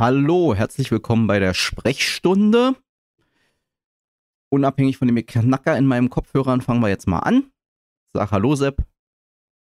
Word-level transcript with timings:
Hallo, 0.00 0.56
herzlich 0.56 0.90
willkommen 0.90 1.28
bei 1.28 1.38
der 1.38 1.54
Sprechstunde. 1.54 2.74
Unabhängig 4.50 4.98
von 4.98 5.06
dem 5.06 5.24
Knacker 5.24 5.78
in 5.78 5.86
meinem 5.86 6.10
Kopfhörern 6.10 6.62
fangen 6.62 6.80
wir 6.80 6.88
jetzt 6.88 7.06
mal 7.06 7.20
an. 7.20 7.52
Sag 8.12 8.32
Hallo, 8.32 8.56
Sepp. 8.56 8.84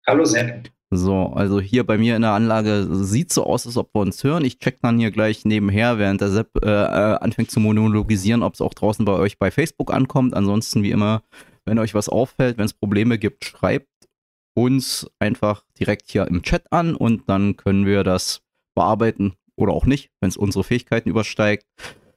Hallo, 0.07 0.25
Sepp. 0.25 0.71
So, 0.89 1.27
also 1.27 1.61
hier 1.61 1.85
bei 1.85 1.99
mir 1.99 2.15
in 2.15 2.23
der 2.23 2.31
Anlage 2.31 2.87
sieht 2.89 3.31
so 3.31 3.43
aus, 3.45 3.67
als 3.67 3.77
ob 3.77 3.93
wir 3.93 4.01
uns 4.01 4.23
hören. 4.23 4.43
Ich 4.43 4.57
check 4.57 4.79
dann 4.81 4.97
hier 4.97 5.11
gleich 5.11 5.45
nebenher, 5.45 5.99
während 5.99 6.19
der 6.21 6.31
Sepp 6.31 6.49
äh, 6.65 6.67
äh 6.67 7.17
anfängt 7.19 7.51
zu 7.51 7.59
monologisieren, 7.59 8.41
ob 8.41 8.55
es 8.55 8.61
auch 8.61 8.73
draußen 8.73 9.05
bei 9.05 9.13
euch 9.13 9.37
bei 9.37 9.51
Facebook 9.51 9.93
ankommt. 9.93 10.33
Ansonsten, 10.33 10.81
wie 10.81 10.91
immer, 10.91 11.21
wenn 11.65 11.77
euch 11.77 11.93
was 11.93 12.09
auffällt, 12.09 12.57
wenn 12.57 12.65
es 12.65 12.73
Probleme 12.73 13.19
gibt, 13.19 13.45
schreibt 13.45 13.87
uns 14.55 15.07
einfach 15.19 15.63
direkt 15.79 16.09
hier 16.09 16.27
im 16.27 16.41
Chat 16.41 16.73
an 16.73 16.95
und 16.95 17.29
dann 17.29 17.55
können 17.55 17.85
wir 17.85 18.03
das 18.03 18.41
bearbeiten 18.73 19.35
oder 19.57 19.73
auch 19.73 19.85
nicht, 19.85 20.09
wenn 20.21 20.29
es 20.29 20.37
unsere 20.37 20.63
Fähigkeiten 20.63 21.09
übersteigt. 21.09 21.65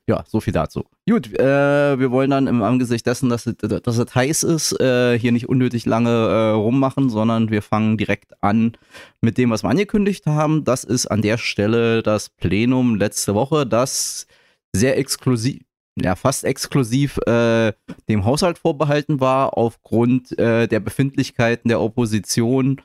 Ja, 0.06 0.24
so 0.26 0.40
viel 0.40 0.52
dazu. 0.52 0.84
Gut, 1.08 1.38
äh, 1.38 1.98
wir 1.98 2.10
wollen 2.10 2.30
dann 2.30 2.48
im 2.48 2.62
Angesicht 2.62 3.06
dessen, 3.06 3.28
dass 3.28 3.46
es, 3.46 3.54
dass 3.56 3.96
es 3.96 4.14
heiß 4.14 4.42
ist, 4.42 4.80
äh, 4.80 5.16
hier 5.16 5.30
nicht 5.30 5.48
unnötig 5.48 5.86
lange 5.86 6.10
äh, 6.10 6.50
rummachen, 6.50 7.10
sondern 7.10 7.50
wir 7.50 7.62
fangen 7.62 7.96
direkt 7.96 8.32
an 8.42 8.76
mit 9.20 9.38
dem, 9.38 9.50
was 9.50 9.62
wir 9.62 9.70
angekündigt 9.70 10.26
haben. 10.26 10.64
Das 10.64 10.82
ist 10.82 11.06
an 11.06 11.22
der 11.22 11.38
Stelle 11.38 12.02
das 12.02 12.28
Plenum 12.28 12.96
letzte 12.96 13.36
Woche, 13.36 13.66
das 13.66 14.26
sehr 14.72 14.98
exklusiv, 14.98 15.60
ja, 15.96 16.16
fast 16.16 16.42
exklusiv 16.42 17.18
äh, 17.26 17.72
dem 18.08 18.24
Haushalt 18.24 18.58
vorbehalten 18.58 19.20
war, 19.20 19.56
aufgrund 19.56 20.36
äh, 20.40 20.66
der 20.66 20.80
Befindlichkeiten 20.80 21.68
der 21.68 21.80
Opposition 21.80 22.80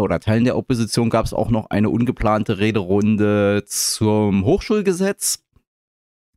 oder 0.00 0.20
Teilen 0.20 0.44
der 0.44 0.56
Opposition 0.56 1.10
gab 1.10 1.24
es 1.26 1.32
auch 1.32 1.50
noch 1.50 1.70
eine 1.70 1.90
ungeplante 1.90 2.58
Rederunde 2.58 3.64
zum 3.66 4.44
Hochschulgesetz. 4.44 5.44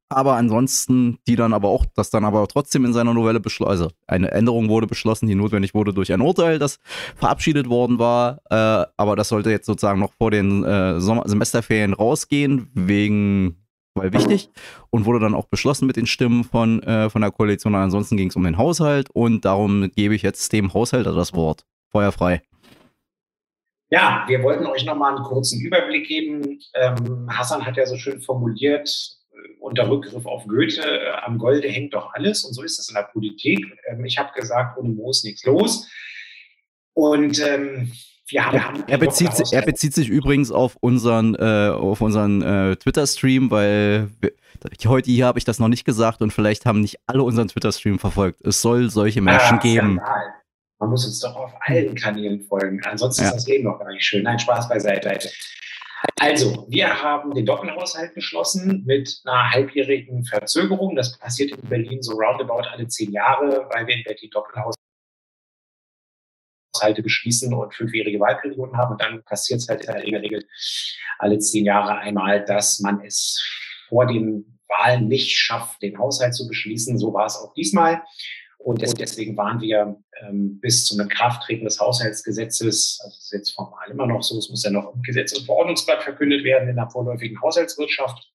Aber 0.09 0.35
ansonsten, 0.35 1.17
die 1.27 1.35
dann 1.35 1.53
aber 1.53 1.67
auch, 1.67 1.85
das 1.93 2.09
dann 2.09 2.23
aber 2.23 2.47
trotzdem 2.47 2.85
in 2.85 2.93
seiner 2.93 3.13
Novelle 3.13 3.41
beschlossen, 3.41 3.69
also 3.69 3.91
eine 4.07 4.31
Änderung 4.31 4.69
wurde 4.69 4.87
beschlossen, 4.87 5.27
die 5.27 5.35
notwendig 5.35 5.73
wurde 5.73 5.93
durch 5.93 6.13
ein 6.13 6.21
Urteil, 6.21 6.59
das 6.59 6.79
verabschiedet 7.17 7.67
worden 7.67 7.99
war. 7.99 8.39
Äh, 8.49 8.87
aber 8.95 9.17
das 9.17 9.27
sollte 9.27 9.51
jetzt 9.51 9.65
sozusagen 9.65 9.99
noch 9.99 10.13
vor 10.13 10.31
den 10.31 10.63
äh, 10.63 11.01
Sommer 11.01 11.23
Semesterferien 11.25 11.91
rausgehen, 11.93 12.69
wegen, 12.73 13.57
weil 13.95 14.13
wichtig. 14.13 14.49
Und 14.91 15.03
wurde 15.03 15.19
dann 15.19 15.35
auch 15.35 15.47
beschlossen 15.47 15.87
mit 15.87 15.97
den 15.97 16.07
Stimmen 16.07 16.45
von, 16.45 16.81
äh, 16.83 17.09
von 17.09 17.21
der 17.21 17.31
Koalition. 17.31 17.75
Ansonsten 17.75 18.15
ging 18.15 18.29
es 18.29 18.35
um 18.37 18.43
den 18.43 18.57
Haushalt 18.57 19.09
und 19.11 19.43
darum 19.43 19.91
gebe 19.93 20.15
ich 20.15 20.21
jetzt 20.21 20.53
dem 20.53 20.73
Haushalter 20.73 21.13
das 21.13 21.33
Wort. 21.33 21.65
Feuerfrei. 21.91 22.43
Ja, 23.89 24.25
wir 24.27 24.43
wollten 24.43 24.65
euch 24.65 24.85
nochmal 24.85 25.15
einen 25.15 25.23
kurzen 25.23 25.61
Überblick 25.61 26.07
geben. 26.07 26.59
Ähm, 26.73 27.29
Hassan 27.31 27.65
hat 27.65 27.77
ja 27.77 27.85
so 27.85 27.95
schön 27.95 28.19
formuliert, 28.19 28.89
äh, 29.31 29.37
unter 29.61 29.89
Rückgriff 29.89 30.25
auf 30.25 30.45
Goethe, 30.45 30.81
äh, 30.81 31.11
am 31.23 31.37
Golde 31.37 31.69
hängt 31.69 31.93
doch 31.93 32.13
alles 32.13 32.43
und 32.43 32.53
so 32.53 32.63
ist 32.63 32.79
es 32.79 32.89
in 32.89 32.95
der 32.95 33.03
Politik. 33.03 33.65
Ähm, 33.89 34.03
ich 34.03 34.17
habe 34.17 34.31
gesagt, 34.33 34.77
ohne 34.77 34.89
Moos 34.89 35.23
nichts 35.23 35.45
los. 35.45 35.89
Und 36.93 37.39
ähm, 37.39 37.91
wir 38.27 38.45
haben, 38.45 38.53
wir 38.53 38.67
haben 38.67 38.83
er, 38.87 38.97
bezieht, 38.97 39.33
sich, 39.33 39.53
er 39.53 39.61
bezieht 39.61 39.93
sich 39.93 40.09
übrigens 40.09 40.51
auf 40.51 40.75
unseren, 40.81 41.35
äh, 41.35 41.69
auf 41.69 42.01
unseren 42.01 42.41
äh, 42.41 42.75
Twitter-Stream, 42.75 43.51
weil 43.51 44.09
wir, 44.19 44.33
heute 44.85 45.09
hier 45.09 45.27
habe 45.27 45.39
ich 45.39 45.45
das 45.45 45.59
noch 45.59 45.69
nicht 45.69 45.85
gesagt 45.85 46.21
und 46.21 46.33
vielleicht 46.33 46.65
haben 46.65 46.81
nicht 46.81 46.97
alle 47.05 47.23
unseren 47.23 47.47
Twitter-Stream 47.47 47.99
verfolgt. 47.99 48.41
Es 48.45 48.61
soll 48.61 48.89
solche 48.89 49.21
Menschen 49.21 49.57
ah, 49.57 49.61
geben. 49.61 49.99
Skandal. 50.01 50.36
Man 50.79 50.89
muss 50.89 51.05
uns 51.05 51.19
doch 51.19 51.35
auf 51.35 51.53
allen 51.61 51.95
Kanälen 51.95 52.41
folgen. 52.41 52.81
Ansonsten 52.83 53.23
ja. 53.23 53.29
ist 53.29 53.35
das 53.35 53.47
Leben 53.47 53.63
noch 53.63 53.79
gar 53.79 53.91
nicht 53.91 54.05
schön. 54.05 54.23
Nein, 54.23 54.39
Spaß 54.39 54.69
beiseite. 54.69 55.19
Also, 56.19 56.67
wir 56.69 57.01
haben 57.01 57.33
den 57.33 57.45
Doppelhaushalt 57.45 58.13
beschlossen 58.13 58.83
mit 58.85 59.21
einer 59.25 59.51
halbjährigen 59.51 60.25
Verzögerung. 60.25 60.95
Das 60.95 61.17
passiert 61.17 61.51
in 61.51 61.69
Berlin 61.69 62.03
so 62.03 62.13
roundabout 62.13 62.67
alle 62.71 62.87
zehn 62.87 63.11
Jahre, 63.11 63.67
weil 63.71 63.87
wir 63.87 63.95
in 63.95 64.03
Berlin 64.03 64.29
Doppelhaushalte 64.31 64.77
beschließen 67.01 67.51
und 67.53 67.73
fünfjährige 67.73 68.19
Wahlperioden 68.19 68.77
haben. 68.77 68.91
Und 68.91 69.01
dann 69.01 69.23
passiert 69.23 69.59
es 69.59 69.67
halt 69.67 69.85
in 69.85 70.11
der 70.11 70.21
Regel 70.21 70.45
alle 71.17 71.39
zehn 71.39 71.65
Jahre 71.65 71.97
einmal, 71.97 72.45
dass 72.45 72.79
man 72.79 73.01
es 73.01 73.43
vor 73.89 74.05
den 74.05 74.59
Wahlen 74.67 75.07
nicht 75.07 75.35
schafft, 75.35 75.81
den 75.81 75.97
Haushalt 75.97 76.35
zu 76.35 76.47
beschließen. 76.47 76.99
So 76.99 77.13
war 77.13 77.25
es 77.25 77.37
auch 77.37 77.53
diesmal. 77.53 78.03
Und 78.67 78.81
deswegen 78.81 79.37
waren 79.37 79.61
wir 79.61 79.95
ähm, 80.19 80.59
bis 80.59 80.83
zum 80.83 80.99
Inkrafttreten 80.99 81.63
des 81.63 81.79
Haushaltsgesetzes, 81.79 82.99
also 83.01 83.15
das 83.15 83.23
ist 83.23 83.31
jetzt 83.31 83.51
formal 83.51 83.89
immer 83.89 84.05
noch 84.05 84.21
so, 84.21 84.37
es 84.37 84.49
muss 84.49 84.61
ja 84.61 84.71
noch 84.71 84.93
im 84.93 85.01
Gesetz- 85.03 85.31
und 85.37 85.45
Verordnungsblatt 85.45 86.03
verkündet 86.03 86.43
werden 86.43 86.67
in 86.67 86.75
der 86.75 86.89
vorläufigen 86.89 87.41
Haushaltswirtschaft. 87.41 88.29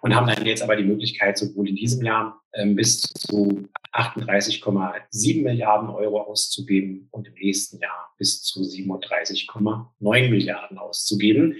Und 0.00 0.14
haben 0.14 0.26
dann 0.26 0.46
jetzt 0.46 0.62
aber 0.62 0.76
die 0.76 0.84
Möglichkeit, 0.84 1.36
sowohl 1.36 1.68
in 1.68 1.76
diesem 1.76 2.02
Jahr 2.02 2.40
ähm, 2.54 2.76
bis 2.76 3.02
zu 3.02 3.68
38,7 3.92 5.42
Milliarden 5.42 5.90
Euro 5.90 6.22
auszugeben 6.22 7.08
und 7.10 7.28
im 7.28 7.34
nächsten 7.34 7.80
Jahr 7.80 8.14
bis 8.16 8.42
zu 8.42 8.62
37,9 8.62 10.30
Milliarden 10.30 10.78
auszugeben. 10.78 11.56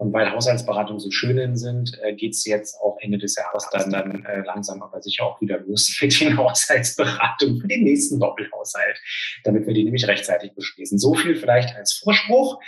Und 0.00 0.14
weil 0.14 0.32
Haushaltsberatungen 0.32 0.98
so 0.98 1.10
schön 1.10 1.58
sind, 1.58 1.92
äh, 2.02 2.14
geht 2.14 2.32
es 2.32 2.46
jetzt 2.46 2.80
auch 2.80 2.96
Ende 3.02 3.18
des 3.18 3.36
Jahres 3.36 3.68
dann, 3.70 3.90
dann 3.90 4.24
äh, 4.24 4.40
langsam 4.46 4.82
aber 4.82 5.02
sicher 5.02 5.26
auch 5.26 5.38
wieder 5.42 5.60
los 5.60 5.94
mit 6.00 6.18
den 6.18 6.38
Haushaltsberatungen 6.38 7.60
für 7.60 7.68
den 7.68 7.84
nächsten 7.84 8.18
Doppelhaushalt, 8.18 8.98
damit 9.44 9.66
wir 9.66 9.74
die 9.74 9.84
nämlich 9.84 10.08
rechtzeitig 10.08 10.54
beschließen. 10.54 10.98
So 10.98 11.12
viel 11.12 11.36
vielleicht 11.36 11.76
als 11.76 12.00
Vorspruch. 12.02 12.58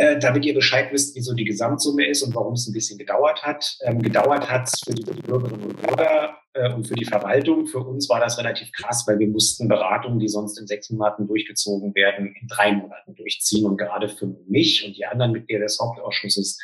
Äh, 0.00 0.18
damit 0.18 0.46
ihr 0.46 0.54
Bescheid 0.54 0.90
wisst, 0.92 1.14
wieso 1.14 1.34
die 1.34 1.44
Gesamtsumme 1.44 2.06
ist 2.06 2.22
und 2.22 2.34
warum 2.34 2.54
es 2.54 2.66
ein 2.66 2.72
bisschen 2.72 2.96
gedauert 2.96 3.42
hat. 3.42 3.76
Ähm, 3.82 4.00
gedauert 4.00 4.50
hat 4.50 4.66
es 4.66 4.80
für 4.82 4.94
die, 4.94 5.02
Bürgerinnen 5.02 5.62
und 5.62 5.82
Bürger 5.82 6.38
äh, 6.54 6.72
und 6.72 6.88
für 6.88 6.94
die 6.94 7.04
Verwaltung. 7.04 7.66
Für 7.66 7.80
uns 7.80 8.08
war 8.08 8.18
das 8.18 8.38
relativ 8.38 8.72
krass, 8.72 9.04
weil 9.06 9.18
wir 9.18 9.28
mussten 9.28 9.68
Beratungen, 9.68 10.18
die 10.18 10.28
sonst 10.28 10.58
in 10.58 10.66
sechs 10.66 10.88
Monaten 10.88 11.26
durchgezogen 11.26 11.94
werden, 11.94 12.34
in 12.40 12.48
drei 12.48 12.72
Monaten 12.72 13.14
durchziehen. 13.14 13.66
Und 13.66 13.76
gerade 13.76 14.08
für 14.08 14.34
mich 14.48 14.86
und 14.86 14.96
die 14.96 15.04
anderen 15.04 15.32
Mitglieder 15.32 15.64
des 15.64 15.78
Hauptausschusses 15.78 16.58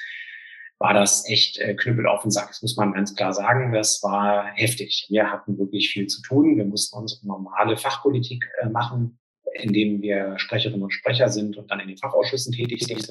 war 0.79 0.95
das 0.95 1.29
echt 1.29 1.59
äh, 1.59 1.75
Knüppel 1.75 2.07
auf 2.07 2.23
den 2.23 2.31
Sack. 2.31 2.49
Das 2.49 2.63
muss 2.63 2.79
man 2.79 2.95
ganz 2.95 3.15
klar 3.15 3.35
sagen. 3.35 3.71
Das 3.75 4.03
war 4.03 4.47
heftig. 4.55 5.09
Wir 5.11 5.31
hatten 5.31 5.59
wirklich 5.59 5.91
viel 5.91 6.07
zu 6.07 6.23
tun. 6.23 6.57
Wir 6.57 6.65
mussten 6.65 6.97
unsere 6.97 7.27
normale 7.27 7.77
Fachpolitik 7.77 8.49
äh, 8.63 8.71
machen 8.71 9.19
in 9.63 9.73
dem 9.73 10.03
wir 10.03 10.39
Sprecherinnen 10.39 10.83
und 10.83 10.93
Sprecher 10.93 11.29
sind 11.29 11.57
und 11.57 11.71
dann 11.71 11.81
in 11.81 11.89
den 11.89 11.99
Fachausschüssen 11.99 12.53
tätig 12.53 12.85
sind 12.85 13.09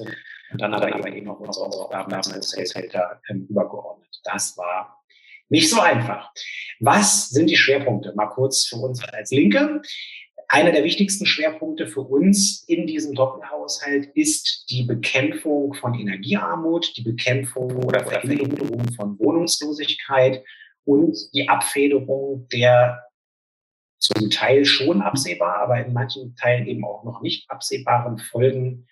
und 0.52 0.60
dann 0.60 0.74
aber 0.74 0.88
eben 1.12 1.28
auch 1.28 1.40
unsere 1.40 1.66
Aufgaben 1.66 2.12
als 2.12 2.50
Saleshälter 2.50 3.20
ähm, 3.28 3.46
übergeordnet. 3.48 4.20
Das 4.24 4.56
war 4.56 5.02
nicht 5.48 5.70
so 5.70 5.80
einfach. 5.80 6.32
Was 6.80 7.30
sind 7.30 7.48
die 7.50 7.56
Schwerpunkte? 7.56 8.12
Mal 8.14 8.26
kurz 8.26 8.66
für 8.66 8.76
uns 8.76 9.02
als 9.04 9.30
Linke. 9.30 9.80
Einer 10.48 10.70
der 10.70 10.84
wichtigsten 10.84 11.26
Schwerpunkte 11.26 11.88
für 11.88 12.02
uns 12.02 12.64
in 12.68 12.86
diesem 12.86 13.14
Doppelhaushalt 13.14 14.10
ist 14.14 14.66
die 14.70 14.84
Bekämpfung 14.84 15.74
von 15.74 15.94
Energiearmut, 15.94 16.96
die 16.96 17.02
Bekämpfung 17.02 17.84
oder 17.84 18.04
Verhinderung 18.04 18.84
von 18.94 19.18
Wohnungslosigkeit 19.18 20.44
und 20.84 21.16
die 21.34 21.48
Abfederung 21.48 22.46
der 22.52 23.05
zum 24.06 24.30
Teil 24.30 24.64
schon 24.64 25.02
absehbar, 25.02 25.58
aber 25.58 25.84
in 25.84 25.92
manchen 25.92 26.36
Teilen 26.36 26.66
eben 26.66 26.84
auch 26.84 27.04
noch 27.04 27.22
nicht 27.22 27.50
absehbaren 27.50 28.18
Folgen 28.18 28.86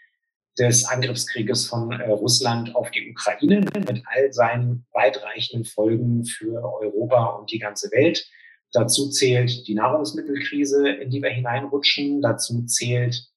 des 0.58 0.84
Angriffskrieges 0.84 1.66
von 1.66 1.92
äh, 1.92 2.10
Russland 2.10 2.74
auf 2.74 2.90
die 2.90 3.10
Ukraine 3.10 3.60
mit 3.60 4.02
all 4.06 4.32
seinen 4.32 4.86
weitreichenden 4.92 5.64
Folgen 5.64 6.24
für 6.24 6.62
Europa 6.62 7.26
und 7.36 7.50
die 7.50 7.58
ganze 7.58 7.90
Welt. 7.90 8.28
Dazu 8.72 9.08
zählt 9.10 9.66
die 9.66 9.74
Nahrungsmittelkrise, 9.74 10.88
in 10.88 11.10
die 11.10 11.22
wir 11.22 11.30
hineinrutschen. 11.30 12.20
Dazu 12.22 12.64
zählt 12.66 13.28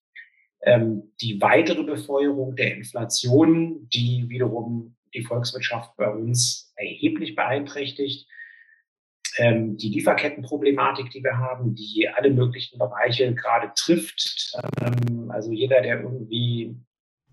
ähm, 0.62 1.14
die 1.22 1.40
weitere 1.42 1.84
Befeuerung 1.84 2.56
der 2.56 2.76
Inflation, 2.76 3.88
die 3.94 4.26
wiederum 4.30 4.96
die 5.14 5.24
Volkswirtschaft 5.24 5.96
bei 5.96 6.10
uns 6.10 6.72
erheblich 6.76 7.36
beeinträchtigt 7.36 8.28
ähm, 9.38 9.78
die 9.78 9.90
Lieferkettenproblematik, 9.90 11.10
die 11.12 11.24
wir 11.24 11.38
haben, 11.38 11.76
die 11.76 12.10
alle 12.14 12.30
möglichen 12.30 12.78
Bereiche 12.78 13.34
gerade 13.34 13.72
trifft. 13.76 14.58
Ähm, 14.82 15.32
also 15.32 15.52
jeder, 15.52 15.82
der 15.82 16.02
irgendwie 16.02 16.76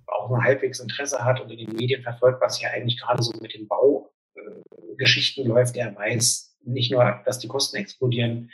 auch 0.06 0.28
nur 0.28 0.42
halbwegs 0.42 0.80
Interesse 0.80 1.24
hat 1.24 1.40
und 1.40 1.50
in 1.50 1.58
den 1.58 1.76
Medien 1.76 2.02
verfolgt, 2.02 2.40
was 2.40 2.60
ja 2.60 2.70
eigentlich 2.70 3.00
gerade 3.00 3.22
so 3.22 3.32
mit 3.40 3.54
den 3.54 3.68
Baugeschichten 3.68 5.44
äh, 5.44 5.48
läuft, 5.48 5.76
der 5.76 5.94
weiß 5.94 6.58
nicht 6.64 6.92
nur, 6.92 7.22
dass 7.24 7.38
die 7.38 7.48
Kosten 7.48 7.76
explodieren, 7.76 8.50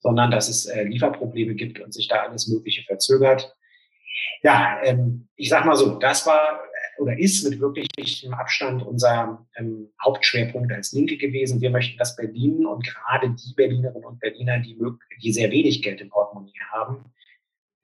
sondern 0.00 0.30
dass 0.30 0.48
es 0.48 0.66
äh, 0.66 0.84
Lieferprobleme 0.84 1.54
gibt 1.54 1.80
und 1.80 1.92
sich 1.92 2.08
da 2.08 2.22
alles 2.22 2.48
Mögliche 2.48 2.82
verzögert. 2.82 3.54
Ja, 4.42 4.80
ähm, 4.82 5.28
ich 5.36 5.48
sag 5.48 5.64
mal 5.64 5.76
so, 5.76 5.98
das 5.98 6.26
war 6.26 6.60
oder 6.98 7.18
ist 7.18 7.48
mit 7.48 7.60
wirklichem 7.60 8.34
Abstand 8.34 8.82
unser 8.82 9.46
ähm, 9.56 9.88
Hauptschwerpunkt 10.04 10.72
als 10.72 10.92
Linke 10.92 11.16
gewesen. 11.16 11.60
Wir 11.60 11.70
möchten, 11.70 11.98
dass 11.98 12.16
Berlin 12.16 12.66
und 12.66 12.84
gerade 12.84 13.30
die 13.30 13.54
Berlinerinnen 13.54 14.04
und 14.04 14.20
Berliner, 14.20 14.58
die, 14.58 14.78
die 15.22 15.32
sehr 15.32 15.50
wenig 15.50 15.82
Geld 15.82 16.00
im 16.00 16.10
Portemonnaie 16.10 16.52
haben, 16.72 17.04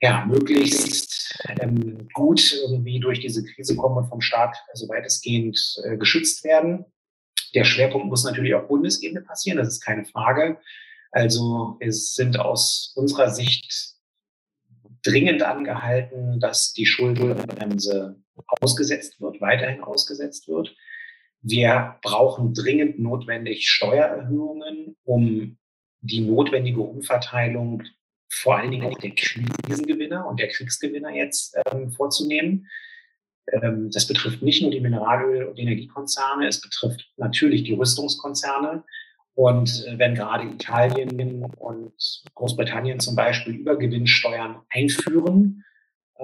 ja, 0.00 0.24
möglichst 0.26 1.38
ähm, 1.60 2.08
gut 2.12 2.52
irgendwie 2.52 2.98
durch 2.98 3.20
diese 3.20 3.44
Krise 3.44 3.76
kommen 3.76 3.98
und 3.98 4.08
vom 4.08 4.20
Staat 4.20 4.56
so 4.74 4.88
weitestgehend 4.88 5.58
äh, 5.84 5.96
geschützt 5.96 6.44
werden. 6.44 6.84
Der 7.54 7.64
Schwerpunkt 7.64 8.08
muss 8.08 8.24
natürlich 8.24 8.54
auf 8.54 8.66
Bundesebene 8.66 9.22
passieren, 9.22 9.58
das 9.58 9.68
ist 9.68 9.80
keine 9.80 10.04
Frage. 10.04 10.58
Also 11.12 11.76
es 11.80 12.14
sind 12.14 12.38
aus 12.40 12.92
unserer 12.96 13.30
Sicht 13.30 13.94
dringend 15.04 15.42
angehalten, 15.42 16.40
dass 16.40 16.72
die 16.72 16.86
Schuldenbremse 16.86 18.21
ausgesetzt 18.60 19.20
wird, 19.20 19.40
weiterhin 19.40 19.82
ausgesetzt 19.82 20.48
wird. 20.48 20.74
Wir 21.40 21.96
brauchen 22.02 22.54
dringend 22.54 22.98
notwendig 22.98 23.68
Steuererhöhungen, 23.68 24.96
um 25.04 25.58
die 26.00 26.20
notwendige 26.20 26.80
Umverteilung 26.80 27.82
vor 28.28 28.56
allen 28.56 28.70
Dingen 28.70 28.86
auch 28.86 28.98
der 28.98 29.10
Krisengewinner 29.14 30.26
und 30.26 30.40
der 30.40 30.48
Kriegsgewinner 30.48 31.10
jetzt 31.10 31.56
ähm, 31.70 31.90
vorzunehmen. 31.90 32.66
Ähm, 33.52 33.90
das 33.90 34.06
betrifft 34.06 34.42
nicht 34.42 34.62
nur 34.62 34.70
die 34.70 34.80
Mineralöl- 34.80 35.44
und 35.44 35.58
Energiekonzerne, 35.58 36.46
es 36.46 36.60
betrifft 36.60 37.10
natürlich 37.16 37.64
die 37.64 37.74
Rüstungskonzerne. 37.74 38.84
Und 39.34 39.84
äh, 39.86 39.98
wenn 39.98 40.14
gerade 40.14 40.46
Italien 40.48 41.44
und 41.58 42.22
Großbritannien 42.34 43.00
zum 43.00 43.16
Beispiel 43.16 43.54
Übergewinnsteuern 43.54 44.60
einführen 44.70 45.64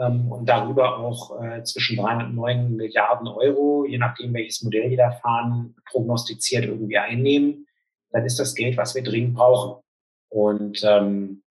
ähm, 0.01 0.31
und 0.31 0.49
darüber 0.49 0.99
auch 0.99 1.43
äh, 1.43 1.63
zwischen 1.65 1.97
309 1.97 2.77
Milliarden 2.77 3.29
Euro, 3.29 3.85
je 3.87 3.99
nachdem 3.99 4.35
welches 4.35 4.63
Modell 4.63 4.91
die 4.91 4.97
da 4.97 5.11
fahren, 5.11 5.75
prognostiziert 5.91 6.65
irgendwie 6.65 6.99
einnehmen, 6.99 7.67
dann 8.11 8.25
ist 8.25 8.39
das 8.39 8.55
Geld, 8.55 8.77
was 8.77 8.95
wir 8.95 9.03
dringend 9.03 9.35
brauchen. 9.35 9.83
Und 10.31 10.83
ähm, 10.85 11.43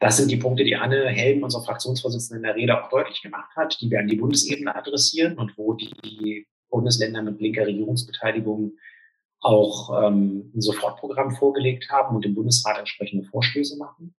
das 0.00 0.16
sind 0.16 0.30
die 0.30 0.36
Punkte, 0.36 0.64
die 0.64 0.76
Anne 0.76 1.08
Helm, 1.08 1.42
unsere 1.42 1.64
Fraktionsvorsitzende 1.64 2.38
in 2.38 2.42
der 2.44 2.54
Rede 2.54 2.82
auch 2.82 2.88
deutlich 2.88 3.20
gemacht 3.22 3.50
hat, 3.56 3.78
die 3.80 3.90
wir 3.90 3.98
an 3.98 4.06
die 4.06 4.16
Bundesebene 4.16 4.74
adressieren 4.74 5.36
und 5.38 5.56
wo 5.58 5.74
die 5.74 6.46
Bundesländer 6.70 7.22
mit 7.22 7.40
linker 7.40 7.66
Regierungsbeteiligung 7.66 8.72
auch 9.40 10.02
ähm, 10.02 10.52
ein 10.54 10.60
Sofortprogramm 10.60 11.32
vorgelegt 11.32 11.90
haben 11.90 12.16
und 12.16 12.24
im 12.24 12.34
Bundesrat 12.34 12.78
entsprechende 12.78 13.24
Vorstöße 13.24 13.76
machen. 13.76 14.14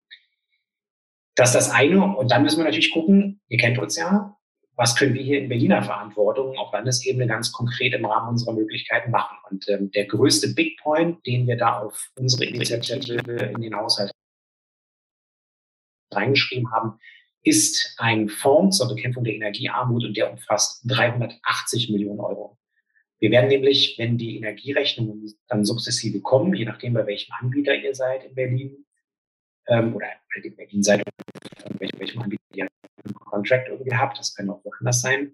Das 1.35 1.49
ist 1.49 1.55
das 1.55 1.71
eine. 1.71 2.15
Und 2.15 2.31
dann 2.31 2.43
müssen 2.43 2.57
wir 2.57 2.65
natürlich 2.65 2.91
gucken, 2.91 3.41
ihr 3.47 3.57
kennt 3.57 3.79
uns 3.79 3.95
ja, 3.97 4.35
was 4.75 4.95
können 4.95 5.13
wir 5.13 5.21
hier 5.21 5.39
in 5.39 5.49
Berliner 5.49 5.83
Verantwortung 5.83 6.57
auf 6.57 6.71
Landesebene 6.71 7.27
ganz 7.27 7.51
konkret 7.51 7.93
im 7.93 8.05
Rahmen 8.05 8.29
unserer 8.29 8.53
Möglichkeiten 8.53 9.11
machen. 9.11 9.37
Und 9.49 9.67
ähm, 9.67 9.91
der 9.91 10.05
größte 10.05 10.53
Big 10.53 10.79
Point, 10.81 11.25
den 11.25 11.47
wir 11.47 11.57
da 11.57 11.79
auf 11.79 12.09
unsere 12.17 12.45
Initiative 12.45 13.51
in 13.53 13.61
den 13.61 13.75
Haushalt 13.75 14.11
reingeschrieben 16.11 16.71
haben, 16.71 16.97
ist 17.43 17.95
ein 17.97 18.29
Fonds 18.29 18.77
zur 18.77 18.87
Bekämpfung 18.87 19.23
der 19.23 19.35
Energiearmut 19.35 20.05
und 20.05 20.15
der 20.15 20.31
umfasst 20.31 20.81
380 20.85 21.89
Millionen 21.89 22.19
Euro. 22.19 22.57
Wir 23.19 23.31
werden 23.31 23.49
nämlich, 23.49 23.95
wenn 23.97 24.17
die 24.17 24.37
Energierechnungen 24.37 25.33
dann 25.47 25.65
sukzessive 25.65 26.21
kommen, 26.21 26.53
je 26.53 26.65
nachdem, 26.65 26.93
bei 26.93 27.05
welchem 27.05 27.33
Anbieter 27.33 27.75
ihr 27.75 27.93
seid 27.93 28.23
in 28.23 28.33
Berlin, 28.33 28.85
ähm, 29.69 29.95
oder 29.95 30.07
halt 30.07 30.45
in 30.45 30.55
Berlin 30.55 30.83
seid, 30.83 31.03
von 31.61 31.79
welchem, 31.79 31.99
welchem 31.99 32.21
Anbieter 32.21 32.43
ihr 32.53 32.67
einen 33.05 33.15
Contract 33.15 33.69
irgendwie 33.69 33.95
habt, 33.95 34.17
das 34.17 34.35
kann 34.35 34.49
auch 34.49 34.63
woanders 34.63 35.01
sein, 35.01 35.33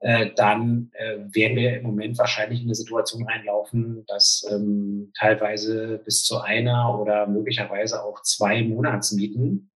äh, 0.00 0.30
dann 0.34 0.90
äh, 0.94 1.18
werden 1.34 1.56
wir 1.56 1.78
im 1.78 1.82
Moment 1.84 2.18
wahrscheinlich 2.18 2.60
in 2.60 2.66
eine 2.66 2.74
Situation 2.74 3.26
reinlaufen, 3.26 4.04
dass 4.06 4.46
ähm, 4.50 5.12
teilweise 5.18 5.98
bis 6.04 6.24
zu 6.24 6.40
einer 6.40 6.98
oder 6.98 7.26
möglicherweise 7.26 8.02
auch 8.02 8.22
zwei 8.22 8.62
Monatsmieten 8.62 9.70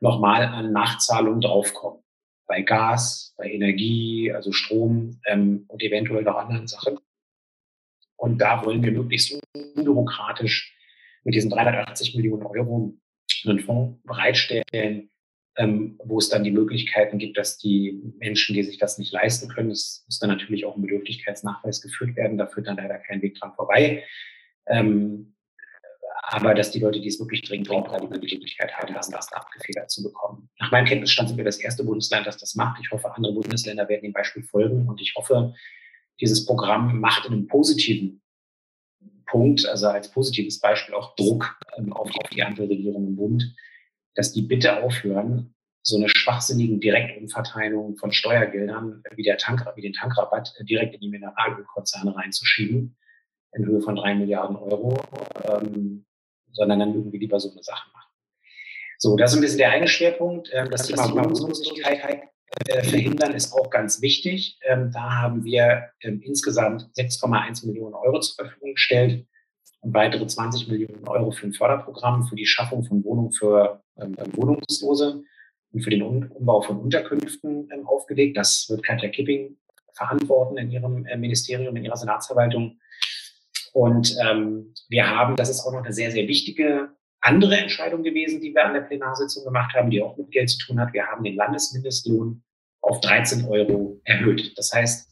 nochmal 0.00 0.44
an 0.44 0.72
Nachzahlungen 0.72 1.40
draufkommen 1.40 2.02
bei 2.46 2.62
Gas, 2.62 3.34
bei 3.36 3.50
Energie, 3.50 4.32
also 4.32 4.52
Strom 4.52 5.20
ähm, 5.26 5.64
und 5.68 5.82
eventuell 5.82 6.22
noch 6.22 6.36
anderen 6.36 6.66
Sachen. 6.66 6.98
Und 8.16 8.38
da 8.38 8.64
wollen 8.64 8.82
wir 8.82 8.90
möglichst 8.90 9.38
unbürokratisch 9.54 10.77
mit 11.24 11.34
diesen 11.34 11.50
380 11.50 12.14
Millionen 12.16 12.44
Euro 12.44 12.94
einen 13.46 13.60
Fonds 13.60 14.00
bereitstellen, 14.04 15.10
ähm, 15.56 15.98
wo 16.04 16.18
es 16.18 16.28
dann 16.28 16.44
die 16.44 16.50
Möglichkeiten 16.50 17.18
gibt, 17.18 17.36
dass 17.36 17.58
die 17.58 18.00
Menschen, 18.18 18.54
die 18.54 18.62
sich 18.62 18.78
das 18.78 18.98
nicht 18.98 19.12
leisten 19.12 19.48
können, 19.48 19.70
es 19.70 20.04
muss 20.06 20.18
dann 20.18 20.30
natürlich 20.30 20.64
auch 20.64 20.76
ein 20.76 20.82
Bedürftigkeitsnachweis 20.82 21.82
geführt 21.82 22.16
werden, 22.16 22.38
da 22.38 22.46
führt 22.46 22.66
dann 22.66 22.76
leider 22.76 22.98
kein 22.98 23.22
Weg 23.22 23.38
dran 23.38 23.54
vorbei. 23.54 24.04
Ähm, 24.66 25.34
aber 26.30 26.54
dass 26.54 26.70
die 26.70 26.80
Leute, 26.80 27.00
die 27.00 27.08
es 27.08 27.18
wirklich 27.18 27.42
dringend 27.42 27.68
brauchen, 27.68 28.10
die 28.10 28.34
Möglichkeit 28.34 28.76
haben, 28.76 28.92
das, 28.92 29.08
das 29.08 29.32
abgefedert 29.32 29.90
zu 29.90 30.02
bekommen. 30.02 30.50
Nach 30.60 30.70
meinem 30.70 30.84
Kenntnisstand 30.84 31.30
sind 31.30 31.38
wir 31.38 31.44
das 31.44 31.58
erste 31.58 31.84
Bundesland, 31.84 32.26
das 32.26 32.36
das 32.36 32.54
macht. 32.54 32.80
Ich 32.82 32.90
hoffe, 32.90 33.14
andere 33.14 33.32
Bundesländer 33.32 33.88
werden 33.88 34.02
dem 34.02 34.12
Beispiel 34.12 34.42
folgen 34.42 34.86
und 34.88 35.00
ich 35.00 35.14
hoffe, 35.16 35.54
dieses 36.20 36.44
Programm 36.44 37.00
macht 37.00 37.26
in 37.26 37.32
einem 37.32 37.46
positiven 37.46 38.20
Punkt, 39.30 39.66
also 39.66 39.88
als 39.88 40.10
positives 40.10 40.60
Beispiel 40.60 40.94
auch 40.94 41.14
Druck 41.16 41.58
ähm, 41.76 41.92
auf, 41.92 42.10
die, 42.10 42.20
auf 42.20 42.30
die 42.30 42.42
Ampelregierung 42.42 43.06
im 43.06 43.16
Bund, 43.16 43.54
dass 44.14 44.32
die 44.32 44.42
bitte 44.42 44.82
aufhören, 44.82 45.54
so 45.82 45.96
eine 45.96 46.08
schwachsinnigen 46.08 46.80
Direktumverteilung 46.80 47.96
von 47.96 48.12
Steuergeldern 48.12 49.02
wie, 49.14 49.22
der 49.22 49.38
Tank, 49.38 49.64
wie 49.76 49.82
den 49.82 49.92
Tankrabatt 49.92 50.54
direkt 50.60 50.94
in 50.94 51.00
die 51.00 51.08
Mineralölkonzerne 51.08 52.14
reinzuschieben 52.14 52.96
in 53.52 53.64
Höhe 53.64 53.80
von 53.80 53.96
drei 53.96 54.14
Milliarden 54.14 54.56
Euro. 54.56 54.98
Ähm, 55.44 56.04
sondern 56.52 56.80
dann 56.80 56.94
irgendwie 56.94 57.18
lieber 57.18 57.38
so 57.40 57.50
eine 57.50 57.62
Sache 57.62 57.88
machen. 57.92 58.10
So, 58.98 59.16
das 59.16 59.32
ist 59.32 59.38
ein 59.38 59.42
bisschen 59.42 59.58
der 59.58 59.70
eine 59.70 59.88
Schwerpunkt. 59.88 60.50
Ähm, 60.52 60.70
das, 60.70 60.88
das 60.88 61.06
Thema 61.06 61.24
Wohnungslosigkeit 61.24 62.02
verhindern 62.66 63.34
ist 63.34 63.52
auch 63.52 63.70
ganz 63.70 64.02
wichtig. 64.02 64.58
Ähm, 64.62 64.90
da 64.92 65.22
haben 65.22 65.44
wir 65.44 65.90
ähm, 66.02 66.20
insgesamt 66.22 66.88
6,1 66.96 67.66
Millionen 67.66 67.94
Euro 67.94 68.20
zur 68.20 68.46
Verfügung 68.46 68.74
gestellt 68.74 69.26
und 69.80 69.94
weitere 69.94 70.26
20 70.26 70.68
Millionen 70.68 71.06
Euro 71.06 71.30
für 71.30 71.46
ein 71.46 71.52
Förderprogramm 71.52 72.26
für 72.26 72.36
die 72.36 72.46
Schaffung 72.46 72.84
von 72.84 73.04
Wohnungen 73.04 73.32
für 73.32 73.82
ähm, 73.96 74.16
Wohnungslose 74.32 75.22
und 75.72 75.82
für 75.82 75.90
den 75.90 76.02
Umbau 76.02 76.62
von 76.62 76.80
Unterkünften 76.80 77.68
aufgelegt. 77.84 78.36
Das 78.36 78.66
wird 78.68 78.82
Katja 78.82 79.08
Kipping 79.08 79.56
verantworten 79.92 80.58
in 80.58 80.70
ihrem 80.70 81.06
äh, 81.06 81.16
Ministerium, 81.16 81.76
in 81.76 81.84
ihrer 81.84 81.96
Senatsverwaltung. 81.96 82.78
Und 83.72 84.16
ähm, 84.24 84.74
wir 84.88 85.08
haben, 85.08 85.36
das 85.36 85.50
ist 85.50 85.64
auch 85.64 85.72
noch 85.72 85.84
eine 85.84 85.92
sehr, 85.92 86.10
sehr 86.10 86.26
wichtige 86.26 86.90
andere 87.20 87.56
Entscheidung 87.56 88.02
gewesen, 88.02 88.40
die 88.40 88.54
wir 88.54 88.64
an 88.64 88.74
der 88.74 88.82
Plenarsitzung 88.82 89.44
gemacht 89.44 89.74
haben, 89.74 89.90
die 89.90 90.02
auch 90.02 90.16
mit 90.16 90.30
Geld 90.30 90.50
zu 90.50 90.58
tun 90.58 90.80
hat. 90.80 90.92
Wir 90.92 91.06
haben 91.06 91.24
den 91.24 91.34
Landesmindestlohn 91.34 92.42
auf 92.80 93.00
13 93.00 93.44
Euro 93.46 94.00
erhöht. 94.04 94.56
Das 94.56 94.72
heißt, 94.72 95.10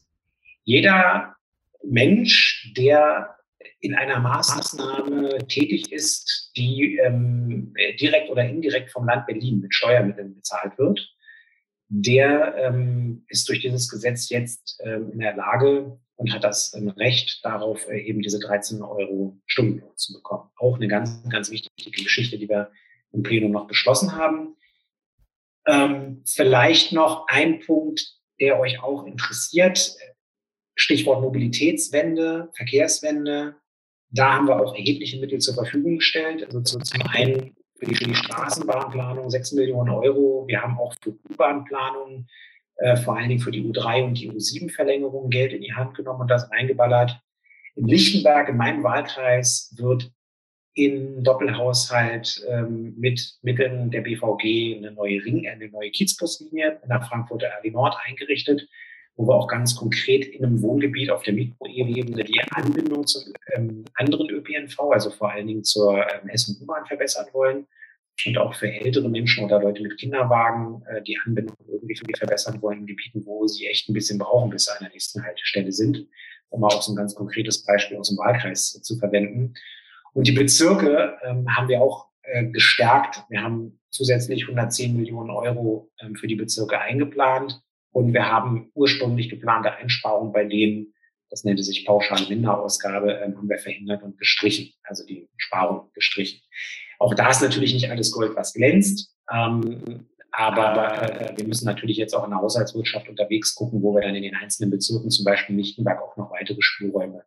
jeder 0.64 1.36
Mensch, 1.82 2.72
der 2.76 3.36
in 3.80 3.94
einer 3.94 4.20
Maßnahme 4.20 5.46
tätig 5.46 5.92
ist, 5.92 6.52
die 6.56 6.96
ähm, 6.96 7.74
direkt 8.00 8.30
oder 8.30 8.48
indirekt 8.48 8.90
vom 8.90 9.06
Land 9.06 9.26
Berlin 9.26 9.60
mit 9.60 9.74
Steuermitteln 9.74 10.34
bezahlt 10.34 10.78
wird, 10.78 11.14
der 11.88 12.54
ähm, 12.56 13.24
ist 13.28 13.48
durch 13.48 13.60
dieses 13.60 13.88
Gesetz 13.88 14.28
jetzt 14.28 14.80
ähm, 14.84 15.12
in 15.12 15.20
der 15.20 15.36
Lage, 15.36 15.98
und 16.16 16.32
hat 16.32 16.44
das 16.44 16.74
Recht 16.96 17.44
darauf, 17.44 17.88
äh, 17.88 18.00
eben 18.00 18.22
diese 18.22 18.40
13 18.40 18.82
Euro 18.82 19.38
Stundenlohn 19.46 19.96
zu 19.96 20.14
bekommen. 20.14 20.50
Auch 20.56 20.76
eine 20.76 20.88
ganz, 20.88 21.22
ganz 21.28 21.50
wichtige 21.50 22.02
Geschichte, 22.02 22.38
die 22.38 22.48
wir 22.48 22.70
im 23.12 23.22
Plenum 23.22 23.52
noch 23.52 23.66
beschlossen 23.66 24.16
haben. 24.16 24.55
Ähm, 25.66 26.22
vielleicht 26.26 26.92
noch 26.92 27.26
ein 27.28 27.60
Punkt, 27.60 28.14
der 28.40 28.60
euch 28.60 28.82
auch 28.82 29.04
interessiert. 29.04 29.96
Stichwort 30.74 31.22
Mobilitätswende, 31.22 32.50
Verkehrswende. 32.54 33.56
Da 34.10 34.34
haben 34.34 34.46
wir 34.46 34.60
auch 34.60 34.74
erhebliche 34.74 35.18
Mittel 35.18 35.38
zur 35.38 35.54
Verfügung 35.54 35.96
gestellt. 35.96 36.44
Also 36.44 36.60
zum 36.60 37.02
einen 37.08 37.56
für 37.78 37.86
die, 37.86 37.94
für 37.94 38.04
die 38.04 38.14
Straßenbahnplanung 38.14 39.28
6 39.30 39.52
Millionen 39.52 39.90
Euro. 39.90 40.44
Wir 40.46 40.62
haben 40.62 40.78
auch 40.78 40.94
für 41.02 41.10
U-Bahn-Planung 41.10 42.26
äh, 42.76 42.96
vor 42.96 43.16
allen 43.16 43.28
Dingen 43.28 43.40
für 43.40 43.50
die 43.50 43.62
U3 43.62 44.04
und 44.04 44.14
die 44.14 44.30
U7-Verlängerung 44.30 45.30
Geld 45.30 45.52
in 45.52 45.62
die 45.62 45.72
Hand 45.72 45.96
genommen 45.96 46.22
und 46.22 46.30
das 46.30 46.50
reingeballert. 46.50 47.18
In 47.74 47.86
Lichtenberg, 47.88 48.48
in 48.48 48.56
meinem 48.56 48.82
Wahlkreis, 48.82 49.74
wird 49.76 50.10
in 50.76 51.24
Doppelhaushalt 51.24 52.44
ähm, 52.48 52.94
mit 52.98 53.38
Mitteln 53.42 53.90
der 53.90 54.02
BVG 54.02 54.76
eine 54.76 54.92
neue 54.92 55.24
Ring, 55.24 55.48
eine 55.48 55.68
neue 55.68 55.90
Kiezbuslinie 55.90 56.78
in 56.82 56.88
der 56.90 57.00
Frankfurter 57.00 57.48
RW 57.48 57.70
Nord 57.70 57.96
eingerichtet, 58.04 58.68
wo 59.16 59.26
wir 59.26 59.34
auch 59.34 59.48
ganz 59.48 59.74
konkret 59.74 60.26
in 60.26 60.44
einem 60.44 60.60
Wohngebiet 60.60 61.10
auf 61.10 61.22
der 61.22 61.32
Mikroebene 61.32 62.22
die 62.24 62.42
Anbindung 62.50 63.06
zu 63.06 63.20
ähm, 63.54 63.86
anderen 63.94 64.28
ÖPNV, 64.28 64.78
also 64.92 65.10
vor 65.10 65.32
allen 65.32 65.46
Dingen 65.46 65.64
zur 65.64 65.96
ähm, 65.96 66.28
S- 66.28 66.46
und 66.48 66.60
U-Bahn 66.60 66.84
verbessern 66.84 67.26
wollen 67.32 67.66
und 68.26 68.36
auch 68.36 68.54
für 68.54 68.70
ältere 68.70 69.08
Menschen 69.08 69.46
oder 69.46 69.62
Leute 69.62 69.82
mit 69.82 69.96
Kinderwagen 69.96 70.82
äh, 70.88 71.00
die 71.02 71.18
Anbindung 71.24 71.56
irgendwie 71.66 71.96
verbessern 72.18 72.60
wollen 72.60 72.80
in 72.80 72.86
Gebieten, 72.86 73.24
wo 73.24 73.46
sie 73.46 73.66
echt 73.66 73.88
ein 73.88 73.94
bisschen 73.94 74.18
brauchen, 74.18 74.50
bis 74.50 74.66
sie 74.66 74.72
an 74.72 74.78
der 74.82 74.90
nächsten 74.90 75.24
Haltestelle 75.24 75.72
sind, 75.72 76.06
um 76.50 76.64
auch 76.64 76.82
so 76.82 76.92
ein 76.92 76.96
ganz 76.96 77.14
konkretes 77.14 77.64
Beispiel 77.64 77.96
aus 77.96 78.10
dem 78.10 78.18
Wahlkreis 78.18 78.72
zu 78.82 78.98
verwenden. 78.98 79.54
Und 80.16 80.26
die 80.26 80.32
Bezirke 80.32 81.18
ähm, 81.24 81.54
haben 81.54 81.68
wir 81.68 81.82
auch 81.82 82.06
äh, 82.22 82.46
gestärkt. 82.46 83.22
Wir 83.28 83.42
haben 83.42 83.78
zusätzlich 83.90 84.44
110 84.44 84.96
Millionen 84.96 85.28
Euro 85.28 85.90
ähm, 86.00 86.16
für 86.16 86.26
die 86.26 86.36
Bezirke 86.36 86.80
eingeplant 86.80 87.60
und 87.92 88.14
wir 88.14 88.26
haben 88.26 88.70
ursprünglich 88.72 89.28
geplante 89.28 89.72
Einsparungen 89.72 90.32
bei 90.32 90.44
denen, 90.44 90.94
das 91.28 91.44
nannte 91.44 91.62
sich 91.62 91.84
pauschale 91.84 92.26
Minderausgabe, 92.30 93.12
ähm, 93.12 93.36
haben 93.36 93.50
wir 93.50 93.58
verhindert 93.58 94.02
und 94.04 94.16
gestrichen, 94.16 94.72
also 94.84 95.04
die 95.04 95.28
Sparung 95.36 95.90
gestrichen. 95.92 96.40
Auch 96.98 97.12
da 97.12 97.28
ist 97.28 97.42
natürlich 97.42 97.74
nicht 97.74 97.90
alles 97.90 98.10
Gold, 98.10 98.36
was 98.36 98.54
glänzt. 98.54 99.14
Ähm, 99.30 100.06
aber 100.32 101.02
äh, 101.02 101.36
wir 101.36 101.46
müssen 101.46 101.66
natürlich 101.66 101.98
jetzt 101.98 102.14
auch 102.14 102.24
in 102.24 102.30
der 102.30 102.40
Haushaltswirtschaft 102.40 103.10
unterwegs 103.10 103.54
gucken, 103.54 103.82
wo 103.82 103.94
wir 103.94 104.00
dann 104.00 104.14
in 104.14 104.22
den 104.22 104.34
einzelnen 104.34 104.70
Bezirken, 104.70 105.10
zum 105.10 105.26
Beispiel 105.26 105.56
Lichtenberg, 105.56 106.00
auch 106.00 106.16
noch 106.16 106.30
weitere 106.30 106.62
Spielräume 106.62 107.22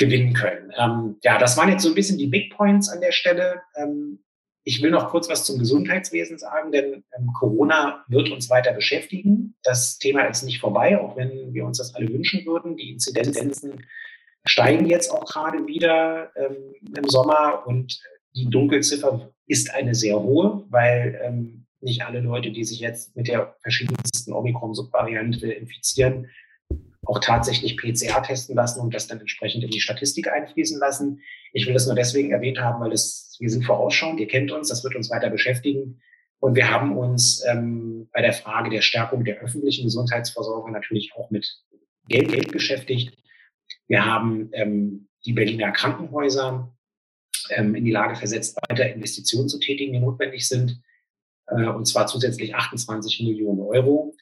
gewinnen 0.00 0.32
können. 0.32 0.72
Ähm, 0.76 1.16
ja, 1.22 1.38
das 1.38 1.56
waren 1.56 1.68
jetzt 1.68 1.82
so 1.82 1.90
ein 1.90 1.94
bisschen 1.94 2.18
die 2.18 2.26
Big 2.26 2.56
Points 2.56 2.88
an 2.88 3.00
der 3.00 3.12
Stelle. 3.12 3.60
Ähm, 3.76 4.24
ich 4.64 4.82
will 4.82 4.90
noch 4.90 5.10
kurz 5.10 5.28
was 5.28 5.44
zum 5.44 5.58
Gesundheitswesen 5.58 6.38
sagen, 6.38 6.72
denn 6.72 7.04
ähm, 7.16 7.30
Corona 7.38 8.04
wird 8.08 8.30
uns 8.30 8.48
weiter 8.48 8.72
beschäftigen. 8.72 9.54
Das 9.62 9.98
Thema 9.98 10.22
ist 10.24 10.42
nicht 10.42 10.58
vorbei, 10.58 10.98
auch 10.98 11.16
wenn 11.16 11.52
wir 11.52 11.66
uns 11.66 11.78
das 11.78 11.94
alle 11.94 12.08
wünschen 12.08 12.44
würden. 12.46 12.76
Die 12.76 12.90
Inzidenzen 12.90 13.86
steigen 14.44 14.86
jetzt 14.86 15.10
auch 15.10 15.26
gerade 15.26 15.66
wieder 15.66 16.32
ähm, 16.34 16.74
im 16.96 17.08
Sommer 17.08 17.66
und 17.66 18.00
die 18.34 18.48
Dunkelziffer 18.48 19.30
ist 19.46 19.74
eine 19.74 19.94
sehr 19.94 20.18
hohe, 20.18 20.64
weil 20.70 21.20
ähm, 21.22 21.66
nicht 21.80 22.02
alle 22.02 22.20
Leute, 22.20 22.52
die 22.52 22.64
sich 22.64 22.80
jetzt 22.80 23.16
mit 23.16 23.28
der 23.28 23.54
verschiedensten 23.60 24.32
Omikron-Subvariante 24.32 25.52
infizieren, 25.52 26.28
auch 27.06 27.18
tatsächlich 27.18 27.76
PCR 27.76 28.22
testen 28.22 28.54
lassen 28.54 28.80
und 28.80 28.94
das 28.94 29.06
dann 29.06 29.20
entsprechend 29.20 29.64
in 29.64 29.70
die 29.70 29.80
Statistik 29.80 30.30
einfließen 30.30 30.78
lassen. 30.78 31.22
Ich 31.52 31.66
will 31.66 31.72
das 31.72 31.86
nur 31.86 31.94
deswegen 31.94 32.30
erwähnt 32.30 32.60
haben, 32.60 32.80
weil 32.80 32.92
es, 32.92 33.36
wir 33.40 33.48
sind 33.48 33.64
vorausschauend, 33.64 34.20
ihr 34.20 34.28
kennt 34.28 34.52
uns, 34.52 34.68
das 34.68 34.84
wird 34.84 34.94
uns 34.94 35.10
weiter 35.10 35.30
beschäftigen. 35.30 36.00
Und 36.40 36.54
wir 36.54 36.70
haben 36.70 36.96
uns 36.96 37.44
ähm, 37.46 38.08
bei 38.12 38.22
der 38.22 38.32
Frage 38.32 38.70
der 38.70 38.80
Stärkung 38.80 39.24
der 39.24 39.38
öffentlichen 39.38 39.84
Gesundheitsversorgung 39.84 40.72
natürlich 40.72 41.12
auch 41.14 41.30
mit 41.30 41.62
Geld, 42.08 42.32
Geld 42.32 42.52
beschäftigt. 42.52 43.16
Wir 43.86 44.04
haben 44.04 44.50
ähm, 44.52 45.08
die 45.24 45.32
Berliner 45.32 45.72
Krankenhäuser 45.72 46.74
ähm, 47.50 47.74
in 47.74 47.84
die 47.84 47.90
Lage 47.90 48.16
versetzt, 48.16 48.58
weiter 48.68 48.90
Investitionen 48.90 49.48
zu 49.48 49.58
tätigen, 49.58 49.92
die 49.92 50.00
notwendig 50.00 50.48
sind. 50.48 50.82
Äh, 51.46 51.66
und 51.66 51.86
zwar 51.86 52.06
zusätzlich 52.06 52.54
28 52.54 53.20
Millionen 53.20 53.60
Euro. 53.60 54.14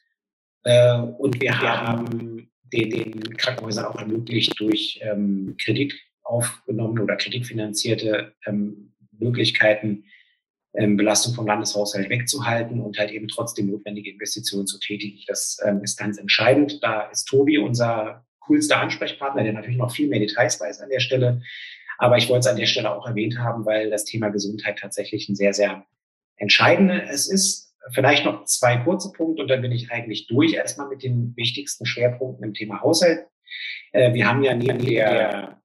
Äh, 0.64 0.98
und 0.98 1.40
wir 1.40 1.60
haben 1.60 2.47
den, 2.72 2.90
den 2.90 3.36
Krankenhäusern 3.36 3.86
auch 3.86 3.96
ermöglicht, 3.96 4.58
durch 4.58 5.00
ähm, 5.02 5.56
Kredit 5.62 5.94
aufgenommen 6.22 6.98
oder 6.98 7.16
kreditfinanzierte 7.16 8.34
ähm, 8.46 8.94
Möglichkeiten, 9.18 10.04
ähm, 10.74 10.96
Belastung 10.96 11.34
vom 11.34 11.46
Landeshaushalt 11.46 12.10
wegzuhalten 12.10 12.80
und 12.80 12.98
halt 12.98 13.10
eben 13.10 13.28
trotzdem 13.28 13.70
notwendige 13.70 14.10
Investitionen 14.10 14.66
zu 14.66 14.78
tätigen. 14.78 15.18
Das 15.26 15.58
ähm, 15.64 15.82
ist 15.82 15.98
ganz 15.98 16.18
entscheidend. 16.18 16.82
Da 16.82 17.08
ist 17.10 17.24
Tobi 17.24 17.58
unser 17.58 18.26
coolster 18.40 18.78
Ansprechpartner, 18.80 19.42
der 19.42 19.54
natürlich 19.54 19.78
noch 19.78 19.92
viel 19.92 20.08
mehr 20.08 20.20
Details 20.20 20.60
weiß 20.60 20.80
an 20.80 20.90
der 20.90 21.00
Stelle. 21.00 21.42
Aber 21.98 22.16
ich 22.16 22.28
wollte 22.28 22.40
es 22.40 22.46
an 22.46 22.56
der 22.56 22.66
Stelle 22.66 22.94
auch 22.94 23.06
erwähnt 23.06 23.38
haben, 23.38 23.66
weil 23.66 23.90
das 23.90 24.04
Thema 24.04 24.28
Gesundheit 24.28 24.78
tatsächlich 24.78 25.28
ein 25.28 25.34
sehr, 25.34 25.52
sehr 25.52 25.84
entscheidendes 26.36 27.28
ist. 27.28 27.67
Vielleicht 27.92 28.24
noch 28.24 28.44
zwei 28.44 28.76
kurze 28.78 29.12
Punkte 29.12 29.42
und 29.42 29.48
dann 29.48 29.62
bin 29.62 29.72
ich 29.72 29.90
eigentlich 29.90 30.26
durch 30.26 30.54
erstmal 30.54 30.88
mit 30.88 31.02
den 31.02 31.34
wichtigsten 31.36 31.86
Schwerpunkten 31.86 32.44
im 32.44 32.54
Thema 32.54 32.80
Haushalt. 32.80 33.26
Äh, 33.92 34.12
wir 34.14 34.28
haben 34.28 34.42
ja 34.42 34.54
neben 34.54 34.84
der 34.84 35.60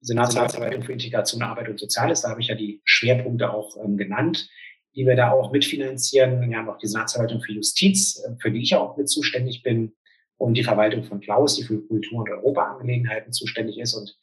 Senatsverwaltung 0.00 0.82
für 0.82 0.92
Integration, 0.92 1.42
Arbeit 1.42 1.68
und 1.68 1.80
Soziales, 1.80 2.22
da 2.22 2.30
habe 2.30 2.40
ich 2.40 2.48
ja 2.48 2.54
die 2.54 2.80
Schwerpunkte 2.84 3.52
auch 3.52 3.76
ähm, 3.82 3.96
genannt, 3.96 4.48
die 4.94 5.06
wir 5.06 5.16
da 5.16 5.30
auch 5.30 5.52
mitfinanzieren. 5.52 6.48
Wir 6.48 6.56
haben 6.56 6.68
auch 6.68 6.78
die 6.78 6.86
Senatsverwaltung 6.86 7.40
für 7.42 7.52
Justiz, 7.52 8.22
äh, 8.24 8.36
für 8.40 8.50
die 8.50 8.62
ich 8.62 8.74
auch 8.74 8.96
mit 8.96 9.08
zuständig 9.08 9.62
bin, 9.62 9.92
und 10.38 10.54
die 10.54 10.64
Verwaltung 10.64 11.04
von 11.04 11.20
Klaus, 11.20 11.56
die 11.56 11.62
für 11.62 11.80
Kultur- 11.80 12.20
und 12.20 12.30
Europaangelegenheiten 12.30 13.32
zuständig 13.32 13.78
ist. 13.78 13.94
Und 13.94 14.16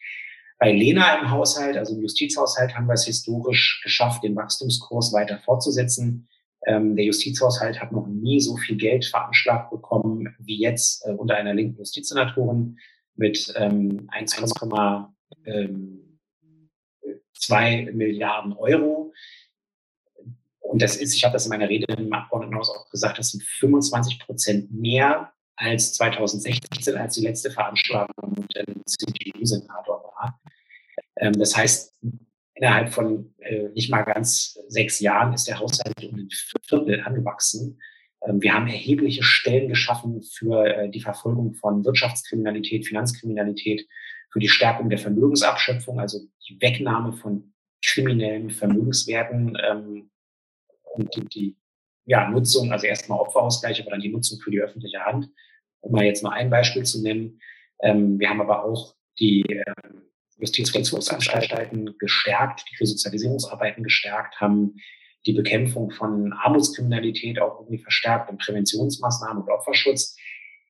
bei 0.60 0.72
Lena 0.72 1.20
im 1.20 1.32
Haushalt, 1.32 1.78
also 1.78 1.96
im 1.96 2.02
Justizhaushalt, 2.02 2.76
haben 2.76 2.88
wir 2.88 2.94
es 2.94 3.06
historisch 3.06 3.82
geschafft, 3.84 4.24
den 4.24 4.36
Wachstumskurs 4.36 5.12
weiter 5.14 5.40
fortzusetzen. 5.40 6.28
Ähm, 6.66 6.96
der 6.96 7.06
Justizhaushalt 7.06 7.82
hat 7.82 7.92
noch 7.92 8.08
nie 8.08 8.40
so 8.40 8.56
viel 8.58 8.78
Geld 8.78 9.06
veranschlagt 9.06 9.72
bekommen 9.72 10.36
wie 10.40 10.60
jetzt 10.60 11.06
äh, 11.06 11.12
unter 11.12 11.36
einer 11.36 11.54
linken 11.54 11.78
Justizsenatorin 11.78 12.78
mit 13.16 13.54
ähm, 13.58 14.10
1,2 14.12 15.08
ähm, 15.46 16.00
Milliarden 17.98 18.54
Euro. 18.54 19.14
Und 20.60 20.82
das 20.82 20.96
ist, 20.96 21.14
ich 21.14 21.24
habe 21.24 21.34
das 21.34 21.46
in 21.46 21.50
meiner 21.50 21.70
Rede 21.70 21.94
im 21.94 22.12
Abgeordnetenhaus 22.12 22.70
auch 22.70 22.90
gesagt, 22.90 23.20
das 23.20 23.32
sind 23.32 23.44
25 23.44 24.20
Prozent 24.20 24.72
mehr 24.72 25.32
als 25.56 25.94
2016, 25.94 26.98
als 26.98 27.16
die 27.16 27.22
letzte 27.22 27.52
Veranschlagung 27.52 28.48
der 28.56 28.66
CDU-Senator 28.86 30.14
war. 30.16 30.40
Ähm, 31.18 31.34
das 31.34 31.56
heißt, 31.56 31.96
innerhalb 32.56 32.94
von 32.94 33.34
äh, 33.40 33.70
nicht 33.70 33.90
mal 33.90 34.04
ganz 34.04 34.60
sechs 34.68 35.00
Jahren 35.00 35.34
ist 35.34 35.48
der 35.48 35.60
Haushalt 35.60 36.04
um 36.04 36.20
ein 36.20 36.30
Viertel 36.32 37.02
angewachsen. 37.02 37.80
Ähm, 38.26 38.42
wir 38.42 38.54
haben 38.54 38.68
erhebliche 38.68 39.24
Stellen 39.24 39.70
geschaffen 39.70 40.22
für 40.22 40.66
äh, 40.66 40.90
die 40.90 41.02
Verfolgung 41.02 41.54
von 41.56 41.84
Wirtschaftskriminalität, 41.86 42.88
Finanzkriminalität, 42.88 43.88
für 44.32 44.40
die 44.40 44.50
Stärkung 44.50 44.90
der 44.90 44.98
Vermögensabschöpfung, 44.98 46.00
also 46.00 46.20
die 46.50 46.60
Wegnahme 46.60 47.14
von 47.14 47.54
kriminellen 47.86 48.50
Vermögenswerten 48.50 49.58
ähm, 49.64 50.10
und 50.96 51.16
die, 51.16 51.26
die 51.26 51.58
ja, 52.06 52.30
Nutzung, 52.30 52.72
also 52.72 52.88
erstmal 52.88 53.20
Opferausgleich, 53.20 53.82
aber 53.82 53.92
dann 53.92 54.02
die 54.02 54.12
Nutzung 54.12 54.40
für 54.40 54.52
die 54.52 54.60
öffentliche 54.60 55.06
Hand. 55.06 55.30
Um 55.82 55.92
mal 55.92 56.06
jetzt 56.06 56.24
mal 56.24 56.32
ein 56.32 56.50
Beispiel 56.50 56.84
zu 56.84 57.02
nennen. 57.02 57.40
Ähm, 57.82 58.20
wir 58.20 58.30
haben 58.30 58.42
aber 58.42 58.64
auch 58.64 58.96
die 59.20 59.42
ähm, 59.42 60.04
Justizvollzugsanstalten 60.38 61.98
gestärkt, 61.98 62.66
die 62.72 62.76
Resozialisierungsarbeiten 62.78 63.84
gestärkt, 63.84 64.40
haben 64.40 64.76
die 65.26 65.34
Bekämpfung 65.34 65.92
von 65.92 66.34
Armutskriminalität 66.34 67.40
auch 67.40 67.60
irgendwie 67.60 67.82
verstärkt 67.82 68.30
und 68.30 68.40
Präventionsmaßnahmen 68.40 69.44
und 69.44 69.50
Opferschutz. 69.50 70.18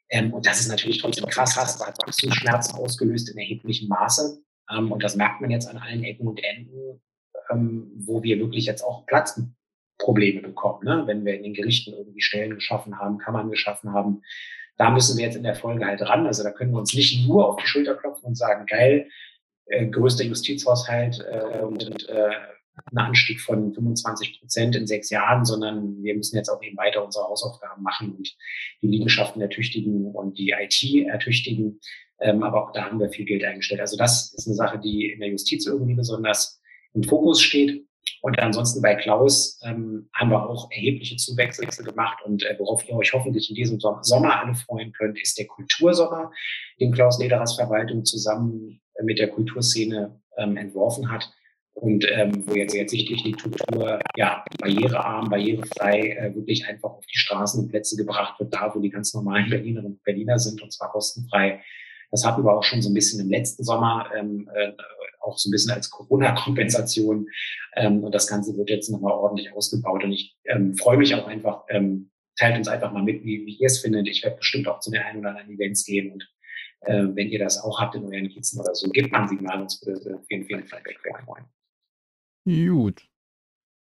Ähm, 0.09 0.33
und 0.33 0.45
das 0.45 0.59
ist 0.59 0.67
natürlich 0.67 0.99
trotzdem 0.99 1.25
krass, 1.25 1.55
das 1.55 1.79
hat 1.85 1.97
Wachstumsschmerzen 2.05 2.75
ausgelöst 2.75 3.29
in 3.29 3.37
erheblichem 3.37 3.87
Maße. 3.87 4.43
Ähm, 4.71 4.91
und 4.91 5.03
das 5.03 5.15
merkt 5.15 5.41
man 5.41 5.49
jetzt 5.49 5.67
an 5.67 5.77
allen 5.77 6.03
Ecken 6.03 6.27
und 6.27 6.43
Enden, 6.43 7.01
ähm, 7.49 7.91
wo 7.95 8.21
wir 8.21 8.37
wirklich 8.39 8.65
jetzt 8.65 8.83
auch 8.83 9.05
Platzprobleme 9.07 10.41
bekommen. 10.41 10.83
Ne? 10.83 11.03
Wenn 11.07 11.25
wir 11.25 11.35
in 11.35 11.43
den 11.43 11.53
Gerichten 11.53 11.93
irgendwie 11.93 12.21
Stellen 12.21 12.55
geschaffen 12.55 12.99
haben, 12.99 13.17
Kammern 13.17 13.49
geschaffen 13.49 13.91
haben, 13.91 14.21
da 14.77 14.89
müssen 14.89 15.17
wir 15.17 15.25
jetzt 15.25 15.35
in 15.35 15.43
der 15.43 15.55
Folge 15.55 15.85
halt 15.85 16.01
ran. 16.01 16.25
Also 16.25 16.43
da 16.43 16.51
können 16.51 16.71
wir 16.71 16.79
uns 16.79 16.93
nicht 16.93 17.27
nur 17.27 17.47
auf 17.47 17.55
die 17.57 17.67
Schulter 17.67 17.95
klopfen 17.95 18.25
und 18.25 18.35
sagen, 18.35 18.65
geil, 18.65 19.09
äh, 19.65 19.87
größter 19.87 20.23
Justizhaushalt 20.23 21.25
äh, 21.29 21.61
und 21.61 22.09
äh, 22.09 22.29
ein 22.91 22.97
Anstieg 22.97 23.39
von 23.39 23.73
25 23.73 24.39
Prozent 24.39 24.75
in 24.75 24.87
sechs 24.87 25.09
Jahren, 25.09 25.45
sondern 25.45 26.01
wir 26.03 26.15
müssen 26.15 26.37
jetzt 26.37 26.49
auch 26.49 26.61
eben 26.63 26.77
weiter 26.77 27.05
unsere 27.05 27.25
Hausaufgaben 27.25 27.83
machen 27.83 28.15
und 28.15 28.35
die 28.81 28.87
Liegenschaften 28.87 29.41
ertüchtigen 29.41 30.07
und 30.07 30.37
die 30.37 30.55
IT 30.59 31.07
ertüchtigen. 31.07 31.79
Ähm, 32.19 32.43
aber 32.43 32.63
auch 32.63 32.71
da 32.71 32.85
haben 32.85 32.99
wir 32.99 33.09
viel 33.09 33.25
Geld 33.25 33.43
eingestellt. 33.43 33.81
Also 33.81 33.97
das 33.97 34.33
ist 34.33 34.47
eine 34.47 34.55
Sache, 34.55 34.79
die 34.79 35.11
in 35.11 35.19
der 35.19 35.29
Justiz 35.29 35.67
irgendwie 35.67 35.93
besonders 35.93 36.61
im 36.93 37.03
Fokus 37.03 37.41
steht. 37.41 37.85
Und 38.21 38.39
ansonsten 38.39 38.81
bei 38.81 38.95
Klaus 38.95 39.59
ähm, 39.63 40.09
haben 40.13 40.29
wir 40.29 40.49
auch 40.49 40.69
erhebliche 40.71 41.15
Zuwächse 41.15 41.65
gemacht. 41.83 42.19
Und 42.25 42.43
äh, 42.43 42.55
worauf 42.59 42.87
ihr 42.87 42.95
euch 42.95 43.13
hoffentlich 43.13 43.49
in 43.49 43.55
diesem 43.55 43.79
Sommer 43.79 44.41
alle 44.41 44.55
freuen 44.55 44.91
könnt, 44.93 45.21
ist 45.21 45.37
der 45.37 45.47
Kultursommer, 45.47 46.31
den 46.79 46.91
Klaus 46.91 47.19
Lederers 47.19 47.55
Verwaltung 47.55 48.03
zusammen 48.03 48.81
mit 49.01 49.19
der 49.19 49.29
Kulturszene 49.29 50.19
ähm, 50.37 50.57
entworfen 50.57 51.11
hat 51.11 51.31
und 51.73 52.05
ähm, 52.11 52.43
wo 52.47 52.53
jetzt, 52.53 52.75
jetzt 52.75 52.91
sich 52.91 53.05
die 53.05 53.31
Kultur 53.31 53.99
ja, 54.15 54.45
barrierearm, 54.59 55.29
barrierefrei 55.29 56.11
äh, 56.11 56.35
wirklich 56.35 56.67
einfach 56.67 56.91
auf 56.91 57.05
die 57.05 57.17
Straßen 57.17 57.63
und 57.63 57.69
Plätze 57.69 57.95
gebracht 57.95 58.39
wird, 58.39 58.53
da 58.53 58.73
wo 58.73 58.79
die 58.79 58.89
ganz 58.89 59.13
normalen 59.13 59.49
Berlinerinnen 59.49 59.93
und 59.93 60.03
Berliner 60.03 60.37
sind 60.37 60.61
und 60.61 60.71
zwar 60.71 60.91
kostenfrei. 60.91 61.61
Das 62.11 62.25
hatten 62.25 62.43
wir 62.43 62.55
auch 62.55 62.63
schon 62.63 62.83
so 62.83 62.89
ein 62.89 62.93
bisschen 62.93 63.19
im 63.21 63.31
letzten 63.31 63.63
Sommer, 63.63 64.11
ähm, 64.15 64.47
äh, 64.53 64.73
auch 65.19 65.37
so 65.37 65.49
ein 65.49 65.51
bisschen 65.51 65.71
als 65.71 65.89
Corona-Kompensation. 65.89 67.27
Ähm, 67.75 68.03
und 68.03 68.13
das 68.13 68.27
Ganze 68.27 68.55
wird 68.55 68.69
jetzt 68.69 68.91
nochmal 68.91 69.13
ordentlich 69.13 69.51
ausgebaut. 69.53 70.03
Und 70.03 70.11
ich 70.11 70.37
ähm, 70.45 70.75
freue 70.75 70.97
mich 70.97 71.15
auch 71.15 71.27
einfach, 71.27 71.63
ähm, 71.69 72.11
teilt 72.37 72.55
uns 72.57 72.67
einfach 72.67 72.91
mal 72.91 73.01
mit, 73.01 73.23
wie, 73.23 73.47
wie 73.47 73.55
ihr 73.55 73.65
es 73.65 73.79
findet. 73.79 74.07
Ich 74.07 74.23
werde 74.23 74.37
bestimmt 74.37 74.67
auch 74.67 74.79
zu 74.79 74.91
den 74.91 75.01
ein 75.01 75.17
oder 75.17 75.29
anderen 75.29 75.49
Events 75.49 75.85
gehen 75.85 76.11
und 76.11 76.29
äh, 76.85 77.03
wenn 77.15 77.29
ihr 77.29 77.39
das 77.39 77.61
auch 77.63 77.79
habt 77.79 77.95
in 77.95 78.05
euren 78.05 78.29
Kizen 78.29 78.59
oder 78.59 78.73
so, 78.75 78.89
gebt 78.89 79.11
mal 79.11 79.21
ein 79.21 79.27
Signal, 79.27 79.61
uns 79.61 79.85
würde 79.85 80.19
jeden 80.29 80.67
Fall 80.67 80.81
Feedback 80.85 81.23
freuen. 81.25 81.45
Gut. 82.45 83.07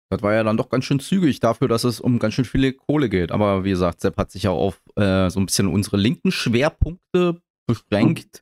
Das 0.09 0.21
war 0.21 0.33
ja 0.33 0.43
dann 0.43 0.57
doch 0.57 0.69
ganz 0.69 0.85
schön 0.85 0.99
zügig 0.99 1.41
dafür, 1.41 1.67
dass 1.67 1.83
es 1.83 1.99
um 1.99 2.17
ganz 2.17 2.33
schön 2.33 2.45
viele 2.45 2.71
Kohle 2.73 3.09
geht. 3.09 3.31
Aber 3.31 3.65
wie 3.65 3.71
gesagt, 3.71 3.99
Sepp 4.01 4.17
hat 4.17 4.31
sich 4.31 4.43
ja 4.43 4.51
auf 4.51 4.81
äh, 4.95 5.29
so 5.29 5.39
ein 5.39 5.45
bisschen 5.45 5.67
unsere 5.67 5.97
linken 5.97 6.31
Schwerpunkte 6.31 7.41
beschränkt. 7.67 8.41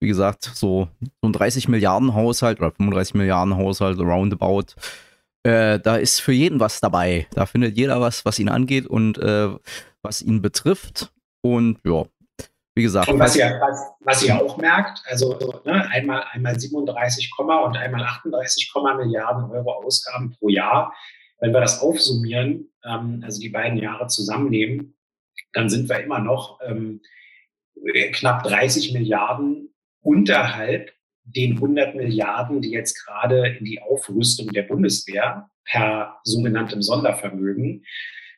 Wie 0.00 0.08
gesagt, 0.08 0.44
so, 0.44 0.88
so 1.22 1.28
ein 1.28 1.32
30 1.32 1.68
Milliarden 1.68 2.14
Haushalt 2.14 2.58
oder 2.58 2.72
35 2.72 3.14
Milliarden 3.14 3.56
Haushalt 3.56 3.98
roundabout 3.98 4.74
Äh, 5.44 5.78
da 5.78 5.96
ist 5.96 6.20
für 6.20 6.32
jeden 6.32 6.58
was 6.58 6.80
dabei. 6.80 7.28
Da 7.30 7.46
findet 7.46 7.76
jeder 7.76 8.00
was, 8.00 8.24
was 8.24 8.40
ihn 8.40 8.48
angeht 8.48 8.86
und 8.86 9.16
äh, 9.18 9.48
was 10.02 10.20
ihn 10.20 10.42
betrifft. 10.42 11.12
Und 11.40 11.78
ja, 11.84 12.04
wie 12.76 12.82
gesagt. 12.82 13.08
Und 13.08 13.18
was 13.18 13.34
ihr, 13.34 13.58
was, 13.60 13.80
was 14.00 14.22
ihr 14.22 14.36
auch 14.36 14.58
merkt, 14.58 15.02
also 15.06 15.62
ne, 15.64 15.88
einmal, 15.90 16.24
einmal 16.30 16.60
37, 16.60 17.32
und 17.38 17.76
einmal 17.76 18.04
38, 18.04 18.70
Milliarden 18.96 19.50
Euro 19.50 19.72
Ausgaben 19.72 20.36
pro 20.38 20.50
Jahr. 20.50 20.94
Wenn 21.40 21.52
wir 21.52 21.60
das 21.60 21.80
aufsummieren, 21.80 22.70
ähm, 22.84 23.22
also 23.24 23.40
die 23.40 23.48
beiden 23.48 23.78
Jahre 23.78 24.06
zusammennehmen, 24.08 24.94
dann 25.52 25.70
sind 25.70 25.88
wir 25.88 26.00
immer 26.00 26.18
noch 26.18 26.60
ähm, 26.62 27.00
knapp 28.12 28.42
30 28.44 28.92
Milliarden 28.92 29.74
unterhalb 30.02 30.92
den 31.24 31.54
100 31.54 31.94
Milliarden, 31.94 32.60
die 32.60 32.70
jetzt 32.70 33.04
gerade 33.04 33.56
in 33.58 33.64
die 33.64 33.80
Aufrüstung 33.82 34.48
der 34.48 34.62
Bundeswehr 34.62 35.50
per 35.64 36.20
sogenanntem 36.24 36.82
Sondervermögen 36.82 37.84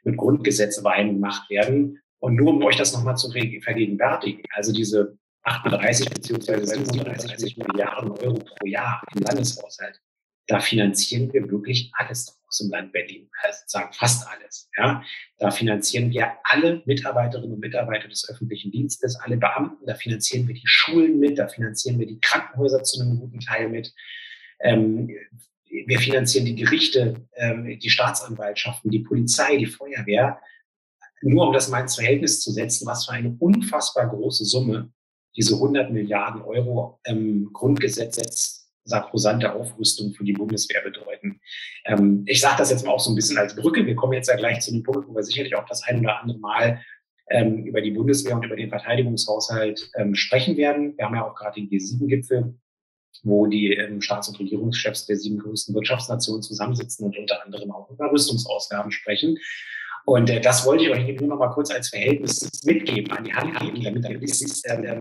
mit 0.05 0.17
Grundgesetz 0.17 0.83
gemacht 0.83 1.51
werden. 1.51 2.01
Und 2.21 2.37
nur 2.37 2.53
um 2.53 2.63
euch 2.65 2.77
das 2.77 2.93
nochmal 2.93 3.17
zu 3.17 3.31
vergegenwärtigen, 3.31 4.43
also 4.51 4.73
diese 4.73 5.17
38 5.43 6.11
bzw. 6.11 6.65
37 6.65 7.57
Milliarden 7.57 8.11
Euro 8.11 8.39
pro 8.39 8.67
Jahr 8.67 9.03
im 9.15 9.23
Landeshaushalt, 9.23 10.01
da 10.49 10.61
finanzieren 10.61 11.33
wir 11.33 11.49
wirklich 11.51 11.91
alles 11.95 12.27
daraus 12.27 12.61
im 12.61 12.71
Land 12.71 12.93
Berlin. 12.93 13.29
Also 13.43 13.61
sagen 13.67 13.93
fast 13.93 14.27
alles. 14.27 14.69
Ja. 14.77 15.03
Da 15.39 15.51
finanzieren 15.51 16.11
wir 16.11 16.33
alle 16.43 16.83
Mitarbeiterinnen 16.87 17.53
und 17.53 17.61
Mitarbeiter 17.61 18.09
des 18.09 18.29
öffentlichen 18.29 18.73
Dienstes, 18.73 19.17
alle 19.17 19.37
Beamten, 19.37 19.87
da 19.87 19.95
finanzieren 19.95 20.49
wir 20.49 20.55
die 20.55 20.67
Schulen 20.67 21.19
mit, 21.21 21.39
da 21.39 21.49
finanzieren 21.49 21.99
wir 21.99 22.07
die 22.07 22.19
Krankenhäuser 22.19 22.83
zu 22.83 23.01
einem 23.01 23.21
guten 23.21 23.41
Teil 23.41 23.69
mit. 23.69 23.95
Ähm, 24.61 25.15
wir 25.69 25.99
finanzieren 25.99 26.47
die 26.47 26.57
Gerichte, 26.57 27.27
ähm, 27.37 27.79
die 27.79 27.91
Staatsanwaltschaften, 27.91 28.91
die 28.91 29.01
Polizei, 29.01 29.59
die 29.59 29.67
Feuerwehr. 29.67 30.41
Nur 31.23 31.49
um 31.49 31.53
das 31.53 31.69
mal 31.69 31.81
ins 31.81 31.97
Verhältnis 31.97 32.41
zu 32.41 32.53
setzen, 32.53 32.87
was 32.87 33.07
für 33.07 33.13
eine 33.13 33.37
unfassbar 33.39 34.09
große 34.09 34.45
Summe 34.45 34.93
diese 35.37 35.55
100 35.55 35.91
Milliarden 35.93 36.43
Euro 36.43 37.01
ähm, 37.05 37.51
Grundgesetz 37.53 38.69
sakrosante 38.89 39.53
Aufrüstung 39.53 40.15
für 40.15 40.25
die 40.25 40.33
Bundeswehr 40.33 40.83
bedeuten. 40.83 41.41
Ähm, 41.85 42.25
ich 42.27 42.41
sage 42.41 42.57
das 42.59 42.71
jetzt 42.71 42.85
mal 42.85 42.93
auch 42.93 43.01
so 43.01 43.13
ein 43.13 43.15
bisschen 43.15 43.39
als 43.39 43.55
Brücke. 43.55 43.87
Wir 43.87 43.95
kommen 43.95 44.15
jetzt 44.15 44.29
ja 44.29 44.37
gleich 44.37 44.61
zu 44.61 44.73
dem 44.73 44.83
Punkt, 44.83 45.07
wo 45.09 45.15
wir 45.15 45.23
sicherlich 45.23 45.55
auch 45.55 45.67
das 45.67 45.83
ein 45.85 46.01
oder 46.01 46.21
andere 46.21 46.39
Mal 46.39 46.83
ähm, 47.31 47.65
über 47.67 47.81
die 47.81 47.91
Bundeswehr 47.91 48.35
und 48.35 48.45
über 48.45 48.57
den 48.57 48.71
Verteidigungshaushalt 48.71 49.91
ähm, 49.97 50.15
sprechen 50.15 50.57
werden. 50.57 50.97
Wir 50.97 51.05
haben 51.05 51.15
ja 51.15 51.29
auch 51.29 51.35
gerade 51.35 51.61
den 51.61 51.69
G7-Gipfel, 51.69 52.55
wo 53.23 53.47
die 53.47 53.75
ähm, 53.75 54.01
Staats- 54.01 54.29
und 54.29 54.39
Regierungschefs 54.41 55.07
der 55.07 55.17
sieben 55.17 55.39
größten 55.39 55.75
Wirtschaftsnationen 55.75 56.43
zusammensitzen 56.43 57.05
und 57.05 57.17
unter 57.19 57.45
anderem 57.45 57.71
auch 57.71 57.91
über 57.91 58.11
Rüstungsausgaben 58.11 58.91
sprechen. 58.91 59.37
Und 60.05 60.31
äh, 60.31 60.41
das 60.41 60.65
wollte 60.67 60.85
ich 60.85 60.91
euch 60.91 61.21
nur 61.21 61.29
noch 61.29 61.39
mal 61.39 61.51
kurz 61.51 61.71
als 61.71 61.91
Verhältnis 61.91 62.63
mitgeben, 62.65 63.13
an 63.13 63.25
die 63.25 63.33
Hand 63.35 63.59
geben, 63.59 63.83
damit 63.83 64.09
ihr 64.09 64.21
wisst, 64.21 64.67
äh, 64.67 65.01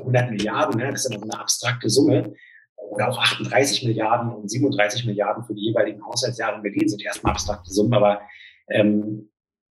100 0.00 0.30
Milliarden, 0.30 0.80
ne, 0.80 0.90
das 0.90 1.04
ist 1.04 1.12
ja 1.12 1.18
noch 1.18 1.24
eine 1.24 1.40
abstrakte 1.40 1.88
Summe, 1.88 2.34
oder 2.76 3.08
auch 3.08 3.18
38 3.18 3.84
Milliarden 3.84 4.32
und 4.32 4.50
37 4.50 5.06
Milliarden 5.06 5.44
für 5.44 5.54
die 5.54 5.66
jeweiligen 5.66 6.04
Haushaltsjahre 6.04 6.56
in 6.56 6.62
Berlin 6.62 6.88
sind 6.88 7.04
erstmal 7.04 7.32
abstrakte 7.32 7.70
Summen, 7.70 7.94
aber 7.94 8.20
ähm, 8.68 9.30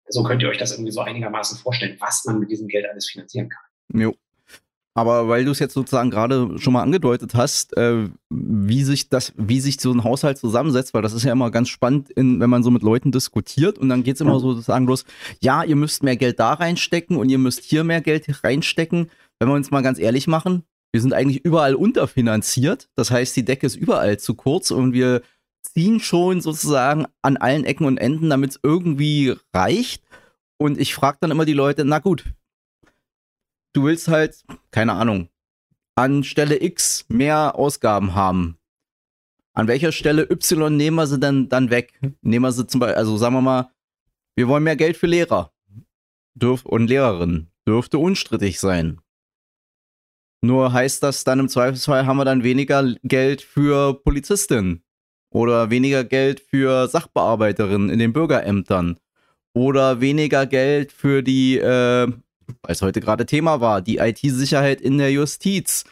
so 0.07 0.23
könnt 0.23 0.41
ihr 0.41 0.49
euch 0.49 0.57
das 0.57 0.73
irgendwie 0.73 0.91
so 0.91 1.01
einigermaßen 1.01 1.57
vorstellen, 1.57 1.97
was 1.99 2.25
man 2.25 2.39
mit 2.39 2.51
diesem 2.51 2.67
Geld 2.67 2.85
alles 2.89 3.09
finanzieren 3.09 3.49
kann. 3.49 4.01
Jo. 4.01 4.13
Aber 4.95 5.27
weil 5.27 5.43
du 5.43 5.51
es 5.51 5.59
jetzt 5.59 5.73
sozusagen 5.73 6.11
gerade 6.11 6.59
schon 6.59 6.73
mal 6.73 6.83
angedeutet 6.83 7.33
hast, 7.33 7.75
äh, 7.77 8.09
wie 8.29 8.83
sich 8.83 9.09
das, 9.09 9.33
wie 9.37 9.59
sich 9.59 9.79
so 9.79 9.91
ein 9.91 10.03
Haushalt 10.03 10.37
zusammensetzt, 10.37 10.93
weil 10.93 11.01
das 11.01 11.13
ist 11.13 11.23
ja 11.23 11.31
immer 11.31 11.49
ganz 11.49 11.69
spannend, 11.69 12.11
in, 12.11 12.39
wenn 12.39 12.49
man 12.49 12.61
so 12.61 12.69
mit 12.69 12.83
Leuten 12.83 13.11
diskutiert 13.11 13.79
und 13.79 13.89
dann 13.89 14.03
geht 14.03 14.15
es 14.15 14.21
immer 14.21 14.39
so 14.39 14.53
sozusagen 14.53 14.85
los, 14.85 15.05
ja, 15.41 15.63
ihr 15.63 15.75
müsst 15.75 16.03
mehr 16.03 16.15
Geld 16.15 16.39
da 16.39 16.53
reinstecken 16.53 17.17
und 17.17 17.29
ihr 17.29 17.39
müsst 17.39 17.63
hier 17.63 17.83
mehr 17.83 18.01
Geld 18.01 18.43
reinstecken. 18.43 19.09
Wenn 19.39 19.49
wir 19.49 19.55
uns 19.55 19.71
mal 19.71 19.81
ganz 19.81 19.97
ehrlich 19.97 20.27
machen, 20.27 20.63
wir 20.91 21.01
sind 21.01 21.13
eigentlich 21.13 21.43
überall 21.43 21.73
unterfinanziert. 21.73 22.87
Das 22.95 23.09
heißt, 23.09 23.35
die 23.35 23.45
Decke 23.45 23.65
ist 23.65 23.75
überall 23.75 24.19
zu 24.19 24.35
kurz 24.35 24.69
und 24.69 24.93
wir 24.93 25.23
ziehen 25.63 25.99
schon 25.99 26.39
sozusagen 26.39 27.07
an 27.23 27.37
allen 27.37 27.65
Ecken 27.65 27.87
und 27.87 27.97
Enden, 27.97 28.29
damit 28.29 28.51
es 28.51 28.59
irgendwie 28.61 29.33
reicht. 29.55 30.03
Und 30.59 30.79
ich 30.79 30.93
frage 30.93 31.17
dann 31.21 31.31
immer 31.31 31.45
die 31.45 31.53
Leute, 31.53 31.83
na 31.83 31.97
gut, 31.97 32.25
du 33.73 33.83
willst 33.83 34.07
halt, 34.07 34.43
keine 34.71 34.93
Ahnung, 34.93 35.29
an 35.95 36.23
Stelle 36.23 36.61
X 36.61 37.05
mehr 37.09 37.55
Ausgaben 37.55 38.15
haben. 38.15 38.57
An 39.53 39.67
welcher 39.67 39.91
Stelle 39.91 40.23
Y 40.29 40.75
nehmen 40.75 40.97
wir 40.97 41.05
sie 41.05 41.19
denn 41.19 41.49
dann 41.49 41.69
weg? 41.69 41.99
Nehmen 42.21 42.43
wir 42.43 42.51
sie 42.51 42.65
zum 42.65 42.79
Beispiel, 42.79 42.97
also 42.97 43.17
sagen 43.17 43.35
wir 43.35 43.41
mal, 43.41 43.71
wir 44.35 44.47
wollen 44.47 44.63
mehr 44.63 44.75
Geld 44.75 44.97
für 44.97 45.07
Lehrer 45.07 45.53
Dürf 46.35 46.65
und 46.65 46.87
Lehrerinnen. 46.87 47.51
Dürfte 47.67 47.97
unstrittig 47.97 48.59
sein. 48.59 48.99
Nur 50.41 50.73
heißt 50.73 51.01
das 51.03 51.23
dann 51.23 51.39
im 51.39 51.47
Zweifelsfall 51.47 52.05
haben 52.05 52.17
wir 52.17 52.25
dann 52.25 52.43
weniger 52.43 52.93
Geld 53.03 53.41
für 53.41 53.93
Polizistinnen 53.93 54.83
oder 55.29 55.69
weniger 55.69 56.03
Geld 56.03 56.41
für 56.41 56.87
Sachbearbeiterinnen 56.87 57.89
in 57.89 57.99
den 57.99 58.11
Bürgerämtern 58.11 58.97
oder 59.53 60.01
weniger 60.01 60.45
Geld 60.45 60.91
für 60.91 61.23
die, 61.23 61.59
äh, 61.59 62.11
weil 62.61 62.73
es 62.73 62.81
heute 62.81 63.01
gerade 63.01 63.25
Thema 63.25 63.61
war, 63.61 63.81
die 63.81 63.97
IT-Sicherheit 63.97 64.81
in 64.81 64.97
der 64.97 65.11
Justiz. 65.11 65.85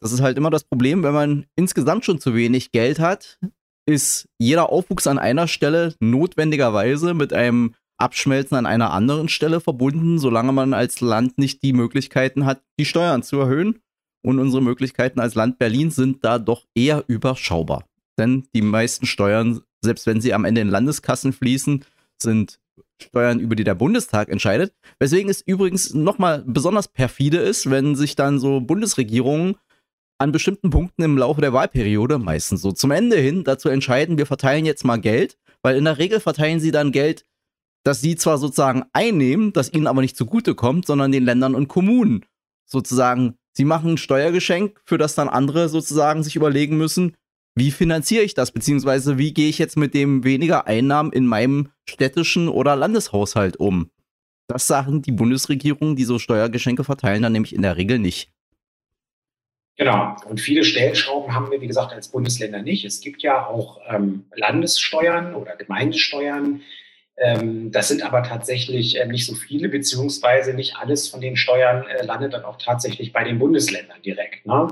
Das 0.00 0.12
ist 0.12 0.20
halt 0.20 0.36
immer 0.36 0.50
das 0.50 0.64
Problem, 0.64 1.02
wenn 1.02 1.14
man 1.14 1.46
insgesamt 1.56 2.04
schon 2.04 2.20
zu 2.20 2.34
wenig 2.34 2.70
Geld 2.70 3.00
hat, 3.00 3.38
ist 3.86 4.28
jeder 4.38 4.70
Aufwuchs 4.70 5.06
an 5.06 5.18
einer 5.18 5.48
Stelle 5.48 5.94
notwendigerweise 5.98 7.14
mit 7.14 7.32
einem 7.32 7.74
Abschmelzen 7.96 8.56
an 8.56 8.66
einer 8.66 8.92
anderen 8.92 9.28
Stelle 9.28 9.60
verbunden, 9.60 10.18
solange 10.18 10.52
man 10.52 10.72
als 10.72 11.00
Land 11.00 11.38
nicht 11.38 11.62
die 11.62 11.72
Möglichkeiten 11.72 12.44
hat, 12.44 12.62
die 12.78 12.84
Steuern 12.84 13.22
zu 13.22 13.38
erhöhen. 13.40 13.80
Und 14.24 14.38
unsere 14.38 14.62
Möglichkeiten 14.62 15.20
als 15.20 15.34
Land 15.34 15.58
Berlin 15.58 15.90
sind 15.90 16.24
da 16.24 16.38
doch 16.38 16.64
eher 16.74 17.04
überschaubar. 17.06 17.84
Denn 18.18 18.46
die 18.54 18.62
meisten 18.62 19.06
Steuern, 19.06 19.60
selbst 19.82 20.06
wenn 20.06 20.20
sie 20.20 20.34
am 20.34 20.44
Ende 20.44 20.60
in 20.60 20.68
Landeskassen 20.68 21.32
fließen, 21.32 21.84
sind 22.20 22.60
Steuern, 23.00 23.40
über 23.40 23.56
die 23.56 23.64
der 23.64 23.74
Bundestag 23.74 24.28
entscheidet. 24.28 24.72
Weswegen 24.98 25.30
es 25.30 25.40
übrigens 25.40 25.94
nochmal 25.94 26.42
besonders 26.46 26.88
perfide 26.88 27.38
ist, 27.38 27.70
wenn 27.70 27.94
sich 27.96 28.16
dann 28.16 28.38
so 28.38 28.60
Bundesregierungen 28.60 29.56
an 30.18 30.32
bestimmten 30.32 30.70
Punkten 30.70 31.02
im 31.02 31.16
Laufe 31.16 31.40
der 31.40 31.52
Wahlperiode, 31.52 32.18
meistens 32.18 32.62
so 32.62 32.72
zum 32.72 32.90
Ende 32.90 33.16
hin, 33.16 33.44
dazu 33.44 33.68
entscheiden, 33.68 34.18
wir 34.18 34.26
verteilen 34.26 34.66
jetzt 34.66 34.84
mal 34.84 35.00
Geld, 35.00 35.38
weil 35.62 35.76
in 35.76 35.84
der 35.84 35.98
Regel 35.98 36.20
verteilen 36.20 36.60
sie 36.60 36.72
dann 36.72 36.92
Geld 36.92 37.24
dass 37.88 38.02
sie 38.02 38.16
zwar 38.16 38.36
sozusagen 38.36 38.84
einnehmen, 38.92 39.54
das 39.54 39.72
ihnen 39.72 39.86
aber 39.86 40.02
nicht 40.02 40.16
zugutekommt, 40.16 40.86
sondern 40.86 41.10
den 41.10 41.24
Ländern 41.24 41.54
und 41.54 41.68
Kommunen. 41.68 42.24
Sozusagen, 42.66 43.38
sie 43.54 43.64
machen 43.64 43.92
ein 43.92 43.98
Steuergeschenk, 43.98 44.78
für 44.84 44.98
das 44.98 45.14
dann 45.14 45.30
andere 45.30 45.70
sozusagen 45.70 46.22
sich 46.22 46.36
überlegen 46.36 46.76
müssen, 46.76 47.16
wie 47.58 47.70
finanziere 47.70 48.22
ich 48.22 48.34
das, 48.34 48.52
beziehungsweise 48.52 49.18
wie 49.18 49.34
gehe 49.34 49.48
ich 49.48 49.58
jetzt 49.58 49.76
mit 49.76 49.94
dem 49.94 50.24
weniger 50.24 50.66
Einnahmen 50.66 51.12
in 51.12 51.26
meinem 51.26 51.70
städtischen 51.88 52.48
oder 52.48 52.76
Landeshaushalt 52.76 53.58
um. 53.58 53.90
Das 54.46 54.66
sagen 54.66 55.02
die 55.02 55.12
Bundesregierungen, 55.12 55.96
die 55.96 56.04
so 56.04 56.18
Steuergeschenke 56.18 56.84
verteilen, 56.84 57.22
dann 57.22 57.32
nämlich 57.32 57.54
in 57.54 57.62
der 57.62 57.76
Regel 57.76 57.98
nicht. 57.98 58.30
Genau. 59.76 60.16
Und 60.28 60.40
viele 60.40 60.64
Stellschrauben 60.64 61.34
haben 61.34 61.50
wir, 61.50 61.60
wie 61.60 61.68
gesagt, 61.68 61.92
als 61.92 62.08
Bundesländer 62.08 62.62
nicht. 62.62 62.84
Es 62.84 63.00
gibt 63.00 63.22
ja 63.22 63.46
auch 63.46 63.80
ähm, 63.88 64.24
Landessteuern 64.34 65.34
oder 65.34 65.54
Gemeindesteuern, 65.56 66.62
ähm, 67.20 67.72
das 67.72 67.88
sind 67.88 68.02
aber 68.02 68.22
tatsächlich 68.22 68.98
äh, 68.98 69.06
nicht 69.06 69.26
so 69.26 69.34
viele, 69.34 69.68
beziehungsweise 69.68 70.54
nicht 70.54 70.76
alles 70.76 71.08
von 71.08 71.20
den 71.20 71.36
Steuern 71.36 71.84
äh, 71.86 72.04
landet 72.04 72.32
dann 72.32 72.44
auch 72.44 72.58
tatsächlich 72.58 73.12
bei 73.12 73.24
den 73.24 73.38
Bundesländern 73.38 74.00
direkt. 74.02 74.46
Ne? 74.46 74.68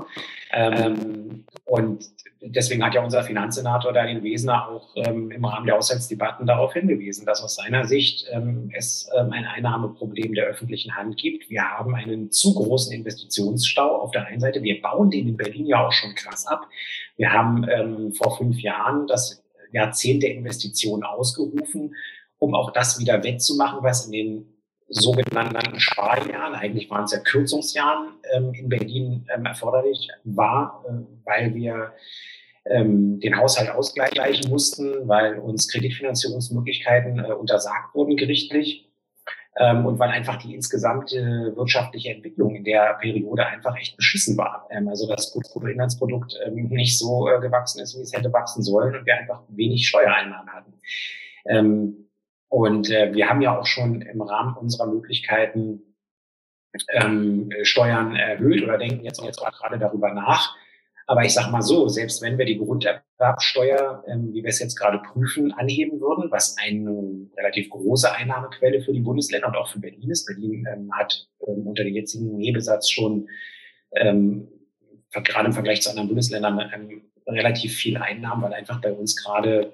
Ähm, 0.51 1.45
und 1.65 2.05
deswegen 2.41 2.83
hat 2.83 2.93
ja 2.93 3.03
unser 3.03 3.23
Finanzsenator 3.23 3.93
Daniel 3.93 4.23
Wesner 4.23 4.67
auch 4.69 4.89
ähm, 4.95 5.31
im 5.31 5.45
Rahmen 5.45 5.65
der 5.65 5.75
Haushaltsdebatten 5.75 6.45
darauf 6.47 6.73
hingewiesen, 6.73 7.25
dass 7.25 7.43
aus 7.43 7.55
seiner 7.55 7.85
Sicht 7.85 8.27
ähm, 8.31 8.71
es 8.73 9.09
ähm, 9.17 9.31
ein 9.31 9.45
Einnahmeproblem 9.45 10.33
der 10.33 10.45
öffentlichen 10.45 10.95
Hand 10.95 11.17
gibt. 11.17 11.49
Wir 11.49 11.63
haben 11.63 11.95
einen 11.95 12.31
zu 12.31 12.53
großen 12.53 12.93
Investitionsstau 12.93 14.01
auf 14.01 14.11
der 14.11 14.25
einen 14.25 14.39
Seite. 14.39 14.61
Wir 14.63 14.81
bauen 14.81 15.09
den 15.09 15.27
in 15.27 15.37
Berlin 15.37 15.65
ja 15.65 15.85
auch 15.85 15.91
schon 15.91 16.15
krass 16.15 16.47
ab. 16.47 16.67
Wir 17.15 17.31
haben 17.31 17.65
ähm, 17.69 18.13
vor 18.13 18.37
fünf 18.37 18.59
Jahren 18.59 19.07
das 19.07 19.43
Jahrzehnt 19.71 20.23
der 20.23 20.33
Investitionen 20.33 21.03
ausgerufen 21.03 21.93
um 22.39 22.53
auch 22.53 22.71
das 22.71 22.99
wieder 22.99 23.23
wettzumachen, 23.23 23.79
was 23.81 24.05
in 24.05 24.11
den 24.11 24.56
sogenannten 24.89 25.79
Sparjahren, 25.79 26.55
eigentlich 26.55 26.89
waren 26.89 27.03
es 27.03 27.11
ja 27.11 27.19
Kürzungsjahren 27.19 28.13
ähm, 28.33 28.53
in 28.53 28.69
Berlin 28.69 29.25
ähm, 29.33 29.45
erforderlich 29.45 30.09
war, 30.23 30.83
äh, 30.87 30.91
weil 31.25 31.53
wir 31.53 31.93
ähm, 32.65 33.19
den 33.19 33.37
Haushalt 33.37 33.69
ausgleichen 33.69 34.49
mussten, 34.49 35.07
weil 35.07 35.39
uns 35.39 35.67
Kreditfinanzierungsmöglichkeiten 35.67 37.19
äh, 37.19 37.33
untersagt 37.33 37.95
wurden 37.95 38.15
gerichtlich. 38.17 38.85
ähm, 39.59 39.85
und 39.85 39.99
weil 39.99 40.09
einfach 40.09 40.37
die 40.37 40.53
insgesamte 40.53 41.53
wirtschaftliche 41.55 42.11
Entwicklung 42.11 42.55
in 42.55 42.63
der 42.63 42.93
Periode 43.01 43.45
einfach 43.45 43.75
echt 43.77 43.97
beschissen 43.97 44.37
war. 44.37 44.67
Ähm, 44.69 44.87
also 44.87 45.07
das 45.07 45.33
Bruttoinlandsprodukt 45.33 46.37
ähm, 46.45 46.69
nicht 46.69 46.97
so 46.97 47.27
äh, 47.27 47.39
gewachsen 47.39 47.81
ist, 47.81 47.97
wie 47.97 48.03
es 48.03 48.13
hätte 48.13 48.31
wachsen 48.31 48.61
sollen 48.61 48.95
und 48.95 49.05
wir 49.05 49.17
einfach 49.17 49.41
wenig 49.49 49.87
Steuereinnahmen 49.87 50.53
hatten. 50.53 50.73
Und 52.49 52.89
äh, 52.89 53.13
wir 53.13 53.29
haben 53.29 53.41
ja 53.41 53.57
auch 53.57 53.65
schon 53.65 54.01
im 54.01 54.21
Rahmen 54.21 54.55
unserer 54.55 54.87
Möglichkeiten 54.87 55.81
ähm, 56.89 57.49
Steuern 57.63 58.15
erhöht 58.15 58.63
oder 58.63 58.77
denken 58.77 59.03
jetzt 59.03 59.21
jetzt 59.21 59.39
gerade 59.39 59.79
darüber 59.79 60.13
nach, 60.13 60.55
aber 61.09 61.23
ich 61.23 61.33
sage 61.33 61.49
mal 61.49 61.61
so, 61.61 61.87
selbst 61.87 62.21
wenn 62.21 62.37
wir 62.37 62.45
die 62.45 62.57
Grunderwerbsteuer, 62.57 64.03
ähm, 64.07 64.33
wie 64.33 64.43
wir 64.43 64.49
es 64.49 64.59
jetzt 64.59 64.75
gerade 64.75 64.99
prüfen, 64.99 65.53
anheben 65.53 66.01
würden, 66.01 66.29
was 66.31 66.57
eine 66.57 67.29
relativ 67.37 67.69
große 67.69 68.13
Einnahmequelle 68.13 68.81
für 68.81 68.91
die 68.91 68.99
Bundesländer 68.99 69.47
und 69.47 69.55
auch 69.55 69.69
für 69.69 69.79
Berlin 69.79 70.11
ist. 70.11 70.25
Berlin 70.25 70.67
ähm, 70.69 70.91
hat 70.93 71.29
ähm, 71.47 71.65
unter 71.65 71.85
dem 71.85 71.95
jetzigen 71.95 72.37
Hebesatz 72.37 72.89
schon 72.89 73.29
ähm, 73.95 74.49
gerade 75.13 75.47
im 75.47 75.53
Vergleich 75.53 75.81
zu 75.81 75.89
anderen 75.89 76.09
Bundesländern 76.09 76.69
ähm, 76.75 77.09
relativ 77.25 77.73
viel 77.73 77.95
Einnahmen, 77.95 78.43
weil 78.43 78.53
einfach 78.53 78.81
bei 78.81 78.91
uns 78.91 79.15
gerade 79.15 79.71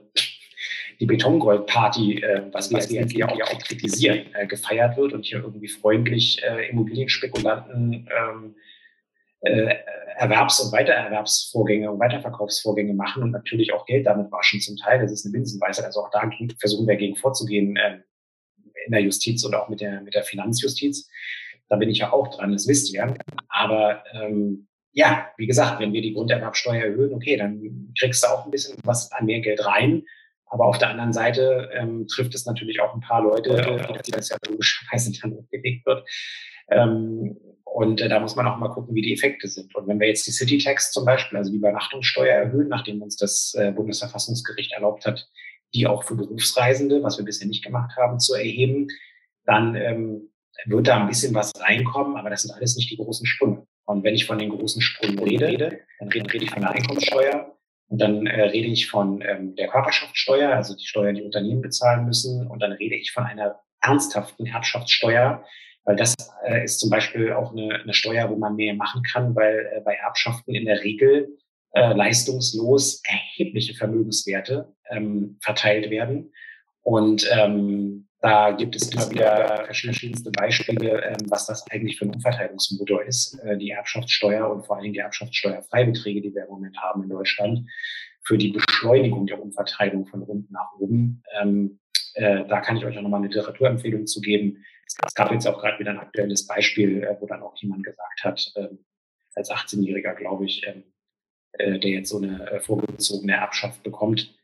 die 1.04 1.08
Betongoldparty, 1.08 2.24
äh, 2.24 2.44
was 2.54 2.72
wir 2.72 2.80
jetzt 2.80 3.12
hier 3.12 3.30
auch, 3.30 3.42
auch 3.42 3.60
kritisieren, 3.60 4.28
äh, 4.36 4.48
gefeiert 4.48 4.96
wird 4.96 5.12
und 5.12 5.26
hier 5.26 5.40
irgendwie 5.40 5.68
freundlich 5.68 6.42
äh, 6.42 6.70
Immobilienspekulanten 6.70 8.08
ähm, 8.08 8.56
äh, 9.42 9.76
Erwerbs- 10.16 10.62
und 10.62 10.72
Weitererwerbsvorgänge 10.72 11.92
und 11.92 12.00
Weiterverkaufsvorgänge 12.00 12.94
machen 12.94 13.22
und 13.22 13.32
natürlich 13.32 13.74
auch 13.74 13.86
Geld 13.86 14.06
damit 14.06 14.32
waschen 14.32 14.62
zum 14.62 14.78
Teil. 14.78 15.02
Das 15.02 15.12
ist 15.12 15.26
eine 15.26 15.34
Binsenweisheit. 15.34 15.84
Also 15.84 16.00
auch 16.00 16.10
da 16.10 16.22
versuchen 16.58 16.88
wir 16.88 16.96
gegen 16.96 17.18
vorzugehen 17.18 17.76
äh, 17.76 17.98
in 18.86 18.94
der 18.94 19.02
Justiz 19.02 19.46
oder 19.46 19.62
auch 19.62 19.68
mit 19.68 19.82
der, 19.82 20.00
mit 20.00 20.16
der 20.16 20.24
Finanzjustiz. 20.24 21.10
Da 21.68 21.76
bin 21.76 21.90
ich 21.90 21.98
ja 21.98 22.14
auch 22.14 22.34
dran, 22.34 22.54
das 22.54 22.66
wisst 22.66 22.94
ihr. 22.94 23.14
Aber 23.50 24.06
ähm, 24.14 24.70
ja, 24.94 25.28
wie 25.36 25.48
gesagt, 25.48 25.82
wenn 25.82 25.92
wir 25.92 26.02
die 26.02 26.14
Grunderwerbsteuer 26.14 26.86
erhöhen, 26.86 27.14
okay, 27.14 27.36
dann 27.36 27.94
kriegst 28.00 28.24
du 28.24 28.28
auch 28.30 28.46
ein 28.46 28.52
bisschen 28.52 28.78
was 28.86 29.12
an 29.12 29.26
mehr 29.26 29.42
Geld 29.42 29.66
rein. 29.66 30.04
Aber 30.54 30.68
auf 30.68 30.78
der 30.78 30.90
anderen 30.90 31.14
Seite 31.14 31.68
ähm, 31.74 32.08
trifft 32.08 32.36
es 32.36 32.46
natürlich 32.46 32.80
auch 32.80 32.94
ein 32.94 33.02
paar 33.02 33.24
Leute, 33.24 33.90
auf 33.90 34.04
die 34.04 34.12
das 34.12 34.30
ja 34.30 34.38
logischerweise 34.48 35.12
dann 35.20 35.34
umgelegt 35.34 35.84
wird. 35.88 36.08
Ähm, 36.70 37.38
und 37.64 38.02
äh, 38.02 38.08
da 38.08 38.20
muss 38.20 38.36
man 38.36 38.46
auch 38.46 38.58
mal 38.58 38.70
gucken, 38.70 38.94
wie 38.94 39.02
die 39.02 39.14
Effekte 39.14 39.48
sind. 39.48 39.74
Und 39.74 39.88
wenn 39.88 40.00
wir 40.00 40.08
jetzt 40.08 40.28
die 40.28 40.32
City 40.32 40.60
Tax 40.60 40.92
zum 40.92 41.06
Beispiel, 41.06 41.40
also 41.40 41.50
die 41.50 41.58
Übernachtungssteuer 41.58 42.36
erhöhen, 42.36 42.68
nachdem 42.68 43.02
uns 43.02 43.18
das 43.18 43.56
äh, 43.58 43.72
Bundesverfassungsgericht 43.72 44.74
erlaubt 44.74 45.08
hat, 45.08 45.28
die 45.74 45.88
auch 45.88 46.04
für 46.04 46.14
Berufsreisende, 46.14 47.02
was 47.02 47.18
wir 47.18 47.26
bisher 47.26 47.48
nicht 47.48 47.64
gemacht 47.64 47.98
haben, 47.98 48.20
zu 48.20 48.36
erheben, 48.36 48.90
dann 49.48 49.74
ähm, 49.74 50.30
wird 50.66 50.88
da 50.88 51.02
ein 51.02 51.08
bisschen 51.08 51.34
was 51.34 51.52
reinkommen, 51.60 52.16
aber 52.16 52.30
das 52.30 52.44
sind 52.44 52.54
alles 52.54 52.76
nicht 52.76 52.92
die 52.92 52.98
großen 52.98 53.26
Sprünge. 53.26 53.66
Und 53.86 54.04
wenn 54.04 54.14
ich 54.14 54.28
von 54.28 54.38
den 54.38 54.52
großen 54.52 54.84
Sprüngen 54.84 55.18
rede, 55.18 55.80
dann 55.98 56.10
rede, 56.10 56.32
rede 56.32 56.46
ich 56.46 56.52
von 56.52 56.62
der 56.62 56.72
Einkommenssteuer 56.74 57.53
und 57.94 58.00
dann 58.00 58.26
äh, 58.26 58.46
rede 58.46 58.70
ich 58.70 58.90
von 58.90 59.22
ähm, 59.22 59.56
der 59.56 59.68
Körperschaftssteuer, 59.68 60.50
also 60.50 60.76
die 60.76 60.88
Steuer, 60.88 61.14
die 61.14 61.22
Unternehmen 61.22 61.62
bezahlen 61.62 62.06
müssen, 62.06 62.48
und 62.48 62.60
dann 62.60 62.72
rede 62.72 62.96
ich 62.96 63.12
von 63.12 63.24
einer 63.24 63.60
ernsthaften 63.82 64.48
Erbschaftssteuer, 64.48 65.46
weil 65.86 65.96
das 65.96 66.16
äh, 66.44 66.64
ist 66.64 66.80
zum 66.80 66.90
Beispiel 66.90 67.34
auch 67.34 67.52
eine, 67.52 67.76
eine 67.76 67.94
Steuer, 67.94 68.32
wo 68.32 68.36
man 68.36 68.56
mehr 68.56 68.74
machen 68.74 69.04
kann, 69.04 69.36
weil 69.36 69.70
äh, 69.72 69.82
bei 69.82 69.94
Erbschaften 69.94 70.56
in 70.56 70.66
der 70.66 70.84
Regel 70.84 71.38
äh, 71.74 71.94
leistungslos 71.94 73.04
erhebliche 73.06 73.76
Vermögenswerte 73.76 74.74
ähm, 74.90 75.38
verteilt 75.40 75.92
werden. 75.92 76.34
Und 76.82 77.30
ähm, 77.32 78.08
da 78.24 78.52
gibt 78.52 78.74
es 78.78 78.90
immer 78.90 79.12
wieder 79.12 79.66
verschiedenste 79.66 80.32
Beispiele, 80.32 81.04
ähm, 81.04 81.30
was 81.30 81.46
das 81.46 81.70
eigentlich 81.70 81.98
für 82.00 82.06
ein 82.06 82.16
Umverteilungsmotor 82.16 83.04
ist. 83.04 83.38
Äh, 83.44 83.58
die 83.58 83.72
Erbschaftssteuer 83.72 84.50
und 84.50 84.66
vor 84.66 84.78
allen 84.78 84.84
Dingen 84.84 84.94
die 84.94 85.02
Erbschaftssteuerfreibeträge, 85.02 86.22
die 86.22 86.34
wir 86.34 86.44
im 86.44 86.50
Moment 86.50 86.78
haben 86.78 87.04
in 87.04 87.10
Deutschland, 87.10 87.70
für 88.24 88.38
die 88.38 88.48
Beschleunigung 88.48 89.28
der 89.28 89.42
Umverteilung 89.42 90.06
von 90.06 90.24
unten 90.24 90.54
nach 90.54 90.72
oben. 90.80 91.22
Ähm, 91.38 91.80
äh, 92.14 92.46
da 92.48 92.62
kann 92.62 92.78
ich 92.78 92.86
euch 92.86 92.98
auch 92.98 93.02
nochmal 93.02 93.20
eine 93.20 93.28
Literaturempfehlung 93.28 94.08
zu 94.08 94.22
geben. 94.22 94.64
Es 95.06 95.14
gab 95.16 95.30
jetzt 95.34 95.46
auch 95.46 95.60
gerade 95.60 95.78
wieder 95.80 95.92
ein 95.92 96.00
aktuelles 96.00 96.48
Beispiel, 96.48 97.04
äh, 97.04 97.18
wo 97.20 97.26
dann 97.26 97.44
auch 97.44 97.58
jemand 97.58 97.84
gesagt 97.84 98.24
hat, 98.24 98.54
äh, 98.56 98.70
als 99.36 99.52
18-Jähriger, 99.52 100.14
glaube 100.14 100.46
ich, 100.46 100.66
ähm, 100.66 100.86
äh, 101.58 101.78
der 101.78 101.92
jetzt 101.92 102.10
so 102.10 102.20
eine 102.20 102.50
äh, 102.50 102.62
vorgezogene 102.62 103.34
Erbschaft 103.34 103.84
bekommt, 103.84 104.22
äh, 104.22 104.43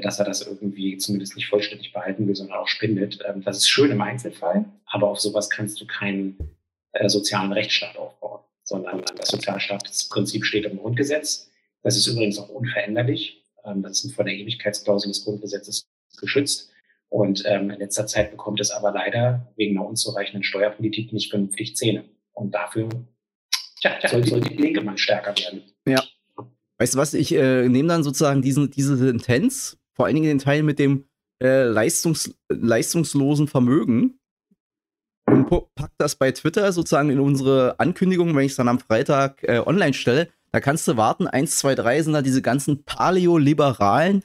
dass 0.00 0.18
er 0.18 0.24
das 0.24 0.46
irgendwie 0.46 0.96
zumindest 0.98 1.36
nicht 1.36 1.48
vollständig 1.48 1.92
behalten 1.92 2.26
will, 2.26 2.36
sondern 2.36 2.58
auch 2.58 2.68
spendet. 2.68 3.18
Ähm, 3.26 3.42
das 3.42 3.58
ist 3.58 3.68
schön 3.68 3.90
im 3.90 4.00
Einzelfall, 4.00 4.64
aber 4.86 5.08
auf 5.08 5.20
sowas 5.20 5.50
kannst 5.50 5.80
du 5.80 5.86
keinen 5.86 6.36
äh, 6.92 7.08
sozialen 7.08 7.52
Rechtsstaat 7.52 7.96
aufbauen, 7.96 8.40
sondern 8.62 9.02
das 9.16 9.30
Sozialstaatsprinzip 9.30 10.44
steht 10.44 10.66
im 10.66 10.78
Grundgesetz. 10.78 11.50
Das 11.82 11.96
ist 11.96 12.06
übrigens 12.06 12.38
auch 12.38 12.48
unveränderlich. 12.48 13.44
Ähm, 13.64 13.82
das 13.82 14.04
ist 14.04 14.14
von 14.14 14.26
der 14.26 14.34
Ewigkeitsklausel 14.34 15.10
des 15.10 15.24
Grundgesetzes 15.24 15.86
geschützt. 16.20 16.70
Und 17.08 17.42
ähm, 17.46 17.70
in 17.70 17.78
letzter 17.78 18.06
Zeit 18.06 18.30
bekommt 18.30 18.60
es 18.60 18.70
aber 18.70 18.90
leider 18.92 19.52
wegen 19.56 19.76
einer 19.76 19.86
unzureichenden 19.86 20.42
Steuerpolitik 20.42 21.12
nicht 21.12 21.30
vernünftig 21.30 21.76
Zähne. 21.76 22.04
Und 22.32 22.54
dafür 22.54 22.88
tja, 23.80 23.98
soll, 24.08 24.26
soll 24.26 24.40
die 24.40 24.56
Linke 24.56 24.80
mal 24.80 24.96
stärker 24.96 25.36
werden. 25.36 25.62
Ja. 25.86 26.02
Weißt 26.82 26.94
du 26.94 26.98
was, 26.98 27.14
ich 27.14 27.32
äh, 27.32 27.68
nehme 27.68 27.86
dann 27.86 28.02
sozusagen 28.02 28.42
diesen, 28.42 28.68
diese 28.68 28.96
Sentenz, 28.96 29.78
vor 29.94 30.06
allen 30.06 30.16
Dingen 30.16 30.26
den 30.26 30.40
Teil 30.40 30.64
mit 30.64 30.80
dem 30.80 31.04
äh, 31.40 31.62
Leistungs, 31.62 32.34
leistungslosen 32.48 33.46
Vermögen 33.46 34.18
und 35.28 35.48
pack 35.48 35.92
das 35.98 36.16
bei 36.16 36.32
Twitter 36.32 36.72
sozusagen 36.72 37.10
in 37.10 37.20
unsere 37.20 37.78
Ankündigung, 37.78 38.34
wenn 38.34 38.46
ich 38.46 38.50
es 38.50 38.56
dann 38.56 38.66
am 38.66 38.80
Freitag 38.80 39.44
äh, 39.44 39.62
online 39.64 39.94
stelle. 39.94 40.28
Da 40.50 40.58
kannst 40.58 40.88
du 40.88 40.96
warten, 40.96 41.28
eins, 41.28 41.56
zwei, 41.56 41.76
drei 41.76 42.02
sind 42.02 42.14
da 42.14 42.20
diese 42.20 42.42
ganzen 42.42 42.82
Paleoliberalen, 42.82 44.24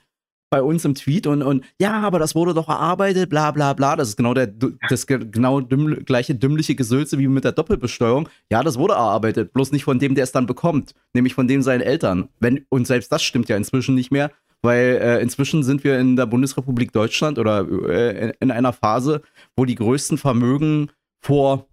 bei 0.49 0.61
uns 0.61 0.85
im 0.85 0.95
Tweet 0.95 1.27
und, 1.27 1.41
und 1.41 1.65
ja, 1.79 1.99
aber 2.01 2.19
das 2.19 2.33
wurde 2.33 2.53
doch 2.53 2.69
erarbeitet, 2.69 3.29
bla 3.29 3.51
bla 3.51 3.73
bla. 3.73 3.95
Das 3.95 4.09
ist 4.09 4.17
genau 4.17 4.33
der 4.33 4.47
das 4.47 5.05
genau 5.07 5.59
dümm, 5.61 6.05
gleiche 6.05 6.35
dümmliche 6.35 6.75
Gesülze 6.75 7.17
wie 7.17 7.27
mit 7.27 7.43
der 7.43 7.51
Doppelbesteuerung. 7.51 8.29
Ja, 8.49 8.63
das 8.63 8.77
wurde 8.77 8.93
erarbeitet, 8.93 9.53
bloß 9.53 9.71
nicht 9.71 9.83
von 9.83 9.99
dem, 9.99 10.15
der 10.15 10.23
es 10.23 10.31
dann 10.31 10.45
bekommt, 10.45 10.93
nämlich 11.13 11.33
von 11.33 11.47
dem 11.47 11.61
seinen 11.61 11.81
Eltern. 11.81 12.29
Wenn, 12.39 12.65
und 12.69 12.87
selbst 12.87 13.11
das 13.11 13.23
stimmt 13.23 13.49
ja 13.49 13.57
inzwischen 13.57 13.95
nicht 13.95 14.11
mehr, 14.11 14.31
weil 14.61 14.99
äh, 15.01 15.21
inzwischen 15.21 15.63
sind 15.63 15.83
wir 15.83 15.99
in 15.99 16.15
der 16.15 16.25
Bundesrepublik 16.25 16.91
Deutschland 16.91 17.39
oder 17.39 17.67
äh, 17.89 18.31
in 18.39 18.51
einer 18.51 18.73
Phase, 18.73 19.21
wo 19.55 19.65
die 19.65 19.75
größten 19.75 20.17
Vermögen 20.17 20.91
vor, 21.21 21.67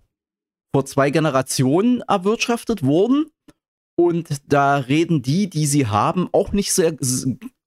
vor 0.74 0.84
zwei 0.84 1.10
Generationen 1.10 2.02
erwirtschaftet 2.08 2.82
wurden. 2.82 3.26
Und 3.96 4.28
da 4.48 4.78
reden 4.78 5.22
die, 5.22 5.48
die 5.48 5.66
sie 5.66 5.86
haben, 5.86 6.28
auch 6.32 6.52
nicht 6.52 6.72
sehr 6.72 6.96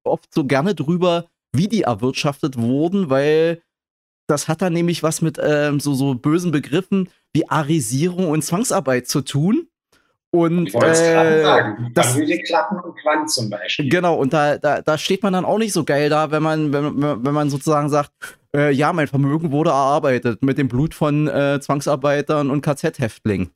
oft 0.09 0.33
so 0.33 0.45
gerne 0.45 0.75
drüber, 0.75 1.25
wie 1.53 1.67
die 1.67 1.83
erwirtschaftet 1.83 2.57
wurden, 2.57 3.09
weil 3.09 3.61
das 4.27 4.47
hat 4.47 4.61
dann 4.61 4.73
nämlich 4.73 5.03
was 5.03 5.21
mit 5.21 5.39
ähm, 5.41 5.79
so, 5.79 5.93
so 5.93 6.13
bösen 6.13 6.51
Begriffen 6.51 7.09
wie 7.33 7.49
Arisierung 7.49 8.29
und 8.29 8.43
Zwangsarbeit 8.43 9.07
zu 9.07 9.21
tun. 9.21 9.67
Und 10.29 10.75
äh, 10.75 11.41
sagen. 11.43 11.91
das 11.93 12.11
Familienklappen 12.11 12.79
und 12.81 12.99
Quant 12.99 13.31
zum 13.31 13.49
Beispiel. 13.49 13.87
Genau, 13.89 14.15
und 14.15 14.33
da, 14.33 14.57
da, 14.57 14.81
da 14.81 14.97
steht 14.97 15.23
man 15.23 15.31
dann 15.31 15.45
auch 15.45 15.57
nicht 15.57 15.71
so 15.71 15.85
geil 15.85 16.09
da, 16.09 16.31
wenn 16.31 16.43
man, 16.43 16.73
wenn, 16.73 17.01
wenn 17.01 17.33
man 17.33 17.49
sozusagen 17.49 17.89
sagt, 17.89 18.11
äh, 18.53 18.71
ja, 18.71 18.91
mein 18.91 19.07
Vermögen 19.07 19.51
wurde 19.51 19.69
erarbeitet 19.69 20.43
mit 20.43 20.57
dem 20.57 20.67
Blut 20.67 20.93
von 20.93 21.27
äh, 21.27 21.59
Zwangsarbeitern 21.61 22.51
und 22.51 22.61
KZ-Häftlingen. 22.61 23.51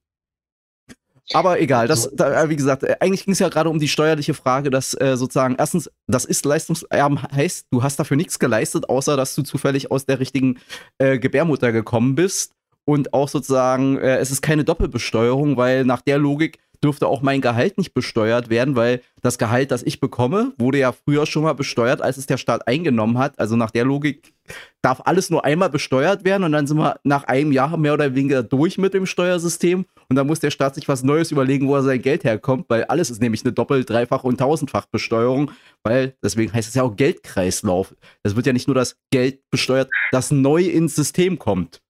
Aber 1.34 1.60
egal, 1.60 1.88
das, 1.88 2.10
da, 2.14 2.44
äh, 2.44 2.50
wie 2.50 2.56
gesagt, 2.56 2.84
äh, 2.84 2.96
eigentlich 3.00 3.26
ging 3.26 3.34
es 3.34 3.40
ja 3.40 3.50
gerade 3.50 3.70
um 3.70 3.80
die 3.80 3.88
steuerliche 3.88 4.34
Frage, 4.34 4.70
dass 4.70 4.94
äh, 5.00 5.16
sozusagen, 5.18 5.56
erstens, 5.58 5.90
das 6.08 6.26
ist 6.26 6.46
Leistungserben, 6.46 7.22
heißt, 7.24 7.68
du 7.72 7.84
hast 7.84 7.98
dafür 7.98 8.18
nichts 8.18 8.40
geleistet, 8.40 8.90
außer 8.90 9.18
dass 9.18 9.36
du 9.36 9.44
zufällig 9.44 9.92
aus 9.92 10.06
der 10.06 10.20
richtigen 10.20 10.60
äh, 10.98 11.20
Gebärmutter 11.20 11.72
gekommen 11.72 12.16
bist. 12.16 12.54
Und 12.84 13.14
auch 13.14 13.30
sozusagen, 13.30 13.98
äh, 13.98 14.18
es 14.18 14.32
ist 14.32 14.42
keine 14.42 14.64
Doppelbesteuerung, 14.64 15.56
weil 15.56 15.86
nach 15.86 16.02
der 16.02 16.18
Logik 16.18 16.58
dürfte 16.84 17.08
auch 17.08 17.22
mein 17.22 17.42
Gehalt 17.42 17.78
nicht 17.78 17.94
besteuert 17.94 18.50
werden, 18.50 18.76
weil 18.76 19.02
das 19.22 19.38
Gehalt, 19.38 19.72
das 19.72 19.84
ich 19.84 20.00
bekomme, 20.00 20.54
wurde 20.58 20.80
ja 20.80 20.92
früher 20.92 21.26
schon 21.26 21.44
mal 21.44 21.54
besteuert, 21.54 22.02
als 22.02 22.18
es 22.18 22.26
der 22.26 22.38
Staat 22.38 22.68
eingenommen 22.68 23.18
hat. 23.18 23.40
Also 23.40 23.56
nach 23.56 23.72
der 23.72 23.86
Logik 23.86 24.34
darf 24.82 25.02
alles 25.06 25.30
nur 25.30 25.46
einmal 25.46 25.70
besteuert 25.70 26.26
werden 26.26 26.44
und 26.44 26.52
dann 26.52 26.68
sind 26.68 26.78
wir 26.78 27.00
nach 27.04 27.26
einem 27.26 27.52
Jahr 27.52 27.78
mehr 27.78 27.94
oder 27.94 28.16
weniger 28.16 28.44
durch 28.44 28.78
mit 28.78 28.94
dem 28.94 29.06
Steuersystem 29.06 29.86
und 30.10 30.16
dann 30.16 30.28
muss 30.28 30.40
der 30.40 30.52
Staat 30.52 30.76
sich 30.76 30.88
was 30.88 31.04
Neues 31.04 31.32
überlegen, 31.32 31.68
wo 31.68 31.76
er 31.76 31.84
sein 31.84 32.02
Geld 32.02 32.24
herkommt, 32.24 32.66
weil 32.68 32.84
alles 32.86 33.10
ist 33.10 33.22
nämlich 33.22 33.46
eine 33.46 33.54
doppelt, 33.54 33.90
dreifach 33.90 34.24
und 34.24 34.40
tausendfach 34.40 34.88
Besteuerung, 34.88 35.52
weil 35.84 36.16
deswegen 36.24 36.52
heißt 36.52 36.68
es 36.68 36.76
ja 36.76 36.84
auch 36.84 36.96
Geldkreislauf. 36.96 37.96
Es 38.24 38.36
wird 38.36 38.48
ja 38.48 38.54
nicht 38.54 38.68
nur 38.68 38.76
das 38.76 38.98
Geld 39.12 39.40
besteuert, 39.52 39.90
das 40.12 40.32
neu 40.32 40.64
ins 40.64 40.96
System 40.96 41.38
kommt. 41.38 41.82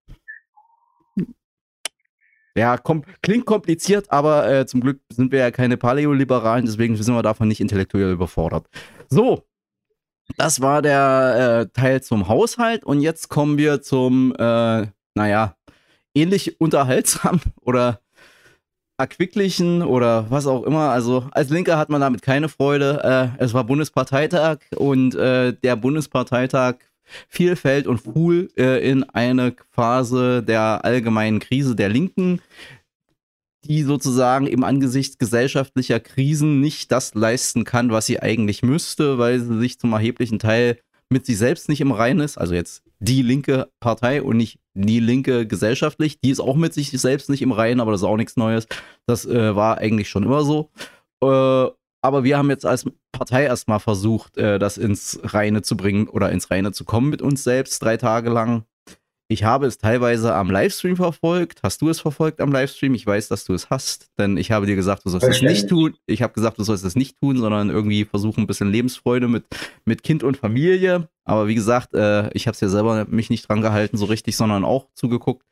Ja, 2.56 2.78
kom 2.78 3.04
klingt 3.22 3.46
kompliziert, 3.46 4.12
aber 4.12 4.50
äh, 4.52 4.66
zum 4.66 4.82
Glück 4.82 5.00
sind 5.12 5.32
wir 5.32 5.40
ja 5.40 5.52
keine 5.52 5.78
Paläoliberalen, 5.78 6.66
deswegen 6.66 6.96
sind 6.96 7.14
wir 7.14 7.24
davon 7.24 7.48
nicht 7.48 7.62
intellektuell 7.62 8.12
überfordert. 8.12 8.68
So, 9.10 9.44
das 10.38 10.62
war 10.62 10.82
der 10.82 11.68
äh, 11.68 11.80
Teil 11.80 12.02
zum 12.02 12.28
Haushalt 12.28 12.84
und 12.84 13.00
jetzt 13.02 13.30
kommen 13.30 13.58
wir 13.58 13.82
zum 13.82 14.36
äh, 14.38 14.88
naja, 15.16 15.56
ähnlich 16.14 16.60
unterhaltsam 16.60 17.42
oder 17.62 18.02
erquicklichen 18.98 19.82
oder 19.82 20.30
was 20.30 20.46
auch 20.46 20.64
immer. 20.64 20.90
Also 20.92 21.28
als 21.32 21.50
Linker 21.50 21.78
hat 21.78 21.90
man 21.90 22.02
damit 22.02 22.22
keine 22.22 22.50
Freude. 22.50 23.34
Äh, 23.40 23.44
es 23.44 23.54
war 23.54 23.64
Bundesparteitag 23.64 24.60
und 24.76 25.16
äh, 25.16 25.54
der 25.54 25.76
Bundesparteitag 25.76 26.76
fiel, 27.28 27.56
fällt 27.56 27.88
und 27.88 28.00
fuhl 28.00 28.50
äh, 28.58 28.88
in 28.90 29.04
eine 29.04 29.56
Phase 29.72 30.44
der 30.44 30.86
allgemeinen 30.86 31.40
Krise 31.40 31.76
der 31.76 31.90
Linken, 31.90 32.42
die 33.66 33.84
sozusagen 33.84 34.48
im 34.48 34.64
Angesicht 34.64 35.20
gesellschaftlicher 35.20 36.00
Krisen 36.00 36.62
nicht 36.62 36.92
das 36.92 37.14
leisten 37.14 37.64
kann, 37.64 37.92
was 37.92 38.06
sie 38.06 38.20
eigentlich 38.20 38.64
müsste, 38.64 39.18
weil 39.18 39.40
sie 39.40 39.60
sich 39.60 39.80
zum 39.80 39.94
erheblichen 39.94 40.40
Teil 40.40 40.80
mit 41.10 41.26
sich 41.26 41.38
selbst 41.38 41.70
nicht 41.70 41.82
im 41.82 41.92
Reinen 41.92 42.22
ist. 42.22 42.38
Also 42.38 42.54
jetzt 42.56 42.84
die 43.00 43.22
linke 43.22 43.70
Partei 43.80 44.24
und 44.24 44.38
nicht 44.38 44.60
die 44.74 45.00
linke 45.00 45.46
gesellschaftlich. 45.46 46.20
Die 46.22 46.30
ist 46.30 46.40
auch 46.40 46.56
mit 46.56 46.74
sich 46.74 46.90
selbst 46.92 47.30
nicht 47.30 47.42
im 47.42 47.52
Reinen, 47.52 47.82
aber 47.82 47.92
das 47.92 48.02
ist 48.02 48.08
auch 48.08 48.18
nichts 48.18 48.38
Neues. 48.38 48.68
Das 49.06 49.26
äh, 49.26 49.56
war 49.56 49.78
eigentlich 49.78 50.10
schon 50.10 50.24
immer 50.24 50.44
so. 50.44 50.72
Äh, 51.22 51.70
aber 52.02 52.24
wir 52.24 52.38
haben 52.38 52.50
jetzt 52.50 52.66
als 52.66 52.86
Partei 53.12 53.44
erstmal 53.44 53.80
versucht, 53.80 54.38
äh, 54.38 54.60
das 54.60 54.78
ins 54.78 55.20
Reine 55.24 55.62
zu 55.62 55.78
bringen 55.78 56.08
oder 56.08 56.32
ins 56.32 56.50
Reine 56.52 56.72
zu 56.72 56.86
kommen 56.86 57.10
mit 57.10 57.22
uns 57.22 57.44
selbst, 57.44 57.82
drei 57.84 57.98
Tage 57.98 58.30
lang. 58.30 58.66
Ich 59.32 59.46
habe 59.46 59.66
es 59.66 59.78
teilweise 59.78 60.36
am 60.36 60.52
Livestream 60.52 60.98
verfolgt. 60.98 61.62
Hast 61.64 61.82
du 61.82 61.88
es 61.88 62.02
verfolgt 62.02 62.42
am 62.42 62.52
Livestream? 62.52 62.94
Ich 62.96 63.08
weiß, 63.08 63.30
dass 63.30 63.46
du 63.46 63.54
es 63.54 63.70
hast, 63.70 64.10
denn 64.20 64.36
ich 64.36 64.52
habe 64.52 64.66
dir 64.66 64.76
gesagt, 64.76 65.06
du 65.06 65.10
sollst 65.10 65.26
es 65.26 65.42
nicht 65.42 65.70
tun. 65.70 65.96
Ich 66.06 66.22
habe 66.22 66.34
gesagt, 66.34 66.60
du 66.60 66.64
sollst 66.64 66.84
es 66.84 66.98
nicht 66.98 67.18
tun, 67.18 67.38
sondern 67.38 67.70
irgendwie 67.70 68.04
versuchen, 68.04 68.42
ein 68.42 68.48
bisschen 68.48 68.70
Lebensfreude 68.70 69.30
mit, 69.30 69.46
mit 69.86 70.04
Kind 70.04 70.24
und 70.24 70.36
Familie. 70.36 71.08
Aber 71.24 71.48
wie 71.48 71.56
gesagt, 71.56 71.94
äh, 71.94 72.30
ich 72.34 72.48
habe 72.48 72.56
es 72.56 72.60
ja 72.60 72.68
selber 72.68 73.06
mich 73.08 73.30
nicht 73.30 73.48
dran 73.48 73.62
gehalten, 73.62 73.96
so 73.96 74.04
richtig, 74.04 74.36
sondern 74.36 74.66
auch 74.66 74.88
zugeguckt. 74.96 75.46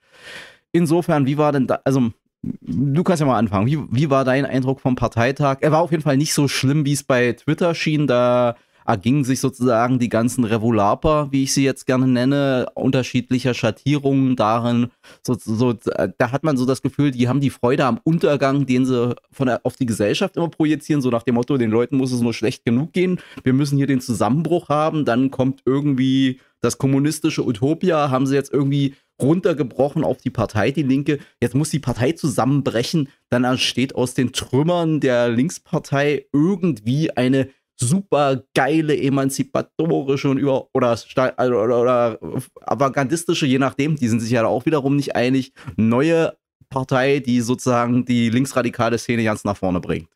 Insofern, 0.74 1.26
wie 1.26 1.38
war 1.38 1.54
denn 1.54 1.68
da, 1.68 1.80
also 1.86 2.12
du 2.42 3.04
kannst 3.04 3.20
ja 3.20 3.26
mal 3.26 3.38
anfangen. 3.38 3.68
Wie, 3.68 3.80
wie 3.92 4.10
war 4.10 4.24
dein 4.26 4.46
Eindruck 4.46 4.80
vom 4.80 4.96
Parteitag? 4.96 5.58
Er 5.62 5.72
war 5.72 5.82
auf 5.82 5.92
jeden 5.92 6.04
Fall 6.04 6.18
nicht 6.18 6.34
so 6.34 6.48
schlimm, 6.48 6.86
wie 6.86 6.94
es 6.94 7.04
bei 7.04 7.34
Twitter 7.34 7.76
schien. 7.76 8.08
Da 8.08 8.56
ergingen 8.90 9.24
sich 9.24 9.40
sozusagen 9.40 10.00
die 10.00 10.10
ganzen 10.10 10.44
Revolaper, 10.44 11.28
wie 11.32 11.44
ich 11.44 11.54
sie 11.54 11.64
jetzt 11.64 11.86
gerne 11.86 12.08
nenne, 12.08 12.66
unterschiedlicher 12.74 13.54
Schattierungen 13.54 14.36
darin. 14.36 14.88
So, 15.22 15.36
so, 15.40 15.74
da 15.74 16.32
hat 16.32 16.44
man 16.44 16.58
so 16.58 16.66
das 16.66 16.82
Gefühl, 16.82 17.12
die 17.12 17.28
haben 17.28 17.40
die 17.40 17.52
Freude 17.52 17.86
am 17.86 18.00
Untergang, 18.04 18.66
den 18.66 18.88
sie 18.88 19.16
von 19.32 19.46
der, 19.46 19.62
auf 19.64 19.76
die 19.76 19.86
Gesellschaft 19.86 20.38
immer 20.38 20.50
projizieren, 20.50 21.04
so 21.04 21.12
nach 21.12 21.22
dem 21.22 21.36
Motto, 21.36 21.58
den 21.58 21.70
Leuten 21.70 21.98
muss 21.98 22.12
es 22.12 22.22
nur 22.22 22.34
schlecht 22.34 22.66
genug 22.66 22.92
gehen, 22.92 23.20
wir 23.44 23.54
müssen 23.54 23.78
hier 23.78 23.86
den 23.86 24.02
Zusammenbruch 24.02 24.70
haben, 24.70 25.06
dann 25.06 25.30
kommt 25.30 25.62
irgendwie 25.66 26.40
das 26.62 26.80
kommunistische 26.80 27.46
Utopia, 27.46 28.10
haben 28.10 28.26
sie 28.26 28.36
jetzt 28.36 28.52
irgendwie 28.52 28.96
runtergebrochen 29.22 30.04
auf 30.04 30.18
die 30.18 30.30
Partei, 30.30 30.72
die 30.72 30.84
Linke. 30.84 31.20
Jetzt 31.42 31.56
muss 31.56 31.70
die 31.70 31.80
Partei 31.80 32.14
zusammenbrechen. 32.14 33.10
Dann 33.30 33.44
entsteht 33.44 33.96
aus 33.96 34.14
den 34.14 34.32
Trümmern 34.32 35.00
der 35.00 35.30
Linkspartei 35.30 36.26
irgendwie 36.32 37.12
eine 37.12 37.50
super 37.80 38.44
geile, 38.54 38.98
emanzipatorische 38.98 40.30
und 40.30 40.38
über 40.38 40.68
oder, 40.74 40.90
also, 40.90 41.56
oder, 41.56 41.82
oder 41.82 42.20
avantgardistische, 42.62 43.46
je 43.46 43.60
nachdem, 43.60 43.96
die 43.96 44.08
sind 44.08 44.20
sich 44.20 44.32
ja 44.32 44.46
auch 44.46 44.66
wiederum 44.66 44.96
nicht 44.96 45.16
einig, 45.16 45.54
neue 45.78 46.38
Partei, 46.70 47.20
die 47.20 47.42
sozusagen 47.42 48.06
die 48.06 48.30
linksradikale 48.30 48.98
Szene 48.98 49.24
ganz 49.24 49.44
nach 49.44 49.58
vorne 49.58 49.80
bringt. 49.80 50.10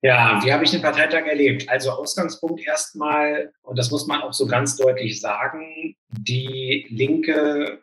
Ja, 0.00 0.40
wie 0.44 0.52
habe 0.52 0.62
ich 0.62 0.70
den 0.70 0.80
Parteitag 0.80 1.26
erlebt? 1.26 1.68
Also 1.68 1.90
Ausgangspunkt 1.90 2.64
erstmal, 2.64 3.52
und 3.62 3.76
das 3.76 3.90
muss 3.90 4.06
man 4.06 4.22
auch 4.22 4.32
so 4.32 4.46
ganz 4.46 4.76
deutlich 4.76 5.20
sagen, 5.20 5.96
die 6.08 6.86
Linke 6.88 7.82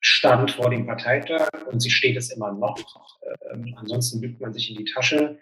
stand 0.00 0.50
vor 0.50 0.68
dem 0.68 0.86
Parteitag 0.86 1.48
und 1.70 1.80
sie 1.80 1.90
steht 1.90 2.18
es 2.18 2.30
immer 2.30 2.52
noch. 2.52 2.76
Ähm, 3.50 3.74
ansonsten 3.78 4.20
lügt 4.20 4.42
man 4.42 4.52
sich 4.52 4.70
in 4.70 4.76
die 4.76 4.92
Tasche 4.92 5.38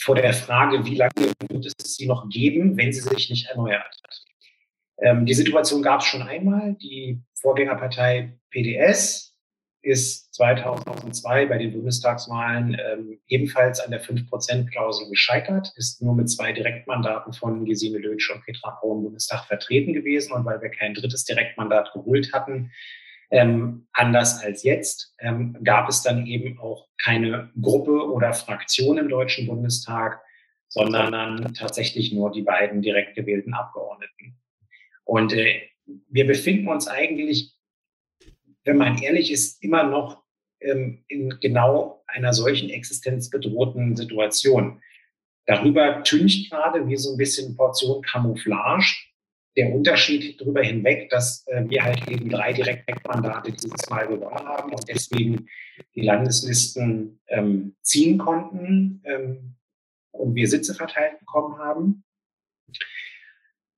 vor 0.00 0.14
der 0.14 0.32
Frage, 0.32 0.84
wie 0.84 0.96
lange 0.96 1.32
wird 1.48 1.66
es 1.66 1.96
sie 1.96 2.06
noch 2.06 2.28
geben, 2.28 2.76
wenn 2.76 2.92
sie 2.92 3.00
sich 3.00 3.30
nicht 3.30 3.46
erneuert 3.48 3.84
hat. 3.84 4.24
Ähm, 4.98 5.26
die 5.26 5.34
Situation 5.34 5.82
gab 5.82 6.00
es 6.00 6.06
schon 6.06 6.22
einmal. 6.22 6.74
Die 6.74 7.20
Vorgängerpartei 7.34 8.38
PDS 8.50 9.34
ist 9.82 10.34
2002 10.34 11.46
bei 11.46 11.58
den 11.58 11.72
Bundestagswahlen 11.72 12.74
ähm, 12.74 13.20
ebenfalls 13.28 13.80
an 13.80 13.90
der 13.90 14.02
5%-Klausel 14.02 15.10
gescheitert, 15.10 15.72
ist 15.76 16.00
nur 16.00 16.14
mit 16.14 16.30
zwei 16.30 16.52
Direktmandaten 16.52 17.34
von 17.34 17.66
Gesine 17.66 17.98
Lötsch 17.98 18.30
und 18.30 18.42
Petra 18.44 18.78
Hau 18.80 18.96
im 18.96 19.02
Bundestag 19.04 19.44
vertreten 19.44 19.92
gewesen. 19.92 20.32
Und 20.32 20.46
weil 20.46 20.62
wir 20.62 20.70
kein 20.70 20.94
drittes 20.94 21.24
Direktmandat 21.24 21.92
geholt 21.92 22.32
hatten, 22.32 22.72
ähm, 23.30 23.86
anders 23.92 24.42
als 24.42 24.62
jetzt 24.62 25.14
ähm, 25.18 25.56
gab 25.64 25.88
es 25.88 26.02
dann 26.02 26.26
eben 26.26 26.58
auch 26.58 26.88
keine 27.02 27.50
Gruppe 27.60 28.10
oder 28.10 28.32
Fraktion 28.32 28.98
im 28.98 29.08
Deutschen 29.08 29.46
Bundestag, 29.46 30.20
sondern 30.68 31.12
dann 31.12 31.54
tatsächlich 31.54 32.12
nur 32.12 32.32
die 32.32 32.42
beiden 32.42 32.82
direkt 32.82 33.14
gewählten 33.14 33.54
Abgeordneten. 33.54 34.36
Und 35.04 35.32
äh, 35.32 35.62
wir 36.08 36.26
befinden 36.26 36.68
uns 36.68 36.88
eigentlich, 36.88 37.52
wenn 38.64 38.78
man 38.78 38.98
ehrlich 38.98 39.30
ist, 39.30 39.62
immer 39.62 39.84
noch 39.84 40.22
ähm, 40.60 41.04
in 41.08 41.38
genau 41.40 42.02
einer 42.06 42.32
solchen 42.32 42.70
existenzbedrohten 42.70 43.96
Situation. 43.96 44.80
Darüber 45.46 46.02
tüncht 46.04 46.50
gerade 46.50 46.88
wie 46.88 46.96
so 46.96 47.12
ein 47.12 47.18
bisschen 47.18 47.56
Portion 47.56 48.02
Camouflage 48.02 48.94
der 49.56 49.72
Unterschied 49.72 50.40
darüber 50.40 50.62
hinweg, 50.62 51.10
dass 51.10 51.46
äh, 51.46 51.64
wir 51.68 51.84
halt 51.84 52.08
eben 52.08 52.28
drei 52.28 52.52
Direktmandate 52.52 53.52
dieses 53.52 53.88
Mal 53.88 54.08
gewonnen 54.08 54.46
haben 54.46 54.72
und 54.72 54.88
deswegen 54.88 55.46
die 55.94 56.02
Landeslisten 56.02 57.20
ähm, 57.28 57.76
ziehen 57.82 58.18
konnten 58.18 59.00
ähm, 59.04 59.56
und 60.12 60.34
wir 60.34 60.48
Sitze 60.48 60.74
verteilt 60.74 61.18
bekommen 61.20 61.58
haben. 61.58 62.04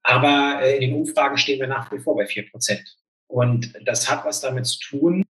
Aber 0.02 0.60
äh, 0.62 0.76
in 0.76 0.80
den 0.82 0.94
Umfragen 0.94 1.36
stehen 1.36 1.60
wir 1.60 1.66
nach 1.66 1.92
wie 1.92 1.98
vor 1.98 2.16
bei 2.16 2.26
vier 2.26 2.48
Prozent. 2.48 2.96
Und 3.28 3.74
das 3.84 4.10
hat 4.10 4.24
was 4.24 4.40
damit 4.40 4.66
zu 4.66 4.78
tun, 4.78 5.24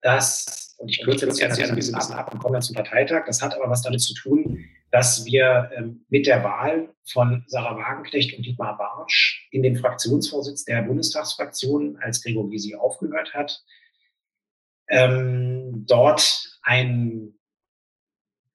dass, 0.00 0.74
und 0.78 0.88
ich 0.88 1.02
kürze 1.02 1.26
das 1.26 1.40
jetzt 1.40 1.60
ein 1.60 1.74
bisschen 1.74 1.94
ab 1.94 2.32
und 2.32 2.40
komme 2.40 2.54
dann 2.54 2.62
zum 2.62 2.76
Parteitag, 2.76 3.24
das 3.26 3.40
hat 3.40 3.54
aber 3.54 3.70
was 3.70 3.82
damit 3.82 4.02
zu 4.02 4.14
tun, 4.14 4.64
dass 4.92 5.24
wir 5.24 5.70
ähm, 5.74 6.04
mit 6.10 6.26
der 6.26 6.44
Wahl 6.44 6.94
von 7.10 7.44
Sarah 7.46 7.76
Wagenknecht 7.76 8.36
und 8.36 8.44
Dietmar 8.44 8.76
Bartsch 8.76 9.48
in 9.50 9.62
den 9.62 9.74
Fraktionsvorsitz 9.74 10.66
der 10.66 10.82
Bundestagsfraktion, 10.82 11.96
als 12.02 12.22
Gregor 12.22 12.48
Gysi 12.50 12.74
aufgehört 12.74 13.32
hat, 13.32 13.64
ähm, 14.88 15.86
dort 15.88 16.58
ein 16.60 17.34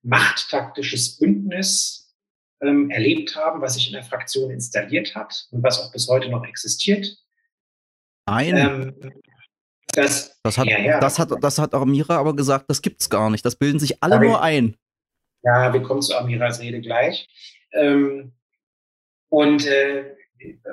machttaktisches 0.04 1.17
Bündnis 1.17 2.15
ähm, 2.62 2.91
erlebt 2.91 3.36
haben, 3.36 3.60
was 3.62 3.73
sich 3.73 3.88
in 3.88 3.93
der 3.93 4.04
Fraktion 4.04 4.52
installiert 4.52 5.15
hat 5.15 5.47
und 5.50 5.63
was 5.63 5.80
auch 5.80 5.91
bis 5.91 6.08
heute 6.08 6.30
noch 6.30 6.45
existiert. 6.45 7.17
Ein. 8.26 8.58
Ähm, 8.58 9.21
das, 9.88 10.39
das, 10.43 10.60
hat, 10.60 10.67
ja, 10.67 10.78
ja. 10.78 11.00
das, 11.00 11.17
hat, 11.17 11.32
das 11.41 11.58
hat 11.58 11.73
Amira 11.73 12.17
aber 12.17 12.36
gesagt, 12.36 12.65
das 12.69 12.84
gibt 12.84 13.02
es 13.02 13.10
gar 13.10 13.32
nicht. 13.32 13.43
Das 13.43 13.56
bilden 13.56 13.80
sich 13.80 14.04
alle 14.04 14.19
nur 14.19 14.43
ein. 14.43 14.78
Ja, 15.47 15.73
wir 15.73 15.81
kommen 15.81 16.01
zu 16.01 16.13
Amiras 16.17 16.60
Rede 16.60 16.81
gleich. 16.81 17.29
Ähm, 17.71 18.33
und 19.29 19.65
äh, 19.65 20.15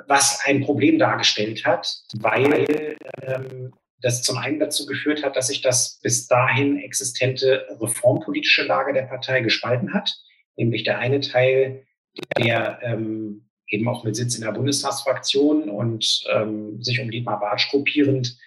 was 0.05 0.41
ein 0.43 0.65
Problem 0.65 0.99
dargestellt 0.99 1.65
hat, 1.65 1.87
weil 2.19 2.97
ähm, 3.21 3.73
das 4.01 4.21
zum 4.21 4.37
einen 4.37 4.59
dazu 4.59 4.85
geführt 4.85 5.23
hat, 5.23 5.37
dass 5.37 5.47
sich 5.47 5.61
das 5.61 5.99
bis 6.03 6.27
dahin 6.27 6.77
existente 6.77 7.65
reformpolitische 7.79 8.63
Lager 8.63 8.91
der 8.91 9.03
Partei 9.03 9.39
gespalten 9.39 9.93
hat, 9.93 10.13
nämlich 10.57 10.83
der 10.83 10.99
eine 10.99 11.21
Teil, 11.21 11.85
der 12.37 12.79
ähm, 12.83 13.49
eben 13.67 13.87
auch 13.87 14.03
mit 14.03 14.17
Sitz 14.17 14.35
in 14.35 14.43
der 14.43 14.51
Bundestagsfraktion 14.51 15.69
und 15.69 16.25
ähm, 16.33 16.83
sich 16.83 16.99
um 16.99 17.09
Dietmar 17.09 17.39
Bartsch 17.39 17.69
gruppierend 17.71 18.37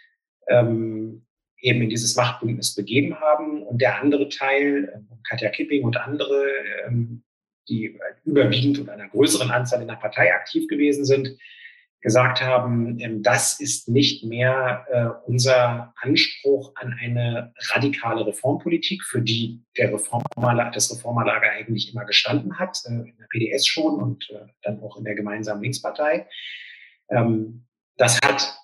ähm, 0.48 1.26
eben 1.60 1.82
in 1.82 1.88
dieses 1.88 2.16
Machtbündnis 2.16 2.74
begeben 2.74 3.18
haben. 3.20 3.62
Und 3.62 3.80
der 3.80 4.00
andere 4.00 4.28
Teil, 4.28 4.92
äh, 4.94 5.14
Katja 5.28 5.50
Kipping 5.50 5.84
und 5.84 5.96
andere, 5.96 6.46
ähm, 6.86 7.22
die 7.68 7.98
überwiegend 8.24 8.78
und 8.78 8.88
einer 8.88 9.08
größeren 9.08 9.50
Anzahl 9.50 9.82
in 9.82 9.88
der 9.88 9.96
Partei 9.96 10.34
aktiv 10.34 10.66
gewesen 10.68 11.04
sind, 11.04 11.36
gesagt 12.00 12.40
haben, 12.40 12.98
ähm, 13.00 13.22
das 13.22 13.60
ist 13.60 13.88
nicht 13.88 14.24
mehr 14.24 14.86
äh, 14.90 15.28
unser 15.28 15.92
Anspruch 16.00 16.72
an 16.76 16.96
eine 17.00 17.52
radikale 17.70 18.24
Reformpolitik, 18.26 19.02
für 19.02 19.20
die 19.20 19.64
der 19.76 19.92
Reformer, 19.92 20.70
das 20.72 20.92
Reformerlager 20.92 21.50
eigentlich 21.50 21.92
immer 21.92 22.04
gestanden 22.04 22.58
hat, 22.58 22.78
äh, 22.86 22.90
in 22.90 23.16
der 23.18 23.26
PDS 23.30 23.66
schon 23.66 24.00
und 24.00 24.28
dann 24.62 24.80
auch 24.80 24.96
in 24.96 25.04
der 25.04 25.14
gemeinsamen 25.14 25.62
Linkspartei. 25.62 26.28
Ähm, 27.10 27.64
das 27.96 28.20
hat 28.22 28.56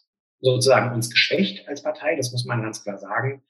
sozusagen 0.45 0.95
uns 0.95 1.11
geschwächt 1.11 1.67
als 1.69 1.83
Partei, 1.83 2.17
das 2.17 2.31
muss 2.33 2.45
man 2.45 2.63
ganz 2.63 2.83
klar 2.83 2.99
sagen. 2.99 3.43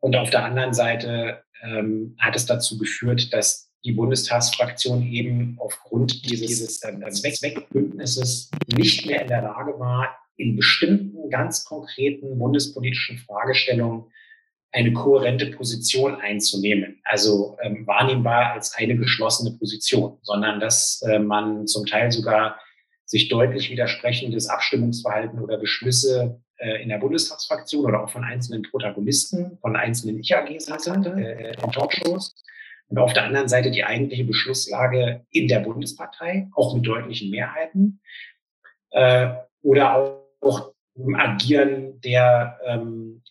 Und 0.00 0.16
auf 0.16 0.30
der 0.30 0.44
anderen 0.44 0.74
Seite 0.74 1.42
ähm, 1.62 2.16
hat 2.18 2.36
es 2.36 2.46
dazu 2.46 2.78
geführt, 2.78 3.32
dass 3.32 3.72
die 3.84 3.92
Bundestagsfraktion 3.92 5.02
eben 5.02 5.56
aufgrund 5.58 6.24
dieses, 6.28 6.46
dieses 6.46 6.80
Zweckbündnisses 6.80 8.50
nicht 8.74 9.06
mehr 9.06 9.22
in 9.22 9.28
der 9.28 9.42
Lage 9.42 9.78
war, 9.78 10.18
in 10.36 10.56
bestimmten 10.56 11.30
ganz 11.30 11.64
konkreten 11.64 12.38
bundespolitischen 12.38 13.18
Fragestellungen 13.18 14.04
eine 14.72 14.92
kohärente 14.92 15.46
Position 15.46 16.16
einzunehmen, 16.16 17.00
also 17.04 17.56
ähm, 17.62 17.86
wahrnehmbar 17.86 18.52
als 18.52 18.74
eine 18.74 18.96
geschlossene 18.96 19.56
Position, 19.56 20.18
sondern 20.22 20.58
dass 20.58 21.00
äh, 21.02 21.20
man 21.20 21.66
zum 21.68 21.86
Teil 21.86 22.10
sogar 22.10 22.58
sich 23.04 23.28
deutlich 23.28 23.70
widersprechendes 23.70 24.48
Abstimmungsverhalten 24.48 25.40
oder 25.40 25.58
Beschlüsse 25.58 26.40
äh, 26.56 26.82
in 26.82 26.88
der 26.88 26.98
Bundestagsfraktion 26.98 27.84
oder 27.84 28.02
auch 28.04 28.10
von 28.10 28.24
einzelnen 28.24 28.62
Protagonisten, 28.62 29.58
von 29.60 29.76
einzelnen 29.76 30.18
Ich-AGs 30.20 30.68
äh, 30.68 31.52
in 31.52 31.72
Talkshows. 31.72 32.34
Und 32.88 32.98
auf 32.98 33.12
der 33.12 33.24
anderen 33.24 33.48
Seite 33.48 33.70
die 33.70 33.84
eigentliche 33.84 34.24
Beschlusslage 34.24 35.24
in 35.30 35.48
der 35.48 35.60
Bundespartei, 35.60 36.48
auch 36.54 36.74
mit 36.74 36.86
deutlichen 36.86 37.30
Mehrheiten. 37.30 38.00
Äh, 38.90 39.34
oder 39.62 40.20
auch 40.40 40.72
im 40.94 41.14
Agieren 41.16 42.00
der 42.00 42.58
ähm, 42.64 43.22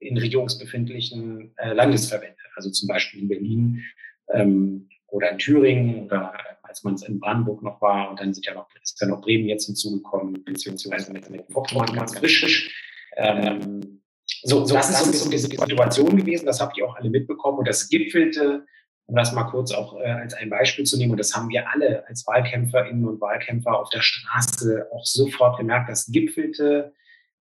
in 0.00 0.18
regierungsbefindlichen 0.18 1.54
äh, 1.56 1.72
Landesverbände, 1.72 2.36
also 2.56 2.70
zum 2.70 2.88
Beispiel 2.88 3.20
in 3.20 3.28
Berlin 3.28 3.84
ähm, 4.32 4.88
oder 5.06 5.30
in 5.30 5.38
Thüringen 5.38 6.04
oder 6.06 6.34
als 6.74 6.82
man 6.82 6.94
es 6.94 7.04
in 7.04 7.20
Brandenburg 7.20 7.62
noch 7.62 7.80
war 7.80 8.10
und 8.10 8.18
dann 8.18 8.34
sind 8.34 8.44
ja 8.46 8.54
noch, 8.54 8.66
ist 8.82 9.00
ja 9.00 9.06
noch 9.06 9.20
Bremen 9.20 9.46
jetzt 9.46 9.66
hinzugekommen, 9.66 10.42
beziehungsweise 10.44 11.12
mit, 11.12 11.30
mit 11.30 11.46
Vorpommern 11.52 11.94
ganz 11.94 12.18
frisch. 12.18 12.68
Ähm, 13.16 14.02
so, 14.42 14.64
so, 14.64 14.74
das 14.74 14.90
ist 14.90 14.98
so 14.98 15.04
ein 15.04 15.12
bisschen 15.12 15.30
diese 15.30 15.46
Situation 15.46 16.16
gewesen, 16.16 16.46
das 16.46 16.60
habt 16.60 16.76
ihr 16.76 16.84
auch 16.84 16.96
alle 16.96 17.10
mitbekommen 17.10 17.58
und 17.58 17.68
das 17.68 17.88
gipfelte, 17.88 18.66
um 19.06 19.14
das 19.14 19.32
mal 19.32 19.44
kurz 19.44 19.70
auch 19.70 20.00
äh, 20.00 20.04
als 20.04 20.34
ein 20.34 20.50
Beispiel 20.50 20.84
zu 20.84 20.98
nehmen, 20.98 21.12
und 21.12 21.18
das 21.18 21.36
haben 21.36 21.48
wir 21.48 21.70
alle 21.70 22.04
als 22.08 22.26
WahlkämpferInnen 22.26 23.04
und 23.04 23.20
Wahlkämpfer 23.20 23.78
auf 23.78 23.90
der 23.90 24.00
Straße 24.00 24.88
auch 24.92 25.04
sofort 25.04 25.58
gemerkt, 25.58 25.88
das 25.88 26.06
gipfelte 26.06 26.92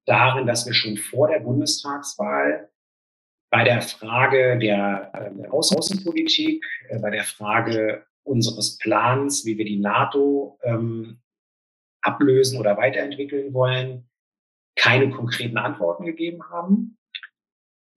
darin, 0.05 0.45
dass 0.45 0.67
wir 0.67 0.75
schon 0.75 0.97
vor 0.97 1.27
der 1.27 1.39
Bundestagswahl 1.39 2.69
bei 3.49 3.63
der 3.63 3.81
Frage 3.81 4.59
der, 4.59 5.09
äh, 5.15 5.35
der 5.41 5.51
Außenpolitik, 5.51 6.63
äh, 6.89 6.99
bei 6.99 7.09
der 7.09 7.23
Frage 7.23 8.05
unseres 8.23 8.77
Plans, 8.77 9.45
wie 9.45 9.57
wir 9.57 9.65
die 9.65 9.79
NATO 9.79 10.59
ähm, 10.63 11.19
ablösen 12.01 12.59
oder 12.59 12.77
weiterentwickeln 12.77 13.53
wollen, 13.53 14.09
keine 14.75 15.09
konkreten 15.11 15.57
Antworten 15.57 16.05
gegeben 16.05 16.43
haben. 16.49 16.97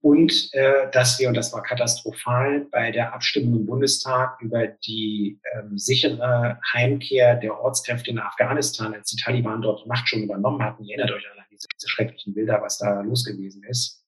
Und 0.01 0.49
äh, 0.53 0.89
dass 0.91 1.19
wir, 1.19 1.27
und 1.27 1.35
das 1.35 1.51
war 1.53 1.63
katastrophal, 1.63 2.67
bei 2.71 2.91
der 2.91 3.13
Abstimmung 3.13 3.61
im 3.61 3.65
Bundestag 3.65 4.39
über 4.41 4.67
die 4.67 5.39
ähm, 5.53 5.77
sichere 5.77 6.59
Heimkehr 6.73 7.35
der 7.35 7.59
Ortskräfte 7.59 8.11
in 8.11 8.19
Afghanistan, 8.19 8.93
als 8.93 9.09
die 9.09 9.21
Taliban 9.21 9.61
dort 9.61 9.87
Macht 9.87 10.07
schon 10.07 10.23
übernommen 10.23 10.63
hatten, 10.63 10.85
ihr 10.85 10.97
erinnert 10.97 11.17
euch 11.17 11.25
an 11.31 11.43
diese, 11.51 11.67
diese 11.75 11.89
schrecklichen 11.89 12.35
Bilder, 12.35 12.61
was 12.61 12.77
da 12.77 13.01
los 13.01 13.25
gewesen 13.25 13.63
ist, 13.63 14.06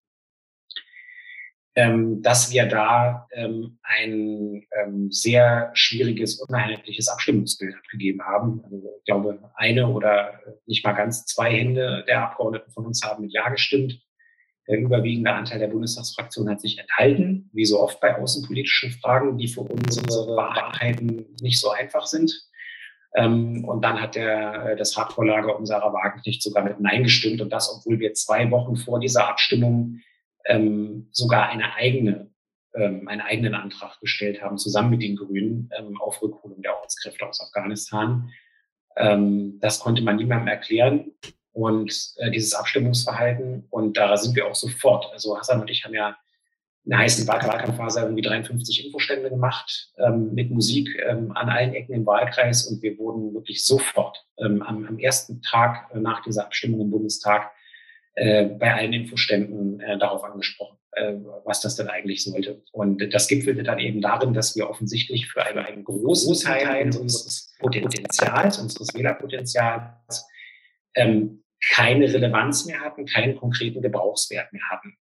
ähm, 1.79 2.21
dass 2.21 2.51
wir 2.51 2.65
da 2.65 3.25
ähm, 3.31 3.79
ein 3.83 4.65
ähm, 4.77 5.09
sehr 5.11 5.71
schwieriges, 5.73 6.41
uneinheitliches 6.41 7.07
Abstimmungsbild 7.07 7.73
abgegeben 7.73 8.21
haben. 8.21 8.61
Also 8.65 8.89
ich 8.97 9.05
glaube, 9.05 9.39
eine 9.55 9.87
oder 9.87 10.41
nicht 10.65 10.83
mal 10.83 10.91
ganz 10.91 11.25
zwei 11.25 11.51
Hände 11.51 12.03
der 12.05 12.23
Abgeordneten 12.23 12.69
von 12.71 12.85
uns 12.85 13.01
haben 13.01 13.23
mit 13.23 13.31
Ja 13.31 13.47
gestimmt. 13.47 13.97
Der 14.67 14.77
überwiegende 14.77 15.31
Anteil 15.31 15.59
der 15.59 15.69
Bundestagsfraktion 15.69 16.49
hat 16.49 16.59
sich 16.59 16.77
enthalten, 16.77 17.49
wie 17.53 17.65
so 17.65 17.79
oft 17.79 18.01
bei 18.01 18.13
außenpolitischen 18.13 18.91
Fragen, 18.91 19.37
die 19.37 19.47
für 19.47 19.61
unsere 19.61 20.35
Wahrheiten 20.35 21.27
nicht 21.41 21.61
so 21.61 21.69
einfach 21.71 22.07
sind. 22.07 22.45
Ähm, 23.15 23.63
und 23.63 23.85
dann 23.85 24.01
hat 24.01 24.15
der, 24.15 24.75
das 24.75 24.97
Hardcore-Lager 24.97 25.57
um 25.57 25.65
Sarah 25.65 25.93
Wagenknecht 25.93 26.43
sogar 26.43 26.65
mit 26.65 26.81
Nein 26.81 27.03
gestimmt. 27.03 27.39
Und 27.39 27.53
das, 27.53 27.73
obwohl 27.73 27.99
wir 28.01 28.13
zwei 28.15 28.51
Wochen 28.51 28.75
vor 28.75 28.99
dieser 28.99 29.29
Abstimmung 29.29 30.01
ähm, 30.45 31.07
sogar 31.11 31.49
eine 31.49 31.75
eigene, 31.75 32.29
ähm, 32.73 33.07
einen 33.07 33.21
eigenen 33.21 33.55
Antrag 33.55 33.99
gestellt 33.99 34.41
haben, 34.41 34.57
zusammen 34.57 34.91
mit 34.91 35.01
den 35.01 35.15
Grünen, 35.15 35.69
ähm, 35.77 35.99
auf 35.99 36.21
Rückholung 36.21 36.61
der 36.61 36.79
Ortskräfte 36.79 37.27
aus 37.27 37.41
Afghanistan. 37.41 38.29
Ähm, 38.97 39.59
das 39.61 39.79
konnte 39.79 40.01
man 40.01 40.17
niemandem 40.17 40.47
erklären. 40.47 41.11
Und 41.51 42.13
äh, 42.17 42.31
dieses 42.31 42.53
Abstimmungsverhalten, 42.53 43.65
und 43.69 43.97
da 43.97 44.15
sind 44.17 44.35
wir 44.35 44.47
auch 44.47 44.55
sofort. 44.55 45.11
Also 45.11 45.37
Hassan 45.37 45.61
und 45.61 45.69
ich 45.69 45.83
haben 45.83 45.93
ja 45.93 46.15
in 46.85 46.91
der 46.91 46.99
heißen 46.99 47.27
Wahlkampfphase 47.27 48.01
irgendwie 48.01 48.21
53 48.21 48.85
Infostände 48.85 49.29
gemacht 49.29 49.91
ähm, 49.97 50.33
mit 50.33 50.49
Musik 50.49 50.89
ähm, 51.07 51.31
an 51.33 51.49
allen 51.49 51.73
Ecken 51.73 51.93
im 51.93 52.05
Wahlkreis 52.05 52.65
und 52.65 52.81
wir 52.81 52.97
wurden 52.97 53.33
wirklich 53.33 53.63
sofort 53.63 54.25
ähm, 54.37 54.63
am, 54.63 54.85
am 54.85 54.97
ersten 54.97 55.41
Tag 55.41 55.89
äh, 55.93 55.99
nach 55.99 56.23
dieser 56.23 56.45
Abstimmung 56.45 56.81
im 56.81 56.89
Bundestag 56.89 57.51
äh, 58.15 58.45
bei 58.45 58.73
allen 58.73 58.93
Infoständen 58.93 59.79
äh, 59.79 59.97
darauf 59.97 60.23
angesprochen, 60.23 60.77
äh, 60.93 61.13
was 61.45 61.61
das 61.61 61.75
denn 61.75 61.87
eigentlich 61.87 62.23
sollte. 62.23 62.61
Und 62.71 63.13
das 63.13 63.27
gipfelte 63.27 63.63
dann 63.63 63.79
eben 63.79 64.01
darin, 64.01 64.33
dass 64.33 64.55
wir 64.55 64.69
offensichtlich 64.69 65.27
für 65.27 65.45
einen, 65.45 65.59
einen 65.59 65.83
großen 65.83 66.35
Teil 66.39 66.85
unseres 66.97 67.55
Potenzials, 67.59 68.59
unseres 68.59 68.93
Wählerpotenzials, 68.93 70.27
ähm, 70.95 71.43
keine 71.73 72.05
Relevanz 72.11 72.65
mehr 72.65 72.79
hatten, 72.79 73.05
keinen 73.05 73.35
konkreten 73.35 73.81
Gebrauchswert 73.81 74.51
mehr 74.53 74.63
hatten. 74.69 74.97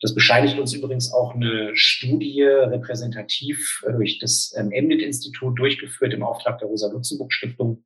Das 0.00 0.14
bescheinigt 0.14 0.58
uns 0.58 0.72
übrigens 0.72 1.12
auch 1.12 1.34
eine 1.34 1.72
Studie 1.74 2.42
repräsentativ 2.42 3.84
äh, 3.86 3.92
durch 3.92 4.18
das 4.18 4.54
ähm, 4.56 4.68
MNIT-Institut 4.68 5.58
durchgeführt 5.58 6.14
im 6.14 6.22
Auftrag 6.22 6.58
der 6.58 6.68
Rosa-Luxemburg-Stiftung, 6.68 7.84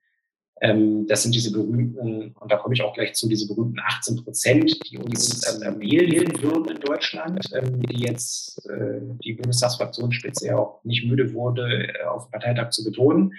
ähm, 0.61 1.07
das 1.09 1.23
sind 1.23 1.35
diese 1.35 1.53
berühmten, 1.53 2.33
und 2.33 2.53
da 2.53 2.57
komme 2.57 2.75
ich 2.75 2.83
auch 2.83 2.95
gleich 2.95 3.15
zu, 3.15 3.29
diese 3.29 3.49
berühmten 3.49 3.81
18 3.81 4.25
Prozent, 4.25 4.79
die 4.89 4.99
uns 4.99 5.61
ähm, 5.63 5.81
wählen 5.81 6.43
würden 6.43 6.77
in 6.77 6.81
Deutschland, 6.81 7.45
ähm, 7.55 7.83
die 7.83 8.05
jetzt 8.05 8.65
äh, 8.71 9.01
die 9.25 9.33
Bundestagsfraktionsspitze 9.33 10.47
ja 10.47 10.57
auch 10.57 10.83
nicht 10.85 11.07
müde 11.07 11.35
wurde, 11.35 11.89
äh, 11.89 12.05
auf 12.05 12.27
dem 12.27 12.31
Parteitag 12.31 12.71
zu 12.71 12.85
betonen. 12.85 13.33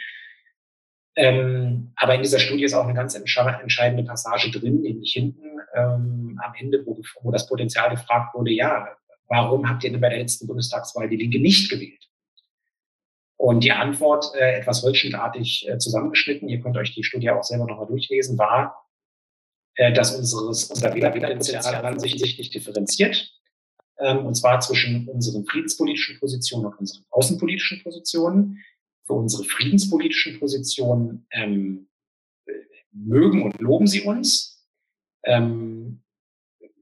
Ähm, 1.15 1.93
aber 1.95 2.15
in 2.15 2.21
dieser 2.21 2.39
Studie 2.39 2.65
ist 2.65 2.73
auch 2.73 2.83
eine 2.83 2.93
ganz 2.93 3.15
entscheidende 3.15 4.03
Passage 4.03 4.51
drin, 4.51 4.81
nämlich 4.81 5.13
hinten 5.13 5.59
ähm, 5.73 6.39
am 6.43 6.53
Ende, 6.59 6.85
wo, 6.85 7.01
wo 7.21 7.31
das 7.31 7.47
Potenzial 7.47 7.89
gefragt 7.91 8.35
wurde, 8.35 8.51
ja, 8.51 8.89
warum 9.29 9.69
habt 9.69 9.85
ihr 9.85 9.91
denn 9.91 10.01
bei 10.01 10.09
der 10.09 10.19
letzten 10.19 10.47
Bundestagswahl 10.47 11.07
die 11.07 11.15
Linke 11.15 11.39
nicht 11.39 11.69
gewählt? 11.69 12.09
Und 13.37 13.63
die 13.63 13.71
Antwort, 13.71 14.33
äh, 14.35 14.59
etwas 14.59 14.83
holzschnittartig 14.83 15.67
äh, 15.67 15.77
zusammengeschnitten, 15.77 16.47
ihr 16.47 16.61
könnt 16.61 16.77
euch 16.77 16.93
die 16.93 17.03
Studie 17.03 17.29
auch 17.31 17.43
selber 17.43 17.65
nochmal 17.65 17.87
durchlesen, 17.87 18.37
war, 18.37 18.87
äh, 19.75 19.91
dass 19.91 20.15
unseres, 20.15 20.65
unser 20.65 20.93
Wählerpotenzial 20.93 21.99
sich 21.99 22.37
nicht 22.37 22.53
differenziert. 22.53 23.31
Ähm, 23.99 24.25
und 24.25 24.35
zwar 24.35 24.59
zwischen 24.59 25.07
unseren 25.07 25.45
friedenspolitischen 25.45 26.19
Positionen 26.19 26.65
und 26.65 26.79
unseren 26.79 27.05
außenpolitischen 27.09 27.83
Positionen. 27.83 28.63
Für 29.05 29.13
unsere 29.13 29.43
friedenspolitischen 29.43 30.39
Positionen 30.39 31.27
ähm, 31.31 31.89
mögen 32.91 33.43
und 33.43 33.59
loben 33.59 33.85
sie 33.85 34.01
uns. 34.01 34.65
Ähm, 35.23 36.01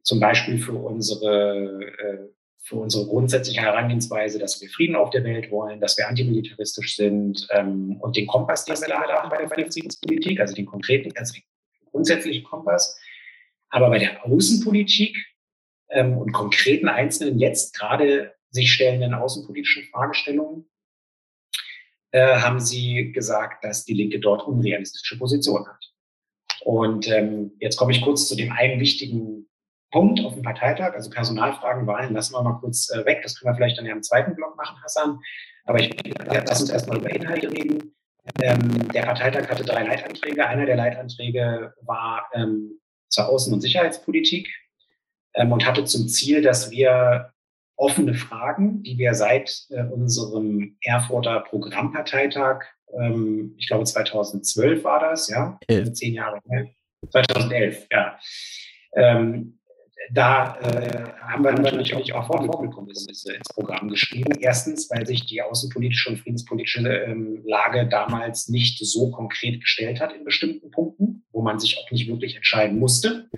zum 0.03 0.19
Beispiel 0.19 0.59
für 0.59 0.73
unsere 0.73 1.83
äh, 1.83 2.29
für 2.63 2.77
unsere 2.77 3.05
grundsätzliche 3.05 3.61
Herangehensweise, 3.61 4.39
dass 4.39 4.61
wir 4.61 4.69
Frieden 4.69 4.95
auf 4.95 5.09
der 5.09 5.25
Welt 5.25 5.51
wollen, 5.51 5.81
dass 5.81 5.97
wir 5.97 6.07
antimilitaristisch 6.07 6.95
sind 6.95 7.45
ähm, 7.51 7.97
und 7.99 8.15
den 8.15 8.25
Kompass, 8.25 8.63
den 8.63 8.77
wir 8.77 8.87
da 8.87 9.01
haben 9.01 9.29
bei 9.29 9.37
der 9.37 9.49
Friedenspolitik, 9.49 10.39
also 10.39 10.55
den 10.55 10.65
konkreten, 10.65 11.09
den 11.13 11.43
grundsätzlichen 11.91 12.45
Kompass. 12.45 12.97
Aber 13.69 13.89
bei 13.89 13.99
der 13.99 14.25
Außenpolitik 14.25 15.17
ähm, 15.89 16.17
und 16.17 16.31
konkreten 16.31 16.87
einzelnen 16.87 17.37
jetzt 17.37 17.77
gerade 17.77 18.33
sich 18.49 18.71
stellenden 18.71 19.13
außenpolitischen 19.13 19.83
Fragestellungen 19.91 20.65
äh, 22.11 22.37
haben 22.37 22.61
sie 22.61 23.11
gesagt, 23.11 23.65
dass 23.65 23.83
die 23.83 23.93
Linke 23.93 24.19
dort 24.21 24.47
unrealistische 24.47 25.17
Positionen 25.17 25.67
hat. 25.67 25.91
Und 26.61 27.09
ähm, 27.09 27.51
jetzt 27.59 27.75
komme 27.75 27.91
ich 27.91 28.01
kurz 28.01 28.29
zu 28.29 28.37
dem 28.37 28.53
einen 28.53 28.79
wichtigen 28.79 29.49
Punkt 29.93 30.25
auf 30.25 30.33
dem 30.33 30.41
Parteitag, 30.41 30.95
also 30.95 31.11
Personalfragen, 31.11 31.85
Wahlen, 31.85 32.13
lassen 32.13 32.33
wir 32.33 32.41
mal 32.41 32.59
kurz 32.59 32.89
äh, 32.89 33.05
weg. 33.05 33.21
Das 33.21 33.39
können 33.39 33.53
wir 33.53 33.55
vielleicht 33.55 33.77
dann 33.77 33.85
ja 33.85 33.93
im 33.93 34.01
zweiten 34.01 34.35
Block 34.35 34.57
machen, 34.57 34.75
Hassan. 34.83 35.19
Aber 35.65 35.79
ich 35.79 35.95
ja, 36.05 36.43
lass 36.47 36.61
uns 36.61 36.71
erstmal 36.71 36.97
über 36.97 37.11
Inhalte 37.11 37.51
reden. 37.51 37.93
Ähm, 38.41 38.87
der 38.91 39.03
Parteitag 39.03 39.47
hatte 39.47 39.63
drei 39.63 39.83
Leitanträge. 39.83 40.47
Einer 40.47 40.65
der 40.65 40.77
Leitanträge 40.77 41.73
war 41.81 42.27
ähm, 42.33 42.79
zur 43.07 43.29
Außen- 43.29 43.53
und 43.53 43.61
Sicherheitspolitik 43.61 44.49
ähm, 45.35 45.51
und 45.51 45.65
hatte 45.65 45.83
zum 45.83 46.07
Ziel, 46.07 46.41
dass 46.41 46.71
wir 46.71 47.31
offene 47.75 48.15
Fragen, 48.15 48.81
die 48.81 48.97
wir 48.97 49.13
seit 49.13 49.65
äh, 49.69 49.83
unserem 49.83 50.75
Erfurter 50.81 51.41
Programmparteitag, 51.41 52.63
ähm, 52.99 53.53
ich 53.59 53.67
glaube 53.67 53.83
2012 53.83 54.83
war 54.83 54.99
das, 54.99 55.29
ja, 55.29 55.59
Elf. 55.67 55.93
zehn 55.93 56.15
Jahre, 56.15 56.41
2011, 57.11 57.87
ja, 57.91 58.17
ähm, 58.95 59.59
da 60.11 60.55
äh, 60.61 61.11
haben 61.21 61.43
wir 61.43 61.51
natürlich 61.51 62.13
auch 62.13 62.27
Vorgekommnisse 62.27 63.33
ins 63.33 63.49
Programm 63.53 63.89
geschrieben. 63.89 64.33
Erstens, 64.39 64.89
weil 64.89 65.05
sich 65.05 65.25
die 65.25 65.41
außenpolitische 65.41 66.09
und 66.09 66.17
friedenspolitische 66.17 66.87
ähm, 66.87 67.41
Lage 67.45 67.87
damals 67.87 68.49
nicht 68.49 68.79
so 68.85 69.11
konkret 69.11 69.61
gestellt 69.61 69.99
hat 69.99 70.13
in 70.13 70.23
bestimmten 70.23 70.71
Punkten, 70.71 71.25
wo 71.31 71.41
man 71.41 71.59
sich 71.59 71.77
auch 71.77 71.89
nicht 71.91 72.07
wirklich 72.07 72.35
entscheiden 72.35 72.79
musste. 72.79 73.29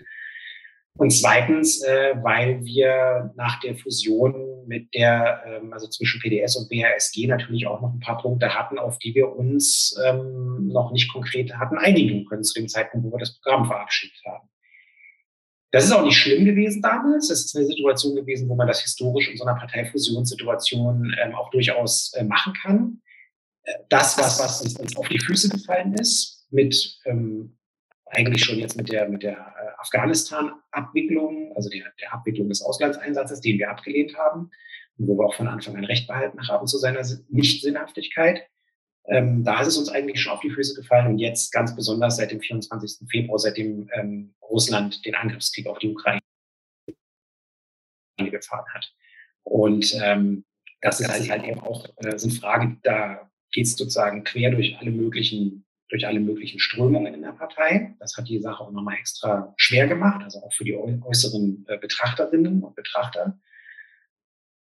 Und 0.98 1.12
zweitens, 1.12 1.84
äh, 1.84 2.16
weil 2.24 2.64
wir 2.64 3.34
nach 3.36 3.60
der 3.60 3.76
Fusion 3.76 4.66
mit 4.66 4.94
der, 4.94 5.44
ähm, 5.46 5.74
also 5.74 5.88
zwischen 5.88 6.22
PDS 6.22 6.56
und 6.56 6.70
BASG 6.70 7.28
natürlich 7.28 7.68
auch 7.68 7.82
noch 7.82 7.94
ein 7.94 8.00
paar 8.00 8.18
Punkte 8.18 8.56
hatten, 8.56 8.80
auf 8.80 8.98
die 9.00 9.14
wir 9.14 9.36
uns 9.36 10.00
ähm, 10.06 10.68
noch 10.68 10.92
nicht 10.92 11.12
konkret 11.12 11.54
hatten 11.58 11.78
einigen 11.78 12.26
können 12.26 12.44
zu 12.44 12.60
dem 12.60 12.70
Zeitpunkt, 12.70 13.06
wo 13.06 13.12
wir 13.12 13.20
das 13.20 13.38
Programm 13.40 13.66
verabschiedet 13.66 14.18
haben. 14.26 14.48
Das 15.76 15.84
ist 15.84 15.92
auch 15.92 16.06
nicht 16.06 16.16
schlimm 16.16 16.46
gewesen 16.46 16.82
damals. 16.82 17.28
Das 17.28 17.44
ist 17.44 17.58
eine 17.58 17.66
Situation 17.66 18.16
gewesen, 18.16 18.48
wo 18.48 18.56
man 18.56 18.66
das 18.66 18.80
historisch 18.80 19.30
in 19.30 19.36
so 19.36 19.44
einer 19.44 19.60
Parteifusionssituation 19.60 21.14
ähm, 21.22 21.36
auch 21.36 21.50
durchaus 21.50 22.14
äh, 22.14 22.24
machen 22.24 22.54
kann. 22.54 23.02
Äh, 23.64 23.74
das, 23.90 24.18
was, 24.18 24.40
was 24.40 24.62
uns 24.62 24.96
auf 24.96 25.10
die 25.10 25.20
Füße 25.20 25.50
gefallen 25.50 25.94
ist, 25.96 26.48
mit 26.50 26.98
ähm, 27.04 27.58
eigentlich 28.06 28.46
schon 28.46 28.58
jetzt 28.58 28.78
mit 28.78 28.90
der, 28.90 29.10
mit 29.10 29.24
der 29.24 29.34
äh, 29.34 29.82
Afghanistan-Abwicklung, 29.82 31.52
also 31.58 31.70
der, 31.70 31.92
der 32.00 32.14
Abwicklung 32.14 32.48
des 32.48 32.62
Auslandseinsatzes, 32.62 33.42
den 33.42 33.60
wir 33.60 33.70
abgelehnt 33.70 34.18
haben, 34.18 34.52
wo 34.96 35.18
wir 35.18 35.26
auch 35.26 35.36
von 35.36 35.50
Anfang 35.50 35.76
an 35.76 35.84
Recht 35.84 36.08
behalten 36.08 36.48
haben 36.48 36.68
zu 36.68 36.78
seiner 36.78 37.06
Nicht-Sinnhaftigkeit. 37.28 38.48
Ähm, 39.08 39.44
da 39.44 39.62
ist 39.62 39.68
es 39.68 39.78
uns 39.78 39.90
eigentlich 39.90 40.20
schon 40.20 40.34
auf 40.34 40.40
die 40.42 40.50
Füße 40.50 40.74
gefallen 40.76 41.08
und 41.08 41.20
jetzt 41.20 41.52
ganz 41.52 41.76
besonders 41.76 42.18
seit 42.18 42.32
dem 42.32 42.42
24. 42.42 43.08
Februar, 43.10 43.38
seitdem 43.38 43.90
ähm, 43.94 44.34
Russland 44.42 45.06
den 45.06 45.16
Angriffskrieg 45.16 45.68
auf 45.68 45.80
die 45.80 45.92
Ukraine 45.92 46.22
gefahren 48.18 48.66
hat. 48.74 48.92
Und 49.44 49.94
ähm, 50.02 50.46
das 50.82 51.00
ist 51.00 51.30
halt, 51.30 51.44
eben 51.44 51.60
auch 51.60 51.88
äh, 51.98 52.18
so 52.18 52.28
eine 52.28 52.38
Frage, 52.38 52.78
da 52.84 53.30
geht 53.52 53.66
es 53.66 53.76
sozusagen 53.76 54.24
quer 54.24 54.52
durch 54.52 54.78
alle 54.80 54.92
möglichen 54.92 55.66
durch 55.90 56.08
alle 56.08 56.20
möglichen 56.20 56.60
Strömungen 56.60 57.14
in 57.14 57.22
der 57.22 57.32
Partei. 57.32 57.96
Das 58.00 58.18
hat 58.18 58.28
die 58.28 58.40
Sache 58.40 58.64
auch 58.64 58.72
nochmal 58.72 58.98
extra 58.98 59.54
schwer 59.56 59.88
gemacht, 59.88 60.24
also 60.24 60.40
auch 60.40 60.52
für 60.52 60.64
die 60.64 60.76
äußeren 60.76 61.64
äh, 61.68 61.78
Betrachterinnen 61.78 62.64
und 62.64 62.76
Betrachter. 62.76 63.40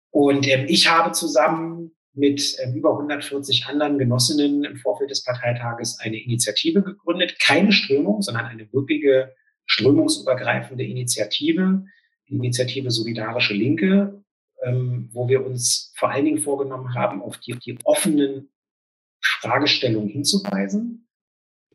Und 0.09 0.47
ähm, 0.47 0.65
ich 0.67 0.89
habe 0.89 1.11
zusammen 1.11 1.95
mit 2.13 2.57
äh, 2.59 2.69
über 2.71 2.91
140 2.91 3.67
anderen 3.67 3.97
Genossinnen 3.97 4.63
im 4.63 4.75
Vorfeld 4.77 5.11
des 5.11 5.23
Parteitages 5.23 5.99
eine 5.99 6.21
Initiative 6.21 6.81
gegründet. 6.81 7.39
Keine 7.39 7.71
Strömung, 7.71 8.21
sondern 8.21 8.45
eine 8.45 8.71
wirkliche 8.73 9.33
strömungsübergreifende 9.65 10.83
Initiative, 10.83 11.85
die 12.27 12.35
Initiative 12.35 12.91
Solidarische 12.91 13.53
Linke, 13.53 14.23
ähm, 14.63 15.09
wo 15.13 15.27
wir 15.29 15.45
uns 15.45 15.93
vor 15.95 16.09
allen 16.09 16.25
Dingen 16.25 16.39
vorgenommen 16.39 16.93
haben, 16.93 17.21
auf 17.21 17.37
die, 17.37 17.57
die 17.57 17.77
offenen 17.83 18.51
Fragestellungen 19.21 20.09
hinzuweisen 20.09 21.07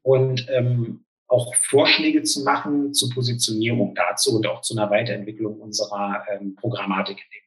und 0.02 0.46
ähm, 0.50 1.04
auch 1.28 1.54
Vorschläge 1.56 2.22
zu 2.22 2.44
machen 2.44 2.94
zur 2.94 3.10
Positionierung 3.10 3.94
dazu 3.94 4.36
und 4.36 4.46
auch 4.46 4.60
zu 4.60 4.76
einer 4.76 4.90
Weiterentwicklung 4.90 5.60
unserer 5.60 6.24
ähm, 6.30 6.54
Programmatik 6.54 7.18
in 7.18 7.30
dem 7.40 7.45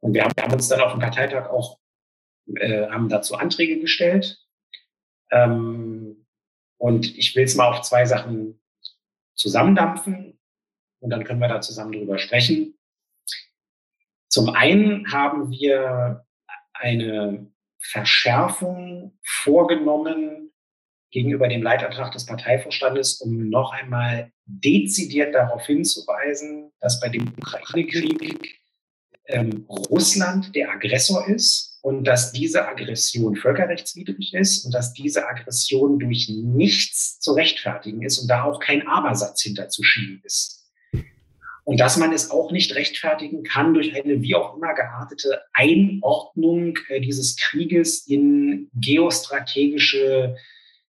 und 0.00 0.14
wir 0.14 0.24
haben, 0.24 0.32
wir 0.34 0.44
haben 0.44 0.52
uns 0.52 0.68
dann 0.68 0.80
auf 0.80 0.92
dem 0.92 1.00
Parteitag 1.00 1.48
auch, 1.50 1.78
äh, 2.56 2.88
haben 2.88 3.08
dazu 3.08 3.36
Anträge 3.36 3.78
gestellt. 3.80 4.38
Ähm, 5.30 6.26
und 6.78 7.16
ich 7.16 7.36
will 7.36 7.44
es 7.44 7.54
mal 7.54 7.68
auf 7.68 7.82
zwei 7.82 8.06
Sachen 8.06 8.60
zusammendampfen 9.34 10.38
und 11.00 11.10
dann 11.10 11.24
können 11.24 11.40
wir 11.40 11.48
da 11.48 11.60
zusammen 11.60 11.92
drüber 11.92 12.18
sprechen. 12.18 12.78
Zum 14.28 14.50
einen 14.50 15.12
haben 15.12 15.50
wir 15.50 16.24
eine 16.72 17.50
Verschärfung 17.78 19.18
vorgenommen 19.24 20.52
gegenüber 21.10 21.48
dem 21.48 21.62
Leitantrag 21.62 22.12
des 22.12 22.26
Parteivorstandes, 22.26 23.20
um 23.20 23.48
noch 23.48 23.72
einmal 23.72 24.32
dezidiert 24.46 25.34
darauf 25.34 25.66
hinzuweisen, 25.66 26.72
dass 26.80 27.00
bei 27.00 27.08
dem 27.08 27.32
Ukraine-Krieg 27.36 28.59
ähm, 29.32 29.66
Russland 29.68 30.54
der 30.54 30.70
Aggressor 30.70 31.28
ist 31.28 31.78
und 31.82 32.04
dass 32.04 32.32
diese 32.32 32.68
Aggression 32.68 33.36
völkerrechtswidrig 33.36 34.34
ist 34.34 34.64
und 34.64 34.74
dass 34.74 34.92
diese 34.92 35.28
Aggression 35.28 35.98
durch 35.98 36.28
nichts 36.28 37.18
zu 37.20 37.32
rechtfertigen 37.32 38.02
ist 38.02 38.18
und 38.18 38.28
da 38.28 38.44
auch 38.44 38.60
kein 38.60 38.86
Abersatz 38.86 39.42
hinterzuschieben 39.42 40.22
ist. 40.24 40.60
Und 41.64 41.78
dass 41.78 41.96
man 41.96 42.12
es 42.12 42.30
auch 42.30 42.50
nicht 42.50 42.74
rechtfertigen 42.74 43.44
kann 43.44 43.74
durch 43.74 43.94
eine 43.94 44.22
wie 44.22 44.34
auch 44.34 44.56
immer 44.56 44.74
geartete 44.74 45.42
Einordnung 45.52 46.78
äh, 46.88 47.00
dieses 47.00 47.36
Krieges 47.36 48.06
in 48.06 48.70
geostrategische 48.74 50.36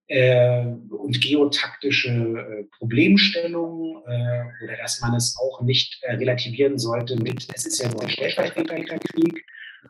äh, 0.09 0.65
und 0.91 1.21
geotaktische 1.21 2.11
äh, 2.11 2.65
Problemstellungen 2.79 4.03
äh, 4.07 4.65
oder 4.65 4.77
dass 4.81 5.01
man 5.01 5.15
es 5.15 5.37
auch 5.39 5.63
nicht 5.63 5.99
äh, 6.03 6.15
relativieren 6.15 6.79
sollte 6.79 7.17
mit, 7.17 7.49
es 7.55 7.67
ist 7.67 7.83
ja 7.83 7.89
nur 7.89 8.03
ein 8.03 8.11
Stellvertreterkrieg 8.11 9.45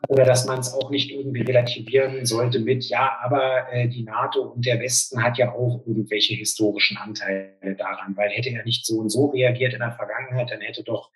oder 0.07 0.25
dass 0.25 0.45
man 0.45 0.59
es 0.59 0.73
auch 0.73 0.89
nicht 0.89 1.11
irgendwie 1.11 1.41
relativieren 1.41 2.25
sollte 2.25 2.59
mit, 2.59 2.85
ja, 2.85 3.17
aber 3.21 3.71
äh, 3.71 3.87
die 3.87 4.03
NATO 4.03 4.41
und 4.41 4.65
der 4.65 4.79
Westen 4.79 5.23
hat 5.23 5.37
ja 5.37 5.53
auch 5.53 5.83
irgendwelche 5.85 6.35
historischen 6.35 6.97
Anteile 6.97 7.75
daran, 7.77 8.15
weil 8.15 8.29
hätte 8.29 8.49
er 8.49 8.63
nicht 8.63 8.85
so 8.85 8.99
und 8.99 9.09
so 9.09 9.27
reagiert 9.27 9.73
in 9.73 9.79
der 9.79 9.91
Vergangenheit, 9.91 10.51
dann 10.51 10.61
hätte 10.61 10.83
doch 10.83 11.11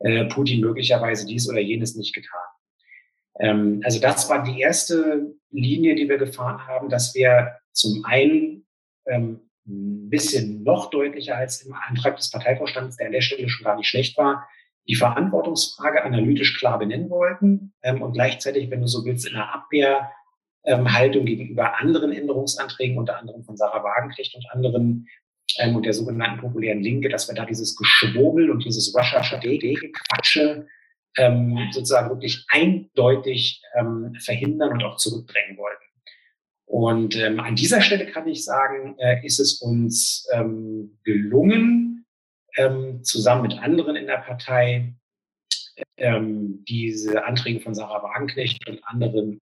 äh, 0.00 0.24
Putin 0.26 0.60
möglicherweise 0.60 1.26
dies 1.26 1.48
oder 1.48 1.60
jenes 1.60 1.96
nicht 1.96 2.14
getan. 2.14 2.40
Ähm, 3.38 3.80
also 3.84 4.00
das 4.00 4.28
war 4.28 4.42
die 4.42 4.60
erste 4.60 5.34
Linie, 5.50 5.94
die 5.94 6.08
wir 6.08 6.18
gefahren 6.18 6.66
haben, 6.66 6.88
dass 6.88 7.14
wir 7.14 7.52
zum 7.72 8.04
einen 8.04 8.66
ähm, 9.06 9.40
ein 9.66 10.10
bisschen 10.10 10.62
noch 10.64 10.90
deutlicher 10.90 11.36
als 11.36 11.62
im 11.62 11.74
Antrag 11.74 12.16
des 12.16 12.30
Parteivorstands, 12.30 12.96
der 12.96 13.06
an 13.06 13.12
der 13.12 13.20
Stelle 13.20 13.48
schon 13.48 13.64
gar 13.64 13.76
nicht 13.76 13.88
schlecht 13.88 14.18
war, 14.18 14.48
die 14.88 14.96
Verantwortungsfrage 14.96 16.02
analytisch 16.02 16.58
klar 16.58 16.78
benennen 16.78 17.08
wollten 17.10 17.72
ähm, 17.82 18.02
und 18.02 18.12
gleichzeitig, 18.12 18.70
wenn 18.70 18.80
du 18.80 18.88
so 18.88 19.04
willst, 19.04 19.26
in 19.26 19.34
der 19.34 19.54
Abwehrhaltung 19.54 21.22
ähm, 21.22 21.26
gegenüber 21.26 21.78
anderen 21.78 22.12
Änderungsanträgen, 22.12 22.98
unter 22.98 23.18
anderem 23.18 23.44
von 23.44 23.56
Sarah 23.56 23.84
Wagenknecht 23.84 24.34
und 24.34 24.50
anderen 24.50 25.06
ähm, 25.58 25.76
und 25.76 25.86
der 25.86 25.92
sogenannten 25.92 26.40
populären 26.40 26.80
Linke, 26.80 27.08
dass 27.08 27.28
wir 27.28 27.34
da 27.36 27.44
dieses 27.44 27.76
Geschwurbel 27.76 28.50
und 28.50 28.64
dieses 28.64 28.92
Russia-Quatsche 28.96 30.66
ähm, 31.16 31.58
sozusagen 31.72 32.10
wirklich 32.10 32.44
eindeutig 32.48 33.62
ähm, 33.78 34.14
verhindern 34.20 34.72
und 34.72 34.84
auch 34.84 34.96
zurückdrängen 34.96 35.56
wollten. 35.56 35.82
Und 36.64 37.16
ähm, 37.16 37.38
an 37.40 37.54
dieser 37.54 37.82
Stelle 37.82 38.06
kann 38.06 38.26
ich 38.26 38.44
sagen, 38.44 38.96
äh, 38.98 39.24
ist 39.24 39.38
es 39.40 39.60
uns 39.60 40.26
ähm, 40.32 40.98
gelungen, 41.04 42.06
ähm, 42.56 43.02
zusammen 43.04 43.42
mit 43.42 43.58
anderen 43.58 43.96
in 43.96 44.06
der 44.06 44.18
Partei 44.18 44.94
ähm, 45.96 46.64
diese 46.66 47.24
Anträge 47.24 47.60
von 47.60 47.74
Sarah 47.74 48.02
Wagenknecht 48.02 48.66
und 48.68 48.82
anderen 48.84 49.40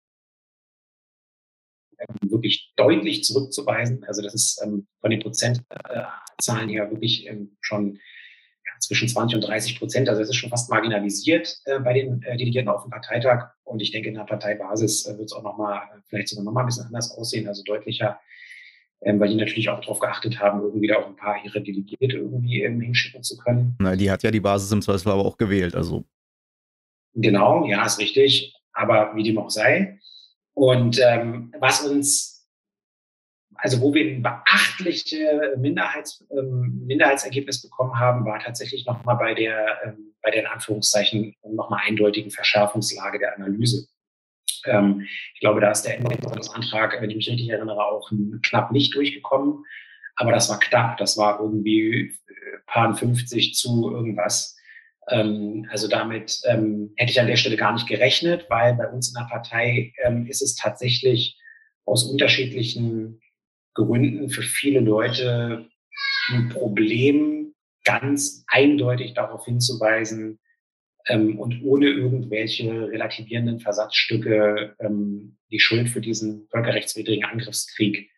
ähm, 1.98 2.30
wirklich 2.30 2.72
deutlich 2.76 3.24
zurückzuweisen. 3.24 4.04
Also 4.04 4.22
das 4.22 4.34
ist 4.34 4.62
ähm, 4.62 4.86
von 5.00 5.10
den 5.10 5.20
Prozentzahlen 5.20 6.68
her 6.68 6.90
wirklich 6.90 7.26
ähm, 7.26 7.56
schon 7.60 7.98
zwischen 8.80 9.08
20 9.08 9.36
und 9.36 9.40
30 9.42 9.78
Prozent. 9.78 10.08
Also 10.08 10.22
es 10.22 10.28
ist 10.28 10.36
schon 10.36 10.50
fast 10.50 10.70
marginalisiert 10.70 11.58
äh, 11.64 11.78
bei 11.80 11.92
den 11.92 12.22
äh, 12.22 12.36
Delegierten 12.36 12.68
auf 12.68 12.82
dem 12.82 12.90
Parteitag. 12.90 13.50
Und 13.64 13.80
ich 13.80 13.90
denke, 13.90 14.08
in 14.08 14.14
der 14.14 14.24
Parteibasis 14.24 15.06
äh, 15.06 15.18
wird 15.18 15.26
es 15.26 15.32
auch 15.32 15.42
nochmal, 15.42 15.78
äh, 15.78 16.00
vielleicht 16.08 16.28
sogar 16.28 16.44
nochmal 16.44 16.64
ein 16.64 16.66
bisschen 16.66 16.86
anders 16.86 17.16
aussehen, 17.16 17.48
also 17.48 17.62
deutlicher, 17.64 18.18
ähm, 19.02 19.20
weil 19.20 19.28
die 19.28 19.36
natürlich 19.36 19.68
auch 19.68 19.80
darauf 19.80 20.00
geachtet 20.00 20.40
haben, 20.40 20.60
irgendwie 20.60 20.88
da 20.88 20.96
auch 20.96 21.06
ein 21.06 21.16
paar 21.16 21.36
ihre 21.44 21.62
Delegierte 21.62 22.16
irgendwie 22.16 22.62
ähm, 22.62 22.80
hinschicken 22.80 23.22
zu 23.22 23.36
können. 23.36 23.76
Na, 23.80 23.96
die 23.96 24.10
hat 24.10 24.22
ja 24.22 24.30
die 24.30 24.40
Basis 24.40 24.70
im 24.72 24.82
Zweifel 24.82 25.12
aber 25.12 25.24
auch 25.24 25.36
gewählt, 25.36 25.74
also. 25.74 26.04
Genau, 27.14 27.66
ja, 27.66 27.84
ist 27.84 27.98
richtig. 27.98 28.54
Aber 28.72 29.12
wie 29.16 29.24
dem 29.24 29.38
auch 29.38 29.50
sei. 29.50 29.98
Und 30.54 31.00
ähm, 31.04 31.52
was 31.58 31.82
uns 31.82 32.37
also 33.58 33.80
wo 33.80 33.92
wir 33.92 34.04
ein 34.04 34.22
beachtliche 34.22 35.54
Minderheits, 35.58 36.24
ähm, 36.30 36.82
Minderheitsergebnis 36.86 37.60
bekommen 37.62 37.98
haben, 37.98 38.24
war 38.24 38.38
tatsächlich 38.38 38.86
nochmal 38.86 39.16
bei 39.16 39.34
der, 39.34 39.78
ähm, 39.84 40.14
bei 40.22 40.30
den 40.30 40.46
Anführungszeichen 40.46 41.34
nochmal 41.42 41.82
eindeutigen 41.86 42.30
Verschärfungslage 42.30 43.18
der 43.18 43.36
Analyse. 43.36 43.88
Ähm, 44.64 45.06
ich 45.34 45.40
glaube, 45.40 45.60
da 45.60 45.70
ist 45.70 45.82
der 45.82 45.96
Änderungsantrag, 45.96 47.00
wenn 47.00 47.10
ich 47.10 47.16
mich 47.16 47.28
richtig 47.28 47.48
erinnere, 47.48 47.84
auch 47.84 48.10
knapp 48.42 48.70
nicht 48.72 48.94
durchgekommen. 48.94 49.64
Aber 50.16 50.32
das 50.32 50.48
war 50.48 50.58
knapp. 50.58 50.96
Das 50.98 51.16
war 51.16 51.40
irgendwie 51.40 52.16
äh, 52.28 52.58
paar 52.66 52.94
50 52.94 53.54
zu 53.54 53.90
irgendwas. 53.90 54.56
Ähm, 55.08 55.66
also 55.70 55.88
damit 55.88 56.40
ähm, 56.44 56.92
hätte 56.96 57.10
ich 57.10 57.20
an 57.20 57.26
der 57.26 57.36
Stelle 57.36 57.56
gar 57.56 57.72
nicht 57.72 57.88
gerechnet, 57.88 58.46
weil 58.48 58.74
bei 58.74 58.88
uns 58.88 59.08
in 59.08 59.14
der 59.14 59.28
Partei 59.28 59.92
ähm, 60.04 60.26
ist 60.26 60.42
es 60.42 60.54
tatsächlich 60.54 61.38
aus 61.84 62.04
unterschiedlichen 62.04 63.20
Gründen 63.78 64.28
für 64.28 64.42
viele 64.42 64.80
Leute 64.80 65.68
ein 66.30 66.48
Problem, 66.48 67.54
ganz 67.84 68.44
eindeutig 68.48 69.14
darauf 69.14 69.44
hinzuweisen 69.44 70.40
ähm, 71.06 71.38
und 71.38 71.62
ohne 71.62 71.86
irgendwelche 71.86 72.88
relativierenden 72.90 73.60
Versatzstücke 73.60 74.74
ähm, 74.80 75.38
die 75.50 75.60
Schuld 75.60 75.88
für 75.88 76.00
diesen 76.00 76.48
völkerrechtswidrigen 76.50 77.24
Angriffskrieg 77.24 78.10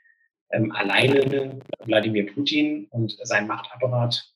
ähm, 0.50 0.72
alleine 0.72 1.60
Wladimir 1.84 2.26
Putin 2.32 2.86
und 2.90 3.16
sein 3.22 3.46
Machtapparat 3.46 4.32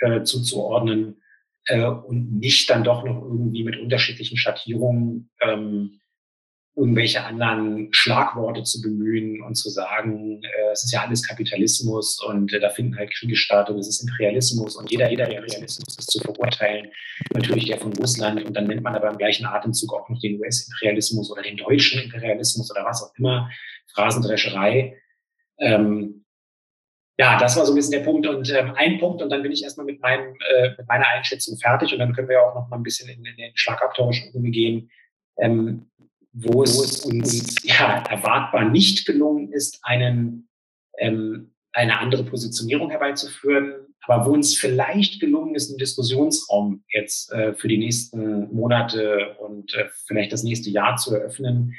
äh, 0.00 0.22
zuzuordnen 0.24 1.22
äh, 1.68 1.86
und 1.86 2.38
nicht 2.38 2.68
dann 2.68 2.84
doch 2.84 3.02
noch 3.02 3.22
irgendwie 3.22 3.64
mit 3.64 3.78
unterschiedlichen 3.78 4.36
Schattierungen 4.36 5.30
ähm, 5.40 6.00
irgendwelche 6.76 7.24
anderen 7.24 7.88
Schlagworte 7.90 8.62
zu 8.62 8.82
bemühen 8.82 9.42
und 9.42 9.54
zu 9.54 9.70
sagen, 9.70 10.42
äh, 10.42 10.72
es 10.72 10.84
ist 10.84 10.92
ja 10.92 11.02
alles 11.02 11.26
Kapitalismus 11.26 12.22
und 12.22 12.52
äh, 12.52 12.60
da 12.60 12.68
finden 12.68 12.98
halt 12.98 13.10
Kriege 13.14 13.34
statt 13.34 13.70
und 13.70 13.78
es 13.78 13.88
ist 13.88 14.02
Imperialismus 14.02 14.76
und 14.76 14.90
jeder, 14.90 15.10
jeder 15.10 15.24
Imperialismus 15.24 15.96
ist 15.98 16.10
zu 16.10 16.20
verurteilen. 16.20 16.90
Natürlich 17.32 17.64
der 17.64 17.78
von 17.78 17.94
Russland 17.94 18.44
und 18.44 18.54
dann 18.54 18.66
nennt 18.66 18.82
man 18.82 18.94
aber 18.94 19.10
im 19.10 19.16
gleichen 19.16 19.46
Atemzug 19.46 19.94
auch 19.94 20.08
noch 20.10 20.20
den 20.20 20.38
US-Imperialismus 20.38 21.30
oder 21.32 21.42
den 21.42 21.56
deutschen 21.56 22.02
Imperialismus 22.02 22.70
oder 22.70 22.84
was 22.84 23.02
auch 23.02 23.12
immer. 23.16 23.50
Phrasendrescherei. 23.94 24.98
Ähm, 25.58 26.26
ja, 27.18 27.38
das 27.38 27.56
war 27.56 27.64
so 27.64 27.72
ein 27.72 27.76
bisschen 27.76 27.92
der 27.92 28.04
Punkt 28.04 28.26
und 28.26 28.50
ähm, 28.50 28.74
ein 28.76 28.98
Punkt 28.98 29.22
und 29.22 29.30
dann 29.30 29.42
bin 29.42 29.50
ich 29.50 29.62
erstmal 29.62 29.86
mit, 29.86 30.02
meinem, 30.02 30.34
äh, 30.54 30.70
mit 30.76 30.86
meiner 30.86 31.08
Einschätzung 31.08 31.56
fertig 31.56 31.94
und 31.94 32.00
dann 32.00 32.12
können 32.12 32.28
wir 32.28 32.42
auch 32.42 32.54
noch 32.54 32.68
mal 32.68 32.76
ein 32.76 32.82
bisschen 32.82 33.08
in, 33.08 33.24
in 33.24 33.36
den 33.36 33.52
Schlagabtausch 33.54 34.24
umgehen, 34.34 34.90
ähm, 35.38 35.90
wo 36.38 36.62
es 36.62 37.00
uns 37.00 37.54
ja 37.62 38.02
erwartbar 38.10 38.68
nicht 38.68 39.06
gelungen 39.06 39.52
ist, 39.52 39.78
einen, 39.82 40.48
ähm, 40.98 41.54
eine 41.72 41.98
andere 41.98 42.24
Positionierung 42.24 42.90
herbeizuführen, 42.90 43.74
aber 44.02 44.26
wo 44.26 44.34
uns 44.34 44.54
vielleicht 44.54 45.18
gelungen 45.18 45.54
ist, 45.54 45.70
einen 45.70 45.78
Diskussionsraum 45.78 46.84
jetzt 46.92 47.32
äh, 47.32 47.54
für 47.54 47.68
die 47.68 47.78
nächsten 47.78 48.54
Monate 48.54 49.34
und 49.40 49.74
äh, 49.74 49.88
vielleicht 50.06 50.32
das 50.32 50.42
nächste 50.42 50.68
Jahr 50.68 50.96
zu 50.96 51.14
eröffnen, 51.14 51.74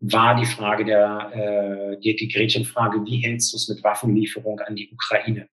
war 0.00 0.34
die 0.34 0.46
Frage 0.46 0.84
der, 0.84 1.30
äh, 1.32 2.00
die, 2.00 2.16
die 2.16 2.28
Gretchenfrage, 2.28 3.04
wie 3.06 3.18
hältst 3.18 3.52
du 3.52 3.56
es 3.56 3.68
mit 3.68 3.84
Waffenlieferung 3.84 4.58
an 4.60 4.74
die 4.74 4.90
Ukraine? 4.92 5.48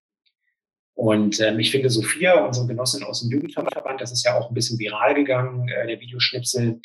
Und 0.95 1.39
ähm, 1.39 1.59
ich 1.59 1.71
finde, 1.71 1.89
Sophia, 1.89 2.45
unsere 2.45 2.67
Genossin 2.67 3.03
aus 3.03 3.21
dem 3.21 3.31
Jugendverband, 3.31 4.01
das 4.01 4.11
ist 4.11 4.25
ja 4.25 4.38
auch 4.38 4.49
ein 4.49 4.53
bisschen 4.53 4.79
viral 4.79 5.13
gegangen, 5.13 5.69
äh, 5.69 5.88
der 5.88 5.99
Videoschnipsel, 5.99 6.81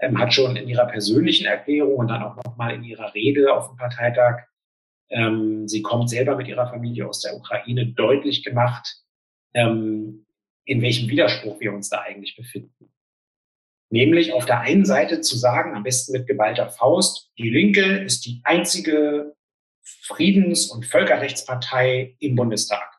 ähm, 0.00 0.18
hat 0.18 0.32
schon 0.32 0.56
in 0.56 0.68
ihrer 0.68 0.86
persönlichen 0.86 1.46
Erklärung 1.46 1.96
und 1.96 2.08
dann 2.08 2.22
auch 2.22 2.36
nochmal 2.36 2.74
in 2.74 2.84
ihrer 2.84 3.14
Rede 3.14 3.52
auf 3.52 3.68
dem 3.68 3.76
Parteitag, 3.76 4.44
ähm, 5.10 5.66
sie 5.66 5.82
kommt 5.82 6.10
selber 6.10 6.36
mit 6.36 6.48
ihrer 6.48 6.68
Familie 6.68 7.08
aus 7.08 7.20
der 7.20 7.36
Ukraine, 7.36 7.86
deutlich 7.86 8.44
gemacht, 8.44 9.02
ähm, 9.54 10.26
in 10.64 10.82
welchem 10.82 11.08
Widerspruch 11.08 11.60
wir 11.60 11.72
uns 11.72 11.88
da 11.88 12.00
eigentlich 12.00 12.36
befinden. 12.36 12.92
Nämlich 13.90 14.34
auf 14.34 14.44
der 14.44 14.60
einen 14.60 14.84
Seite 14.84 15.22
zu 15.22 15.36
sagen, 15.36 15.74
am 15.74 15.82
besten 15.82 16.12
mit 16.12 16.26
geballter 16.26 16.68
Faust, 16.68 17.32
die 17.38 17.48
Linke 17.48 17.98
ist 17.98 18.26
die 18.26 18.42
einzige 18.44 19.34
Friedens- 19.82 20.70
und 20.70 20.84
Völkerrechtspartei 20.84 22.16
im 22.18 22.36
Bundestag. 22.36 22.98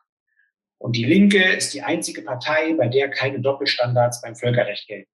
Und 0.78 0.96
die 0.96 1.04
Linke 1.04 1.44
ist 1.52 1.74
die 1.74 1.82
einzige 1.82 2.22
Partei, 2.22 2.74
bei 2.74 2.88
der 2.88 3.08
keine 3.10 3.40
Doppelstandards 3.40 4.22
beim 4.22 4.34
Völkerrecht 4.34 4.88
gelten. 4.88 5.10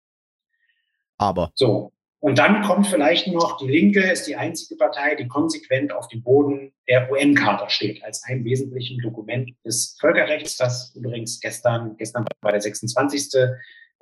Aber. 1.21 1.51
So. 1.55 1.93
Und 2.19 2.37
dann 2.37 2.61
kommt 2.61 2.85
vielleicht 2.85 3.27
noch, 3.27 3.57
die 3.57 3.67
Linke 3.67 3.99
ist 3.99 4.27
die 4.27 4.35
einzige 4.35 4.75
Partei, 4.75 5.15
die 5.15 5.27
konsequent 5.27 5.91
auf 5.91 6.07
dem 6.07 6.21
Boden 6.21 6.71
der 6.87 7.11
UN-Charta 7.11 7.67
steht, 7.69 8.03
als 8.03 8.23
einem 8.23 8.45
wesentlichen 8.45 8.99
Dokument 8.99 9.51
des 9.65 9.97
Völkerrechts, 9.99 10.55
das 10.55 10.93
übrigens 10.95 11.39
gestern, 11.39 11.97
gestern 11.97 12.25
war 12.41 12.51
der 12.51 12.61
26 12.61 13.33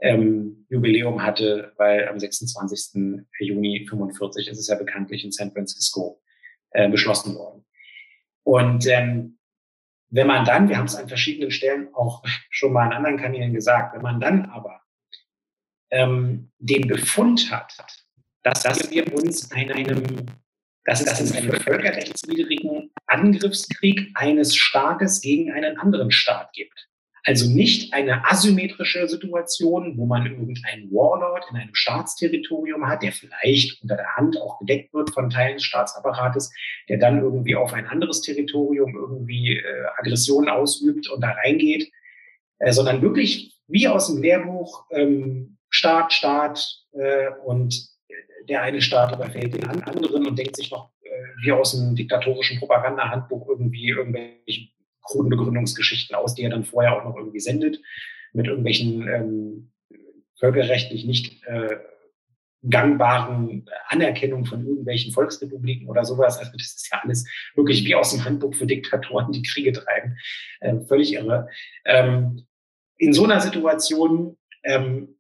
ähm, 0.02 0.66
Jubiläum 0.70 1.24
hatte, 1.24 1.72
weil 1.78 2.10
am 2.10 2.20
26. 2.20 3.22
Juni 3.40 3.86
45 3.90 4.50
ist 4.50 4.60
es 4.60 4.68
ja 4.68 4.76
bekanntlich 4.76 5.24
in 5.24 5.32
San 5.32 5.52
Francisco 5.52 6.22
äh, 6.72 6.90
beschlossen 6.90 7.36
worden. 7.36 7.66
Und 8.44 8.86
ähm, 8.88 9.38
wenn 10.10 10.28
man 10.28 10.44
dann, 10.44 10.68
wir 10.68 10.78
haben 10.78 10.86
es 10.86 10.96
an 10.96 11.08
verschiedenen 11.08 11.52
Stellen 11.52 11.88
auch 11.94 12.24
schon 12.50 12.74
mal 12.74 12.88
an 12.88 12.94
anderen 12.94 13.18
Kanälen 13.18 13.54
gesagt, 13.54 13.96
wenn 13.96 14.02
man 14.02 14.20
dann 14.20 14.46
aber 14.46 14.82
ähm, 15.92 16.52
den 16.60 16.88
Befund 16.88 17.52
hat, 17.52 17.76
dass, 18.44 18.64
dass 18.64 18.92
wir 18.92 19.14
uns 19.14 19.52
in 19.52 19.72
einem, 19.72 20.26
dass 20.86 21.02
es 21.02 21.32
in 21.32 21.38
einem 21.38 21.62
völkerrechtswidrigen 21.62 22.92
Angriffskrieg 23.08 24.12
eines 24.16 24.56
Staates 24.56 25.22
gegen 25.22 25.52
einen 25.52 25.78
anderen 25.78 26.12
Staat 26.12 26.54
gibt. 26.54 26.90
Also 27.26 27.48
nicht 27.48 27.94
eine 27.94 28.26
asymmetrische 28.26 29.08
Situation, 29.08 29.98
wo 29.98 30.06
man 30.06 30.26
irgendeinen 30.26 30.90
Warlord 30.90 31.46
in 31.52 31.58
einem 31.58 31.76
Staatsterritorium 31.76 32.88
hat, 32.88 33.04
der 33.04 33.12
vielleicht 33.12 33.82
unter 33.84 33.98
der 33.98 34.16
Hand 34.16 34.42
auch 34.42 34.58
gedeckt 34.60 34.94
wird 34.94 35.12
von 35.12 35.30
Teilen 35.30 35.58
des 35.58 35.66
Staatsapparates, 35.66 36.52
der 36.88 36.98
dann 36.98 37.22
irgendwie 37.22 37.56
auf 37.56 37.74
ein 37.74 37.86
anderes 37.88 38.22
Territorium 38.22 38.96
irgendwie 38.96 39.58
äh, 39.58 39.86
Aggressionen 39.98 40.50
ausübt 40.50 41.10
und 41.10 41.22
da 41.22 41.32
reingeht, 41.32 41.92
äh, 42.60 42.72
sondern 42.72 43.02
wirklich 43.02 43.60
wie 43.68 43.88
aus 43.88 44.08
dem 44.08 44.24
Lehrbuch 44.24 44.86
ähm, 44.92 45.59
Staat, 45.70 46.14
Staat 46.14 46.84
äh, 46.94 47.30
und 47.46 47.90
der 48.48 48.62
eine 48.64 48.82
Staat 48.82 49.14
überfällt 49.14 49.54
den 49.54 49.66
anderen 49.66 50.26
und 50.26 50.38
denkt 50.38 50.56
sich 50.56 50.72
noch 50.72 50.92
äh, 51.04 51.10
wie 51.44 51.52
aus 51.52 51.76
einem 51.76 51.96
diktatorischen 51.96 52.60
Propagandahandbuch 52.60 53.48
irgendwie 53.48 53.90
irgendwelche 53.90 54.70
kruden 55.04 55.30
Begründungsgeschichten 55.30 56.16
aus, 56.16 56.36
die 56.36 56.44
er 56.44 56.50
dann 56.50 56.66
vorher 56.66 56.98
auch 56.98 57.04
noch 57.04 57.16
irgendwie 57.16 57.40
sendet, 57.40 57.80
mit 58.34 58.48
irgendwelchen 58.48 59.08
ähm, 59.08 59.72
völkerrechtlich 60.40 61.06
nicht 61.06 61.44
äh, 61.46 61.78
gangbaren 62.68 63.70
Anerkennung 63.88 64.46
von 64.46 64.66
irgendwelchen 64.66 65.14
Volksrepubliken 65.14 65.88
oder 65.88 66.04
sowas. 66.04 66.38
Also 66.38 66.52
das 66.54 66.76
ist 66.76 66.90
ja 66.92 67.00
alles 67.02 67.26
wirklich 67.56 67.86
wie 67.86 67.96
aus 67.96 68.12
dem 68.12 68.26
Handbuch 68.26 68.54
für 68.54 68.68
Diktatoren, 68.68 69.32
die 69.32 69.44
Kriege 69.44 69.72
treiben. 69.72 70.18
Ähm, 70.62 70.86
völlig 70.86 71.14
irre. 71.14 71.48
Ähm, 71.86 72.46
in 72.98 73.14
so 73.14 73.24
einer 73.24 73.40
Situation 73.40 74.38
ähm, 74.64 75.19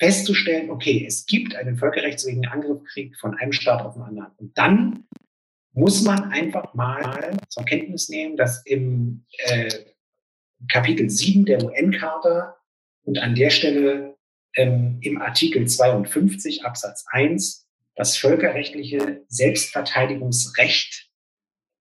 festzustellen, 0.00 0.70
okay, 0.70 1.04
es 1.06 1.26
gibt 1.26 1.54
einen 1.54 1.76
völkerrechtswidrigen 1.76 2.48
Angriffskrieg 2.48 3.16
von 3.18 3.36
einem 3.36 3.52
Staat 3.52 3.82
auf 3.82 3.94
den 3.94 4.02
anderen. 4.02 4.32
Und 4.38 4.56
dann 4.58 5.04
muss 5.72 6.02
man 6.02 6.32
einfach 6.32 6.74
mal 6.74 7.36
zur 7.48 7.64
Kenntnis 7.64 8.08
nehmen, 8.08 8.36
dass 8.36 8.64
im 8.66 9.24
äh, 9.44 9.70
Kapitel 10.72 11.08
7 11.08 11.44
der 11.44 11.62
UN-Charta 11.62 12.56
und 13.04 13.18
an 13.18 13.34
der 13.34 13.50
Stelle 13.50 14.16
ähm, 14.56 14.98
im 15.02 15.20
Artikel 15.20 15.66
52 15.66 16.64
Absatz 16.64 17.04
1 17.10 17.68
das 17.94 18.16
völkerrechtliche 18.16 19.24
Selbstverteidigungsrecht 19.28 21.10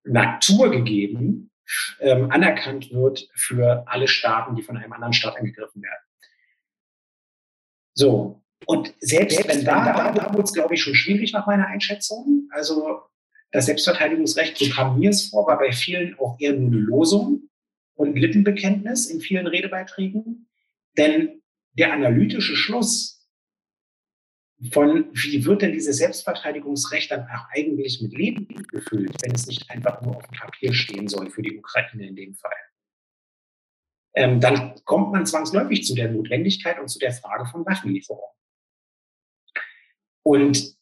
naturgegeben 0.03 1.51
ähm, 1.99 2.31
anerkannt 2.31 2.91
wird 2.91 3.29
für 3.33 3.83
alle 3.87 4.07
Staaten, 4.07 4.55
die 4.55 4.63
von 4.63 4.77
einem 4.77 4.91
anderen 4.91 5.13
Staat 5.13 5.37
angegriffen 5.37 5.81
werden. 5.81 6.08
So. 7.99 8.41
Und 8.65 8.93
selbst 9.01 9.45
wenn 9.45 9.65
da, 9.65 9.91
da, 9.91 10.11
da 10.13 10.33
wurde 10.33 10.43
es, 10.43 10.53
glaube 10.53 10.73
ich, 10.73 10.81
schon 10.81 10.95
schwierig 10.95 11.33
nach 11.33 11.47
meiner 11.47 11.67
Einschätzung. 11.67 12.47
Also 12.51 13.01
das 13.51 13.65
Selbstverteidigungsrecht, 13.65 14.57
so 14.57 14.69
kam 14.69 14.99
mir 14.99 15.09
es 15.09 15.29
vor, 15.29 15.45
war 15.47 15.57
bei 15.57 15.73
vielen 15.73 16.17
auch 16.17 16.37
eher 16.39 16.53
nur 16.53 16.69
eine 16.69 16.79
Losung 16.79 17.49
und 17.95 18.09
ein 18.09 18.15
Lippenbekenntnis 18.15 19.07
in 19.07 19.19
vielen 19.19 19.47
Redebeiträgen. 19.47 20.47
Denn 20.97 21.41
der 21.73 21.91
analytische 21.91 22.55
Schluss 22.55 23.27
von, 24.71 25.09
wie 25.11 25.43
wird 25.43 25.61
denn 25.61 25.73
dieses 25.73 25.97
Selbstverteidigungsrecht 25.97 27.11
dann 27.11 27.23
auch 27.23 27.49
eigentlich 27.51 28.01
mit 28.01 28.13
Leben 28.13 28.47
gefüllt, 28.71 29.13
wenn 29.23 29.35
es 29.35 29.47
nicht 29.47 29.69
einfach 29.69 30.01
nur 30.01 30.15
auf 30.15 30.27
dem 30.27 30.37
Papier 30.37 30.73
stehen 30.73 31.09
soll 31.09 31.29
für 31.29 31.41
die 31.41 31.57
Ukraine 31.57 32.07
in 32.07 32.15
dem 32.15 32.33
Fall 32.35 32.51
ähm, 34.15 34.39
dann 34.39 34.75
kommt 34.85 35.11
man 35.11 35.25
zwangsläufig 35.25 35.85
zu 35.85 35.95
der 35.95 36.11
Notwendigkeit 36.11 36.79
und 36.79 36.87
zu 36.87 36.99
der 36.99 37.13
Frage 37.13 37.45
von 37.45 37.65
Waffenlieferung. 37.65 38.29
Und 40.23 40.75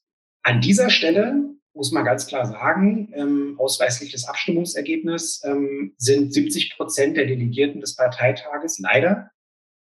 an 0.44 0.62
dieser 0.62 0.90
Stelle 0.90 1.58
muss 1.74 1.92
man 1.92 2.06
ganz 2.06 2.26
klar 2.28 2.46
sagen, 2.46 3.14
ähm, 3.14 3.56
ausweisliches 3.60 4.28
Abstimmungsergebnis 4.28 5.44
ähm, 5.46 5.94
sind 5.98 6.34
70 6.34 6.76
Prozent 6.76 7.18
der 7.18 7.28
Delegierten 7.28 7.82
des 7.82 7.96
Parteitages 7.96 8.80
leider 8.80 9.32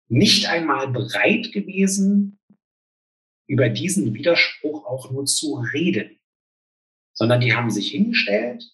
nicht 0.09 0.49
einmal 0.49 0.89
bereit 0.89 1.53
gewesen, 1.53 2.39
über 3.47 3.69
diesen 3.69 4.15
Widerspruch 4.15 4.87
auch 4.87 5.11
nur 5.11 5.25
zu 5.25 5.57
reden, 5.73 6.21
sondern 7.15 7.41
die 7.41 7.55
haben 7.55 7.71
sich 7.71 7.91
hingestellt 7.91 8.65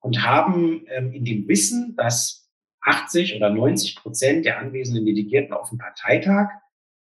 und 0.00 0.22
haben 0.22 0.84
ähm, 0.88 1.12
in 1.12 1.24
dem 1.24 1.48
Wissen, 1.48 1.96
dass 1.96 2.41
80 2.82 3.36
oder 3.36 3.50
90 3.50 3.96
Prozent 3.96 4.44
der 4.44 4.58
anwesenden 4.58 5.06
Delegierten 5.06 5.52
auf 5.52 5.68
dem 5.70 5.78
Parteitag, 5.78 6.48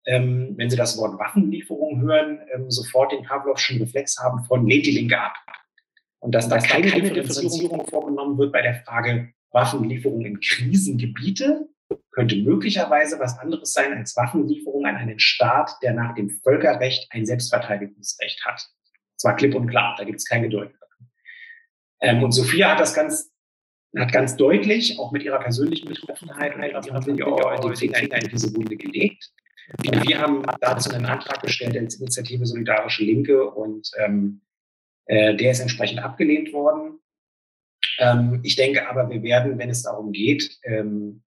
ähm, 0.07 0.55
wenn 0.57 0.69
sie 0.69 0.77
das 0.77 0.99
Wort 0.99 1.19
Waffenlieferung 1.19 2.01
hören, 2.01 2.41
ähm, 2.55 2.71
sofort 2.71 3.13
den 3.13 3.23
Pavlovschen 3.25 3.79
Reflex 3.79 4.19
haben 4.19 4.45
von 4.45 4.67
lehnt 4.67 4.87
die 4.87 4.93
Linke 4.93 5.19
ab. 5.19 5.35
Und 6.21 6.35
dass 6.35 6.49
da 6.49 6.59
keine, 6.59 6.91
keine 6.91 7.13
Differenzierung 7.13 7.87
vorgenommen 7.87 8.39
wird 8.39 8.53
bei 8.53 8.63
der 8.63 8.83
Frage 8.85 9.33
Waffenlieferung 9.51 10.25
in 10.25 10.41
Krisengebiete 10.41 11.69
könnte 12.13 12.37
möglicherweise 12.37 13.19
was 13.19 13.39
anderes 13.39 13.73
sein 13.73 13.97
als 13.97 14.17
Waffenlieferung 14.17 14.87
an 14.87 14.97
einen 14.97 15.19
Staat, 15.19 15.71
der 15.83 15.95
nach 15.95 16.15
dem 16.15 16.31
Völkerrecht 16.31 17.09
ein 17.11 17.27
Selbstverteidigungsrecht 17.27 18.45
hat. 18.45 18.67
Zwar 19.17 19.37
klipp 19.37 19.55
und 19.55 19.67
klar, 19.67 19.95
da 19.99 20.05
gibt 20.05 20.19
es 20.19 20.27
keine 20.27 20.49
Geduld. 20.49 20.75
Ähm, 22.01 22.23
und 22.23 22.33
Sophia 22.33 22.73
hat 22.73 22.81
das 22.81 22.95
ganz, 22.95 23.32
hat 24.01 24.13
ganz 24.13 24.37
deutlich, 24.37 24.99
auch 24.99 25.13
mit 25.13 25.23
ihrer 25.23 25.39
persönlichen 25.39 25.89
Betroffenheit 25.89 26.55
und 26.55 26.63
ihrer 26.63 26.83
Familie, 26.83 27.25
den 27.63 27.77
Finger 27.77 28.23
in 28.23 28.31
diese 28.31 28.55
Wunde 28.55 28.77
gelegt. 28.77 29.31
Wir 29.83 30.19
haben 30.21 30.43
dazu 30.61 30.91
einen 30.91 31.07
Antrag 31.07 31.43
gestellt 31.43 31.77
als 31.77 31.97
Initiative 31.97 32.47
Solidarische 32.47 33.05
Linke 33.05 33.51
und 33.51 33.91
ähm, 33.99 34.41
äh, 35.07 35.35
der 35.37 35.53
ist 35.53 35.61
entsprechend 35.61 36.01
abgelehnt 36.01 36.53
worden. 36.53 36.99
Ähm, 37.99 38.41
ich 38.43 38.57
denke 38.57 38.89
aber, 38.89 39.11
wir 39.11 39.23
werden, 39.23 39.59
wenn 39.59 39.71
es 39.71 39.83
darum 39.83 40.13
geht, 40.13 40.59
ähm, 40.65 41.23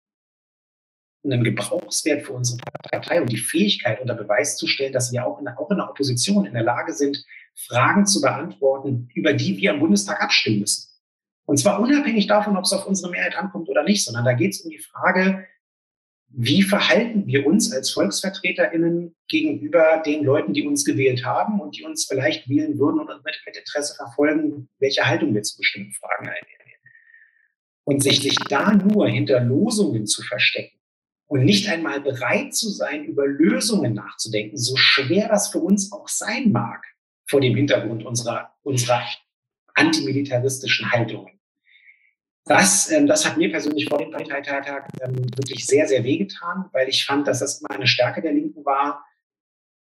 einen 1.25 1.45
Gebrauchswert 1.45 2.23
für 2.23 2.33
unsere 2.33 2.59
Partei 2.91 3.21
und 3.21 3.33
die 3.33 3.39
Fähigkeit 3.39 4.01
unter 4.01 4.15
Beweis 4.15 4.57
zu 4.57 4.67
stellen, 4.67 4.93
dass 4.93 5.13
wir 5.13 5.27
auch 5.27 5.41
in, 5.41 5.49
auch 5.49 5.71
in 5.71 5.79
der 5.79 5.89
Opposition 5.89 6.45
in 6.45 6.55
der 6.55 6.63
Lage 6.63 6.93
sind, 6.93 7.25
Fragen 7.55 8.05
zu 8.07 8.21
beantworten, 8.21 9.09
über 9.15 9.33
die 9.33 9.57
wir 9.57 9.73
im 9.73 9.81
Bundestag 9.81 10.21
abstimmen 10.21 10.61
müssen. 10.61 10.94
Und 11.47 11.59
zwar 11.59 11.81
unabhängig 11.81 12.27
davon, 12.27 12.57
ob 12.57 12.65
es 12.65 12.73
auf 12.73 12.87
unsere 12.87 13.11
Mehrheit 13.11 13.37
ankommt 13.37 13.69
oder 13.69 13.83
nicht, 13.83 14.05
sondern 14.05 14.25
da 14.25 14.33
geht 14.33 14.53
es 14.53 14.63
um 14.63 14.71
die 14.71 14.79
Frage, 14.79 15.47
wie 16.37 16.63
verhalten 16.63 17.27
wir 17.27 17.47
uns 17.47 17.73
als 17.73 17.91
VolksvertreterInnen 17.91 19.15
gegenüber 19.29 20.03
den 20.05 20.25
Leuten, 20.25 20.53
die 20.53 20.67
uns 20.67 20.85
gewählt 20.85 21.25
haben 21.25 21.61
und 21.61 21.77
die 21.77 21.85
uns 21.85 22.07
vielleicht 22.07 22.49
wählen 22.49 22.79
würden 22.79 22.99
und 22.99 23.07
mit, 23.07 23.37
mit 23.47 23.57
Interesse 23.57 23.95
verfolgen, 23.95 24.69
welche 24.79 25.07
Haltung 25.07 25.33
wir 25.35 25.43
zu 25.43 25.59
bestimmten 25.59 25.93
Fragen 25.93 26.27
einnehmen. 26.27 26.65
Und 27.85 28.03
sich, 28.03 28.21
sich 28.21 28.37
da 28.49 28.73
nur 28.73 29.07
hinter 29.09 29.41
Losungen 29.41 30.07
zu 30.07 30.23
verstecken 30.23 30.79
und 31.27 31.45
nicht 31.45 31.69
einmal 31.69 32.01
bereit 32.01 32.55
zu 32.55 32.71
sein, 32.71 33.05
über 33.05 33.27
Lösungen 33.27 33.93
nachzudenken, 33.93 34.57
so 34.57 34.75
schwer 34.77 35.29
das 35.29 35.49
für 35.51 35.59
uns 35.59 35.93
auch 35.93 36.09
sein 36.09 36.51
mag, 36.51 36.83
vor 37.27 37.41
dem 37.41 37.55
Hintergrund 37.55 38.05
unserer, 38.05 38.55
unserer 38.63 39.05
antimilitaristischen 39.75 40.91
Haltungen. 40.91 41.34
Das, 42.47 42.91
ähm, 42.91 43.07
das 43.07 43.27
hat 43.27 43.39
mir 43.39 43.51
persönlich 43.51 43.89
vor 43.89 43.99
dem 43.99 44.11
Parteitag 44.11 44.89
ähm, 45.01 45.17
wirklich 45.37 45.67
sehr, 45.67 45.89
sehr 45.89 46.05
wehgetan, 46.05 46.67
weil 46.73 46.89
ich 46.89 47.05
fand, 47.05 47.27
dass 47.27 47.41
das 47.41 47.61
immer 47.61 47.71
eine 47.71 47.87
Stärke 47.87 48.21
der 48.21 48.33
Linken 48.33 48.65
war, 48.65 49.05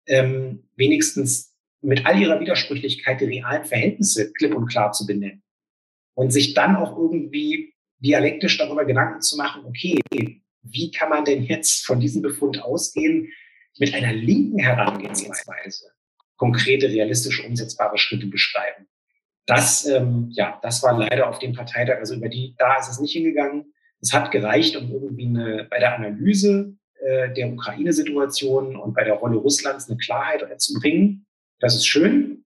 ähm, 0.07 0.69
wenigstens 0.75 1.55
mit 1.81 2.05
all 2.05 2.21
ihrer 2.21 2.41
Widersprüchlichkeit 2.41 3.21
die 3.21 3.27
realen 3.27 3.65
Verhältnisse 3.65 4.33
klipp 4.33 4.55
und 4.55 4.67
klar 4.67 4.91
zu 4.93 5.07
benennen. 5.07 5.43
Und 6.15 6.33
sich 6.33 6.55
dann 6.55 6.75
auch 6.75 6.99
irgendwie 6.99 7.75
dialektisch 8.01 8.59
darüber 8.59 8.85
Gedanken 8.85 9.21
zu 9.21 9.37
machen, 9.37 9.65
okay, 9.65 10.01
wie 10.63 10.91
kann 10.91 11.11
man 11.11 11.25
denn 11.25 11.45
jetzt 11.45 11.87
von 11.87 12.01
diesem 12.01 12.23
Befund 12.23 12.61
ausgehen 12.61 13.33
mit 13.79 13.95
einer 13.95 14.13
linken 14.13 14.59
Herangehensweise? 14.59 15.93
konkrete, 16.39 16.89
realistische, 16.89 17.43
umsetzbare 17.43 17.99
Schritte 17.99 18.27
beschreiben. 18.27 18.89
Das, 19.49 19.87
ähm, 19.87 20.29
ja, 20.31 20.61
das 20.63 20.83
war 20.83 20.99
leider 20.99 21.27
auf 21.27 21.39
dem 21.39 21.55
Parteitag, 21.55 21.97
also 21.97 22.15
über 22.15 22.29
die, 22.29 22.55
da 22.59 22.77
ist 22.77 22.91
es 22.91 23.01
nicht 23.01 23.15
hingegangen. 23.15 23.73
Es 23.99 24.13
hat 24.13 24.31
gereicht, 24.31 24.77
um 24.77 24.91
irgendwie 24.93 25.27
eine, 25.27 25.67
bei 25.71 25.79
der 25.79 25.97
Analyse 25.97 26.75
äh, 27.01 27.33
der 27.33 27.49
Ukraine-Situation 27.49 28.77
und 28.77 28.93
bei 28.93 29.05
der 29.05 29.15
Rolle 29.15 29.39
Russlands 29.39 29.89
eine 29.89 29.97
Klarheit 29.97 30.45
zu 30.61 30.75
bringen. 30.79 31.27
Das 31.61 31.75
ist 31.75 31.87
schön. 31.87 32.45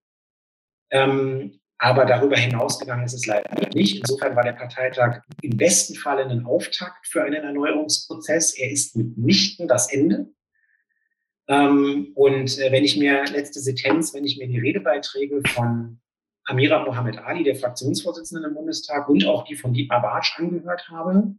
Ähm, 0.90 1.58
aber 1.76 2.04
darüber 2.04 2.36
hinausgegangen 2.36 3.04
ist 3.04 3.14
es 3.14 3.26
leider 3.26 3.50
nicht. 3.74 3.96
Insofern 3.96 4.36
war 4.36 4.44
der 4.44 4.52
Parteitag 4.52 5.22
im 5.42 5.56
besten 5.56 5.96
Falle 5.96 6.24
ein 6.24 6.46
Auftakt 6.46 7.08
für 7.08 7.24
einen 7.24 7.42
Erneuerungsprozess. 7.42 8.56
Er 8.56 8.70
ist 8.70 8.94
mitnichten 8.94 9.66
das 9.66 9.92
Ende. 9.92 10.28
Ähm, 11.48 12.12
und 12.14 12.60
äh, 12.60 12.70
wenn 12.70 12.84
ich 12.84 12.96
mir 12.96 13.24
letzte 13.24 13.58
Sentenz, 13.58 14.14
wenn 14.14 14.24
ich 14.24 14.38
mir 14.38 14.46
die 14.46 14.60
Redebeiträge 14.60 15.42
von 15.48 15.98
Amira 16.44 16.84
Mohammed 16.84 17.18
Ali, 17.18 17.44
der 17.44 17.56
Fraktionsvorsitzenden 17.56 18.50
im 18.50 18.54
Bundestag, 18.54 19.08
und 19.08 19.24
auch 19.26 19.44
die 19.44 19.54
von 19.54 19.72
Dietmar 19.72 20.02
Bartsch 20.02 20.38
angehört 20.38 20.88
habe, 20.88 21.34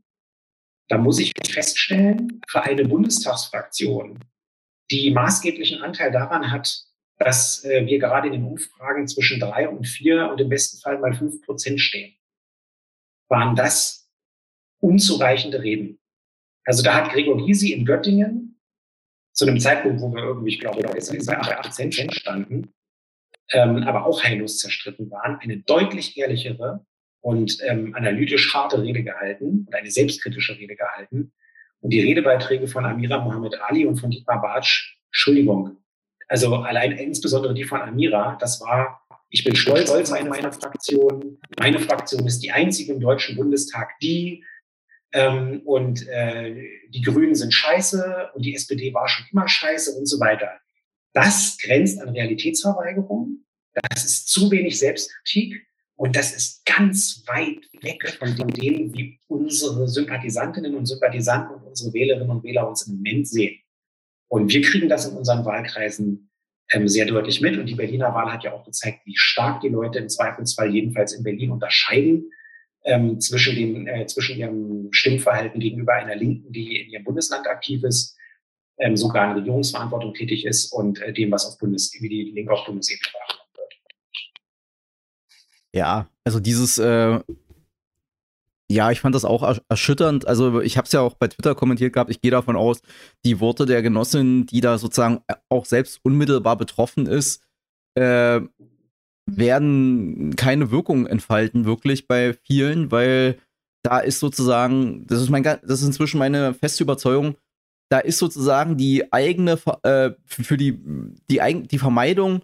da 0.90 0.98
muss 0.98 1.20
ich 1.20 1.32
feststellen, 1.46 2.42
für 2.48 2.64
eine 2.64 2.86
Bundestagsfraktion, 2.86 4.20
die 4.92 5.12
maßgeblichen 5.12 5.82
Anteil 5.82 6.12
daran 6.12 6.52
hat, 6.52 6.84
dass 7.18 7.64
äh, 7.64 7.86
wir 7.86 8.00
gerade 8.00 8.28
in 8.28 8.34
den 8.34 8.46
Umfragen 8.46 9.08
zwischen 9.08 9.40
drei 9.40 9.70
und 9.70 9.86
vier 9.86 10.30
und 10.30 10.42
im 10.42 10.50
besten 10.50 10.80
Fall 10.80 11.00
mal 11.00 11.14
fünf 11.14 11.42
Prozent 11.42 11.80
stehen, 11.80 12.16
waren 13.30 13.56
das 13.56 14.10
unzureichende 14.80 15.62
Reden. 15.62 16.00
Also 16.66 16.84
da 16.84 16.94
hat 16.94 17.12
Gregor 17.12 17.38
Gysi 17.38 17.72
in 17.72 17.86
Göttingen 17.86 18.60
zu 19.34 19.46
einem 19.46 19.60
Zeitpunkt, 19.60 20.02
wo 20.02 20.14
wir 20.14 20.24
irgendwie, 20.24 20.50
ich 20.50 20.60
glaube, 20.60 20.82
bei 20.82 21.58
8 21.58 21.74
Cent 21.74 22.14
standen, 22.14 22.74
ähm, 23.54 23.84
aber 23.84 24.06
auch 24.06 24.24
heillos 24.24 24.58
zerstritten 24.58 25.10
waren, 25.10 25.38
eine 25.40 25.58
deutlich 25.58 26.18
ehrlichere 26.18 26.86
und 27.22 27.58
ähm, 27.64 27.96
analytisch 27.96 28.54
harte 28.54 28.82
Rede 28.82 29.04
gehalten 29.04 29.66
und 29.68 29.74
eine 29.74 29.90
selbstkritische 29.90 30.58
Rede 30.58 30.76
gehalten. 30.76 31.32
Und 31.80 31.92
die 31.92 32.02
Redebeiträge 32.02 32.68
von 32.68 32.86
Amira 32.86 33.20
Mohammed 33.20 33.62
Ali 33.62 33.86
und 33.86 33.98
von 33.98 34.10
Dietmar 34.10 34.42
Bartsch, 34.42 34.98
Entschuldigung, 35.08 35.78
also 36.28 36.56
allein 36.56 36.94
insbesondere 36.94 37.54
die 37.54 37.64
von 37.64 37.82
Amira, 37.82 38.38
das 38.40 38.60
war, 38.62 39.02
ich 39.30 39.44
bin 39.44 39.56
stolz 39.56 39.90
auf 39.90 40.10
meine, 40.10 40.30
meine 40.30 40.52
Fraktion. 40.52 41.40
Meine 41.60 41.80
Fraktion 41.80 42.26
ist 42.26 42.40
die 42.40 42.52
einzige 42.52 42.94
im 42.94 43.00
Deutschen 43.00 43.36
Bundestag, 43.36 44.00
die 44.02 44.44
ähm, 45.12 45.62
und 45.66 46.08
äh, 46.08 46.56
die 46.90 47.02
Grünen 47.02 47.36
sind 47.36 47.54
scheiße 47.54 48.32
und 48.34 48.44
die 48.44 48.56
SPD 48.56 48.94
war 48.94 49.08
schon 49.08 49.26
immer 49.32 49.48
scheiße 49.48 49.92
und 49.98 50.08
so 50.08 50.20
weiter. 50.20 50.60
Das 51.14 51.58
grenzt 51.62 52.02
an 52.02 52.10
Realitätsverweigerung. 52.10 53.43
Das 53.74 54.06
ist 54.06 54.28
zu 54.30 54.52
wenig 54.52 54.78
Selbstkritik 54.78 55.66
und 55.96 56.16
das 56.16 56.36
ist 56.36 56.66
ganz 56.66 57.24
weit 57.28 57.70
weg 57.82 58.18
von 58.20 58.36
dem, 58.36 58.94
wie 58.94 59.20
unsere 59.28 59.88
Sympathisantinnen 59.88 60.76
und 60.76 60.86
Sympathisanten 60.86 61.56
und 61.56 61.64
unsere 61.64 61.94
Wählerinnen 61.94 62.30
und 62.30 62.44
Wähler 62.44 62.68
uns 62.68 62.88
im 62.88 62.96
Moment 62.96 63.28
sehen. 63.28 63.60
Und 64.28 64.52
wir 64.52 64.62
kriegen 64.62 64.90
das 64.90 65.08
in 65.08 65.16
unseren 65.16 65.46
Wahlkreisen 65.46 66.30
ähm, 66.72 66.88
sehr 66.88 67.06
deutlich 67.06 67.42
mit. 67.42 67.58
Und 67.58 67.68
die 67.68 67.76
Berliner 67.76 68.14
Wahl 68.14 68.32
hat 68.32 68.44
ja 68.44 68.54
auch 68.54 68.66
gezeigt, 68.66 69.02
wie 69.06 69.16
stark 69.16 69.62
die 69.62 69.70
Leute 69.70 70.00
im 70.00 70.10
Zweifelsfall 70.10 70.74
jedenfalls 70.74 71.14
in 71.14 71.24
Berlin 71.24 71.52
unterscheiden 71.52 72.32
ähm, 72.84 73.20
zwischen, 73.20 73.56
dem, 73.56 73.88
äh, 73.88 74.06
zwischen 74.08 74.38
ihrem 74.38 74.88
Stimmverhalten 74.92 75.60
gegenüber 75.60 75.94
einer 75.94 76.16
Linken, 76.16 76.52
die 76.52 76.82
in 76.82 76.90
ihrem 76.90 77.04
Bundesland 77.04 77.48
aktiv 77.48 77.84
ist, 77.84 78.18
ähm, 78.80 78.98
sogar 78.98 79.32
in 79.32 79.38
Regierungsverantwortung 79.38 80.14
tätig 80.14 80.46
ist 80.46 80.74
und 80.74 81.00
äh, 81.02 81.14
dem, 81.14 81.32
was 81.32 81.46
auf 81.46 81.58
Bundes, 81.60 81.96
wie 82.00 82.10
die 82.10 82.32
Linke 82.32 82.54
auf 82.54 82.66
Bundesebene 82.66 83.08
wird. 83.14 83.43
Ja, 85.76 86.08
also 86.24 86.40
dieses, 86.40 86.78
äh, 86.78 87.20
ja, 88.72 88.92
ich 88.92 89.02
fand 89.02 89.14
das 89.16 89.26
auch 89.26 89.60
erschütternd. 89.70 90.28
Also 90.28 90.62
ich 90.62 90.78
habe 90.78 90.86
es 90.86 90.92
ja 90.92 91.02
auch 91.02 91.16
bei 91.16 91.28
Twitter 91.28 91.56
kommentiert 91.56 91.94
gehabt. 91.94 92.10
Ich 92.10 92.22
gehe 92.22 92.32
davon 92.32 92.56
aus, 92.56 92.82
die 93.26 93.40
Worte 93.40 93.66
der 93.66 93.82
Genossin, 93.82 94.46
die 94.46 94.62
da 94.62 94.78
sozusagen 94.78 95.22
auch 95.50 95.66
selbst 95.66 96.00
unmittelbar 96.04 96.58
betroffen 96.58 97.06
ist, 97.08 97.44
äh, 97.96 98.42
werden 99.26 100.36
keine 100.36 100.72
Wirkung 100.72 101.08
entfalten, 101.08 101.66
wirklich 101.66 102.08
bei 102.08 102.34
vielen, 102.34 102.92
weil 102.92 103.40
da 103.84 104.00
ist 104.00 104.20
sozusagen, 104.20 105.06
das 105.08 105.22
ist 105.22 105.30
mein, 105.30 105.44
das 105.44 105.82
ist 105.82 105.84
inzwischen 105.84 106.18
meine 106.18 106.54
feste 106.54 106.84
Überzeugung, 106.84 107.36
da 107.90 108.00
ist 108.00 108.18
sozusagen 108.18 108.78
die 108.78 109.12
eigene, 109.14 109.60
äh, 109.84 110.12
für 110.26 110.58
die, 110.58 110.80
die, 111.30 111.68
die 111.68 111.78
Vermeidung, 111.78 112.44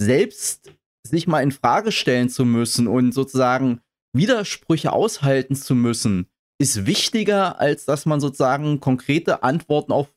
selbst 0.00 0.72
sich 1.06 1.26
mal 1.26 1.42
in 1.42 1.52
Frage 1.52 1.92
stellen 1.92 2.28
zu 2.28 2.44
müssen 2.44 2.86
und 2.86 3.12
sozusagen 3.12 3.80
Widersprüche 4.12 4.92
aushalten 4.92 5.54
zu 5.54 5.74
müssen, 5.74 6.26
ist 6.58 6.86
wichtiger, 6.86 7.60
als 7.60 7.84
dass 7.84 8.06
man 8.06 8.20
sozusagen 8.20 8.80
konkrete 8.80 9.42
Antworten 9.42 9.92
auf 9.92 10.08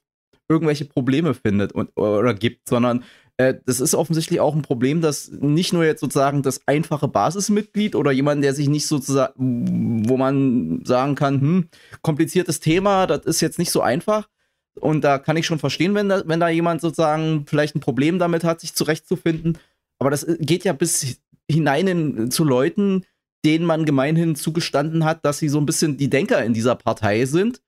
irgendwelche 0.49 0.85
Probleme 0.85 1.33
findet 1.33 1.71
und, 1.71 1.95
oder 1.97 2.33
gibt, 2.33 2.67
sondern 2.67 3.03
äh, 3.37 3.55
das 3.65 3.79
ist 3.79 3.95
offensichtlich 3.95 4.39
auch 4.39 4.55
ein 4.55 4.61
Problem, 4.61 5.01
dass 5.01 5.31
nicht 5.31 5.73
nur 5.73 5.85
jetzt 5.85 6.01
sozusagen 6.01 6.41
das 6.41 6.67
einfache 6.67 7.07
Basismitglied 7.07 7.95
oder 7.95 8.11
jemand, 8.11 8.43
der 8.43 8.53
sich 8.53 8.69
nicht 8.69 8.87
sozusagen, 8.87 10.07
wo 10.07 10.17
man 10.17 10.81
sagen 10.85 11.15
kann, 11.15 11.41
hm, 11.41 11.69
kompliziertes 12.01 12.59
Thema, 12.59 13.07
das 13.07 13.25
ist 13.25 13.41
jetzt 13.41 13.59
nicht 13.59 13.71
so 13.71 13.81
einfach. 13.81 14.27
Und 14.79 15.03
da 15.03 15.17
kann 15.17 15.37
ich 15.37 15.45
schon 15.45 15.59
verstehen, 15.59 15.95
wenn 15.95 16.09
da, 16.09 16.23
wenn 16.25 16.39
da 16.39 16.49
jemand 16.49 16.81
sozusagen 16.81 17.45
vielleicht 17.45 17.75
ein 17.75 17.81
Problem 17.81 18.19
damit 18.19 18.43
hat, 18.43 18.61
sich 18.61 18.73
zurechtzufinden. 18.73 19.57
Aber 20.01 20.09
das 20.09 20.23
äh, 20.23 20.37
geht 20.39 20.63
ja 20.63 20.73
bis 20.73 21.21
hinein 21.49 21.87
in, 21.87 22.31
zu 22.31 22.43
Leuten, 22.43 23.05
denen 23.45 23.65
man 23.65 23.85
gemeinhin 23.85 24.35
zugestanden 24.35 25.05
hat, 25.05 25.23
dass 25.23 25.37
sie 25.37 25.47
so 25.47 25.59
ein 25.59 25.65
bisschen 25.65 25.97
die 25.97 26.09
Denker 26.09 26.43
in 26.43 26.53
dieser 26.53 26.75
Partei 26.75 27.25
sind. 27.25 27.61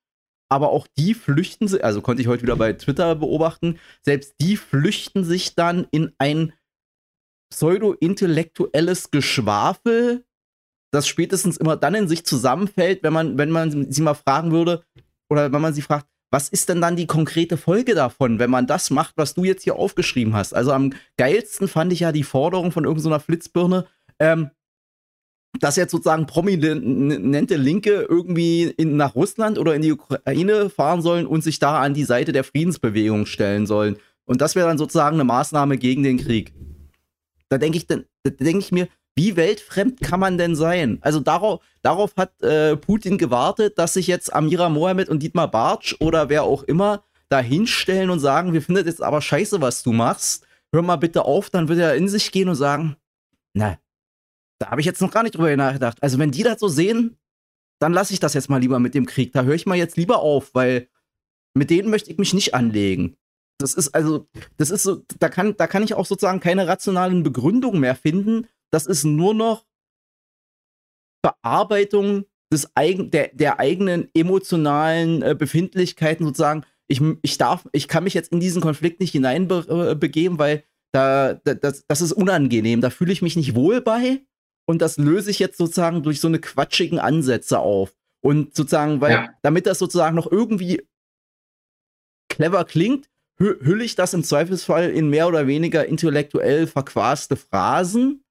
Aber 0.52 0.70
auch 0.70 0.88
die 0.98 1.14
flüchten 1.14 1.68
sich, 1.68 1.84
also 1.84 2.02
konnte 2.02 2.22
ich 2.22 2.28
heute 2.28 2.44
wieder 2.44 2.56
bei 2.56 2.74
Twitter 2.74 3.16
beobachten, 3.16 3.80
selbst 4.02 4.36
die 4.42 4.58
flüchten 4.58 5.24
sich 5.24 5.56
dann 5.56 5.88
in 5.92 6.12
ein 6.18 6.54
pseudo-intellektuelles 7.52 9.12
Geschwafel, 9.12 10.26
das 10.92 11.08
spätestens 11.08 11.58
immer 11.58 11.76
dann 11.76 11.96
in 11.96 12.08
sich 12.08 12.26
zusammenfällt, 12.26 13.04
wenn 13.04 13.14
man, 13.14 13.38
wenn 13.38 13.52
man 13.52 13.92
sie 13.92 14.02
mal 14.02 14.14
fragen 14.14 14.52
würde, 14.52 14.84
oder 15.30 15.52
wenn 15.52 15.62
man 15.62 15.74
sie 15.74 15.82
fragt, 15.82 16.08
was 16.34 16.50
ist 16.50 16.68
denn 16.68 16.82
dann 16.82 16.96
die 16.96 17.06
konkrete 17.06 17.58
Folge 17.58 17.94
davon, 17.94 18.40
wenn 18.40 18.50
man 18.50 18.66
das 18.66 18.90
macht, 18.90 19.14
was 19.18 19.36
du 19.36 19.44
jetzt 19.44 19.62
hier 19.62 19.76
aufgeschrieben 19.76 20.34
hast? 20.34 20.56
Also 20.56 20.72
am 20.72 20.92
geilsten 21.16 21.68
fand 21.68 21.94
ich 21.94 22.00
ja 22.00 22.12
die 22.12 22.24
Forderung 22.24 22.72
von 22.72 22.86
irgendeiner 22.86 23.20
Flitzbirne, 23.20 23.86
ähm, 24.18 24.50
dass 25.60 25.76
jetzt 25.76 25.92
sozusagen 25.92 26.26
prominente 26.26 27.56
Linke 27.56 28.08
irgendwie 28.10 28.64
in, 28.64 28.98
nach 28.98 29.14
Russland 29.14 29.60
oder 29.60 29.76
in 29.76 29.84
die 29.84 29.92
Ukraine 29.92 30.72
fahren 30.72 31.04
sollen 31.04 31.28
und 31.28 31.44
sich 31.44 31.60
da 31.60 31.80
an 31.80 31.94
die 31.94 32.04
Seite 32.04 32.32
der 32.32 32.44
Friedensbewegung 32.44 33.28
stellen 33.28 33.68
sollen. 33.68 33.98
Und 34.26 34.42
das 34.42 34.56
wäre 34.56 34.68
dann 34.68 34.80
sozusagen 34.80 35.18
eine 35.18 35.26
Maßnahme 35.26 35.78
gegen 35.78 36.02
den 36.02 36.18
Krieg. 36.18 36.52
Da 37.50 37.60
denke 37.60 37.78
ich, 37.78 37.86
da 37.86 37.98
denke 38.24 38.58
ich 38.58 38.72
mir, 38.72 38.88
wie 39.16 39.36
weltfremd 39.36 40.02
kann 40.02 40.20
man 40.20 40.38
denn 40.38 40.56
sein? 40.56 40.98
Also 41.02 41.20
darauf, 41.20 41.62
darauf 41.82 42.16
hat 42.18 42.42
äh, 42.42 42.76
Putin 42.76 43.18
gewartet, 43.18 43.78
dass 43.78 43.94
sich 43.94 44.08
jetzt 44.08 44.34
Amira 44.34 44.70
Mohammed 44.70 45.10
und 45.10 45.22
Dietmar 45.22 45.50
Bartsch 45.50 45.96
oder 46.00 46.30
wer 46.30 46.44
auch 46.44 46.64
immer 46.64 47.04
da 47.30 47.40
hinstellen 47.40 48.10
und 48.10 48.20
sagen, 48.20 48.54
wir 48.54 48.62
finden 48.62 48.86
jetzt 48.86 49.02
aber 49.02 49.22
scheiße, 49.22 49.62
was 49.62 49.84
du 49.84 49.92
machst. 49.92 50.46
Hör 50.72 50.82
mal 50.82 50.96
bitte 50.96 51.26
auf, 51.26 51.50
dann 51.50 51.68
wird 51.68 51.80
er 51.80 51.96
in 51.96 52.08
sich 52.08 52.32
gehen 52.32 52.50
und 52.50 52.56
sagen, 52.56 52.96
na, 53.54 53.78
da 54.60 54.72
habe 54.72 54.82
ich 54.82 54.86
jetzt 54.86 55.02
noch 55.02 55.12
gar 55.12 55.24
nicht 55.24 55.36
drüber 55.36 55.56
nachgedacht. 55.56 56.02
Also 56.02 56.18
wenn 56.18 56.32
die 56.32 56.44
das 56.44 56.60
so 56.60 56.68
sehen, 56.68 57.18
dann 57.80 57.94
lasse 57.94 58.14
ich 58.14 58.20
das 58.20 58.34
jetzt 58.34 58.50
mal 58.50 58.62
lieber 58.62 58.80
mit 58.80 58.96
dem 58.96 59.06
Krieg. 59.06 59.34
Da 59.34 59.44
höre 59.44 59.56
ich 59.56 59.66
mal 59.66 59.78
jetzt 59.78 59.98
lieber 59.98 60.20
auf, 60.20 60.56
weil 60.56 60.88
mit 61.54 61.70
denen 61.70 61.90
möchte 61.90 62.12
ich 62.12 62.18
mich 62.18 62.34
nicht 62.34 62.54
anlegen. 62.56 63.18
Das 63.60 63.74
ist 63.76 63.90
also, 63.90 64.28
das 64.58 64.72
ist 64.72 64.84
so, 64.84 65.04
da 65.20 65.30
kann, 65.30 65.56
da 65.58 65.68
kann 65.68 65.84
ich 65.84 65.94
auch 65.94 66.06
sozusagen 66.06 66.40
keine 66.40 66.68
rationalen 66.68 67.24
Begründungen 67.24 67.80
mehr 67.80 67.96
finden, 67.96 68.48
das 68.74 68.88
ist 68.88 69.04
nur 69.04 69.34
noch 69.36 69.66
Bearbeitung 71.22 72.26
des 72.52 72.76
eigen, 72.76 73.12
der, 73.12 73.30
der 73.34 73.60
eigenen 73.60 74.10
emotionalen 74.16 75.22
äh, 75.22 75.36
Befindlichkeiten 75.38 76.26
sozusagen. 76.26 76.66
Ich, 76.88 77.02
ich 77.22 77.38
darf, 77.38 77.68
ich 77.72 77.88
kann 77.88 78.04
mich 78.04 78.14
jetzt 78.14 78.32
in 78.32 78.40
diesen 78.40 78.62
Konflikt 78.62 79.00
nicht 79.00 79.12
hineinbegeben, 79.12 80.38
äh, 80.38 80.40
weil 80.40 80.64
da, 80.92 81.36
da, 81.36 81.54
das, 81.54 81.86
das 81.88 82.02
ist 82.02 82.14
unangenehm. 82.14 82.82
Da 82.82 82.90
fühle 82.90 83.14
ich 83.14 83.22
mich 83.22 83.36
nicht 83.36 83.56
wohl 83.56 83.80
bei. 83.82 84.22
Und 84.66 84.82
das 84.82 84.98
löse 84.98 85.30
ich 85.30 85.40
jetzt 85.40 85.58
sozusagen 85.58 86.04
durch 86.04 86.20
so 86.20 86.28
eine 86.28 86.40
quatschigen 86.40 87.00
Ansätze 87.00 87.60
auf. 87.60 87.96
Und 88.22 88.56
sozusagen, 88.56 89.02
weil, 89.02 89.12
ja. 89.12 89.30
damit 89.44 89.68
das 89.68 89.80
sozusagen 89.80 90.16
noch 90.16 90.32
irgendwie 90.32 90.88
clever 92.30 92.66
klingt, 92.66 93.10
hülle 93.38 93.84
ich 93.84 93.96
das 93.96 94.14
im 94.14 94.24
Zweifelsfall 94.24 94.90
in 94.90 95.10
mehr 95.10 95.28
oder 95.28 95.48
weniger 95.48 95.86
intellektuell 95.86 96.66
verquaste 96.66 97.36
Phrasen 97.36 98.23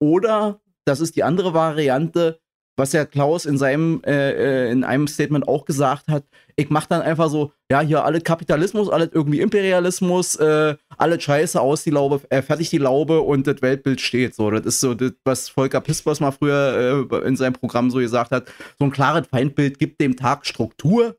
oder, 0.00 0.60
das 0.84 1.00
ist 1.00 1.16
die 1.16 1.22
andere 1.22 1.54
Variante, 1.54 2.40
was 2.80 2.92
ja 2.92 3.04
Klaus 3.04 3.44
in 3.44 3.58
seinem 3.58 4.02
äh, 4.04 4.66
äh 4.66 4.72
in 4.72 4.84
einem 4.84 5.06
Statement 5.06 5.46
auch 5.46 5.66
gesagt 5.66 6.08
hat, 6.08 6.24
ich 6.56 6.70
mach 6.70 6.86
dann 6.86 7.02
einfach 7.02 7.28
so, 7.28 7.52
ja, 7.70 7.80
hier 7.80 8.04
alle 8.04 8.20
Kapitalismus, 8.20 8.88
alles 8.88 9.10
irgendwie 9.12 9.40
Imperialismus, 9.40 10.36
äh, 10.36 10.76
alle 10.96 11.20
Scheiße 11.20 11.60
aus 11.60 11.84
die 11.84 11.90
Laube, 11.90 12.20
äh, 12.30 12.42
fertig 12.42 12.70
die 12.70 12.78
Laube 12.78 13.20
und 13.20 13.46
das 13.46 13.62
Weltbild 13.62 14.00
steht. 14.00 14.34
So, 14.34 14.50
das 14.50 14.66
ist 14.66 14.80
so 14.80 14.94
das, 14.94 15.12
was 15.24 15.48
Volker 15.48 15.80
Pispers 15.80 16.20
mal 16.20 16.32
früher 16.32 17.06
äh, 17.10 17.26
in 17.26 17.36
seinem 17.36 17.52
Programm 17.52 17.90
so 17.90 17.98
gesagt 17.98 18.30
hat. 18.30 18.50
So 18.78 18.86
ein 18.86 18.90
klares 18.90 19.26
Feindbild 19.28 19.78
gibt 19.78 20.00
dem 20.00 20.16
Tag 20.16 20.46
Struktur. 20.46 21.16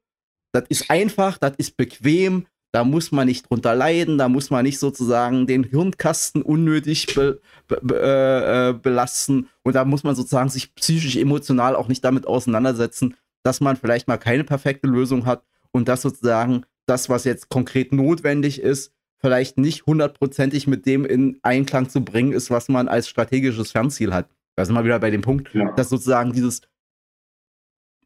Das 0.53 0.63
ist 0.67 0.89
einfach, 0.89 1.37
das 1.37 1.53
ist 1.57 1.77
bequem, 1.77 2.47
da 2.71 2.83
muss 2.83 3.11
man 3.11 3.27
nicht 3.27 3.49
drunter 3.49 3.75
leiden, 3.75 4.17
da 4.17 4.29
muss 4.29 4.49
man 4.49 4.63
nicht 4.63 4.79
sozusagen 4.79 5.45
den 5.45 5.63
Hirnkasten 5.63 6.41
unnötig 6.41 7.13
be, 7.13 7.41
be, 7.67 7.79
be, 7.81 7.99
äh, 8.01 8.69
äh, 8.69 8.73
belasten 8.73 9.49
und 9.63 9.75
da 9.75 9.83
muss 9.83 10.03
man 10.03 10.15
sozusagen 10.15 10.49
sich 10.49 10.73
psychisch, 10.75 11.17
emotional 11.17 11.75
auch 11.75 11.89
nicht 11.89 12.03
damit 12.03 12.27
auseinandersetzen, 12.27 13.15
dass 13.43 13.59
man 13.59 13.75
vielleicht 13.75 14.07
mal 14.07 14.17
keine 14.17 14.43
perfekte 14.43 14.87
Lösung 14.87 15.25
hat 15.25 15.43
und 15.71 15.87
dass 15.87 16.01
sozusagen 16.01 16.65
das, 16.85 17.09
was 17.09 17.25
jetzt 17.25 17.49
konkret 17.49 17.91
notwendig 17.91 18.61
ist, 18.61 18.93
vielleicht 19.19 19.57
nicht 19.57 19.85
hundertprozentig 19.85 20.67
mit 20.67 20.85
dem 20.85 21.05
in 21.05 21.39
Einklang 21.43 21.89
zu 21.89 22.03
bringen 22.03 22.31
ist, 22.31 22.49
was 22.49 22.69
man 22.69 22.87
als 22.87 23.07
strategisches 23.07 23.71
Fernziel 23.71 24.13
hat. 24.13 24.29
Da 24.55 24.65
sind 24.65 24.75
wir 24.75 24.83
wieder 24.83 24.99
bei 24.99 25.11
dem 25.11 25.21
Punkt, 25.21 25.53
ja. 25.53 25.71
dass 25.73 25.89
sozusagen 25.89 26.33
dieses, 26.33 26.61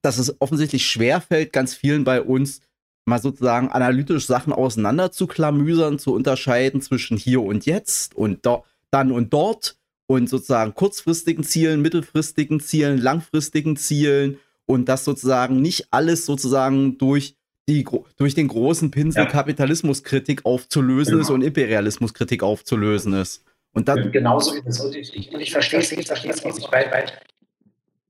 dass 0.01 0.17
es 0.17 0.39
offensichtlich 0.41 0.85
schwerfällt, 0.85 1.53
ganz 1.53 1.73
vielen 1.73 2.03
bei 2.03 2.21
uns 2.21 2.61
mal 3.05 3.21
sozusagen 3.21 3.69
analytisch 3.69 4.25
Sachen 4.25 4.51
auseinander 4.51 5.11
zu 5.11 5.27
klamüsern, 5.27 5.99
zu 5.99 6.13
unterscheiden 6.13 6.81
zwischen 6.81 7.17
hier 7.17 7.41
und 7.41 7.65
jetzt 7.65 8.15
und 8.15 8.45
do, 8.45 8.65
dann 8.91 9.11
und 9.11 9.31
dort 9.31 9.77
und 10.07 10.29
sozusagen 10.29 10.73
kurzfristigen 10.73 11.43
Zielen, 11.43 11.81
mittelfristigen 11.81 12.59
Zielen, 12.59 12.97
langfristigen 12.97 13.77
Zielen 13.77 14.39
und 14.65 14.89
das 14.89 15.05
sozusagen 15.05 15.61
nicht 15.61 15.87
alles 15.91 16.25
sozusagen 16.25 16.97
durch 16.97 17.35
die 17.67 17.85
durch 18.17 18.35
den 18.35 18.47
großen 18.47 18.91
Pinsel 18.91 19.23
ja. 19.23 19.29
Kapitalismuskritik 19.29 20.45
aufzulösen 20.45 21.13
genau. 21.13 21.23
ist 21.23 21.29
und 21.29 21.41
Imperialismuskritik 21.41 22.43
aufzulösen 22.43 23.13
ist. 23.13 23.43
Und 23.73 23.87
dann 23.87 24.11
genauso 24.11 24.53
ist 24.53 24.67
es. 24.67 24.79
Und 24.79 24.95
ich, 24.95 25.15
ich, 25.15 25.33
ich 25.33 25.51
verstehe 25.51 25.79
es, 25.79 25.91
ich 25.91 26.07
verstehe 26.07 26.31
es 26.31 26.43
nicht, 26.43 26.71
weil, 26.71 26.89
weil 26.91 27.05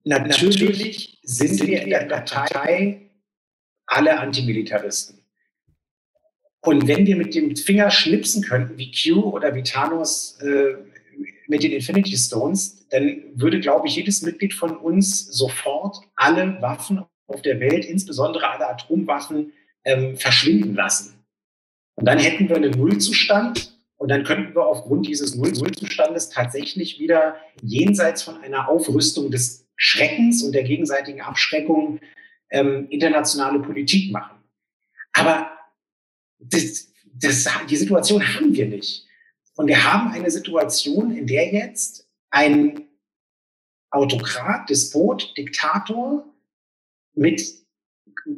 natürlich 0.03 1.19
sind 1.23 1.65
wir 1.65 1.81
in 1.81 1.89
der 1.89 2.05
Partei 2.05 3.04
alle 3.88 4.19
Antimilitaristen. 4.19 5.19
Und 6.61 6.88
wenn 6.88 7.05
wir 7.05 7.15
mit 7.15 7.36
dem 7.36 7.55
Finger 7.55 7.91
schnipsen 7.91 8.43
könnten, 8.43 8.77
wie 8.77 8.91
Q 8.91 9.21
oder 9.21 9.53
wie 9.53 9.61
Thanos 9.61 10.39
äh, 10.41 10.75
mit 11.47 11.61
den 11.61 11.71
Infinity 11.71 12.17
Stones, 12.17 12.88
dann 12.89 13.21
würde, 13.36 13.59
glaube 13.59 13.88
ich, 13.88 13.95
jedes 13.95 14.23
Mitglied 14.23 14.53
von 14.53 14.75
uns 14.75 15.27
sofort 15.27 15.97
alle 16.15 16.59
Waffen 16.61 17.05
auf 17.27 17.41
der 17.43 17.59
Welt, 17.59 17.86
insbesondere 17.86 18.49
alle 18.49 18.67
Atomwaffen, 18.67 19.53
ähm, 19.83 20.15
verschwinden 20.17 20.73
lassen. 20.73 21.23
Und 21.95 22.05
dann 22.05 22.17
hätten 22.17 22.49
wir 22.49 22.55
einen 22.55 22.71
Nullzustand 22.71 23.77
und 23.97 24.09
dann 24.09 24.23
könnten 24.23 24.55
wir 24.55 24.65
aufgrund 24.65 25.07
dieses 25.07 25.36
Nullzustandes 25.36 26.29
tatsächlich 26.29 26.99
wieder 26.99 27.36
jenseits 27.61 28.23
von 28.23 28.38
einer 28.38 28.67
Aufrüstung 28.67 29.31
des 29.31 29.67
Schreckens 29.77 30.43
und 30.43 30.53
der 30.53 30.63
gegenseitigen 30.63 31.21
Abschreckung 31.21 31.99
ähm, 32.49 32.87
internationale 32.89 33.59
Politik 33.59 34.11
machen. 34.11 34.37
Aber 35.13 35.49
das, 36.39 36.91
das, 37.13 37.47
die 37.69 37.75
Situation 37.75 38.21
haben 38.21 38.53
wir 38.53 38.67
nicht. 38.67 39.07
Und 39.55 39.67
wir 39.67 39.83
haben 39.83 40.11
eine 40.11 40.29
Situation, 40.29 41.15
in 41.15 41.27
der 41.27 41.53
jetzt 41.53 42.07
ein 42.29 42.81
Autokrat, 43.89 44.69
Despot, 44.69 45.33
Diktator 45.37 46.25
mit 47.13 47.41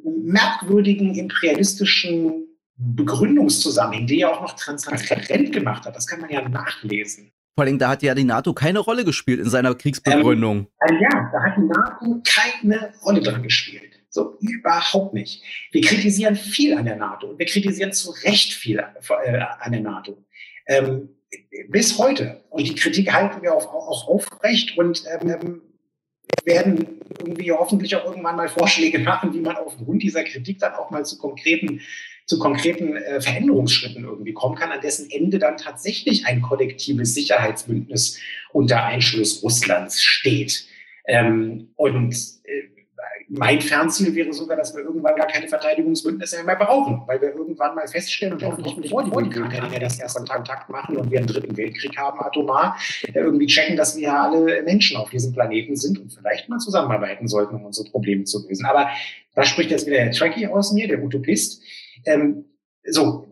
merkwürdigen 0.03 1.15
imperialistischen 1.15 2.45
Begründungszusammenhängen, 2.75 4.07
die 4.07 4.21
er 4.21 4.31
auch 4.31 4.41
noch 4.41 4.55
transparent 4.55 5.51
gemacht 5.51 5.85
hat. 5.85 5.95
Das 5.95 6.05
kann 6.05 6.21
man 6.21 6.29
ja 6.29 6.47
nachlesen. 6.47 7.31
Vor 7.55 7.65
allem, 7.65 7.79
da 7.79 7.89
hat 7.89 8.03
ja 8.03 8.13
die 8.13 8.23
NATO 8.23 8.53
keine 8.53 8.77
Rolle 8.77 9.03
gespielt 9.03 9.39
in 9.39 9.49
seiner 9.49 9.73
Kriegsbegründung. 9.73 10.67
Ähm, 10.87 10.97
ja, 11.01 11.31
da 11.33 11.43
hat 11.43 11.57
die 11.57 11.61
NATO 11.61 12.21
keine 12.23 12.93
Rolle 13.03 13.21
dran 13.21 13.41
gespielt. 13.41 13.96
So 14.17 14.35
überhaupt 14.39 15.13
nicht. 15.13 15.43
Wir 15.71 15.81
kritisieren 15.81 16.35
viel 16.35 16.75
an 16.75 16.85
der 16.85 16.95
NATO 16.95 17.37
wir 17.37 17.45
kritisieren 17.45 17.93
zu 17.93 18.09
Recht 18.23 18.51
viel 18.51 18.79
äh, 18.79 19.39
an 19.59 19.71
der 19.71 19.81
NATO. 19.81 20.17
Ähm, 20.65 21.09
bis 21.69 21.99
heute. 21.99 22.43
Und 22.49 22.67
die 22.67 22.73
Kritik 22.73 23.13
halten 23.13 23.43
wir 23.43 23.53
auch, 23.53 23.67
auch 23.67 24.07
aufrecht 24.07 24.75
und 24.75 25.03
ähm, 25.21 25.61
werden 26.45 26.99
irgendwie 27.19 27.51
hoffentlich 27.51 27.95
auch 27.95 28.05
irgendwann 28.05 28.37
mal 28.37 28.49
Vorschläge 28.49 28.97
machen, 29.11 29.35
wie 29.35 29.41
man 29.41 29.55
aufgrund 29.55 30.01
dieser 30.01 30.23
Kritik 30.23 30.57
dann 30.57 30.73
auch 30.73 30.89
mal 30.89 31.05
zu 31.05 31.19
konkreten, 31.19 31.81
zu 32.25 32.39
konkreten 32.39 32.95
äh, 32.95 33.21
Veränderungsschritten 33.21 34.03
irgendwie 34.03 34.33
kommen 34.33 34.55
kann, 34.55 34.71
an 34.71 34.81
dessen 34.81 35.11
Ende 35.11 35.37
dann 35.37 35.57
tatsächlich 35.57 36.25
ein 36.25 36.41
kollektives 36.41 37.13
Sicherheitsbündnis 37.13 38.19
unter 38.51 38.83
Einschluss 38.83 39.43
Russlands 39.43 40.01
steht. 40.01 40.65
Ähm, 41.05 41.69
und 41.75 42.15
äh, 42.43 42.76
mein 43.29 43.59
Fernziel 43.59 44.15
wäre 44.15 44.31
sogar, 44.31 44.55
dass 44.55 44.73
wir 44.73 44.83
irgendwann 44.83 45.15
gar 45.15 45.27
keine 45.27 45.47
Verteidigungsbündnisse 45.47 46.43
mehr 46.43 46.55
brauchen, 46.55 47.01
weil 47.07 47.21
wir 47.21 47.35
irgendwann 47.35 47.75
mal 47.75 47.87
feststellen 47.87 48.33
und 48.33 48.43
hoffentlich 48.43 48.75
bevor 48.77 49.03
die 49.03 49.11
Vulkanier 49.11 49.79
das 49.79 49.99
erst 49.99 50.17
Kontakt 50.29 50.69
machen 50.69 50.95
und 50.95 51.11
wir 51.11 51.19
einen 51.19 51.27
dritten 51.27 51.55
Weltkrieg 51.57 51.97
haben, 51.97 52.19
atomar, 52.21 52.77
irgendwie 53.13 53.47
checken, 53.47 53.75
dass 53.75 53.97
wir 53.97 54.13
alle 54.13 54.63
Menschen 54.63 54.97
auf 54.97 55.09
diesem 55.09 55.33
Planeten 55.33 55.75
sind 55.75 55.99
und 55.99 56.13
vielleicht 56.13 56.47
mal 56.47 56.59
zusammenarbeiten 56.59 57.27
sollten, 57.27 57.55
um 57.55 57.65
unsere 57.65 57.89
Probleme 57.89 58.23
zu 58.23 58.47
lösen. 58.47 58.65
Aber 58.65 58.89
da 59.35 59.43
spricht 59.43 59.71
jetzt 59.71 59.85
wieder 59.87 59.97
der 59.97 60.11
Trekkie 60.11 60.47
aus 60.47 60.71
mir, 60.71 60.87
der 60.87 61.03
Utopist. 61.03 61.61
Ähm, 62.05 62.45
so, 62.89 63.26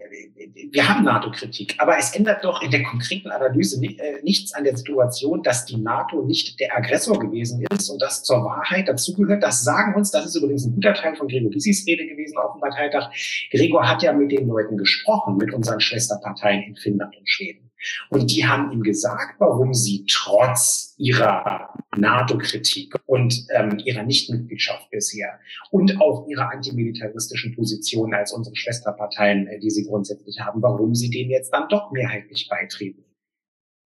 wir 0.72 0.90
haben 0.90 1.04
NATO-Kritik, 1.04 1.76
aber 1.78 1.98
es 1.98 2.16
ändert 2.16 2.44
doch 2.44 2.62
in 2.62 2.72
der 2.72 2.84
konkreten 2.84 3.32
Analyse 3.32 3.84
äh, 3.84 4.22
nichts 4.24 4.54
an 4.54 4.64
der 4.64 4.76
Situation, 4.76 5.44
dass 5.44 5.66
die 5.66 5.78
NATO 5.78 6.24
nicht 6.24 6.60
der 6.60 6.76
Aggressor 6.76 7.20
gewesen 7.20 7.66
ist 7.72 7.90
und 7.90 8.02
das 8.02 8.24
zur 8.24 8.44
Wahrheit 8.44 8.88
dazugehört. 8.88 9.44
Das 9.44 9.64
sagen 9.64 9.96
uns, 9.96 10.12
das 10.12 10.26
ist 10.26 10.36
übrigens 10.36 10.66
ein 10.66 10.76
guter 10.76 10.94
Teil 10.94 11.16
von 11.16 11.28
Gregor 11.28 11.52
Bissis 11.52 11.86
Rede 11.88 12.06
gewesen 12.06 12.38
auf 12.38 12.54
dem 12.54 12.62
Parteitag. 12.62 13.12
Gregor 13.52 13.88
hat 13.88 14.04
ja 14.04 14.14
mit 14.14 14.32
den 14.32 14.48
Leuten 14.48 14.78
gesprochen, 14.78 15.38
mit 15.38 15.54
unseren 15.54 15.80
Schwesterparteien 15.80 16.64
in 16.64 16.76
Finnland 16.76 17.16
und 17.18 17.30
Schweden. 17.30 17.72
Und 18.10 18.32
die 18.32 18.46
haben 18.46 18.72
ihm 18.72 18.82
gesagt, 18.82 19.40
warum 19.40 19.74
sie 19.74 20.06
trotz 20.10 20.96
ihrer 20.98 21.74
NATO-Kritik 21.96 22.96
und 23.06 23.46
ähm, 23.54 23.80
ihrer 23.84 24.04
Nichtmitgliedschaft 24.04 24.90
bisher 24.90 25.40
und 25.72 26.00
auch 26.02 26.28
ihrer 26.28 26.52
antimilitaristischen 26.52 27.56
Position 27.56 28.14
als 28.14 28.34
unsere 28.34 28.56
Schwesterparteien, 28.56 29.48
äh, 29.48 29.60
die 29.60 29.70
sie 29.70 29.86
grundsätzlich 29.86 30.40
haben, 30.40 30.62
warum 30.62 30.96
sie 30.96 31.10
dem 31.10 31.30
jetzt 31.30 31.52
dann 31.52 31.68
doch 31.70 31.92
mehrheitlich 31.92 32.48
beitreten. 32.50 33.04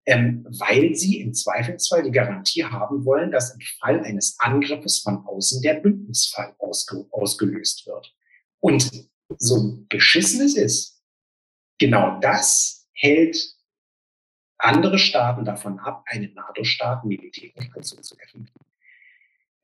Ähm, 0.07 0.47
weil 0.49 0.95
sie 0.95 1.21
im 1.21 1.35
Zweifelsfall 1.35 2.03
die 2.03 2.11
Garantie 2.11 2.65
haben 2.65 3.05
wollen, 3.05 3.31
dass 3.31 3.53
im 3.53 3.61
Fall 3.79 4.01
eines 4.01 4.37
Angriffes 4.39 5.01
von 5.01 5.19
außen 5.27 5.61
der 5.61 5.75
Bündnisfall 5.75 6.55
ausge 6.59 7.05
ausgelöst 7.11 7.87
wird. 7.87 8.15
Und 8.61 8.91
so 9.37 9.85
beschissen 9.89 10.47
es 10.47 10.57
ist, 10.57 11.03
genau 11.79 12.19
das 12.21 12.89
hält 12.95 13.58
andere 14.59 14.99
Staaten 14.99 15.45
davon 15.45 15.79
ab, 15.79 16.05
einen 16.07 16.35
NATO-Staat 16.35 17.05
militärisch 17.05 17.71
anzugreifen. 17.75 18.51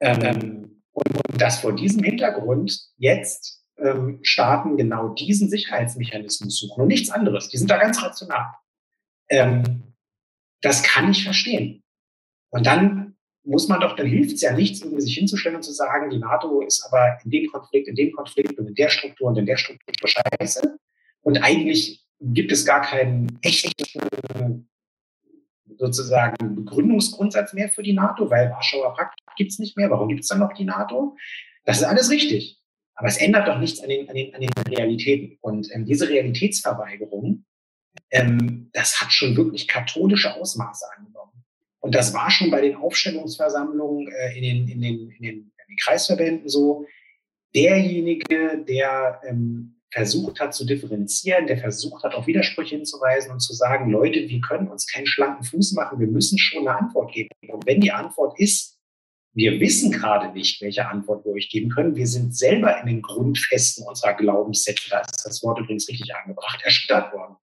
Ähm, 0.01 0.83
und, 0.93 1.15
und 1.15 1.41
dass 1.41 1.61
vor 1.61 1.75
diesem 1.75 2.03
Hintergrund 2.03 2.91
jetzt 2.97 3.65
ähm, 3.79 4.21
Staaten 4.23 4.77
genau 4.77 5.09
diesen 5.09 5.49
Sicherheitsmechanismus 5.49 6.59
suchen 6.59 6.83
und 6.83 6.89
nichts 6.89 7.11
anderes. 7.11 7.49
Die 7.49 7.59
sind 7.59 7.71
da 7.71 7.79
ganz 7.79 8.03
rational. 8.03 8.47
Ähm, 9.29 9.95
das 10.61 10.83
kann 10.83 11.11
ich 11.11 11.25
verstehen. 11.25 11.83
Und 12.51 12.67
dann 12.67 13.17
muss 13.45 13.69
man 13.69 13.81
doch, 13.81 13.97
dann 13.97 14.07
hilft 14.07 14.37
es 14.37 14.41
ja 14.41 14.53
nichts, 14.53 14.81
irgendwie 14.81 15.03
sich 15.03 15.15
hinzustellen 15.15 15.57
und 15.57 15.63
zu 15.63 15.73
sagen, 15.73 16.09
die 16.11 16.19
NATO 16.19 16.61
ist 16.63 16.85
aber 16.87 17.19
in 17.25 17.31
dem 17.31 17.51
Konflikt, 17.51 17.89
in 17.89 17.95
dem 17.95 18.13
Konflikt 18.13 18.59
und 18.59 18.69
in 18.69 18.75
der 18.75 18.89
Struktur 18.89 19.29
und 19.29 19.37
in 19.37 19.47
der 19.47 19.57
Struktur 19.57 20.09
scheiße. 20.09 20.79
Und 21.23 21.39
eigentlich 21.39 22.07
gibt 22.21 22.53
es 22.53 22.65
gar 22.65 22.81
keinen 22.81 23.39
echten 23.43 23.73
sozusagen 25.79 26.55
Begründungsgrundsatz 26.55 27.53
mehr 27.53 27.69
für 27.69 27.83
die 27.83 27.93
NATO, 27.93 28.31
weil 28.31 28.51
Warschauer 28.51 28.95
Pakt 28.95 29.21
gibt 29.37 29.53
es 29.53 29.59
nicht 29.59 29.77
mehr. 29.77 29.91
Warum 29.91 30.09
gibt 30.09 30.23
es 30.23 30.29
dann 30.29 30.39
noch 30.39 30.53
die 30.53 30.65
NATO? 30.65 31.17
Das 31.65 31.79
ist 31.79 31.85
alles 31.85 32.11
richtig. 32.11 32.61
Aber 32.95 33.09
es 33.09 33.17
ändert 33.17 33.49
doch 33.49 33.59
nichts 33.59 33.81
an 33.81 33.89
den, 33.89 34.09
an 34.09 34.15
den, 34.15 34.35
an 34.35 34.41
den 34.41 34.51
Realitäten. 34.69 35.39
Und 35.41 35.69
ähm, 35.75 35.85
diese 35.85 36.09
Realitätsverweigerung, 36.09 37.45
ähm, 38.11 38.71
das 38.73 39.01
hat 39.01 39.13
schon 39.13 39.37
wirklich 39.37 39.67
katholische 39.67 40.35
Ausmaße 40.35 40.85
angenommen. 40.97 41.45
Und 41.81 41.95
das 41.95 42.15
war 42.15 42.31
schon 42.31 42.51
bei 42.51 42.61
den 42.61 42.77
Aufstellungsversammlungen 42.77 44.09
äh, 44.13 44.37
in, 44.39 44.43
den, 44.43 44.69
in, 44.69 44.81
den, 44.81 45.11
in, 45.11 45.23
den, 45.23 45.35
in 45.35 45.53
den 45.69 45.77
Kreisverbänden 45.83 46.49
so. 46.49 46.87
Derjenige, 47.55 48.65
der 48.67 49.21
ähm, 49.25 49.74
versucht 49.95 50.41
hat 50.41 50.53
zu 50.55 50.67
differenzieren, 50.67 51.47
der 51.47 51.57
versucht 51.57 52.03
hat, 52.03 52.15
auf 52.15 52.27
Widersprüche 52.27 52.75
hinzuweisen 52.75 53.31
und 53.31 53.39
zu 53.39 53.55
sagen, 53.55 53.91
Leute, 53.91 54.29
wir 54.29 54.41
können 54.41 54.69
uns 54.69 54.87
keinen 54.89 55.07
schlanken 55.07 55.45
Fuß 55.45 55.73
machen, 55.73 56.01
wir 56.01 56.09
müssen 56.09 56.37
schon 56.37 56.67
eine 56.67 56.77
Antwort 56.77 57.13
geben. 57.13 57.31
Und 57.49 57.65
wenn 57.65 57.81
die 57.81 57.93
Antwort 57.93 58.39
ist, 58.41 58.77
wir 59.35 59.61
wissen 59.61 59.93
gerade 59.93 60.33
nicht, 60.33 60.61
welche 60.63 60.89
Antwort 60.89 61.25
wir 61.25 61.33
euch 61.33 61.49
geben 61.49 61.71
können. 61.71 61.97
Wir 61.97 62.07
sind 62.07 62.37
selber 62.37 62.81
in 62.81 62.87
den 62.87 63.03
Grundfesten 63.03 63.87
unserer 63.87 64.15
Glaubenssätze, 64.15 64.91
da 64.91 65.01
ist 65.01 65.25
das 65.25 65.43
Wort 65.43 65.61
übrigens 65.61 65.89
richtig 65.89 66.15
angebracht, 66.15 66.61
erschüttert 66.65 67.13
worden. 67.13 67.37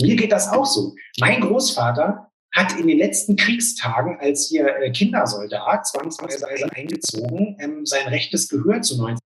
Mir 0.00 0.16
geht 0.16 0.32
das 0.32 0.48
auch 0.48 0.66
so. 0.66 0.94
Mein 1.18 1.40
Großvater 1.40 2.30
hat 2.54 2.78
in 2.78 2.86
den 2.86 2.98
letzten 2.98 3.36
Kriegstagen 3.36 4.18
als 4.20 4.48
hier 4.48 4.66
äh, 4.76 4.90
Kindersoldat 4.90 5.86
zwangsweise 5.86 6.46
eingezogen, 6.72 7.56
ähm, 7.60 7.84
sein 7.84 8.08
rechtes 8.08 8.48
Gehör 8.48 8.80
zu 8.80 8.96
90 8.96 9.25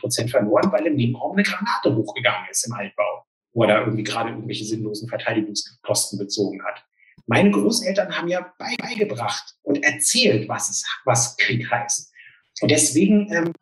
Prozent 0.00 0.30
verloren, 0.30 0.70
weil 0.72 0.86
im 0.86 0.96
Nebenraum 0.96 1.32
eine 1.32 1.42
Granate 1.42 1.94
hochgegangen 1.94 2.48
ist 2.50 2.66
im 2.66 2.72
Altbau, 2.72 3.24
er 3.62 3.66
da 3.66 3.80
irgendwie 3.80 4.04
gerade 4.04 4.30
irgendwelche 4.30 4.64
sinnlosen 4.64 5.08
Verteidigungskosten 5.08 6.18
bezogen 6.18 6.62
hat. 6.64 6.84
Meine 7.26 7.50
Großeltern 7.50 8.16
haben 8.16 8.28
ja 8.28 8.52
beigebracht 8.58 9.54
und 9.62 9.82
erzählt, 9.84 10.48
was, 10.48 10.70
es, 10.70 10.84
was 11.04 11.36
Krieg 11.36 11.70
heißt. 11.70 12.12
Und 12.60 12.70
deswegen 12.70 13.32
ähm, 13.32 13.52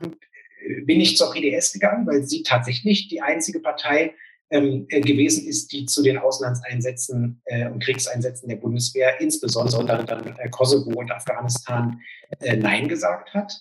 bin 0.85 1.01
ich 1.01 1.17
zur 1.17 1.33
PDS 1.33 1.73
gegangen, 1.73 2.07
weil 2.07 2.25
sie 2.25 2.43
tatsächlich 2.43 3.09
die 3.09 3.21
einzige 3.21 3.61
Partei 3.61 4.15
ähm, 4.51 4.87
äh, 4.89 5.01
gewesen 5.01 5.47
ist, 5.47 5.73
die 5.73 5.87
zu 5.87 6.03
den 6.03 6.19
Auslandseinsätzen 6.19 7.43
äh, 7.45 7.69
und 7.69 7.83
Kriegseinsätzen 7.83 8.49
der 8.49 8.57
Bundeswehr, 8.57 9.21
insbesondere 9.21 10.05
dann 10.05 10.37
äh, 10.39 10.49
Kosovo 10.49 10.99
und 10.99 11.13
Afghanistan, 11.13 12.01
äh, 12.41 12.57
Nein 12.57 12.89
gesagt 12.89 13.35
hat. 13.35 13.53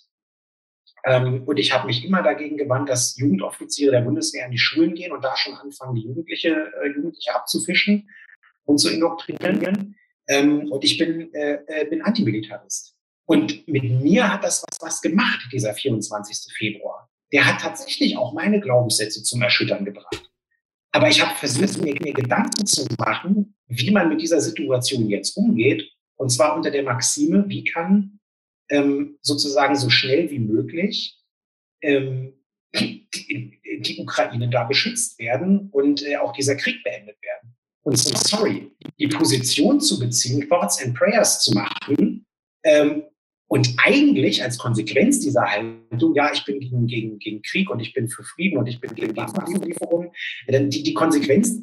Ähm, 1.04 1.44
und 1.44 1.58
ich 1.58 1.72
habe 1.72 1.86
mich 1.86 2.04
immer 2.04 2.22
dagegen 2.22 2.56
gewandt, 2.56 2.88
dass 2.88 3.16
Jugendoffiziere 3.16 3.92
der 3.92 4.00
Bundeswehr 4.00 4.46
in 4.46 4.52
die 4.52 4.58
Schulen 4.58 4.94
gehen 4.94 5.12
und 5.12 5.24
da 5.24 5.36
schon 5.36 5.54
anfangen, 5.54 5.94
die 5.94 6.02
Jugendliche, 6.02 6.72
äh, 6.82 6.88
Jugendliche 6.88 7.34
abzufischen 7.34 8.08
und 8.64 8.78
zu 8.78 8.90
indoktrinieren. 8.90 9.96
Ähm, 10.28 10.70
und 10.70 10.84
ich 10.84 10.98
bin, 10.98 11.32
äh, 11.34 11.58
äh, 11.66 11.86
bin 11.88 12.02
Antimilitarist. 12.02 12.94
Und 13.26 13.66
mit 13.68 13.84
mir 13.84 14.32
hat 14.32 14.44
das 14.44 14.64
was, 14.68 14.78
was 14.80 15.02
gemacht, 15.02 15.48
dieser 15.52 15.74
24. 15.74 16.52
Februar. 16.56 17.10
Der 17.32 17.46
hat 17.46 17.60
tatsächlich 17.60 18.16
auch 18.16 18.32
meine 18.32 18.60
Glaubenssätze 18.60 19.22
zum 19.22 19.42
Erschüttern 19.42 19.84
gebracht. 19.84 20.30
Aber 20.92 21.08
ich 21.08 21.20
habe 21.24 21.36
versucht, 21.36 21.82
mir, 21.82 21.94
mir 22.00 22.14
Gedanken 22.14 22.66
zu 22.66 22.86
machen, 22.98 23.54
wie 23.66 23.90
man 23.90 24.08
mit 24.08 24.22
dieser 24.22 24.40
Situation 24.40 25.08
jetzt 25.08 25.36
umgeht. 25.36 25.90
Und 26.16 26.30
zwar 26.30 26.56
unter 26.56 26.70
der 26.70 26.82
Maxime, 26.82 27.44
wie 27.48 27.64
kann 27.64 28.17
ähm, 28.70 29.18
sozusagen 29.22 29.76
so 29.76 29.90
schnell 29.90 30.30
wie 30.30 30.38
möglich 30.38 31.16
ähm, 31.82 32.34
die, 32.74 33.08
die, 33.80 33.98
Ukraine 33.98 34.48
da 34.50 34.64
beschützt 34.64 35.18
werden 35.18 35.68
und 35.70 36.02
äh, 36.06 36.16
auch 36.16 36.32
dieser 36.32 36.56
Krieg 36.56 36.82
beendet 36.84 37.16
werden. 37.22 37.54
Und 37.82 37.98
so, 37.98 38.14
sorry, 38.14 38.70
die 38.98 39.08
Position 39.08 39.80
zu 39.80 39.98
beziehen, 39.98 40.46
Thoughts 40.48 40.82
and 40.82 40.94
Prayers 40.94 41.40
zu 41.40 41.54
machen 41.54 42.26
ähm, 42.64 43.04
und 43.46 43.74
eigentlich 43.78 44.42
als 44.42 44.58
Konsequenz 44.58 45.20
dieser 45.20 45.42
Haltung, 45.42 46.14
ja, 46.14 46.30
ich 46.32 46.44
bin 46.44 46.60
gegen, 46.60 46.86
gegen, 46.86 47.18
gegen 47.18 47.42
Krieg 47.42 47.70
und 47.70 47.80
ich 47.80 47.94
bin 47.94 48.08
für 48.08 48.22
Frieden 48.22 48.58
und 48.58 48.66
ich 48.66 48.80
bin 48.80 48.94
gegen 48.94 49.16
Waffenlieferungen, 49.16 50.10
die, 50.48 50.82
die 50.82 50.94
Konsequenz 50.94 51.62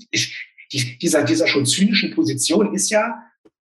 die, 0.71 0.97
dieser, 0.97 1.23
dieser 1.23 1.47
schon 1.47 1.65
zynischen 1.65 2.13
Position 2.15 2.73
ist 2.73 2.89
ja, 2.89 3.24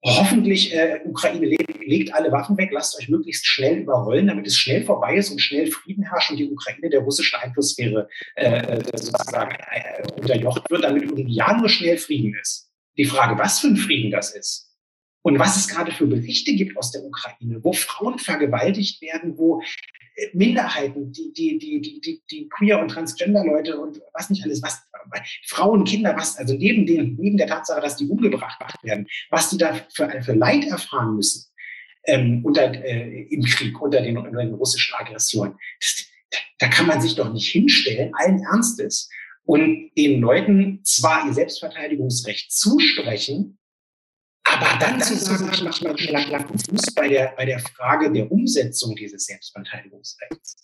hoffentlich 0.07 0.73
äh, 0.73 1.01
Ukraine 1.05 1.47
legt, 1.47 1.85
legt 1.85 2.15
alle 2.15 2.31
Waffen 2.31 2.57
weg, 2.57 2.71
lasst 2.73 2.97
euch 2.99 3.09
möglichst 3.09 3.45
schnell 3.47 3.79
überrollen, 3.79 4.29
damit 4.29 4.47
es 4.47 4.57
schnell 4.57 4.85
vorbei 4.85 5.17
ist 5.17 5.31
und 5.31 5.41
schnell 5.41 5.67
Frieden 5.67 6.05
herrscht 6.05 6.31
und 6.31 6.37
die 6.37 6.49
Ukraine 6.49 6.89
der 6.89 7.01
russischen 7.01 7.39
Einflusssphäre 7.41 8.09
äh, 8.37 8.83
sozusagen 8.85 9.57
äh, 9.71 10.03
unterjocht 10.17 10.71
wird, 10.71 10.85
damit 10.85 11.03
irgendwie 11.03 11.35
ja 11.35 11.57
nur 11.57 11.69
schnell 11.69 11.99
Frieden 11.99 12.35
ist. 12.41 12.71
Die 12.97 13.05
Frage, 13.05 13.39
was 13.39 13.59
für 13.59 13.67
ein 13.67 13.77
Frieden 13.77 14.11
das 14.11 14.35
ist 14.35 14.73
und 15.23 15.41
was 15.41 15.57
es 15.57 15.69
gerade 15.69 15.91
für 15.91 16.07
Berichte 16.07 16.55
gibt 16.55 16.77
aus 16.77 16.93
der 16.93 17.03
Ukraine, 17.03 17.59
wo 17.63 17.73
Frauen 17.73 18.19
vergewaltigt 18.19 19.03
werden, 19.03 19.37
wo 19.37 19.61
äh, 19.61 19.65
Minderheiten, 20.33 21.13
die, 21.13 21.33
die, 21.33 21.59
die, 21.59 21.81
die, 22.01 22.23
die, 22.31 22.49
queer 22.49 22.81
und 22.81 22.89
transgender 22.89 23.45
Leute 23.45 23.79
und 23.79 24.01
was 24.13 24.31
nicht 24.31 24.43
alles, 24.45 24.63
was 24.63 24.81
Frauen, 25.45 25.85
Kinder, 25.85 26.17
was, 26.17 26.37
also 26.39 26.55
neben 26.55 26.87
dem, 26.87 27.17
neben 27.17 27.37
der 27.37 27.47
Tatsache, 27.47 27.81
dass 27.81 27.97
die 27.97 28.07
umgebracht 28.07 28.59
werden, 28.83 29.07
was 29.31 29.51
die 29.51 29.59
da 29.59 29.75
für, 29.93 30.09
für 30.23 30.33
Leid 30.33 30.65
erfahren 30.67 31.17
müssen 31.17 31.51
ähm, 32.07 32.45
unter, 32.45 32.73
äh, 32.73 33.23
im 33.31 33.43
Krieg, 33.43 33.81
unter 33.81 34.01
den, 34.01 34.17
unter 34.17 34.43
den 34.43 34.55
russischen 34.55 34.95
Aggressionen. 34.95 35.55
Das, 35.81 36.07
da 36.59 36.69
kann 36.69 36.87
man 36.87 37.01
sich 37.01 37.15
doch 37.15 37.33
nicht 37.33 37.49
hinstellen, 37.49 38.13
allen 38.15 38.43
Ernstes, 38.43 39.11
und 39.45 39.93
den 39.97 40.21
Leuten 40.21 40.81
zwar 40.83 41.25
ihr 41.27 41.33
Selbstverteidigungsrecht 41.33 42.51
zusprechen, 42.51 43.59
aber 44.57 44.79
dann 44.79 45.01
zu 45.01 45.17
sagen, 45.17 45.51
ich 45.53 45.63
mache 45.63 45.85
mal 45.85 45.99
schlanken 45.99 46.59
Fuß 46.59 46.95
bei 46.95 47.09
der, 47.09 47.35
bei 47.37 47.45
der 47.45 47.59
Frage 47.59 48.13
der 48.13 48.31
Umsetzung 48.31 48.95
dieses 48.97 49.27
Selbstverteidigungsrechts. 49.27 50.57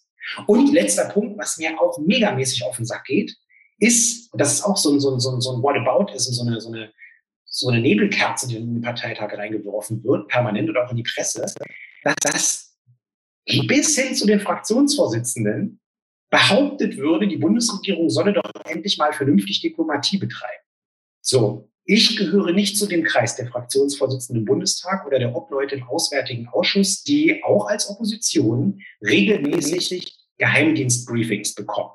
Und 0.46 0.72
letzter 0.72 1.08
Punkt, 1.08 1.38
was 1.38 1.58
mir 1.58 1.80
auch 1.80 1.98
megamäßig 1.98 2.64
auf 2.64 2.76
den 2.76 2.86
Sack 2.86 3.04
geht, 3.04 3.36
ist, 3.78 4.32
und 4.32 4.40
das 4.40 4.54
ist 4.54 4.62
auch 4.62 4.76
so 4.76 4.92
ein, 4.92 5.00
so 5.00 5.12
ein, 5.12 5.20
so 5.20 5.30
ein, 5.30 5.40
so 5.40 5.56
ein 5.56 5.62
Whataboutism, 5.62 6.32
so 6.32 6.46
eine, 6.46 6.60
so 6.60 6.68
eine, 6.70 6.92
so 7.44 7.68
eine 7.68 7.80
Nebelkerze, 7.80 8.48
die 8.48 8.56
in 8.56 8.74
den 8.74 8.82
Parteitag 8.82 9.32
reingeworfen 9.32 10.02
wird, 10.04 10.28
permanent 10.28 10.70
oder 10.70 10.86
auch 10.86 10.90
in 10.90 10.96
die 10.96 11.02
Presse, 11.02 11.42
dass 12.04 12.14
das 12.22 12.78
bis 13.66 13.98
hin 13.98 14.14
zu 14.14 14.26
den 14.26 14.40
Fraktionsvorsitzenden 14.40 15.80
behauptet 16.30 16.96
würde, 16.96 17.28
die 17.28 17.36
Bundesregierung 17.36 18.08
solle 18.08 18.32
doch 18.32 18.42
endlich 18.64 18.96
mal 18.96 19.12
vernünftig 19.12 19.60
Diplomatie 19.60 20.18
betreiben. 20.18 20.62
So, 21.20 21.70
ich 21.84 22.16
gehöre 22.16 22.52
nicht 22.52 22.78
zu 22.78 22.86
dem 22.86 23.02
Kreis 23.02 23.36
der 23.36 23.48
Fraktionsvorsitzenden 23.48 24.42
im 24.42 24.46
Bundestag 24.46 25.06
oder 25.06 25.18
der 25.18 25.34
Obleute 25.34 25.74
im 25.74 25.88
Auswärtigen 25.88 26.48
Ausschuss, 26.48 27.02
die 27.02 27.42
auch 27.42 27.66
als 27.66 27.88
Opposition 27.88 28.80
regelmäßig 29.00 30.16
Geheimdienstbriefings 30.38 31.54
bekommen. 31.54 31.92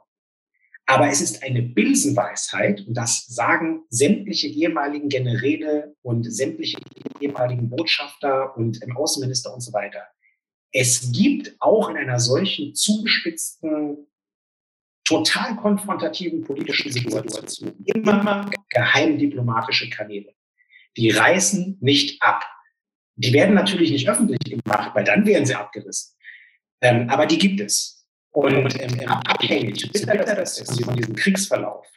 Aber 0.90 1.10
es 1.10 1.20
ist 1.20 1.44
eine 1.44 1.62
Binsenweisheit, 1.62 2.86
und 2.88 2.94
das 2.94 3.26
sagen 3.28 3.84
sämtliche 3.90 4.48
ehemaligen 4.48 5.10
Generäle 5.10 5.96
und 6.02 6.24
sämtliche 6.24 6.78
ehemaligen 7.20 7.70
Botschafter 7.70 8.56
und 8.56 8.82
im 8.82 8.96
Außenminister 8.96 9.54
und 9.54 9.60
so 9.60 9.74
weiter. 9.74 10.04
Es 10.72 11.12
gibt 11.12 11.56
auch 11.60 11.90
in 11.90 11.98
einer 11.98 12.20
solchen 12.20 12.74
zugespitzten 12.74 14.08
total 15.08 15.56
konfrontativen 15.56 16.44
politischen 16.44 16.92
Situationen 16.92 17.84
immer 17.86 18.50
geheimdiplomatische 18.70 19.90
Kanäle. 19.90 20.34
Die 20.98 21.12
reißen 21.12 21.78
nicht 21.80 22.22
ab. 22.22 22.44
Die 23.16 23.34
werden 23.34 23.56
natürlich 23.56 23.92
nicht 23.92 24.10
öffentlich 24.10 24.40
gemacht, 24.40 24.92
weil 24.94 25.04
dann 25.04 25.26
wären 25.26 25.46
sie 25.46 25.56
abgerissen. 25.56 26.16
Ähm, 26.82 27.10
aber 27.10 27.26
die 27.26 27.38
gibt 27.38 27.60
es. 27.62 28.06
Und 28.32 28.80
ähm, 28.80 29.08
abhängig, 29.08 29.90
von 30.84 30.96
diesem 30.96 31.16
Kriegsverlauf, 31.16 31.88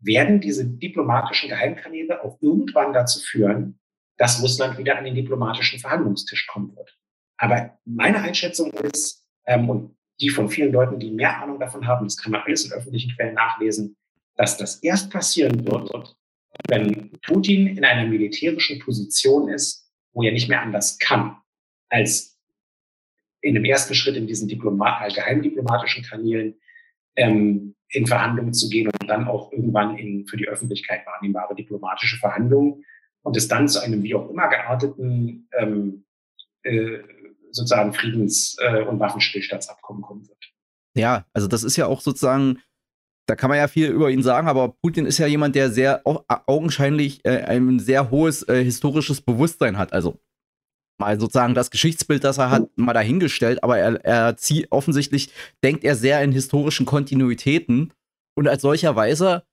werden 0.00 0.40
diese 0.40 0.64
diplomatischen 0.64 1.50
Geheimkanäle 1.50 2.24
auch 2.24 2.38
irgendwann 2.40 2.92
dazu 2.92 3.20
führen, 3.20 3.78
dass 4.16 4.42
Russland 4.42 4.78
wieder 4.78 4.96
an 4.96 5.04
den 5.04 5.14
diplomatischen 5.14 5.78
Verhandlungstisch 5.78 6.46
kommen 6.46 6.74
wird. 6.76 6.96
Aber 7.36 7.78
meine 7.84 8.22
Einschätzung 8.22 8.70
ist, 8.72 9.26
ähm, 9.46 9.68
und 9.68 9.96
die 10.22 10.30
von 10.30 10.48
vielen 10.48 10.72
Leuten, 10.72 10.98
die 11.00 11.10
mehr 11.10 11.42
Ahnung 11.42 11.58
davon 11.58 11.86
haben, 11.86 12.06
das 12.06 12.16
kann 12.16 12.32
man 12.32 12.42
alles 12.42 12.64
in 12.64 12.72
öffentlichen 12.72 13.12
Quellen 13.14 13.34
nachlesen, 13.34 13.96
dass 14.36 14.56
das 14.56 14.76
erst 14.76 15.10
passieren 15.10 15.66
wird, 15.66 16.16
wenn 16.68 17.10
Putin 17.26 17.66
in 17.66 17.84
einer 17.84 18.08
militärischen 18.08 18.78
Position 18.78 19.48
ist, 19.48 19.90
wo 20.12 20.22
er 20.22 20.32
nicht 20.32 20.48
mehr 20.48 20.62
anders 20.62 20.98
kann, 20.98 21.36
als 21.88 22.38
in 23.40 23.54
dem 23.54 23.64
ersten 23.64 23.94
Schritt 23.94 24.16
in 24.16 24.28
diesen 24.28 24.48
Diplomat 24.48 25.02
äh, 25.10 25.12
geheimdiplomatischen 25.12 26.04
Kanälen 26.04 26.54
ähm, 27.16 27.74
in 27.88 28.06
Verhandlungen 28.06 28.54
zu 28.54 28.70
gehen 28.70 28.86
und 28.86 29.08
dann 29.08 29.26
auch 29.26 29.52
irgendwann 29.52 29.98
in 29.98 30.26
für 30.26 30.36
die 30.36 30.48
Öffentlichkeit 30.48 31.04
wahrnehmbare 31.04 31.54
diplomatische 31.56 32.16
Verhandlungen 32.18 32.84
und 33.22 33.36
es 33.36 33.48
dann 33.48 33.68
zu 33.68 33.80
einem 33.82 34.02
wie 34.04 34.14
auch 34.14 34.30
immer 34.30 34.48
gearteten 34.48 35.48
ähm, 35.58 36.04
äh, 36.62 36.98
sozusagen 37.52 37.92
Friedens- 37.92 38.56
äh, 38.60 38.82
und 38.82 38.98
Waffenstillstandsabkommen 39.00 40.02
kommen 40.02 40.28
wird. 40.28 40.52
Ja, 40.96 41.26
also 41.32 41.48
das 41.48 41.62
ist 41.62 41.76
ja 41.76 41.86
auch 41.86 42.00
sozusagen, 42.00 42.60
da 43.26 43.36
kann 43.36 43.48
man 43.48 43.58
ja 43.58 43.68
viel 43.68 43.88
über 43.88 44.10
ihn 44.10 44.22
sagen, 44.22 44.48
aber 44.48 44.76
Putin 44.82 45.06
ist 45.06 45.18
ja 45.18 45.26
jemand, 45.26 45.54
der 45.54 45.70
sehr 45.70 46.02
augenscheinlich 46.04 47.24
äh, 47.24 47.42
ein 47.44 47.78
sehr 47.78 48.10
hohes 48.10 48.42
äh, 48.48 48.62
historisches 48.62 49.20
Bewusstsein 49.20 49.78
hat. 49.78 49.92
Also 49.92 50.20
mal 50.98 51.18
sozusagen 51.18 51.54
das 51.54 51.70
Geschichtsbild, 51.70 52.24
das 52.24 52.38
er 52.38 52.50
hat, 52.50 52.68
mal 52.76 52.92
dahingestellt, 52.92 53.62
aber 53.62 53.78
er, 53.78 54.04
er 54.04 54.36
zieht 54.36 54.70
offensichtlich, 54.70 55.32
denkt 55.64 55.84
er 55.84 55.96
sehr 55.96 56.22
in 56.22 56.32
historischen 56.32 56.86
Kontinuitäten 56.86 57.92
und 58.36 58.48
als 58.48 58.62
solcher 58.62 58.96
Weiser 58.96 59.44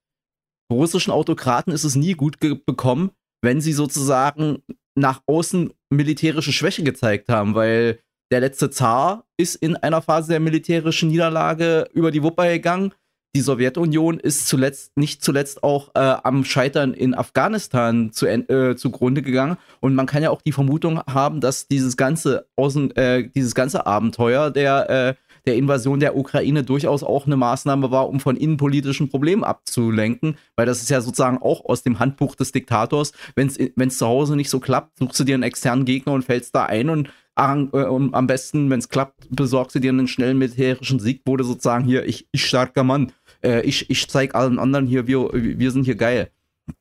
russischen 0.71 1.11
Autokraten 1.11 1.73
ist 1.73 1.83
es 1.83 1.95
nie 1.95 2.13
gut 2.13 2.39
bekommen, 2.39 3.11
wenn 3.41 3.61
sie 3.61 3.73
sozusagen 3.73 4.61
nach 4.95 5.23
außen 5.25 5.73
militärische 5.89 6.53
Schwäche 6.53 6.83
gezeigt 6.83 7.29
haben, 7.29 7.55
weil 7.55 7.99
der 8.31 8.41
letzte 8.41 8.69
Zar 8.69 9.25
ist 9.37 9.55
in 9.55 9.75
einer 9.75 10.01
Phase 10.01 10.29
der 10.29 10.39
militärischen 10.39 11.09
Niederlage 11.09 11.87
über 11.93 12.11
die 12.11 12.21
Wupper 12.21 12.47
gegangen. 12.47 12.93
Die 13.35 13.41
Sowjetunion 13.41 14.19
ist 14.19 14.47
zuletzt, 14.47 14.97
nicht 14.97 15.23
zuletzt 15.23 15.63
auch 15.63 15.89
äh, 15.93 15.99
am 15.99 16.43
Scheitern 16.43 16.93
in 16.93 17.13
Afghanistan 17.13 18.11
zu, 18.11 18.25
äh, 18.25 18.75
zugrunde 18.75 19.21
gegangen. 19.21 19.57
Und 19.81 19.93
man 19.93 20.07
kann 20.07 20.23
ja 20.23 20.31
auch 20.31 20.41
die 20.41 20.51
Vermutung 20.51 20.99
haben, 21.01 21.39
dass 21.39 21.67
dieses 21.67 21.95
ganze, 21.95 22.47
Außen, 22.55 22.95
äh, 22.95 23.29
dieses 23.29 23.53
ganze 23.53 23.85
Abenteuer 23.85 24.49
der 24.49 24.89
äh, 24.89 25.13
der 25.45 25.55
Invasion 25.55 25.99
der 25.99 26.15
Ukraine 26.15 26.63
durchaus 26.63 27.03
auch 27.03 27.25
eine 27.25 27.37
Maßnahme 27.37 27.91
war, 27.91 28.09
um 28.09 28.19
von 28.19 28.37
innenpolitischen 28.37 29.09
Problemen 29.09 29.43
abzulenken, 29.43 30.37
weil 30.55 30.65
das 30.65 30.81
ist 30.81 30.89
ja 30.89 31.01
sozusagen 31.01 31.37
auch 31.37 31.65
aus 31.65 31.83
dem 31.83 31.99
Handbuch 31.99 32.35
des 32.35 32.51
Diktators. 32.51 33.13
Wenn 33.35 33.47
es 33.47 33.97
zu 33.97 34.05
Hause 34.05 34.35
nicht 34.35 34.49
so 34.49 34.59
klappt, 34.59 34.99
suchst 34.99 35.19
du 35.19 35.23
dir 35.23 35.35
einen 35.35 35.43
externen 35.43 35.85
Gegner 35.85 36.13
und 36.13 36.23
fällst 36.25 36.55
da 36.55 36.65
ein 36.65 36.89
und 36.89 37.09
äh, 37.39 37.85
und 37.85 38.13
am 38.13 38.27
besten, 38.27 38.69
wenn 38.69 38.79
es 38.79 38.89
klappt, 38.89 39.27
besorgst 39.29 39.75
du 39.75 39.79
dir 39.79 39.89
einen 39.89 40.07
schnellen 40.07 40.37
militärischen 40.37 40.99
Sieg, 40.99 41.23
du 41.23 41.43
sozusagen 41.43 41.85
hier, 41.85 42.05
ich, 42.05 42.27
ich 42.31 42.45
starker 42.45 42.83
Mann, 42.83 43.11
äh, 43.43 43.61
ich, 43.61 43.89
ich 43.89 44.07
zeig 44.09 44.35
allen 44.35 44.59
anderen 44.59 44.87
hier, 44.87 45.07
wir, 45.07 45.29
wir 45.31 45.71
sind 45.71 45.85
hier 45.85 45.95
geil. 45.95 46.31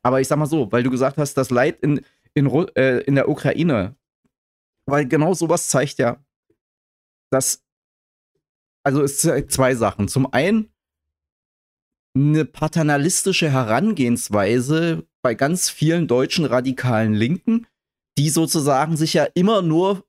Aber 0.03 0.21
ich 0.21 0.29
sag 0.29 0.39
mal 0.39 0.47
so, 0.47 0.71
weil 0.73 0.83
du 0.83 0.91
gesagt 0.91 1.17
hast, 1.17 1.35
das 1.35 1.51
Leid 1.51 1.79
in, 1.81 2.01
in, 2.35 2.47
äh, 2.75 2.99
in 3.01 3.15
der 3.15 3.29
Ukraine, 3.29 3.95
weil 4.87 5.07
genau 5.07 5.35
sowas 5.35 5.69
zeigt 5.69 5.99
ja, 5.99 6.17
dass 7.31 7.63
also 8.83 9.03
es 9.03 9.23
sind 9.23 9.51
zwei 9.51 9.75
Sachen. 9.75 10.09
Zum 10.09 10.33
einen 10.33 10.71
eine 12.15 12.45
paternalistische 12.45 13.51
Herangehensweise 13.51 15.07
bei 15.23 15.35
ganz 15.35 15.71
vielen 15.71 16.09
deutschen 16.09 16.45
radikalen 16.45 17.15
Linken, 17.15 17.67
die 18.17 18.31
sozusagen 18.31 18.97
sich 18.97 19.15
ja 19.15 19.25
immer 19.35 19.63
nur 19.63 20.05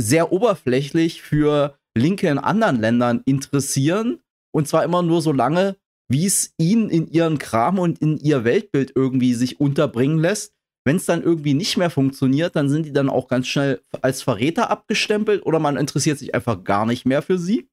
sehr 0.00 0.32
oberflächlich 0.32 1.22
für 1.22 1.78
Linke 1.96 2.28
in 2.28 2.38
anderen 2.38 2.80
Ländern 2.80 3.22
interessieren. 3.26 4.20
Und 4.50 4.68
zwar 4.68 4.84
immer 4.84 5.02
nur 5.02 5.22
so 5.22 5.32
lange, 5.32 5.76
wie 6.08 6.26
es 6.26 6.54
ihnen 6.58 6.90
in 6.90 7.08
ihren 7.08 7.38
Kram 7.38 7.78
und 7.78 8.00
in 8.00 8.18
ihr 8.18 8.44
Weltbild 8.44 8.92
irgendwie 8.94 9.34
sich 9.34 9.60
unterbringen 9.60 10.18
lässt. 10.18 10.54
Wenn 10.84 10.96
es 10.96 11.04
dann 11.06 11.22
irgendwie 11.22 11.54
nicht 11.54 11.76
mehr 11.76 11.90
funktioniert, 11.90 12.56
dann 12.56 12.68
sind 12.68 12.86
die 12.86 12.92
dann 12.92 13.08
auch 13.08 13.28
ganz 13.28 13.46
schnell 13.46 13.80
als 14.00 14.22
Verräter 14.22 14.68
abgestempelt 14.70 15.46
oder 15.46 15.58
man 15.58 15.76
interessiert 15.76 16.18
sich 16.18 16.34
einfach 16.34 16.64
gar 16.64 16.86
nicht 16.86 17.06
mehr 17.06 17.22
für 17.22 17.38
sie. 17.38 17.68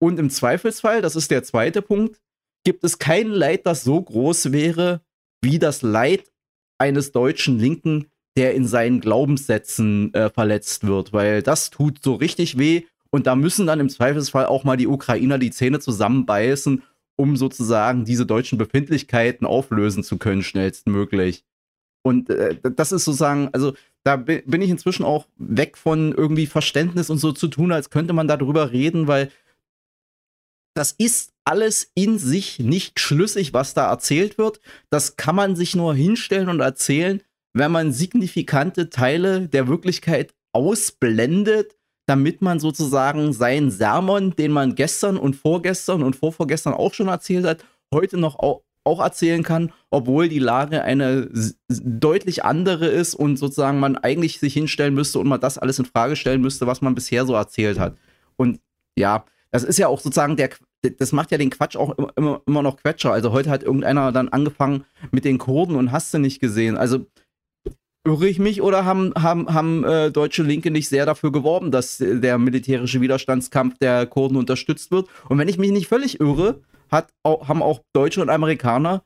Und 0.00 0.18
im 0.18 0.30
Zweifelsfall, 0.30 1.02
das 1.02 1.16
ist 1.16 1.30
der 1.30 1.42
zweite 1.42 1.82
Punkt, 1.82 2.20
gibt 2.64 2.84
es 2.84 2.98
kein 2.98 3.28
Leid, 3.28 3.66
das 3.66 3.84
so 3.84 4.00
groß 4.00 4.52
wäre 4.52 5.00
wie 5.42 5.58
das 5.58 5.82
Leid 5.82 6.24
eines 6.78 7.12
deutschen 7.12 7.58
Linken, 7.58 8.06
der 8.36 8.54
in 8.54 8.66
seinen 8.66 9.00
Glaubenssätzen 9.00 10.14
äh, 10.14 10.30
verletzt 10.30 10.86
wird, 10.86 11.12
weil 11.12 11.42
das 11.42 11.70
tut 11.70 12.02
so 12.02 12.14
richtig 12.14 12.58
weh 12.58 12.84
und 13.10 13.26
da 13.26 13.34
müssen 13.34 13.66
dann 13.66 13.80
im 13.80 13.88
Zweifelsfall 13.88 14.46
auch 14.46 14.64
mal 14.64 14.76
die 14.76 14.86
Ukrainer 14.86 15.38
die 15.38 15.50
Zähne 15.50 15.80
zusammenbeißen, 15.80 16.82
um 17.16 17.36
sozusagen 17.36 18.04
diese 18.04 18.26
deutschen 18.26 18.58
Befindlichkeiten 18.58 19.46
auflösen 19.46 20.04
zu 20.04 20.18
können, 20.18 20.42
schnellstmöglich. 20.42 21.44
Und 22.02 22.30
äh, 22.30 22.56
das 22.62 22.92
ist 22.92 23.04
sozusagen, 23.04 23.48
also 23.52 23.74
da 24.04 24.16
bin 24.16 24.62
ich 24.62 24.70
inzwischen 24.70 25.04
auch 25.04 25.26
weg 25.36 25.76
von 25.76 26.12
irgendwie 26.12 26.46
Verständnis 26.46 27.10
und 27.10 27.18
so 27.18 27.32
zu 27.32 27.48
tun, 27.48 27.72
als 27.72 27.90
könnte 27.90 28.12
man 28.12 28.28
darüber 28.28 28.70
reden, 28.70 29.08
weil 29.08 29.30
das 30.78 30.92
ist 30.92 31.32
alles 31.44 31.90
in 31.94 32.18
sich 32.18 32.60
nicht 32.60 33.00
schlüssig, 33.00 33.52
was 33.52 33.74
da 33.74 33.90
erzählt 33.90 34.38
wird. 34.38 34.60
Das 34.90 35.16
kann 35.16 35.34
man 35.34 35.56
sich 35.56 35.74
nur 35.74 35.92
hinstellen 35.92 36.48
und 36.48 36.60
erzählen, 36.60 37.20
wenn 37.52 37.72
man 37.72 37.90
signifikante 37.90 38.88
Teile 38.88 39.48
der 39.48 39.66
Wirklichkeit 39.66 40.34
ausblendet, 40.52 41.74
damit 42.06 42.42
man 42.42 42.60
sozusagen 42.60 43.32
seinen 43.32 43.72
Sermon, 43.72 44.36
den 44.36 44.52
man 44.52 44.76
gestern 44.76 45.16
und 45.16 45.34
vorgestern 45.34 46.04
und 46.04 46.14
vorvorgestern 46.14 46.74
auch 46.74 46.94
schon 46.94 47.08
erzählt 47.08 47.44
hat, 47.44 47.64
heute 47.92 48.16
noch 48.16 48.38
auch, 48.38 48.62
erzählen 48.86 49.42
kann, 49.42 49.70
obwohl 49.90 50.30
die 50.30 50.38
Lage 50.38 50.82
eine 50.82 51.28
deutlich 51.68 52.44
andere 52.44 52.86
ist 52.86 53.14
und 53.14 53.36
sozusagen 53.36 53.78
man 53.80 53.98
eigentlich 53.98 54.38
sich 54.38 54.54
hinstellen 54.54 54.94
müsste 54.94 55.18
und 55.18 55.28
mal 55.28 55.36
das 55.36 55.58
alles 55.58 55.78
in 55.78 55.84
Frage 55.84 56.16
stellen 56.16 56.40
müsste, 56.40 56.66
was 56.66 56.80
man 56.80 56.94
bisher 56.94 57.26
so 57.26 57.34
erzählt 57.34 57.78
hat. 57.78 57.98
Und 58.36 58.60
ja, 58.96 59.26
das 59.50 59.62
ist 59.64 59.78
ja 59.78 59.88
auch 59.88 60.00
sozusagen 60.00 60.36
der, 60.36 60.50
das 60.96 61.12
macht 61.12 61.30
ja 61.30 61.38
den 61.38 61.50
Quatsch 61.50 61.76
auch 61.76 61.96
immer, 62.16 62.42
immer 62.46 62.62
noch 62.62 62.76
Quetscher. 62.76 63.12
Also 63.12 63.32
heute 63.32 63.50
hat 63.50 63.62
irgendeiner 63.62 64.12
dann 64.12 64.28
angefangen 64.28 64.84
mit 65.10 65.24
den 65.24 65.38
Kurden 65.38 65.76
und 65.76 65.92
hast 65.92 66.12
du 66.14 66.18
nicht 66.18 66.40
gesehen. 66.40 66.76
Also 66.76 67.06
irre 68.04 68.28
ich 68.28 68.38
mich 68.38 68.62
oder 68.62 68.84
haben, 68.84 69.12
haben, 69.16 69.52
haben 69.52 69.84
äh, 69.84 70.10
deutsche 70.10 70.42
Linke 70.42 70.70
nicht 70.70 70.88
sehr 70.88 71.06
dafür 71.06 71.32
geworben, 71.32 71.70
dass 71.70 71.98
der 71.98 72.38
militärische 72.38 73.00
Widerstandskampf 73.00 73.78
der 73.78 74.06
Kurden 74.06 74.36
unterstützt 74.36 74.90
wird? 74.90 75.08
Und 75.28 75.38
wenn 75.38 75.48
ich 75.48 75.58
mich 75.58 75.70
nicht 75.70 75.88
völlig 75.88 76.20
irre, 76.20 76.62
hat, 76.90 77.12
auch, 77.22 77.48
haben 77.48 77.62
auch 77.62 77.80
Deutsche 77.92 78.22
und 78.22 78.30
Amerikaner 78.30 79.02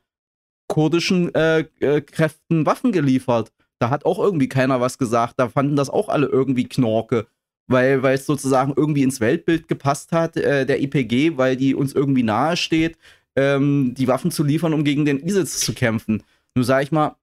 kurdischen 0.67 1.33
äh, 1.35 1.65
äh, 1.79 2.01
Kräften 2.01 2.65
Waffen 2.65 2.91
geliefert. 2.91 3.51
Da 3.79 3.89
hat 3.89 4.05
auch 4.05 4.19
irgendwie 4.19 4.47
keiner 4.47 4.79
was 4.79 4.97
gesagt. 4.97 5.35
Da 5.37 5.49
fanden 5.49 5.75
das 5.75 5.89
auch 5.89 6.07
alle 6.07 6.27
irgendwie 6.27 6.67
Knorke 6.67 7.27
weil, 7.67 8.03
es 8.05 8.25
sozusagen 8.25 8.73
irgendwie 8.75 9.03
ins 9.03 9.19
Weltbild 9.19 9.67
gepasst 9.67 10.11
hat, 10.11 10.37
äh, 10.37 10.65
der 10.65 10.81
IPG, 10.81 11.37
weil 11.37 11.55
die 11.55 11.75
uns 11.75 11.93
irgendwie 11.93 12.23
nahe 12.23 12.57
steht, 12.57 12.97
ähm, 13.35 13.93
die 13.97 14.07
Waffen 14.07 14.31
zu 14.31 14.43
liefern, 14.43 14.73
um 14.73 14.83
gegen 14.83 15.05
den 15.05 15.19
ISIS 15.19 15.59
zu 15.59 15.73
kämpfen. 15.73 16.23
Nur 16.55 16.65
sage 16.65 16.83
ich 16.83 16.91
mal, 16.91 17.15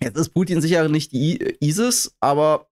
jetzt 0.00 0.16
ist 0.16 0.30
Putin 0.30 0.60
sicher 0.60 0.88
nicht 0.88 1.12
die 1.12 1.56
ISIS, 1.60 2.14
aber 2.20 2.68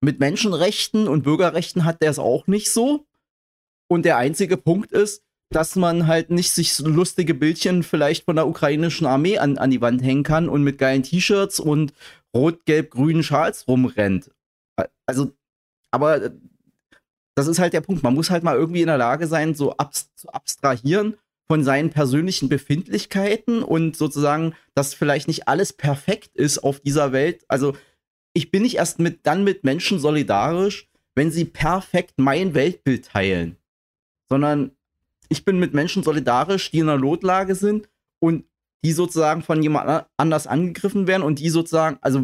mit 0.00 0.20
Menschenrechten 0.20 1.08
und 1.08 1.22
Bürgerrechten 1.22 1.84
hat 1.84 2.02
der 2.02 2.10
es 2.10 2.18
auch 2.18 2.46
nicht 2.46 2.70
so. 2.70 3.06
Und 3.88 4.04
der 4.04 4.16
einzige 4.16 4.56
Punkt 4.56 4.92
ist, 4.92 5.22
dass 5.50 5.76
man 5.76 6.06
halt 6.06 6.30
nicht 6.30 6.50
sich 6.50 6.74
so 6.74 6.88
lustige 6.88 7.34
Bildchen 7.34 7.82
vielleicht 7.82 8.24
von 8.24 8.36
der 8.36 8.48
ukrainischen 8.48 9.06
Armee 9.06 9.38
an, 9.38 9.58
an 9.58 9.70
die 9.70 9.80
Wand 9.80 10.02
hängen 10.02 10.24
kann 10.24 10.48
und 10.48 10.62
mit 10.62 10.78
geilen 10.78 11.04
T-Shirts 11.04 11.60
und 11.60 11.92
rot-gelb-grünen 12.34 13.22
Schals 13.22 13.68
rumrennt. 13.68 14.30
Also, 15.06 15.32
aber 15.90 16.22
äh, 16.22 16.30
das 17.34 17.46
ist 17.46 17.58
halt 17.58 17.72
der 17.72 17.80
Punkt. 17.80 18.02
Man 18.02 18.14
muss 18.14 18.30
halt 18.30 18.42
mal 18.42 18.56
irgendwie 18.56 18.80
in 18.80 18.86
der 18.86 18.98
Lage 18.98 19.26
sein, 19.26 19.54
so 19.54 19.76
ab, 19.76 19.94
zu 19.94 20.28
abstrahieren 20.28 21.16
von 21.46 21.62
seinen 21.62 21.90
persönlichen 21.90 22.48
Befindlichkeiten 22.48 23.62
und 23.62 23.96
sozusagen, 23.96 24.54
dass 24.74 24.94
vielleicht 24.94 25.28
nicht 25.28 25.46
alles 25.46 25.72
perfekt 25.72 26.34
ist 26.34 26.58
auf 26.58 26.80
dieser 26.80 27.12
Welt. 27.12 27.44
Also, 27.48 27.76
ich 28.32 28.50
bin 28.50 28.62
nicht 28.62 28.76
erst 28.76 28.98
mit, 28.98 29.26
dann 29.26 29.44
mit 29.44 29.64
Menschen 29.64 29.98
solidarisch, 29.98 30.88
wenn 31.14 31.30
sie 31.30 31.44
perfekt 31.44 32.14
mein 32.18 32.54
Weltbild 32.54 33.06
teilen, 33.06 33.56
sondern 34.28 34.72
ich 35.28 35.44
bin 35.44 35.58
mit 35.58 35.72
Menschen 35.72 36.02
solidarisch, 36.02 36.70
die 36.70 36.80
in 36.80 36.88
einer 36.88 37.00
Notlage 37.00 37.54
sind 37.54 37.88
und 38.20 38.44
die 38.84 38.92
sozusagen 38.92 39.42
von 39.42 39.62
jemand 39.62 40.06
anders 40.16 40.46
angegriffen 40.46 41.06
werden 41.06 41.22
und 41.22 41.38
die 41.38 41.50
sozusagen, 41.50 41.98
also 42.00 42.20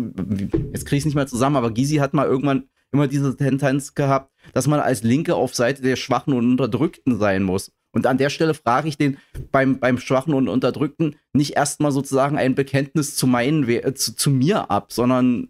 jetzt 0.72 0.86
kriege 0.86 0.96
ich 0.96 1.02
es 1.02 1.06
nicht 1.06 1.14
mehr 1.14 1.26
zusammen, 1.26 1.56
aber 1.56 1.72
Gysi 1.72 1.96
hat 1.96 2.14
mal 2.14 2.26
irgendwann 2.26 2.68
immer 2.92 3.08
diese 3.08 3.36
Tendenz 3.36 3.94
gehabt, 3.94 4.30
dass 4.52 4.66
man 4.66 4.80
als 4.80 5.02
Linke 5.02 5.34
auf 5.34 5.54
Seite 5.54 5.82
der 5.82 5.96
Schwachen 5.96 6.34
und 6.34 6.50
Unterdrückten 6.50 7.18
sein 7.18 7.42
muss. 7.42 7.72
Und 7.94 8.06
an 8.06 8.18
der 8.18 8.30
Stelle 8.30 8.54
frage 8.54 8.88
ich 8.88 8.96
den 8.96 9.18
beim, 9.50 9.78
beim 9.78 9.98
Schwachen 9.98 10.34
und 10.34 10.48
Unterdrückten 10.48 11.16
nicht 11.32 11.56
erstmal 11.56 11.92
sozusagen 11.92 12.38
ein 12.38 12.54
Bekenntnis 12.54 13.16
zu 13.16 13.26
meinen, 13.26 13.68
äh, 13.68 13.94
zu, 13.94 14.14
zu 14.14 14.30
mir 14.30 14.70
ab, 14.70 14.92
sondern 14.92 15.48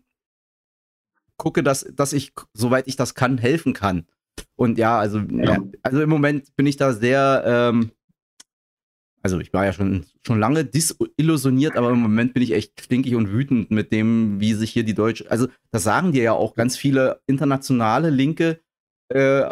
gucke, 1.36 1.62
dass, 1.62 1.86
dass 1.94 2.12
ich, 2.12 2.32
soweit 2.52 2.88
ich 2.88 2.96
das 2.96 3.14
kann, 3.14 3.38
helfen 3.38 3.72
kann. 3.74 4.06
Und 4.56 4.78
ja, 4.78 4.98
also, 4.98 5.18
ja. 5.18 5.58
also 5.82 6.02
im 6.02 6.10
Moment 6.10 6.54
bin 6.56 6.66
ich 6.66 6.76
da 6.76 6.92
sehr, 6.92 7.42
ähm, 7.46 7.90
also 9.22 9.38
ich 9.38 9.52
war 9.52 9.64
ja 9.64 9.72
schon, 9.72 10.04
schon 10.26 10.40
lange 10.40 10.64
disillusioniert, 10.64 11.76
aber 11.76 11.90
im 11.90 12.00
Moment 12.00 12.34
bin 12.34 12.42
ich 12.42 12.52
echt 12.52 12.82
stinkig 12.82 13.14
und 13.14 13.30
wütend 13.32 13.70
mit 13.70 13.92
dem, 13.92 14.40
wie 14.40 14.54
sich 14.54 14.72
hier 14.72 14.84
die 14.84 14.94
Deutsche, 14.94 15.30
also 15.30 15.46
das 15.70 15.84
sagen 15.84 16.12
dir 16.12 16.22
ja 16.22 16.32
auch 16.32 16.54
ganz 16.54 16.76
viele 16.76 17.20
internationale 17.26 18.10
Linke, 18.10 18.60
äh, 19.08 19.44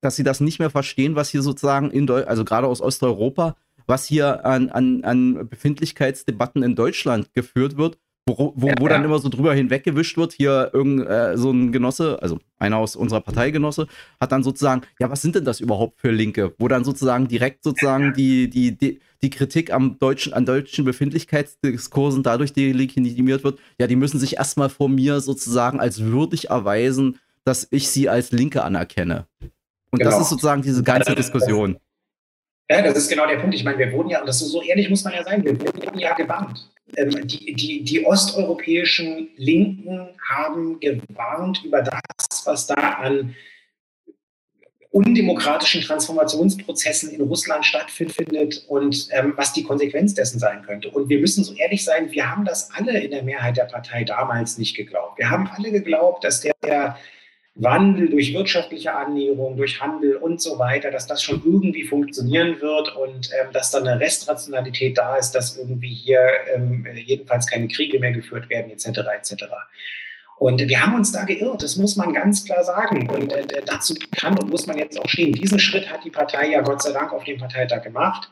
dass 0.00 0.16
sie 0.16 0.24
das 0.24 0.40
nicht 0.40 0.58
mehr 0.58 0.70
verstehen, 0.70 1.16
was 1.16 1.30
hier 1.30 1.42
sozusagen 1.42 1.90
in 1.90 2.06
Deutschland, 2.06 2.30
also 2.30 2.44
gerade 2.44 2.66
aus 2.66 2.80
Osteuropa, 2.80 3.56
was 3.86 4.06
hier 4.06 4.44
an, 4.46 4.70
an, 4.70 5.04
an 5.04 5.48
Befindlichkeitsdebatten 5.48 6.62
in 6.62 6.76
Deutschland 6.76 7.34
geführt 7.34 7.76
wird, 7.76 7.98
wo, 8.38 8.52
wo, 8.56 8.72
wo 8.78 8.88
dann 8.88 9.04
immer 9.04 9.18
so 9.18 9.28
drüber 9.28 9.54
hinweggewischt 9.54 10.16
wird. 10.16 10.32
Hier 10.32 10.70
irgend 10.72 11.06
äh, 11.06 11.36
so 11.36 11.50
ein 11.50 11.72
Genosse, 11.72 12.18
also 12.20 12.38
einer 12.58 12.78
aus 12.78 12.96
unserer 12.96 13.20
Parteigenosse, 13.20 13.86
hat 14.20 14.32
dann 14.32 14.42
sozusagen, 14.42 14.82
ja, 14.98 15.10
was 15.10 15.22
sind 15.22 15.34
denn 15.34 15.44
das 15.44 15.60
überhaupt 15.60 16.00
für 16.00 16.10
Linke? 16.10 16.54
Wo 16.58 16.68
dann 16.68 16.84
sozusagen 16.84 17.28
direkt 17.28 17.64
sozusagen 17.64 18.12
die, 18.14 18.48
die, 18.48 18.76
die, 18.76 19.00
die 19.22 19.30
Kritik 19.30 19.72
am 19.72 19.98
deutschen, 19.98 20.32
an 20.32 20.46
deutschen 20.46 20.84
Befindlichkeitsdiskursen 20.84 22.22
dadurch 22.22 22.52
delegitimiert 22.52 23.44
wird, 23.44 23.58
ja, 23.78 23.86
die 23.86 23.96
müssen 23.96 24.18
sich 24.18 24.36
erstmal 24.36 24.68
vor 24.68 24.88
mir 24.88 25.20
sozusagen 25.20 25.80
als 25.80 26.02
würdig 26.02 26.50
erweisen, 26.50 27.18
dass 27.44 27.68
ich 27.70 27.88
sie 27.88 28.08
als 28.08 28.32
Linke 28.32 28.62
anerkenne. 28.62 29.26
Und 29.90 29.98
genau. 29.98 30.10
das 30.10 30.20
ist 30.20 30.30
sozusagen 30.30 30.62
diese 30.62 30.82
ganze 30.82 31.14
Diskussion. 31.14 31.78
Ja, 32.70 32.82
das 32.82 32.96
ist 32.96 33.08
genau 33.08 33.26
der 33.26 33.38
Punkt. 33.38 33.54
Ich 33.54 33.64
meine, 33.64 33.78
wir 33.78 33.90
wurden 33.92 34.10
ja, 34.10 34.20
und 34.20 34.28
das 34.28 34.40
ist 34.40 34.52
so 34.52 34.62
ehrlich 34.62 34.88
muss 34.88 35.02
man 35.02 35.12
ja 35.12 35.24
sein, 35.24 35.44
wir 35.44 35.60
wurden 35.60 35.98
ja 35.98 36.14
gewarnt. 36.14 36.70
Ähm, 36.96 37.26
die, 37.26 37.54
die, 37.54 37.84
die 37.84 38.04
osteuropäischen 38.04 39.28
Linken 39.36 40.08
haben 40.28 40.80
gewarnt 40.80 41.62
über 41.64 41.82
das, 41.82 42.46
was 42.46 42.66
da 42.66 42.74
an 42.74 43.34
undemokratischen 44.92 45.82
Transformationsprozessen 45.82 47.10
in 47.10 47.20
Russland 47.20 47.64
stattfindet 47.64 48.64
und 48.68 49.08
ähm, 49.12 49.34
was 49.36 49.52
die 49.52 49.62
Konsequenz 49.62 50.14
dessen 50.14 50.40
sein 50.40 50.62
könnte. 50.62 50.90
Und 50.90 51.08
wir 51.08 51.20
müssen 51.20 51.44
so 51.44 51.54
ehrlich 51.54 51.84
sein, 51.84 52.10
wir 52.10 52.28
haben 52.28 52.44
das 52.44 52.70
alle 52.72 52.98
in 52.98 53.12
der 53.12 53.22
Mehrheit 53.22 53.56
der 53.56 53.64
Partei 53.64 54.02
damals 54.02 54.58
nicht 54.58 54.76
geglaubt. 54.76 55.18
Wir 55.18 55.30
haben 55.30 55.48
alle 55.56 55.70
geglaubt, 55.70 56.24
dass 56.24 56.40
der, 56.40 56.54
der 56.64 56.98
Wandel 57.54 58.08
durch 58.08 58.32
wirtschaftliche 58.32 58.94
Annäherung, 58.94 59.56
durch 59.56 59.80
Handel 59.80 60.16
und 60.16 60.40
so 60.40 60.58
weiter, 60.58 60.90
dass 60.90 61.06
das 61.06 61.22
schon 61.22 61.42
irgendwie 61.44 61.84
funktionieren 61.84 62.60
wird 62.60 62.96
und 62.96 63.30
ähm, 63.32 63.52
dass 63.52 63.70
dann 63.70 63.86
eine 63.86 64.00
Restrationalität 64.00 64.96
da 64.96 65.16
ist, 65.16 65.32
dass 65.32 65.58
irgendwie 65.58 65.92
hier 65.92 66.20
ähm, 66.54 66.86
jedenfalls 66.94 67.46
keine 67.46 67.68
Kriege 67.68 67.98
mehr 67.98 68.12
geführt 68.12 68.48
werden, 68.48 68.70
etc. 68.70 69.00
etc. 69.16 69.44
Und 70.38 70.66
wir 70.66 70.80
haben 70.80 70.94
uns 70.94 71.12
da 71.12 71.24
geirrt, 71.24 71.62
das 71.62 71.76
muss 71.76 71.96
man 71.96 72.14
ganz 72.14 72.46
klar 72.46 72.64
sagen. 72.64 73.10
Und 73.10 73.32
äh, 73.32 73.44
dazu 73.66 73.94
kann 74.16 74.38
und 74.38 74.48
muss 74.48 74.66
man 74.66 74.78
jetzt 74.78 74.98
auch 74.98 75.08
stehen. 75.08 75.32
Diesen 75.32 75.58
Schritt 75.58 75.92
hat 75.92 76.04
die 76.04 76.10
Partei 76.10 76.50
ja 76.50 76.62
Gott 76.62 76.82
sei 76.82 76.92
Dank 76.92 77.12
auf 77.12 77.24
dem 77.24 77.38
Parteitag 77.38 77.82
gemacht. 77.82 78.30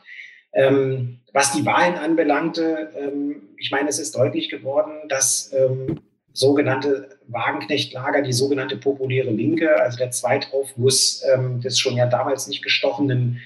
Ähm, 0.51 1.19
was 1.33 1.51
die 1.51 1.65
Wahlen 1.65 1.95
anbelangte, 1.95 2.91
ähm, 2.97 3.49
ich 3.57 3.69
meine, 3.69 3.89
es 3.89 3.99
ist 3.99 4.15
deutlich 4.15 4.49
geworden, 4.49 5.07
dass 5.07 5.53
ähm, 5.53 5.99
sogenannte 6.33 7.17
Wagenknechtlager, 7.27 8.21
die 8.21 8.33
sogenannte 8.33 8.77
populäre 8.77 9.31
Linke, 9.31 9.81
also 9.81 9.97
der 9.97 10.11
Zweitaufguss 10.11 11.23
ähm, 11.33 11.61
des 11.61 11.79
schon 11.79 11.95
ja 11.95 12.07
damals 12.07 12.47
nicht 12.47 12.63
gestochenen 12.63 13.41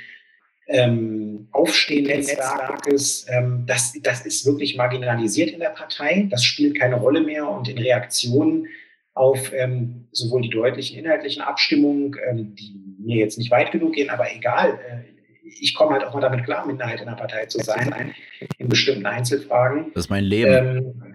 ähm, 0.68 1.48
Aufstehnetzwerkes, 1.52 3.26
ähm, 3.30 3.66
das, 3.68 3.94
das 4.02 4.26
ist 4.26 4.46
wirklich 4.46 4.78
marginalisiert 4.78 5.52
in 5.52 5.60
der 5.60 5.70
Partei. 5.70 6.28
Das 6.30 6.44
spielt 6.44 6.80
keine 6.80 6.96
Rolle 6.96 7.22
mehr 7.22 7.48
und 7.50 7.68
in 7.68 7.78
Reaktion 7.78 8.68
auf 9.14 9.52
ähm, 9.54 10.08
sowohl 10.12 10.42
die 10.42 10.50
deutlichen 10.50 10.98
inhaltlichen 10.98 11.42
Abstimmungen, 11.42 12.16
ähm, 12.30 12.56
die 12.56 12.74
mir 13.00 13.18
jetzt 13.18 13.38
nicht 13.38 13.52
weit 13.52 13.72
genug 13.72 13.94
gehen, 13.94 14.10
aber 14.10 14.34
egal. 14.34 14.80
Äh, 14.90 15.14
ich 15.60 15.76
komme 15.76 15.92
halt 15.92 16.04
auch 16.04 16.14
mal 16.14 16.22
damit 16.22 16.46
klar, 16.46 16.66
Minderheit 16.66 17.00
in 17.00 17.06
der 17.06 17.14
Partei 17.14 17.46
zu 17.46 17.60
sein, 17.60 18.14
in 18.58 18.70
bestimmten 18.70 19.06
Einzelfragen. 19.06 19.92
Das 19.94 20.06
ist 20.06 20.10
mein 20.10 20.24
Leben. 20.24 20.78
Ähm, 21.04 21.13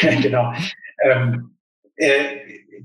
genau. 0.22 0.52
Ähm, 1.02 1.56
äh, 1.96 2.36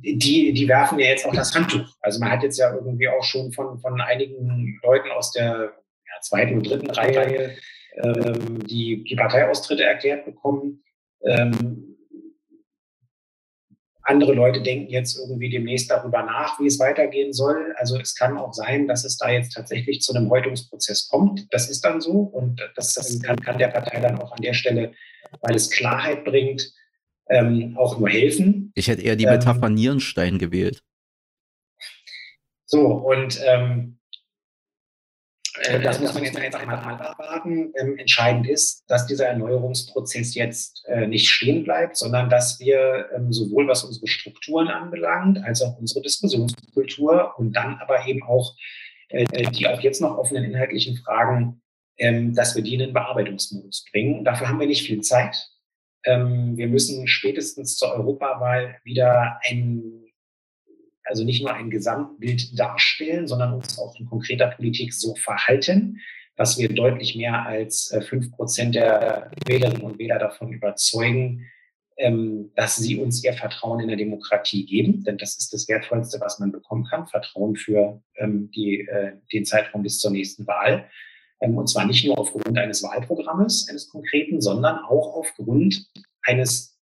die, 0.04 0.54
die 0.54 0.68
werfen 0.68 1.00
ja 1.00 1.08
jetzt 1.08 1.26
auch 1.26 1.34
das 1.34 1.54
Handtuch. 1.54 1.88
Also 2.02 2.20
man 2.20 2.32
hat 2.32 2.44
jetzt 2.44 2.58
ja 2.58 2.74
irgendwie 2.74 3.08
auch 3.08 3.24
schon 3.24 3.52
von, 3.52 3.80
von 3.80 4.00
einigen 4.02 4.80
Leuten 4.84 5.10
aus 5.12 5.32
der 5.32 5.74
ja, 6.08 6.22
zweiten 6.22 6.56
und 6.56 6.68
dritten 6.68 6.90
Reihe 6.90 7.56
ähm, 8.04 8.66
die, 8.66 9.04
die 9.04 9.16
Parteiaustritte 9.16 9.84
erklärt 9.84 10.26
bekommen. 10.26 10.84
Ähm, 11.26 11.92
andere 14.04 14.34
Leute 14.34 14.62
denken 14.62 14.90
jetzt 14.90 15.18
irgendwie 15.18 15.50
demnächst 15.50 15.92
darüber 15.92 16.24
nach, 16.24 16.60
wie 16.60 16.66
es 16.66 16.80
weitergehen 16.80 17.34
soll. 17.34 17.74
Also 17.78 18.00
es 18.00 18.16
kann 18.16 18.38
auch 18.38 18.54
sein, 18.54 18.88
dass 18.88 19.06
es 19.06 19.18
da 19.18 19.30
jetzt 19.30 19.54
tatsächlich 19.54 20.02
zu 20.02 20.14
einem 20.14 20.30
Häutungsprozess 20.30 21.08
kommt. 21.08 21.48
Das 21.52 21.70
ist 21.70 21.86
dann 21.86 22.02
so 22.02 22.12
und 22.12 22.62
das, 22.76 22.94
das 22.94 23.22
kann, 23.22 23.38
kann 23.38 23.60
der 23.60 23.68
Partei 23.68 24.00
dann 24.00 24.20
auch 24.20 24.32
an 24.32 24.42
der 24.42 24.54
Stelle, 24.54 24.94
weil 25.42 25.56
es 25.56 25.70
Klarheit 25.70 26.26
bringt, 26.26 26.74
ähm, 27.32 27.76
auch 27.78 27.98
nur 27.98 28.10
helfen. 28.10 28.72
Ich 28.76 28.88
hätte 28.88 29.02
eher 29.02 29.16
die 29.16 29.26
Metapher 29.26 29.68
ähm, 29.68 29.74
Nierenstein 29.74 30.38
gewählt. 30.38 30.84
So, 32.66 32.88
und 32.88 33.40
ähm, 33.46 33.98
äh, 35.64 35.80
das 35.82 36.00
muss 36.00 36.14
man 36.14 36.24
jetzt 36.24 36.38
einfach 36.38 36.66
mal 36.66 36.76
abwarten. 36.76 37.74
Ähm, 37.78 37.98
entscheidend 37.98 38.48
ist, 38.48 38.84
dass 38.88 39.08
dieser 39.08 39.28
Erneuerungsprozess 39.28 40.36
jetzt 40.36 40.84
äh, 40.88 41.08
nicht 41.08 41.30
stehen 41.30 41.64
bleibt, 41.64 41.98
sondern 41.98 42.30
dass 42.30 42.60
wir 42.60 43.10
ähm, 43.16 43.32
sowohl 43.32 43.68
was 43.68 43.84
unsere 43.84 44.08
Strukturen 44.08 44.68
anbelangt, 44.68 45.44
als 45.44 45.62
auch 45.62 45.78
unsere 45.78 46.02
Diskussionskultur 46.02 47.34
und 47.38 47.54
dann 47.54 47.78
aber 47.80 48.06
eben 48.08 48.24
auch 48.24 48.56
äh, 49.10 49.26
die 49.52 49.68
auch 49.68 49.82
jetzt 49.82 50.02
noch 50.02 50.18
offenen 50.18 50.46
inhaltlichen 50.46 50.98
Fragen, 50.98 51.62
ähm, 51.98 52.34
dass 52.34 52.56
wir 52.56 52.64
die 52.64 52.74
in 52.74 52.80
den 52.80 52.94
Bearbeitungsmodus 52.94 53.86
bringen. 53.92 54.24
Dafür 54.24 54.48
haben 54.48 54.60
wir 54.60 54.68
nicht 54.68 54.86
viel 54.86 55.02
Zeit. 55.02 55.51
Ähm, 56.06 56.58
wir 56.58 56.68
müssen 56.68 57.08
spätestens 57.08 57.76
zur 57.78 57.94
Europawahl 57.94 58.78
wieder 58.84 59.40
ein, 59.44 60.06
also 61.04 61.24
nicht 61.24 61.42
nur 61.42 61.54
ein 61.54 61.70
Gesamtbild 61.70 62.58
darstellen, 62.60 63.28
sondern 63.28 63.54
uns 63.54 63.78
auch 63.78 64.00
in 64.00 64.06
konkreter 64.06 64.48
Politik 64.48 64.94
so 64.94 65.16
verhalten, 65.16 66.00
dass 66.36 66.58
wir 66.58 66.70
deutlich 66.70 67.16
mehr 67.16 67.46
als 67.46 67.92
äh, 67.92 68.02
fünf 68.02 68.32
Prozent 68.32 68.76
der 68.76 69.32
Wählerinnen 69.46 69.84
und 69.84 70.00
Wähler 70.00 70.18
davon 70.18 70.52
überzeugen, 70.52 71.48
ähm, 71.98 72.52
dass 72.56 72.78
sie 72.78 72.98
uns 72.98 73.24
ihr 73.24 73.34
Vertrauen 73.34 73.80
in 73.80 73.88
der 73.88 73.98
Demokratie 73.98 74.66
geben. 74.66 75.04
Denn 75.04 75.18
das 75.18 75.38
ist 75.38 75.54
das 75.54 75.68
Wertvollste, 75.68 76.20
was 76.20 76.40
man 76.40 76.52
bekommen 76.52 76.86
kann. 76.86 77.08
Vertrauen 77.08 77.56
für 77.56 78.02
ähm, 78.16 78.50
die, 78.56 78.88
äh, 78.88 79.14
den 79.32 79.46
Zeitraum 79.46 79.84
bis 79.84 80.00
zur 80.00 80.10
nächsten 80.10 80.48
Wahl. 80.48 80.90
Ähm, 81.42 81.58
und 81.58 81.68
zwar 81.68 81.86
nicht 81.86 82.06
nur 82.06 82.18
aufgrund 82.18 82.58
eines 82.58 82.84
Wahlprogrammes, 82.84 83.68
eines 83.70 83.90
konkreten, 83.90 84.42
sondern 84.42 84.80
auch 84.80 85.16
aufgrund 85.16 85.88
eines 86.24 86.78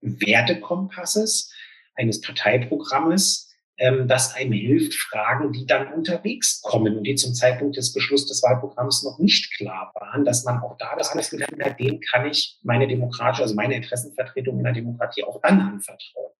Wertekompasses, 0.00 1.52
eines 1.94 2.20
Parteiprogrammes, 2.20 3.50
ähm, 3.80 4.06
das 4.08 4.34
einem 4.34 4.52
hilft, 4.52 4.94
Fragen, 4.94 5.52
die 5.52 5.66
dann 5.66 5.92
unterwegs 5.92 6.60
kommen 6.62 6.96
und 6.98 7.04
die 7.04 7.14
zum 7.14 7.34
Zeitpunkt 7.34 7.76
des 7.76 7.92
Beschlusses 7.92 8.28
des 8.28 8.42
Wahlprogramms 8.42 9.02
noch 9.02 9.18
nicht 9.18 9.56
klar 9.56 9.90
waren, 9.94 10.24
dass 10.24 10.44
man 10.44 10.62
auch 10.62 10.76
da 10.78 10.94
das 10.96 11.12
Gefühl 11.12 11.42
hat, 11.42 11.80
dem 11.80 12.00
kann 12.00 12.26
ich 12.26 12.58
meine 12.62 12.86
demokratische, 12.86 13.42
also 13.42 13.54
meine 13.54 13.74
Interessenvertretung 13.76 14.58
in 14.58 14.64
der 14.64 14.74
Demokratie 14.74 15.24
auch 15.24 15.40
dann 15.40 15.60
anvertrauen. 15.60 16.32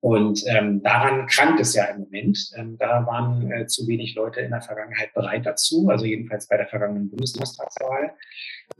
Und 0.00 0.42
ähm, 0.46 0.82
daran 0.82 1.26
krankt 1.26 1.60
es 1.60 1.74
ja 1.74 1.84
im 1.84 2.00
Moment. 2.00 2.38
Ähm, 2.56 2.76
da 2.78 3.04
waren 3.06 3.50
äh, 3.52 3.66
zu 3.66 3.86
wenig 3.86 4.14
Leute 4.14 4.40
in 4.40 4.50
der 4.50 4.62
Vergangenheit 4.62 5.12
bereit 5.12 5.44
dazu, 5.44 5.88
also 5.90 6.06
jedenfalls 6.06 6.48
bei 6.48 6.56
der 6.56 6.68
vergangenen 6.68 7.10
Bundestagswahl. 7.10 8.14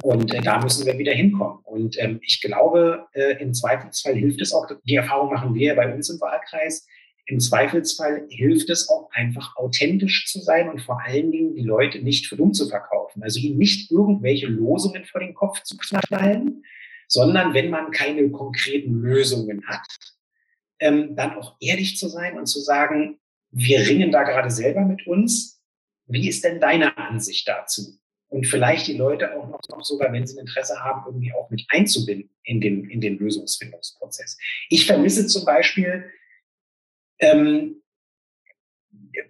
Und 0.02 0.32
äh, 0.32 0.40
da 0.40 0.60
müssen 0.60 0.86
wir 0.86 0.96
wieder 0.96 1.12
hinkommen. 1.12 1.58
Und 1.64 2.00
ähm, 2.00 2.20
ich 2.22 2.40
glaube, 2.40 3.06
äh, 3.12 3.36
im 3.42 3.52
Zweifelsfall 3.52 4.14
hilft 4.14 4.40
es 4.40 4.54
auch, 4.54 4.66
die 4.84 4.94
Erfahrung 4.94 5.30
machen 5.30 5.54
wir 5.54 5.76
bei 5.76 5.94
uns 5.94 6.08
im 6.08 6.20
Wahlkreis, 6.20 6.86
im 7.26 7.38
Zweifelsfall 7.38 8.26
hilft 8.28 8.70
es 8.70 8.88
auch 8.88 9.08
einfach 9.12 9.56
authentisch 9.56 10.26
zu 10.26 10.40
sein 10.40 10.68
und 10.68 10.80
vor 10.80 11.00
allen 11.04 11.30
Dingen 11.30 11.54
die 11.54 11.62
Leute 11.62 12.00
nicht 12.00 12.26
für 12.26 12.36
dumm 12.36 12.52
zu 12.54 12.68
verkaufen. 12.68 13.22
Also 13.22 13.38
ihnen 13.38 13.58
nicht 13.58 13.90
irgendwelche 13.90 14.46
Losungen 14.46 15.04
vor 15.04 15.20
den 15.20 15.34
Kopf 15.34 15.62
zu 15.62 15.76
knallen, 15.76 16.64
sondern 17.06 17.54
wenn 17.54 17.70
man 17.70 17.92
keine 17.92 18.28
konkreten 18.30 18.94
Lösungen 18.94 19.64
hat, 19.66 19.86
ähm, 20.80 21.14
dann 21.14 21.34
auch 21.34 21.56
ehrlich 21.60 21.96
zu 21.96 22.08
sein 22.08 22.38
und 22.38 22.46
zu 22.46 22.60
sagen, 22.60 23.18
wir 23.52 23.80
ringen 23.80 24.10
da 24.10 24.22
gerade 24.22 24.50
selber 24.50 24.82
mit 24.82 25.06
uns. 25.06 25.58
wie 26.06 26.28
ist 26.28 26.42
denn 26.42 26.58
deine 26.58 26.96
Ansicht 26.98 27.46
dazu? 27.46 28.00
Und 28.28 28.46
vielleicht 28.46 28.88
die 28.88 28.96
Leute 28.96 29.36
auch 29.36 29.48
noch, 29.48 29.60
noch 29.68 29.84
sogar, 29.84 30.12
wenn 30.12 30.26
sie 30.26 30.36
ein 30.36 30.46
Interesse 30.46 30.80
haben, 30.82 31.02
irgendwie 31.06 31.32
auch 31.32 31.50
mit 31.50 31.64
einzubinden 31.68 32.30
in 32.44 32.60
den, 32.60 32.88
in 32.88 33.00
den 33.00 33.18
Lösungsfindungsprozess. 33.18 34.38
Ich 34.70 34.86
vermisse 34.86 35.26
zum 35.26 35.44
Beispiel 35.44 36.10
ähm, 37.20 37.79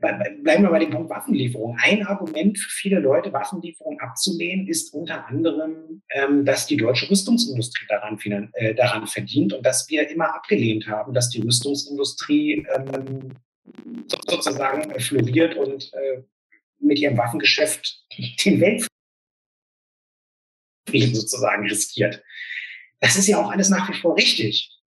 bleiben 0.00 0.62
wir 0.62 0.70
bei 0.70 0.78
dem 0.78 0.90
Punkt 0.90 1.10
Waffenlieferung. 1.10 1.76
Ein 1.80 2.06
Argument 2.06 2.58
für 2.58 2.70
viele 2.70 3.00
Leute, 3.00 3.32
Waffenlieferung 3.32 3.98
abzulehnen, 4.00 4.66
ist 4.66 4.92
unter 4.94 5.26
anderem, 5.26 6.02
ähm, 6.10 6.44
dass 6.44 6.66
die 6.66 6.76
deutsche 6.76 7.10
Rüstungsindustrie 7.10 7.86
daran, 7.88 8.18
äh, 8.54 8.74
daran 8.74 9.06
verdient 9.06 9.52
und 9.52 9.64
dass 9.64 9.88
wir 9.88 10.08
immer 10.08 10.34
abgelehnt 10.34 10.86
haben, 10.88 11.12
dass 11.12 11.30
die 11.30 11.40
Rüstungsindustrie 11.40 12.66
ähm, 12.74 13.34
sozusagen 14.06 14.98
floriert 15.00 15.56
und 15.56 15.92
äh, 15.94 16.22
mit 16.78 16.98
ihrem 16.98 17.16
Waffengeschäft 17.16 18.04
den 18.44 18.60
Weltfrieden 18.60 18.90
sozusagen 21.14 21.68
riskiert. 21.68 22.22
Das 23.00 23.16
ist 23.16 23.28
ja 23.28 23.42
auch 23.42 23.50
alles 23.50 23.70
nach 23.70 23.88
wie 23.88 23.94
vor 23.94 24.16
richtig. 24.16 24.79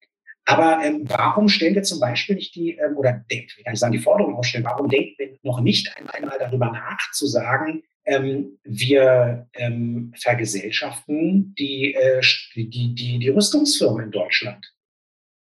Aber 0.45 0.83
ähm, 0.83 1.03
warum 1.07 1.49
stellen 1.49 1.75
wir 1.75 1.83
zum 1.83 1.99
Beispiel 1.99 2.35
nicht 2.35 2.55
die, 2.55 2.71
ähm, 2.71 2.97
oder 2.97 3.23
denkt, 3.29 3.57
wie 3.57 3.63
kann 3.63 3.73
ich 3.73 3.79
sagen, 3.79 3.93
die 3.93 3.99
Forderung 3.99 4.35
aufstellen, 4.35 4.65
warum 4.65 4.89
denken 4.89 5.15
wir 5.17 5.37
noch 5.43 5.61
nicht 5.61 5.95
einmal 6.13 6.37
darüber 6.39 6.71
nach, 6.71 7.11
zu 7.11 7.27
sagen, 7.27 7.83
ähm, 8.05 8.57
wir 8.63 9.47
ähm, 9.53 10.13
vergesellschaften 10.19 11.53
die, 11.57 11.93
äh, 11.93 12.21
die, 12.55 12.69
die, 12.69 13.19
die 13.19 13.29
Rüstungsfirmen 13.29 14.05
in 14.05 14.11
Deutschland. 14.11 14.73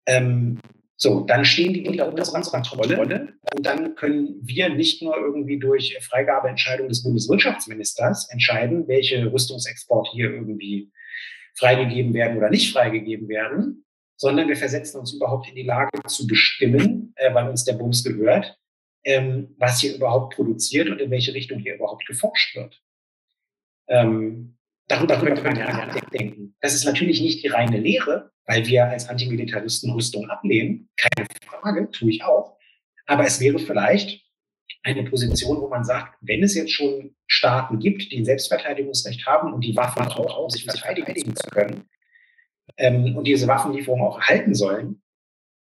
Ähm, 0.06 0.58
so, 0.96 1.20
dann 1.20 1.44
stehen 1.44 1.74
die 1.74 1.86
unter 1.86 2.12
unserer 2.12 2.42
Kontrolle 2.42 2.98
und 3.54 3.64
dann 3.64 3.94
können 3.94 4.40
wir 4.42 4.68
nicht 4.70 5.00
nur 5.00 5.16
irgendwie 5.16 5.58
durch 5.58 5.96
Freigabeentscheidung 6.00 6.88
des 6.88 7.04
Bundeswirtschaftsministers 7.04 8.30
entscheiden, 8.30 8.88
welche 8.88 9.30
Rüstungsexporte 9.32 10.10
hier 10.12 10.30
irgendwie 10.30 10.90
freigegeben 11.54 12.14
werden 12.14 12.36
oder 12.36 12.50
nicht 12.50 12.72
freigegeben 12.72 13.28
werden, 13.28 13.84
sondern 14.18 14.48
wir 14.48 14.56
versetzen 14.56 14.98
uns 14.98 15.14
überhaupt 15.14 15.48
in 15.48 15.54
die 15.54 15.62
Lage 15.62 15.90
zu 16.06 16.26
bestimmen, 16.26 17.14
äh, 17.16 17.32
weil 17.32 17.48
uns 17.48 17.64
der 17.64 17.74
Bums 17.74 18.04
gehört, 18.04 18.58
ähm, 19.04 19.54
was 19.58 19.80
hier 19.80 19.94
überhaupt 19.94 20.34
produziert 20.34 20.90
und 20.90 21.00
in 21.00 21.10
welche 21.10 21.32
Richtung 21.32 21.60
hier 21.60 21.76
überhaupt 21.76 22.04
geforscht 22.04 22.56
wird. 22.56 22.82
Ähm, 23.88 24.58
darüber 24.88 25.18
könnte 25.18 25.42
man 25.42 25.56
ja 25.56 25.72
nachdenken. 25.72 26.56
Das 26.60 26.74
ist 26.74 26.84
natürlich 26.84 27.20
nicht 27.20 27.44
die 27.44 27.48
reine 27.48 27.78
Lehre, 27.78 28.32
weil 28.44 28.66
wir 28.66 28.86
als 28.86 29.08
Antimilitaristen 29.08 29.92
Rüstung 29.92 30.28
ablehnen. 30.28 30.90
Keine 30.96 31.28
Frage, 31.46 31.90
tue 31.90 32.10
ich 32.10 32.24
auch. 32.24 32.58
Aber 33.06 33.24
es 33.24 33.40
wäre 33.40 33.60
vielleicht 33.60 34.26
eine 34.82 35.04
Position, 35.04 35.60
wo 35.60 35.68
man 35.68 35.84
sagt, 35.84 36.16
wenn 36.20 36.42
es 36.42 36.54
jetzt 36.54 36.72
schon 36.72 37.14
Staaten 37.26 37.78
gibt, 37.78 38.10
die 38.10 38.18
ein 38.18 38.24
Selbstverteidigungsrecht 38.24 39.26
haben 39.26 39.54
und 39.54 39.62
die 39.62 39.76
Waffen 39.76 40.02
auch, 40.02 40.42
um 40.42 40.50
sich 40.50 40.64
verteidigen 40.64 41.36
zu 41.36 41.50
können, 41.50 41.88
ähm, 42.76 43.16
und 43.16 43.24
diese 43.24 43.46
Waffenlieferungen 43.48 44.06
auch 44.06 44.18
erhalten 44.18 44.54
sollen, 44.54 45.02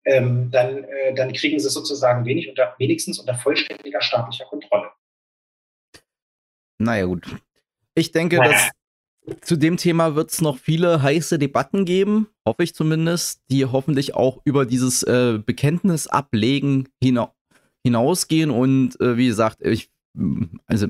ähm, 0.05 0.51
dann, 0.51 0.85
äh, 0.85 1.15
dann 1.15 1.33
kriegen 1.33 1.59
sie 1.59 1.69
sozusagen 1.69 2.25
wenig 2.25 2.49
unter, 2.49 2.75
wenigstens 2.79 3.19
unter 3.19 3.35
vollständiger 3.35 4.01
staatlicher 4.01 4.47
Kontrolle. 4.47 4.91
Naja, 6.79 7.05
gut. 7.05 7.25
Ich 7.95 8.11
denke, 8.11 8.37
naja. 8.37 8.53
dass 8.53 8.71
zu 9.41 9.57
dem 9.57 9.77
Thema 9.77 10.17
wird 10.17 10.33
es 10.33 10.41
noch 10.41 10.59
viele 10.59 11.03
heiße 11.03 11.39
Debatten 11.39 11.85
geben, 11.85 12.29
hoffe 12.45 12.65
ich 12.65 12.75
zumindest, 12.75 13.41
die 13.51 13.65
hoffentlich 13.65 14.15
auch 14.15 14.41
über 14.45 14.67
dieses 14.67 15.05
äh, 15.05 15.39
Bekenntnis 15.39 16.09
ablegen 16.09 16.89
hina 17.01 17.33
hinausgehen. 17.85 18.51
Und 18.51 19.01
äh, 19.01 19.17
wie 19.17 19.27
gesagt, 19.27 19.59
ich, 19.61 19.91
also 20.67 20.89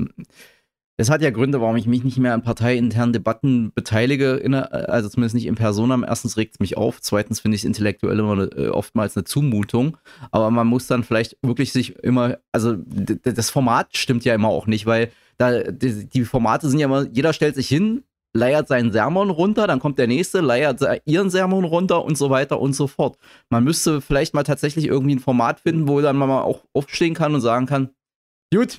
es 0.99 1.11
hat 1.11 1.23
ja 1.23 1.31
Gründe, 1.31 1.61
warum 1.61 1.77
ich 1.77 1.87
mich 1.87 2.05
nicht 2.05 2.19
mehr 2.19 2.35
an 2.35 2.43
parteiinternen 2.43 3.13
Debatten 3.13 3.73
beteilige, 3.75 4.43
also 4.89 5.09
zumindest 5.09 5.35
nicht 5.35 5.47
in 5.47 5.55
Persona. 5.55 5.99
Erstens 6.07 6.37
regt 6.37 6.55
es 6.55 6.61
mich 6.61 6.77
auf, 6.77 7.01
zweitens 7.01 7.41
finde 7.41 7.57
ich 7.57 7.63
es 7.63 7.67
intellektuell 7.67 8.19
immer 8.19 8.57
äh, 8.57 8.69
oftmals 8.69 9.17
eine 9.17 9.25
Zumutung. 9.25 9.97
Aber 10.31 10.51
man 10.51 10.67
muss 10.67 10.87
dann 10.87 11.03
vielleicht 11.03 11.39
wirklich 11.43 11.73
sich 11.73 11.97
immer, 12.01 12.39
also 12.53 12.77
das 12.77 13.51
Format 13.51 13.97
stimmt 13.97 14.25
ja 14.25 14.35
immer 14.35 14.49
auch 14.49 14.67
nicht, 14.67 14.87
weil 14.87 15.11
da 15.39 15.63
die 15.63 16.25
Formate 16.25 16.69
sind 16.69 16.79
ja 16.79 16.87
immer, 16.87 17.07
jeder 17.11 17.33
stellt 17.33 17.55
sich 17.55 17.69
hin, 17.69 18.05
leiert 18.35 18.69
seinen 18.69 18.93
Sermon 18.93 19.31
runter, 19.31 19.67
dann 19.67 19.81
kommt 19.81 19.99
der 19.99 20.07
nächste, 20.07 20.41
leiert 20.41 20.81
ihren 21.05 21.31
Sermon 21.31 21.65
runter 21.65 22.05
und 22.05 22.17
so 22.17 22.31
weiter 22.31 22.61
und 22.61 22.75
so 22.75 22.87
fort. 22.87 23.17
Man 23.51 23.65
müsste 23.65 24.01
vielleicht 24.01 24.35
mal 24.35 24.43
tatsächlich 24.43 24.87
irgendwie 24.87 25.17
ein 25.17 25.21
Format 25.21 25.61
finden, 25.61 25.89
wo 25.89 26.01
dann 26.01 26.17
man 26.17 26.29
mal 26.29 26.43
auch 26.43 26.65
aufstehen 26.75 27.15
kann 27.15 27.35
und 27.35 27.41
sagen 27.41 27.67
kann, 27.67 27.91
gut, 28.53 28.79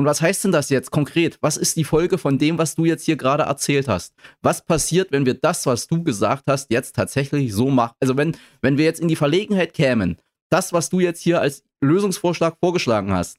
und 0.00 0.06
was 0.06 0.22
heißt 0.22 0.44
denn 0.44 0.52
das 0.52 0.70
jetzt 0.70 0.90
konkret? 0.90 1.36
Was 1.42 1.58
ist 1.58 1.76
die 1.76 1.84
Folge 1.84 2.16
von 2.16 2.38
dem, 2.38 2.56
was 2.56 2.74
du 2.74 2.86
jetzt 2.86 3.04
hier 3.04 3.16
gerade 3.16 3.42
erzählt 3.42 3.86
hast? 3.86 4.14
Was 4.40 4.64
passiert, 4.64 5.12
wenn 5.12 5.26
wir 5.26 5.34
das, 5.34 5.66
was 5.66 5.88
du 5.88 6.02
gesagt 6.02 6.44
hast, 6.46 6.70
jetzt 6.70 6.96
tatsächlich 6.96 7.52
so 7.52 7.68
machen? 7.68 7.96
Also 8.00 8.16
wenn, 8.16 8.34
wenn 8.62 8.78
wir 8.78 8.86
jetzt 8.86 9.00
in 9.00 9.08
die 9.08 9.16
Verlegenheit 9.16 9.74
kämen, 9.74 10.16
das, 10.48 10.72
was 10.72 10.88
du 10.88 11.00
jetzt 11.00 11.20
hier 11.20 11.42
als 11.42 11.64
Lösungsvorschlag 11.82 12.56
vorgeschlagen 12.58 13.12
hast, 13.12 13.36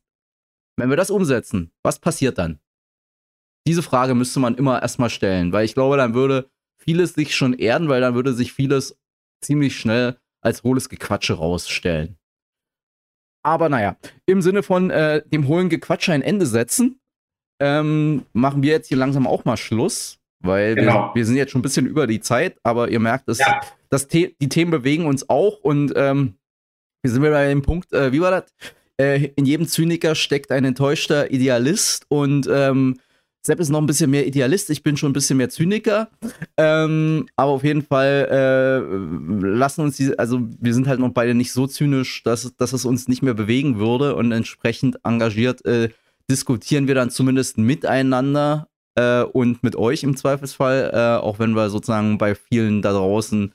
wenn 0.77 0.91
wir 0.91 0.97
das 0.97 1.09
umsetzen, 1.09 1.71
was 1.81 1.97
passiert 1.97 2.37
dann? 2.37 2.59
Diese 3.65 3.81
Frage 3.81 4.13
müsste 4.13 4.39
man 4.39 4.53
immer 4.53 4.83
erstmal 4.83 5.09
stellen, 5.09 5.53
weil 5.53 5.65
ich 5.65 5.73
glaube, 5.73 5.97
dann 5.97 6.13
würde 6.13 6.47
vieles 6.77 7.15
sich 7.15 7.35
schon 7.35 7.53
erden, 7.53 7.89
weil 7.89 8.01
dann 8.01 8.13
würde 8.13 8.35
sich 8.35 8.53
vieles 8.53 8.99
ziemlich 9.43 9.75
schnell 9.75 10.19
als 10.41 10.61
hohles 10.61 10.89
Gequatsche 10.89 11.33
rausstellen. 11.33 12.19
Aber 13.43 13.69
naja, 13.69 13.97
im 14.25 14.41
Sinne 14.41 14.63
von 14.63 14.91
äh, 14.91 15.23
dem 15.27 15.47
hohlen 15.47 15.69
Gequatsche 15.69 16.13
ein 16.13 16.21
Ende 16.21 16.45
setzen, 16.45 16.99
ähm, 17.59 18.25
machen 18.33 18.63
wir 18.63 18.71
jetzt 18.71 18.87
hier 18.87 18.97
langsam 18.97 19.27
auch 19.27 19.45
mal 19.45 19.57
Schluss, 19.57 20.19
weil 20.39 20.75
genau. 20.75 21.09
wir, 21.09 21.15
wir, 21.15 21.25
sind 21.25 21.35
jetzt 21.35 21.51
schon 21.51 21.59
ein 21.59 21.63
bisschen 21.63 21.85
über 21.85 22.07
die 22.07 22.19
Zeit, 22.19 22.57
aber 22.63 22.89
ihr 22.89 22.99
merkt, 22.99 23.27
dass, 23.27 23.39
ja. 23.39 23.61
dass 23.89 24.07
die 24.07 24.33
Themen 24.49 24.71
bewegen 24.71 25.05
uns 25.05 25.29
auch 25.29 25.59
und 25.61 25.93
ähm, 25.95 26.35
wir 27.03 27.11
sind 27.11 27.21
wieder 27.21 27.31
bei 27.31 27.49
dem 27.49 27.61
Punkt, 27.61 27.93
äh, 27.93 28.11
wie 28.11 28.21
war 28.21 28.31
das? 28.31 28.45
Äh, 28.97 29.31
in 29.35 29.45
jedem 29.45 29.67
Zyniker 29.67 30.15
steckt 30.15 30.51
ein 30.51 30.65
enttäuschter 30.65 31.31
Idealist 31.31 32.05
und 32.09 32.47
ähm, 32.51 32.99
Sepp 33.43 33.59
ist 33.59 33.69
noch 33.69 33.81
ein 33.81 33.87
bisschen 33.87 34.11
mehr 34.11 34.27
Idealist, 34.27 34.69
ich 34.69 34.83
bin 34.83 34.97
schon 34.97 35.09
ein 35.09 35.13
bisschen 35.13 35.37
mehr 35.37 35.49
Zyniker. 35.49 36.09
Ähm, 36.57 37.27
aber 37.35 37.51
auf 37.51 37.63
jeden 37.63 37.81
Fall 37.81 38.27
äh, 38.29 39.45
lassen 39.45 39.81
uns 39.81 39.97
diese, 39.97 40.19
also 40.19 40.41
wir 40.59 40.73
sind 40.73 40.87
halt 40.87 40.99
noch 40.99 41.09
beide 41.09 41.33
nicht 41.33 41.51
so 41.51 41.65
zynisch, 41.65 42.21
dass, 42.23 42.55
dass 42.57 42.73
es 42.73 42.85
uns 42.85 43.07
nicht 43.07 43.23
mehr 43.23 43.33
bewegen 43.33 43.79
würde 43.79 44.15
und 44.15 44.31
entsprechend 44.31 44.97
engagiert 45.03 45.65
äh, 45.65 45.89
diskutieren 46.29 46.87
wir 46.87 46.95
dann 46.95 47.09
zumindest 47.09 47.57
miteinander 47.57 48.67
äh, 48.95 49.23
und 49.23 49.63
mit 49.63 49.75
euch 49.75 50.03
im 50.03 50.15
Zweifelsfall, 50.15 50.91
äh, 50.93 51.21
auch 51.21 51.39
wenn 51.39 51.55
wir 51.55 51.69
sozusagen 51.69 52.19
bei 52.19 52.35
vielen 52.35 52.81
da 52.83 52.93
draußen 52.93 53.53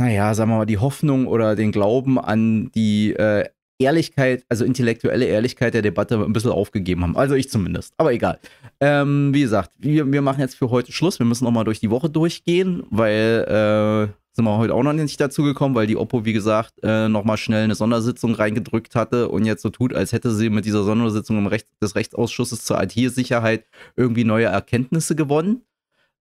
naja, 0.00 0.32
sagen 0.32 0.50
wir 0.50 0.58
mal, 0.58 0.64
die 0.64 0.78
Hoffnung 0.78 1.26
oder 1.26 1.56
den 1.56 1.72
Glauben 1.72 2.20
an 2.20 2.70
die 2.72 3.14
äh, 3.14 3.48
Ehrlichkeit, 3.78 4.44
also 4.48 4.64
intellektuelle 4.64 5.24
Ehrlichkeit 5.24 5.74
der 5.74 5.82
Debatte 5.82 6.22
ein 6.22 6.32
bisschen 6.32 6.50
aufgegeben 6.50 7.02
haben. 7.02 7.16
Also 7.16 7.34
ich 7.34 7.48
zumindest. 7.48 7.94
Aber 7.96 8.12
egal. 8.12 8.38
Ähm, 8.80 9.32
wie 9.32 9.40
gesagt, 9.40 9.70
wir, 9.78 10.10
wir 10.10 10.22
machen 10.22 10.40
jetzt 10.40 10.56
für 10.56 10.70
heute 10.70 10.92
Schluss. 10.92 11.18
Wir 11.18 11.26
müssen 11.26 11.44
nochmal 11.44 11.64
durch 11.64 11.80
die 11.80 11.90
Woche 11.90 12.10
durchgehen, 12.10 12.82
weil 12.90 13.44
äh, 13.48 14.12
sind 14.38 14.44
wir 14.44 14.58
heute 14.58 14.74
auch 14.74 14.82
noch 14.82 14.92
nicht 14.92 15.20
dazu 15.20 15.42
gekommen, 15.42 15.74
weil 15.74 15.86
die 15.86 15.96
Oppo, 15.96 16.24
wie 16.24 16.32
gesagt, 16.32 16.74
äh, 16.82 17.08
nochmal 17.08 17.36
schnell 17.36 17.64
eine 17.64 17.74
Sondersitzung 17.74 18.34
reingedrückt 18.34 18.94
hatte 18.94 19.28
und 19.28 19.44
jetzt 19.44 19.62
so 19.62 19.70
tut, 19.70 19.94
als 19.94 20.12
hätte 20.12 20.30
sie 20.30 20.48
mit 20.48 20.64
dieser 20.64 20.84
Sondersitzung 20.84 21.38
im 21.38 21.48
Recht, 21.48 21.66
des 21.82 21.96
Rechtsausschusses 21.96 22.64
zur 22.64 22.80
IT-Sicherheit 22.82 23.64
irgendwie 23.96 24.24
neue 24.24 24.46
Erkenntnisse 24.46 25.16
gewonnen. 25.16 25.62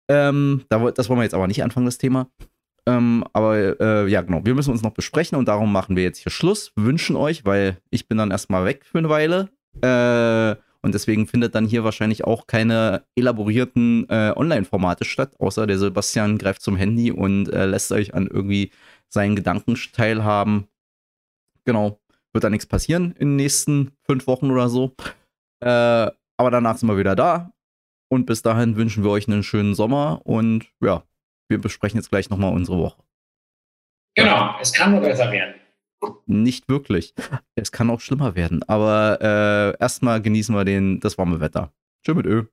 Ähm, 0.09 0.63
das 0.69 1.09
wollen 1.09 1.19
wir 1.19 1.23
jetzt 1.23 1.35
aber 1.35 1.47
nicht 1.47 1.63
anfangen, 1.63 1.85
das 1.85 1.97
Thema. 1.97 2.27
Ähm, 2.87 3.25
aber 3.33 3.79
äh, 3.81 4.07
ja, 4.07 4.21
genau, 4.21 4.45
wir 4.45 4.55
müssen 4.55 4.71
uns 4.71 4.81
noch 4.81 4.93
besprechen 4.93 5.37
und 5.37 5.49
darum 5.49 5.73
machen 5.73 5.97
wir 5.97 6.03
jetzt 6.03 6.19
hier 6.19 6.31
Schluss. 6.31 6.71
Wünschen 6.77 7.17
euch, 7.17 7.43
weil 7.43 7.77
ich 7.89 8.07
bin 8.07 8.17
dann 8.17 8.31
erstmal 8.31 8.63
weg 8.63 8.85
für 8.85 8.97
eine 8.97 9.09
Weile. 9.09 9.49
Äh, 9.81 10.55
und 10.81 10.93
deswegen 10.93 11.27
findet 11.27 11.53
dann 11.53 11.65
hier 11.65 11.83
wahrscheinlich 11.83 12.23
auch 12.23 12.47
keine 12.47 13.03
elaborierten 13.15 14.07
äh, 14.09 14.31
Online-Formate 14.33 15.03
statt, 15.03 15.35
außer 15.37 15.67
der 15.67 15.77
Sebastian 15.77 16.37
greift 16.37 16.61
zum 16.61 16.77
Handy 16.77 17.11
und 17.11 17.49
äh, 17.49 17.65
lässt 17.65 17.91
euch 17.91 18.13
an 18.13 18.27
irgendwie 18.27 18.71
seinen 19.09 19.35
Gedanken 19.35 19.75
teilhaben. 19.91 20.69
Genau, 21.65 21.99
wird 22.31 22.45
da 22.45 22.49
nichts 22.49 22.67
passieren 22.67 23.11
in 23.19 23.31
den 23.31 23.35
nächsten 23.35 23.91
fünf 24.05 24.27
Wochen 24.27 24.49
oder 24.49 24.69
so. 24.69 24.95
Äh, 25.59 26.09
aber 26.37 26.51
danach 26.51 26.77
sind 26.77 26.87
wir 26.87 26.97
wieder 26.97 27.17
da. 27.17 27.51
Und 28.09 28.25
bis 28.25 28.41
dahin 28.41 28.77
wünschen 28.77 29.03
wir 29.03 29.11
euch 29.11 29.27
einen 29.27 29.43
schönen 29.43 29.75
Sommer 29.75 30.21
und 30.23 30.67
ja, 30.79 31.03
wir 31.49 31.59
besprechen 31.59 31.97
jetzt 31.97 32.09
gleich 32.09 32.29
nochmal 32.29 32.53
unsere 32.53 32.77
Woche. 32.77 33.01
Genau, 34.15 34.55
es 34.61 34.73
kann 34.73 34.91
nur 34.91 35.01
besser 35.01 35.31
werden. 35.31 35.55
Nicht 36.25 36.69
wirklich. 36.69 37.13
Es 37.55 37.71
kann 37.71 37.89
auch 37.89 38.01
schlimmer 38.01 38.35
werden. 38.35 38.63
Aber 38.63 39.19
äh, 39.21 39.81
erstmal 39.81 40.21
genießen 40.21 40.53
wir 40.53 40.65
den, 40.65 40.99
das 40.99 41.17
warme 41.17 41.39
Wetter. 41.39 41.73
Tschö 42.05 42.13
mit 42.13 42.25
Ö. 42.25 42.45